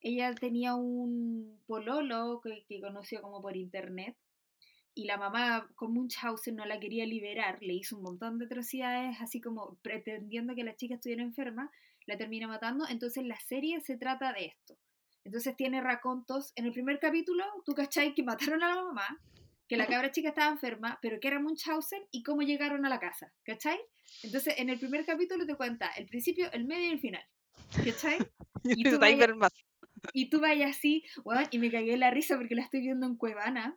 Ella 0.00 0.34
tenía 0.34 0.74
un 0.74 1.62
pololo 1.66 2.40
que, 2.42 2.80
conoció 2.80 3.22
como 3.22 3.40
por 3.40 3.56
internet 3.56 4.16
y 4.94 5.04
la 5.06 5.16
mamá 5.16 5.68
con 5.74 5.92
Munchausen 5.92 6.56
no 6.56 6.66
la 6.66 6.78
quería 6.78 7.06
liberar, 7.06 7.58
le 7.62 7.74
hizo 7.74 7.96
un 7.96 8.02
montón 8.02 8.38
de 8.38 8.44
atrocidades 8.44 9.16
así 9.20 9.40
como 9.40 9.76
pretendiendo 9.82 10.54
que 10.54 10.62
la 10.62 10.76
chica 10.76 10.94
estuviera 10.94 11.22
enferma, 11.22 11.70
la 12.06 12.16
termina 12.16 12.46
matando, 12.46 12.86
entonces 12.88 13.24
la 13.24 13.40
serie 13.40 13.80
se 13.80 13.96
trata 13.96 14.32
de 14.32 14.46
esto, 14.46 14.78
entonces 15.24 15.56
tiene 15.56 15.80
racontos. 15.80 16.52
En 16.54 16.66
el 16.66 16.72
primer 16.72 17.00
capítulo, 17.00 17.44
tú 17.64 17.74
cachai 17.74 18.14
que 18.14 18.22
mataron 18.22 18.62
a 18.62 18.74
la 18.74 18.84
mamá, 18.84 19.20
que 19.68 19.76
la 19.76 19.86
cabra 19.86 20.12
chica 20.12 20.28
estaba 20.30 20.50
enferma, 20.50 20.98
pero 21.00 21.18
que 21.20 21.28
era 21.28 21.40
Munchausen 21.40 22.02
y 22.10 22.22
cómo 22.22 22.42
llegaron 22.42 22.84
a 22.84 22.88
la 22.88 23.00
casa, 23.00 23.32
¿cachai? 23.44 23.78
Entonces 24.22 24.54
en 24.58 24.68
el 24.70 24.78
primer 24.78 25.04
capítulo 25.04 25.46
te 25.46 25.56
cuenta 25.56 25.90
el 25.96 26.06
principio, 26.06 26.50
el 26.52 26.64
medio 26.64 26.88
y 26.88 26.92
el 26.92 27.00
final, 27.00 27.24
¿cachai? 27.84 28.18
Y 28.66 28.82
tú, 28.82 28.98
vayas, 28.98 29.28
y 30.14 30.30
tú 30.30 30.40
vayas 30.40 30.70
así, 30.70 31.04
y 31.50 31.58
me 31.58 31.70
cagué 31.70 31.98
la 31.98 32.10
risa 32.10 32.38
porque 32.38 32.54
la 32.54 32.62
estoy 32.62 32.80
viendo 32.80 33.06
en 33.06 33.16
Cuevana, 33.16 33.76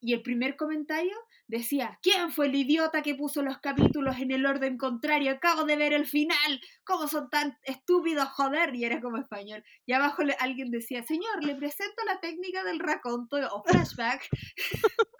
y 0.00 0.12
el 0.12 0.22
primer 0.22 0.56
comentario 0.56 1.16
decía, 1.46 1.98
¿quién 2.02 2.30
fue 2.30 2.46
el 2.46 2.54
idiota 2.54 3.02
que 3.02 3.14
puso 3.14 3.42
los 3.42 3.58
capítulos 3.58 4.18
en 4.18 4.30
el 4.30 4.46
orden 4.46 4.78
contrario? 4.78 5.32
Acabo 5.32 5.64
de 5.64 5.76
ver 5.76 5.92
el 5.92 6.06
final, 6.06 6.60
¿cómo 6.84 7.08
son 7.08 7.28
tan 7.30 7.58
estúpidos, 7.64 8.28
joder? 8.28 8.74
Y 8.74 8.84
era 8.84 9.00
como 9.00 9.18
español. 9.18 9.64
Y 9.86 9.92
abajo 9.92 10.22
alguien 10.38 10.70
decía, 10.70 11.02
señor, 11.02 11.44
le 11.44 11.54
presento 11.56 12.04
la 12.06 12.20
técnica 12.20 12.62
del 12.64 12.78
raconto 12.78 13.36
o 13.52 13.62
flashback. 13.64 14.28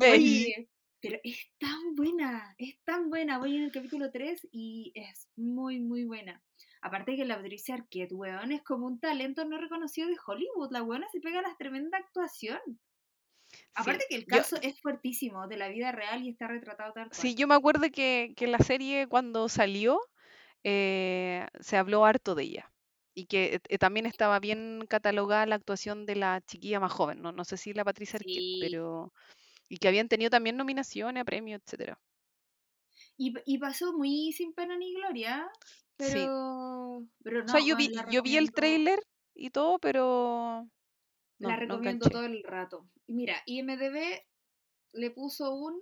Oye, 0.00 0.68
pero 1.00 1.18
es 1.22 1.38
tan 1.58 1.94
buena, 1.94 2.54
es 2.58 2.78
tan 2.84 3.08
buena. 3.10 3.38
Voy 3.38 3.56
en 3.56 3.64
el 3.64 3.72
capítulo 3.72 4.10
3 4.10 4.48
y 4.50 4.92
es 4.94 5.28
muy, 5.36 5.80
muy 5.80 6.04
buena. 6.04 6.42
Aparte 6.82 7.16
que 7.16 7.24
la 7.24 7.36
Patricia 7.36 7.74
Arquette, 7.74 8.12
weón, 8.12 8.52
es 8.52 8.62
como 8.62 8.86
un 8.86 9.00
talento 9.00 9.44
no 9.44 9.58
reconocido 9.58 10.08
de 10.08 10.16
Hollywood. 10.24 10.72
La 10.72 10.82
weona 10.82 11.08
se 11.10 11.20
pega 11.20 11.40
a 11.40 11.42
las 11.42 11.56
tremenda 11.56 11.98
actuación. 11.98 12.58
Aparte 13.76 14.06
que 14.08 14.16
el 14.16 14.26
caso 14.26 14.56
es 14.62 14.80
fuertísimo 14.80 15.46
de 15.48 15.58
la 15.58 15.68
vida 15.68 15.92
real 15.92 16.24
y 16.24 16.30
está 16.30 16.48
retratado 16.48 16.92
tal 16.94 17.08
cual. 17.08 17.20
Sí, 17.20 17.34
yo 17.34 17.46
me 17.46 17.54
acuerdo 17.54 17.90
que, 17.92 18.32
que 18.36 18.46
la 18.46 18.58
serie 18.58 19.06
cuando 19.06 19.48
salió 19.48 20.00
eh, 20.64 21.46
se 21.60 21.76
habló 21.76 22.04
harto 22.06 22.34
de 22.34 22.44
ella 22.44 22.72
y 23.14 23.26
que 23.26 23.60
eh, 23.68 23.78
también 23.78 24.06
estaba 24.06 24.40
bien 24.40 24.84
catalogada 24.88 25.46
la 25.46 25.56
actuación 25.56 26.06
de 26.06 26.16
la 26.16 26.40
chiquilla 26.40 26.80
más 26.80 26.92
joven, 26.92 27.22
no, 27.22 27.32
no 27.32 27.44
sé 27.44 27.56
si 27.56 27.72
la 27.72 27.84
Patricia 27.84 28.18
Arquette, 28.18 28.60
pero 28.60 29.12
y 29.68 29.78
que 29.78 29.88
habían 29.88 30.08
tenido 30.08 30.30
también 30.30 30.56
nominaciones 30.56 31.20
a 31.20 31.24
premios, 31.24 31.60
etcétera. 31.64 31.98
Y, 33.16 33.34
y, 33.44 33.58
pasó 33.58 33.92
muy 33.92 34.32
sin 34.32 34.52
pena 34.52 34.76
ni 34.76 34.94
gloria, 34.94 35.48
pero, 35.96 37.02
pero 37.22 37.40
no. 37.40 37.46
O 37.46 37.48
sea, 37.48 37.60
yo 37.60 37.76
vi, 37.76 37.90
yo 38.10 38.22
vi 38.22 38.36
el 38.36 38.52
trailer 38.52 39.00
y 39.34 39.50
todo, 39.50 39.78
pero 39.78 40.68
la 41.38 41.56
recomiendo 41.56 42.08
todo 42.08 42.24
el 42.24 42.42
rato. 42.42 42.88
Y 43.06 43.14
mira, 43.14 43.42
IMDB 43.46 44.22
le 44.92 45.10
puso 45.10 45.54
un 45.54 45.80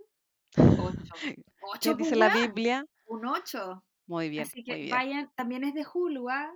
8. 0.57 0.57
¿Qué 1.81 1.95
dice 1.95 2.17
la 2.17 2.29
Biblia? 2.29 2.87
Un 3.07 3.27
8. 3.27 3.85
Muy 4.07 4.29
bien. 4.29 4.43
Así 4.43 4.63
que 4.63 4.89
vayan, 4.91 5.31
también 5.35 5.65
es 5.65 5.75
de 5.75 5.87
Hulu, 5.93 6.29
¿ah? 6.29 6.53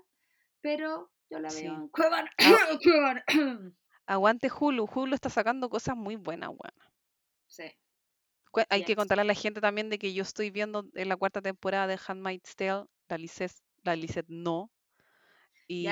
pero 0.60 1.10
yo 1.30 1.38
la 1.38 1.48
veo 1.50 1.74
en 1.74 1.90
ah. 2.38 3.14
Aguante 4.06 4.50
Hulu, 4.50 4.88
Hulu 4.92 5.14
está 5.14 5.30
sacando 5.30 5.68
cosas 5.68 5.96
muy 5.96 6.16
buenas, 6.16 6.48
buenas. 6.48 6.92
Sí. 7.46 7.64
Hay 8.70 8.84
que 8.84 8.96
contarle 8.96 9.22
a 9.22 9.26
la 9.26 9.34
gente 9.34 9.60
también 9.60 9.90
de 9.90 9.98
que 9.98 10.14
yo 10.14 10.22
estoy 10.22 10.50
viendo 10.50 10.86
en 10.94 11.08
la 11.08 11.16
cuarta 11.16 11.42
temporada 11.42 11.86
de 11.86 11.98
Handmaid's 12.06 12.56
Tale, 12.56 12.86
la 13.08 13.18
Lisette, 13.18 13.54
la 13.82 13.96
no. 14.28 14.70
Y, 15.70 15.86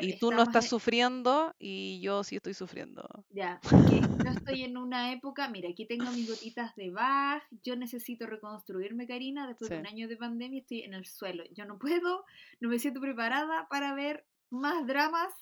y 0.00 0.18
tú 0.18 0.30
no 0.32 0.44
estás 0.44 0.66
sufriendo 0.66 1.54
y 1.58 2.00
yo 2.00 2.24
sí 2.24 2.36
estoy 2.36 2.54
sufriendo. 2.54 3.06
Ya, 3.28 3.60
porque 3.62 4.00
yo 4.00 4.08
estoy 4.48 4.62
en 4.62 4.78
una 4.78 5.12
época, 5.12 5.46
mira, 5.48 5.68
aquí 5.68 5.86
tengo 5.86 6.10
mis 6.10 6.26
gotitas 6.26 6.74
de 6.74 6.90
Bach, 6.90 7.42
yo 7.62 7.76
necesito 7.76 8.26
reconstruirme, 8.26 9.06
Karina, 9.06 9.46
después 9.46 9.68
de 9.68 9.78
un 9.78 9.86
año 9.86 10.08
de 10.08 10.16
pandemia 10.16 10.60
estoy 10.60 10.84
en 10.84 10.94
el 10.94 11.04
suelo. 11.04 11.44
Yo 11.52 11.66
no 11.66 11.78
puedo, 11.78 12.24
no 12.60 12.70
me 12.70 12.78
siento 12.78 12.98
preparada 12.98 13.68
para 13.68 13.92
ver 13.92 14.24
más 14.48 14.86
dramas 14.86 15.34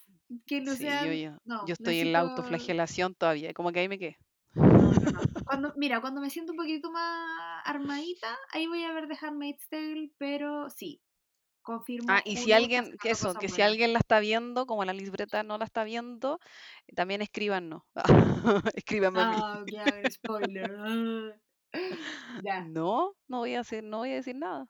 que 0.45 0.61
no 0.61 0.75
sean... 0.75 1.05
Yo, 1.05 1.67
yo 1.67 1.73
estoy 1.73 2.01
en 2.01 2.13
la 2.13 2.19
autoflagelación 2.19 3.15
todavía, 3.15 3.55
como 3.55 3.71
que 3.71 3.79
ahí 3.79 3.89
me 3.89 4.01
quedé. 4.01 4.19
Cuando, 5.47 5.73
mira, 5.77 6.01
cuando 6.01 6.21
me 6.21 6.29
siento 6.29 6.53
un 6.53 6.59
poquito 6.59 6.91
más 6.91 7.63
armadita, 7.65 8.37
ahí 8.53 8.67
voy 8.67 8.83
a 8.83 8.93
ver 8.93 9.07
The 9.07 9.17
Handmaid's 9.25 9.69
Tale, 9.69 10.11
pero 10.19 10.69
sí, 10.71 11.01
confirmo. 11.67 12.07
Ah, 12.09 12.23
y 12.25 12.37
si 12.37 12.53
alguien, 12.53 12.97
que 13.03 13.11
eso, 13.11 13.35
que 13.35 13.49
si 13.49 13.61
alguien 13.61 13.93
la 13.93 13.99
está 13.99 14.21
viendo, 14.21 14.67
como 14.67 14.85
la 14.85 14.93
libreta 14.93 15.43
no 15.43 15.59
la 15.59 15.65
está 15.65 15.83
viendo, 15.83 16.39
también 16.95 17.21
escríbanos. 17.21 17.83
Escríbanme 18.75 19.21
ah, 19.21 19.65
ya, 19.71 19.85
spoiler. 20.11 20.71
ya. 22.45 22.61
No, 22.63 23.17
no 23.27 23.39
voy 23.39 23.55
a 23.57 23.61
hacer, 23.61 23.83
no 23.83 23.99
voy 23.99 24.13
a 24.13 24.15
decir 24.15 24.37
nada. 24.37 24.69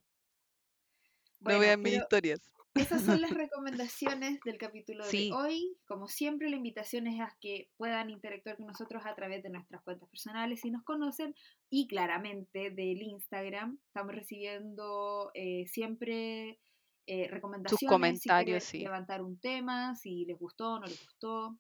no 1.41 1.57
voy 1.59 1.67
a 1.67 1.77
mis 1.77 1.93
historias. 1.93 2.41
Esas 2.75 3.03
son 3.03 3.21
las 3.21 3.31
recomendaciones 3.49 4.39
del 4.45 4.59
capítulo 4.59 5.07
de 5.07 5.31
hoy. 5.33 5.77
Como 5.87 6.09
siempre, 6.09 6.51
la 6.51 6.57
invitación 6.57 7.07
es 7.07 7.21
a 7.21 7.35
que 7.41 7.71
puedan 7.77 8.11
interactuar 8.11 8.57
con 8.57 8.67
nosotros 8.67 9.03
a 9.07 9.15
través 9.15 9.43
de 9.43 9.51
nuestras 9.51 9.83
cuentas 9.83 10.09
personales 10.09 10.61
si 10.61 10.71
nos 10.71 10.83
conocen 10.85 11.35
y 11.71 11.89
claramente 11.89 12.71
del 12.71 13.03
Instagram. 13.03 13.79
Estamos 13.87 14.15
recibiendo 14.15 15.31
eh, 15.35 15.67
siempre 15.69 16.59
eh, 17.07 17.29
recomendaciones. 17.31 17.81
Sus 17.81 17.89
comentarios, 17.89 18.65
si 18.65 18.79
sí. 18.79 18.85
Levantar 18.85 19.23
un 19.23 19.39
tema, 19.39 19.95
si 19.95 20.25
les 20.25 20.39
gustó 20.39 20.75
o 20.75 20.81
no 20.81 20.87
les 20.87 21.03
gustó. 21.05 21.57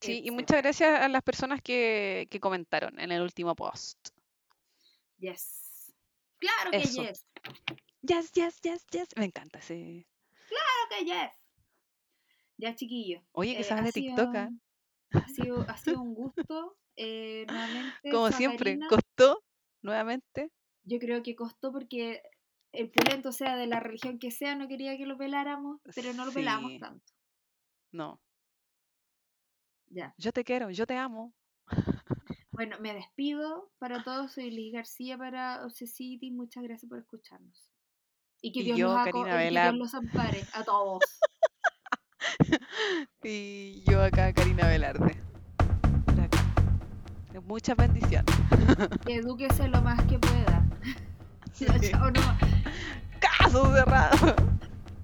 Sí, 0.00 0.20
y 0.24 0.30
muchas 0.30 0.62
gracias 0.62 1.00
a 1.00 1.08
las 1.08 1.22
personas 1.22 1.62
que, 1.62 2.28
que 2.30 2.40
comentaron 2.40 2.98
en 2.98 3.12
el 3.12 3.22
último 3.22 3.54
post. 3.54 4.10
Yes. 5.18 5.94
Claro 6.38 6.70
que 6.72 6.80
yes. 6.80 7.24
Yes, 8.02 8.32
yes, 8.32 8.60
yes, 8.62 8.86
yes. 8.90 9.08
Me 9.16 9.26
encanta 9.26 9.60
ese. 9.60 10.06
Claro 10.48 10.82
que 10.90 11.04
yes. 11.04 11.32
Ya, 12.58 12.74
chiquillo. 12.74 13.22
Oye, 13.32 13.54
que 13.54 13.60
eh, 13.60 13.64
sabes 13.64 13.84
de 13.84 13.92
TikTok. 13.92 14.34
¿ah? 14.34 14.50
ha, 15.12 15.28
sido, 15.28 15.64
ha 15.68 15.76
sido 15.76 16.00
un 16.00 16.14
gusto. 16.14 16.76
Eh, 16.96 17.46
nuevamente. 17.46 18.10
Como 18.10 18.30
siempre, 18.32 18.78
costó 18.88 19.42
nuevamente. 19.80 20.50
Yo 20.84 20.98
creo 20.98 21.22
que 21.22 21.34
costó 21.34 21.72
porque 21.72 22.22
el 22.72 22.90
pulento, 22.90 23.32
sea 23.32 23.56
de 23.56 23.66
la 23.66 23.80
religión 23.80 24.18
que 24.18 24.30
sea, 24.30 24.54
no 24.54 24.68
quería 24.68 24.96
que 24.96 25.06
lo 25.06 25.16
peláramos, 25.16 25.80
pero 25.94 26.12
no 26.12 26.24
lo 26.24 26.32
pelamos 26.32 26.72
tanto. 26.78 27.12
No. 27.92 28.20
Ya. 29.88 30.14
Yo 30.16 30.32
te 30.32 30.42
quiero, 30.44 30.70
yo 30.70 30.86
te 30.86 30.96
amo. 30.96 31.34
Bueno, 32.50 32.76
me 32.80 32.94
despido 32.94 33.70
para 33.78 34.02
todos. 34.02 34.32
Soy 34.32 34.50
Liz 34.50 34.72
García 34.72 35.18
para 35.18 35.64
Obsesity. 35.64 36.30
Muchas 36.30 36.62
gracias 36.62 36.88
por 36.88 36.98
escucharnos. 36.98 37.70
Y 38.40 38.52
que 38.52 38.62
Dios, 38.62 38.78
nos, 38.78 39.04
Dios 39.04 39.74
los 39.74 39.94
ampare 39.94 40.42
a 40.54 40.64
todos. 40.64 41.02
y 43.22 43.84
yo 43.88 44.02
acá, 44.02 44.32
Karina 44.32 44.66
Velarde. 44.66 45.22
Muchas 47.46 47.76
bendiciones. 47.76 48.34
Edúquese 49.06 49.68
lo 49.68 49.82
más 49.82 50.02
que 50.06 50.18
pueda. 50.18 50.66
Sí. 51.52 51.66
Chao, 51.90 52.10
no. 52.10 52.51
Caso 53.22 53.72
cerrado. 53.72 54.34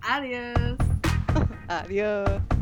Adiós. 0.02 0.76
Adiós. 1.68 2.57